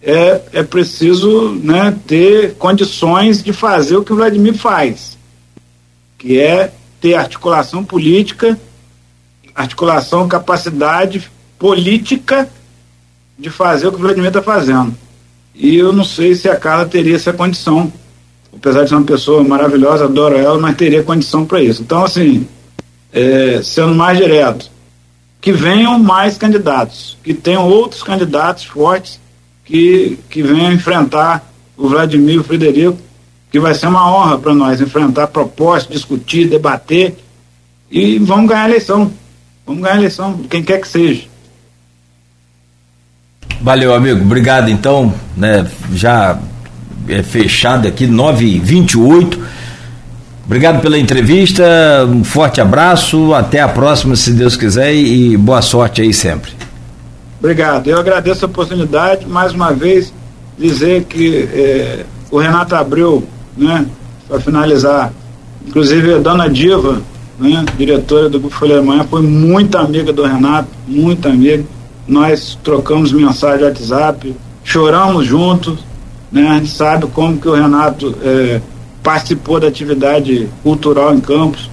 é, 0.02 0.40
é 0.52 0.62
preciso 0.62 1.50
né, 1.62 1.96
ter 2.06 2.54
condições 2.54 3.42
de 3.42 3.52
fazer 3.52 3.96
o 3.96 4.04
que 4.04 4.12
o 4.12 4.16
Vladimir 4.16 4.54
faz, 4.54 5.18
que 6.20 6.38
é 6.38 6.70
ter 7.00 7.14
articulação 7.14 7.82
política, 7.82 8.60
articulação, 9.54 10.28
capacidade 10.28 11.30
política 11.58 12.46
de 13.38 13.48
fazer 13.48 13.88
o 13.88 13.90
que 13.90 13.96
o 13.96 14.00
Vladimir 14.02 14.28
está 14.28 14.42
fazendo. 14.42 14.94
E 15.54 15.76
eu 15.76 15.94
não 15.94 16.04
sei 16.04 16.34
se 16.34 16.46
a 16.46 16.56
Carla 16.56 16.84
teria 16.84 17.16
essa 17.16 17.32
condição. 17.32 17.90
Apesar 18.54 18.82
de 18.82 18.90
ser 18.90 18.96
uma 18.96 19.06
pessoa 19.06 19.42
maravilhosa, 19.42 20.04
adoro 20.04 20.36
ela, 20.36 20.58
mas 20.58 20.76
teria 20.76 21.02
condição 21.02 21.46
para 21.46 21.62
isso. 21.62 21.80
Então, 21.80 22.04
assim, 22.04 22.46
é, 23.10 23.62
sendo 23.62 23.94
mais 23.94 24.18
direto, 24.18 24.70
que 25.40 25.52
venham 25.52 25.98
mais 25.98 26.36
candidatos, 26.36 27.16
que 27.24 27.32
tenham 27.32 27.66
outros 27.66 28.02
candidatos 28.02 28.64
fortes 28.64 29.18
que, 29.64 30.18
que 30.28 30.42
venham 30.42 30.70
enfrentar 30.70 31.50
o 31.78 31.88
Vladimir 31.88 32.34
e 32.34 32.38
o 32.38 32.44
Frederico, 32.44 32.98
que 33.50 33.58
vai 33.58 33.74
ser 33.74 33.88
uma 33.88 34.10
honra 34.10 34.38
para 34.38 34.54
nós 34.54 34.80
enfrentar 34.80 35.26
propostas, 35.26 35.92
discutir, 35.92 36.48
debater 36.48 37.16
e 37.90 38.18
vamos 38.18 38.48
ganhar 38.48 38.64
a 38.64 38.68
eleição. 38.68 39.10
Vamos 39.66 39.82
ganhar 39.82 39.94
a 39.94 39.98
eleição, 39.98 40.38
quem 40.48 40.62
quer 40.62 40.80
que 40.80 40.88
seja. 40.88 41.24
Valeu, 43.60 43.94
amigo. 43.94 44.20
Obrigado, 44.22 44.70
então. 44.70 45.12
Né, 45.36 45.68
já 45.92 46.38
é 47.08 47.22
fechado 47.22 47.86
aqui, 47.88 48.06
9h28. 48.06 49.38
Obrigado 50.46 50.80
pela 50.80 50.98
entrevista. 50.98 51.64
Um 52.08 52.24
forte 52.24 52.60
abraço. 52.60 53.34
Até 53.34 53.60
a 53.60 53.68
próxima, 53.68 54.16
se 54.16 54.32
Deus 54.32 54.56
quiser. 54.56 54.94
E 54.94 55.36
boa 55.36 55.62
sorte 55.62 56.02
aí 56.02 56.12
sempre. 56.12 56.52
Obrigado. 57.38 57.88
Eu 57.88 57.98
agradeço 57.98 58.44
a 58.44 58.48
oportunidade. 58.48 59.26
Mais 59.26 59.52
uma 59.52 59.72
vez, 59.72 60.12
dizer 60.58 61.04
que 61.04 61.48
eh, 61.52 62.04
o 62.30 62.38
Renato 62.38 62.74
abriu, 62.74 63.26
né, 63.56 63.86
para 64.28 64.40
finalizar. 64.40 65.12
Inclusive, 65.66 66.14
a 66.14 66.18
dona 66.18 66.48
Diva, 66.48 67.00
né, 67.38 67.64
diretora 67.76 68.28
do 68.28 68.40
Grupo 68.40 68.56
Folha 68.56 68.82
Manhã, 68.82 69.04
foi 69.04 69.22
muito 69.22 69.76
amiga 69.76 70.12
do 70.12 70.24
Renato, 70.24 70.68
muito 70.86 71.28
amiga 71.28 71.64
nós 72.10 72.58
trocamos 72.64 73.12
mensagem 73.12 73.64
WhatsApp, 73.64 74.34
choramos 74.64 75.26
juntos, 75.26 75.78
né? 76.30 76.48
A 76.48 76.54
gente 76.54 76.70
sabe 76.70 77.06
como 77.06 77.38
que 77.38 77.48
o 77.48 77.54
Renato 77.54 78.14
é, 78.22 78.60
participou 79.00 79.60
da 79.60 79.68
atividade 79.68 80.48
cultural 80.62 81.14
em 81.14 81.20
Campos 81.20 81.70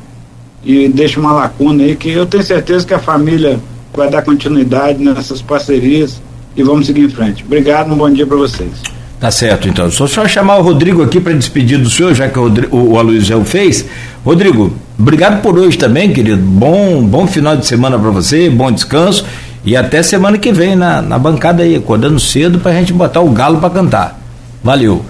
e 0.64 0.88
deixa 0.88 1.20
uma 1.20 1.34
lacuna 1.34 1.84
aí 1.84 1.96
que 1.96 2.10
eu 2.10 2.26
tenho 2.26 2.44
certeza 2.44 2.86
que 2.86 2.94
a 2.94 3.00
família 3.00 3.60
vai 3.96 4.10
dar 4.10 4.22
continuidade 4.22 5.04
nessas 5.04 5.42
parcerias 5.42 6.22
e 6.56 6.62
vamos 6.62 6.86
seguir 6.86 7.02
em 7.02 7.10
frente. 7.10 7.44
Obrigado, 7.44 7.92
um 7.92 7.98
bom 7.98 8.10
dia 8.10 8.28
para 8.28 8.38
vocês. 8.38 8.97
Tá 9.20 9.32
certo, 9.32 9.68
então. 9.68 9.90
Só 9.90 10.06
só 10.06 10.28
chamar 10.28 10.58
o 10.58 10.62
Rodrigo 10.62 11.02
aqui 11.02 11.20
para 11.20 11.34
despedir 11.34 11.80
do 11.80 11.90
senhor, 11.90 12.14
já 12.14 12.30
que 12.30 12.38
o, 12.38 12.44
Rodrigo, 12.44 12.78
o, 12.78 13.00
Aloysio 13.00 13.44
fez. 13.44 13.86
Rodrigo, 14.24 14.72
obrigado 14.98 15.42
por 15.42 15.58
hoje 15.58 15.78
também, 15.78 16.14
querido. 16.14 16.42
Bom, 16.42 17.04
bom 17.04 17.26
final 17.26 17.58
de 17.58 17.66
semana 17.66 17.98
para 17.98 18.12
você, 18.12 18.50
bom 18.50 18.72
descanso 18.72 19.26
e 19.66 19.76
até 19.76 20.04
semana 20.04 20.38
que 20.38 20.52
vem 20.52 20.76
na, 20.76 21.02
na 21.02 21.18
bancada 21.18 21.64
aí, 21.64 21.76
acordando 21.76 22.20
cedo 22.20 22.60
para 22.60 22.72
a 22.72 22.76
gente 22.76 22.94
botar 22.94 23.22
o 23.22 23.30
galo 23.32 23.60
para 23.60 23.72
cantar. 23.72 24.20
Valeu. 24.64 25.04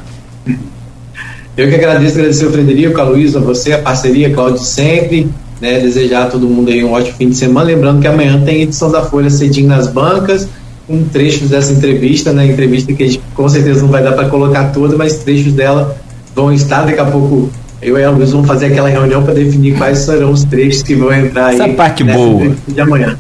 Eu 1.57 1.67
que 1.67 1.75
agradeço, 1.75 2.17
agradecer 2.17 2.45
ao 2.45 2.51
Frederico, 2.51 3.01
a 3.01 3.03
Luísa, 3.03 3.39
a 3.39 3.41
você, 3.41 3.73
a 3.73 3.79
parceria, 3.79 4.33
Cláudio 4.33 4.59
sempre, 4.59 5.27
né? 5.59 5.79
Desejar 5.79 6.23
a 6.23 6.25
todo 6.27 6.47
mundo 6.47 6.71
aí 6.71 6.83
um 6.83 6.93
ótimo 6.93 7.17
fim 7.17 7.29
de 7.29 7.35
semana. 7.35 7.67
Lembrando 7.67 7.99
que 7.99 8.07
amanhã 8.07 8.41
tem 8.45 8.61
edição 8.61 8.89
da 8.89 9.03
Folha 9.03 9.29
cedinho 9.29 9.67
nas 9.67 9.87
bancas 9.87 10.47
um 10.89 11.03
trechos 11.03 11.49
dessa 11.49 11.73
entrevista, 11.73 12.31
né? 12.31 12.45
Entrevista 12.45 12.93
que 12.93 13.03
a 13.03 13.07
gente 13.07 13.21
com 13.33 13.47
certeza 13.49 13.81
não 13.81 13.89
vai 13.89 14.03
dar 14.03 14.13
para 14.13 14.29
colocar 14.29 14.71
toda, 14.71 14.95
mas 14.95 15.17
trechos 15.17 15.53
dela 15.53 15.97
vão 16.33 16.51
estar 16.53 16.85
daqui 16.85 16.99
a 16.99 17.05
pouco. 17.05 17.49
Eu 17.81 17.97
e 17.97 18.03
a 18.03 18.09
Luiz 18.09 18.31
vamos 18.31 18.47
fazer 18.47 18.67
aquela 18.67 18.89
reunião 18.89 19.23
para 19.23 19.33
definir 19.33 19.77
quais 19.77 19.99
serão 19.99 20.31
os 20.31 20.43
trechos 20.43 20.81
que 20.81 20.95
vão 20.95 21.13
entrar 21.13 21.53
Essa 21.53 21.63
aí. 21.63 21.69
Essa 21.69 21.69
é 21.69 21.71
a 21.71 21.75
parte 21.75 22.03
boa. 22.03 22.55
De 22.67 22.81
amanhã. 22.81 23.19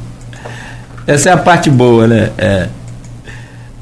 Essa 1.05 1.29
é 1.29 1.33
a 1.33 1.37
parte 1.37 1.69
boa, 1.69 2.07
né? 2.07 2.31
É. 2.37 2.69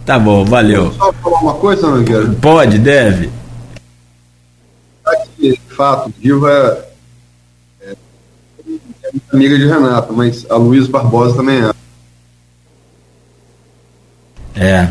Tá 0.06 0.20
bom, 0.20 0.45
valeu. 0.45 0.91
Só 0.94 1.12
falar 1.14 1.40
uma 1.40 1.53
coisa, 1.56 1.90
Nogueira? 1.90 2.28
Pode, 2.40 2.78
deve. 2.78 3.30
Aqui, 5.06 5.52
de 5.52 5.76
fato, 5.76 6.14
Diva 6.20 6.86
é, 7.82 7.91
é 7.91 7.95
amiga 9.34 9.57
de 9.57 9.66
Renato, 9.66 10.14
mas 10.14 10.45
a 10.49 10.56
Luiz 10.56 10.88
Barbosa 10.88 11.36
também 11.36 11.64
é. 11.64 11.74
É. 14.56 14.88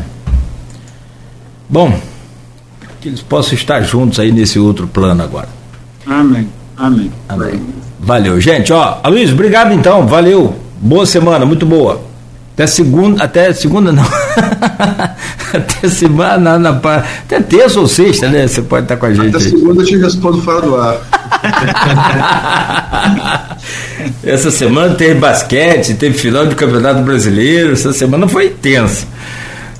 Bom, 1.67 1.99
que 3.01 3.09
eles 3.09 3.21
possam 3.21 3.53
estar 3.53 3.81
juntos 3.81 4.19
aí 4.19 4.31
nesse 4.31 4.59
outro 4.59 4.87
plano 4.87 5.23
agora. 5.23 5.49
Amém. 6.05 6.47
Amém. 6.77 7.11
Amém. 7.29 7.61
Valeu, 7.99 8.39
gente. 8.39 8.71
Ó, 8.73 8.97
Luiz, 9.07 9.31
obrigado 9.31 9.73
então. 9.73 10.05
Valeu. 10.07 10.55
Boa 10.79 11.05
semana, 11.05 11.45
muito 11.45 11.65
boa. 11.65 12.01
Até 12.53 12.67
segunda, 12.67 13.23
até 13.23 13.51
segunda 13.53 13.91
não. 13.91 14.05
até 15.53 15.89
semana, 15.89 16.57
na, 16.57 16.59
na, 16.59 16.69
até 16.69 17.41
terça 17.41 17.79
ou 17.79 17.87
sexta, 17.87 18.29
né? 18.29 18.47
Você 18.47 18.61
pode 18.61 18.85
estar 18.85 18.97
com 18.97 19.07
a 19.07 19.13
gente. 19.13 19.35
Até 19.35 19.43
aí. 19.43 19.51
segunda 19.51 19.81
eu 19.81 19.85
te 19.85 19.97
respondo 19.97 20.41
fora 20.41 20.61
do 20.61 20.75
ar. 20.75 20.97
Essa 24.23 24.51
semana 24.51 24.95
teve 24.95 25.15
basquete, 25.15 25.95
teve 25.95 26.17
final 26.17 26.45
do 26.45 26.55
Campeonato 26.55 27.01
Brasileiro. 27.01 27.73
Essa 27.73 27.91
semana 27.91 28.27
foi 28.27 28.47
intensa. 28.47 29.05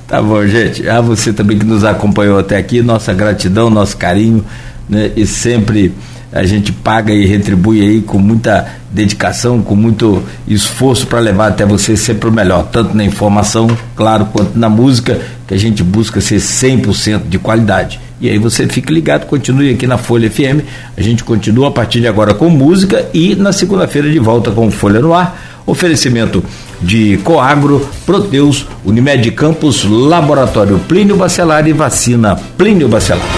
Tá 0.08 0.22
bom, 0.22 0.46
gente. 0.46 0.88
A 0.88 1.00
você 1.00 1.32
também 1.32 1.58
que 1.58 1.64
nos 1.64 1.84
acompanhou 1.84 2.38
até 2.38 2.56
aqui, 2.56 2.80
nossa 2.80 3.12
gratidão, 3.12 3.68
nosso 3.68 3.96
carinho, 3.96 4.44
né? 4.88 5.10
E 5.16 5.26
sempre 5.26 5.92
a 6.32 6.44
gente 6.44 6.70
paga 6.70 7.12
e 7.12 7.26
retribui 7.26 7.80
aí 7.80 8.02
com 8.02 8.18
muita 8.18 8.66
dedicação, 8.92 9.62
com 9.62 9.74
muito 9.74 10.22
esforço 10.46 11.06
para 11.06 11.18
levar 11.18 11.48
até 11.48 11.64
você 11.64 11.96
sempre 11.96 12.28
o 12.28 12.32
melhor, 12.32 12.68
tanto 12.70 12.96
na 12.96 13.04
informação, 13.04 13.68
claro, 13.94 14.26
quanto 14.26 14.58
na 14.58 14.68
música, 14.68 15.20
que 15.46 15.54
a 15.54 15.58
gente 15.58 15.82
busca 15.82 16.20
ser 16.20 16.36
100% 16.36 17.28
de 17.28 17.38
qualidade. 17.38 18.00
E 18.20 18.30
aí 18.30 18.38
você 18.38 18.66
fica 18.66 18.92
ligado, 18.92 19.26
continue 19.26 19.70
aqui 19.70 19.86
na 19.86 19.98
Folha 19.98 20.30
FM. 20.30 20.64
A 20.96 21.02
gente 21.02 21.22
continua 21.22 21.68
a 21.68 21.70
partir 21.70 22.00
de 22.00 22.06
agora 22.06 22.32
com 22.32 22.48
música 22.48 23.06
e 23.12 23.34
na 23.34 23.52
segunda-feira 23.52 24.10
de 24.10 24.18
volta 24.18 24.50
com 24.50 24.70
Folha 24.70 25.00
no 25.00 25.12
Ar. 25.12 25.62
Oferecimento 25.66 26.42
de 26.80 27.18
Coagro, 27.24 27.86
Proteus, 28.04 28.66
Unimed 28.84 29.30
Campos, 29.34 29.84
Laboratório 29.84 30.78
Plínio 30.88 31.16
Bacelar 31.16 31.66
e 31.68 31.72
Vacina 31.72 32.36
Plínio 32.56 32.88
Bacelar. 32.88 33.36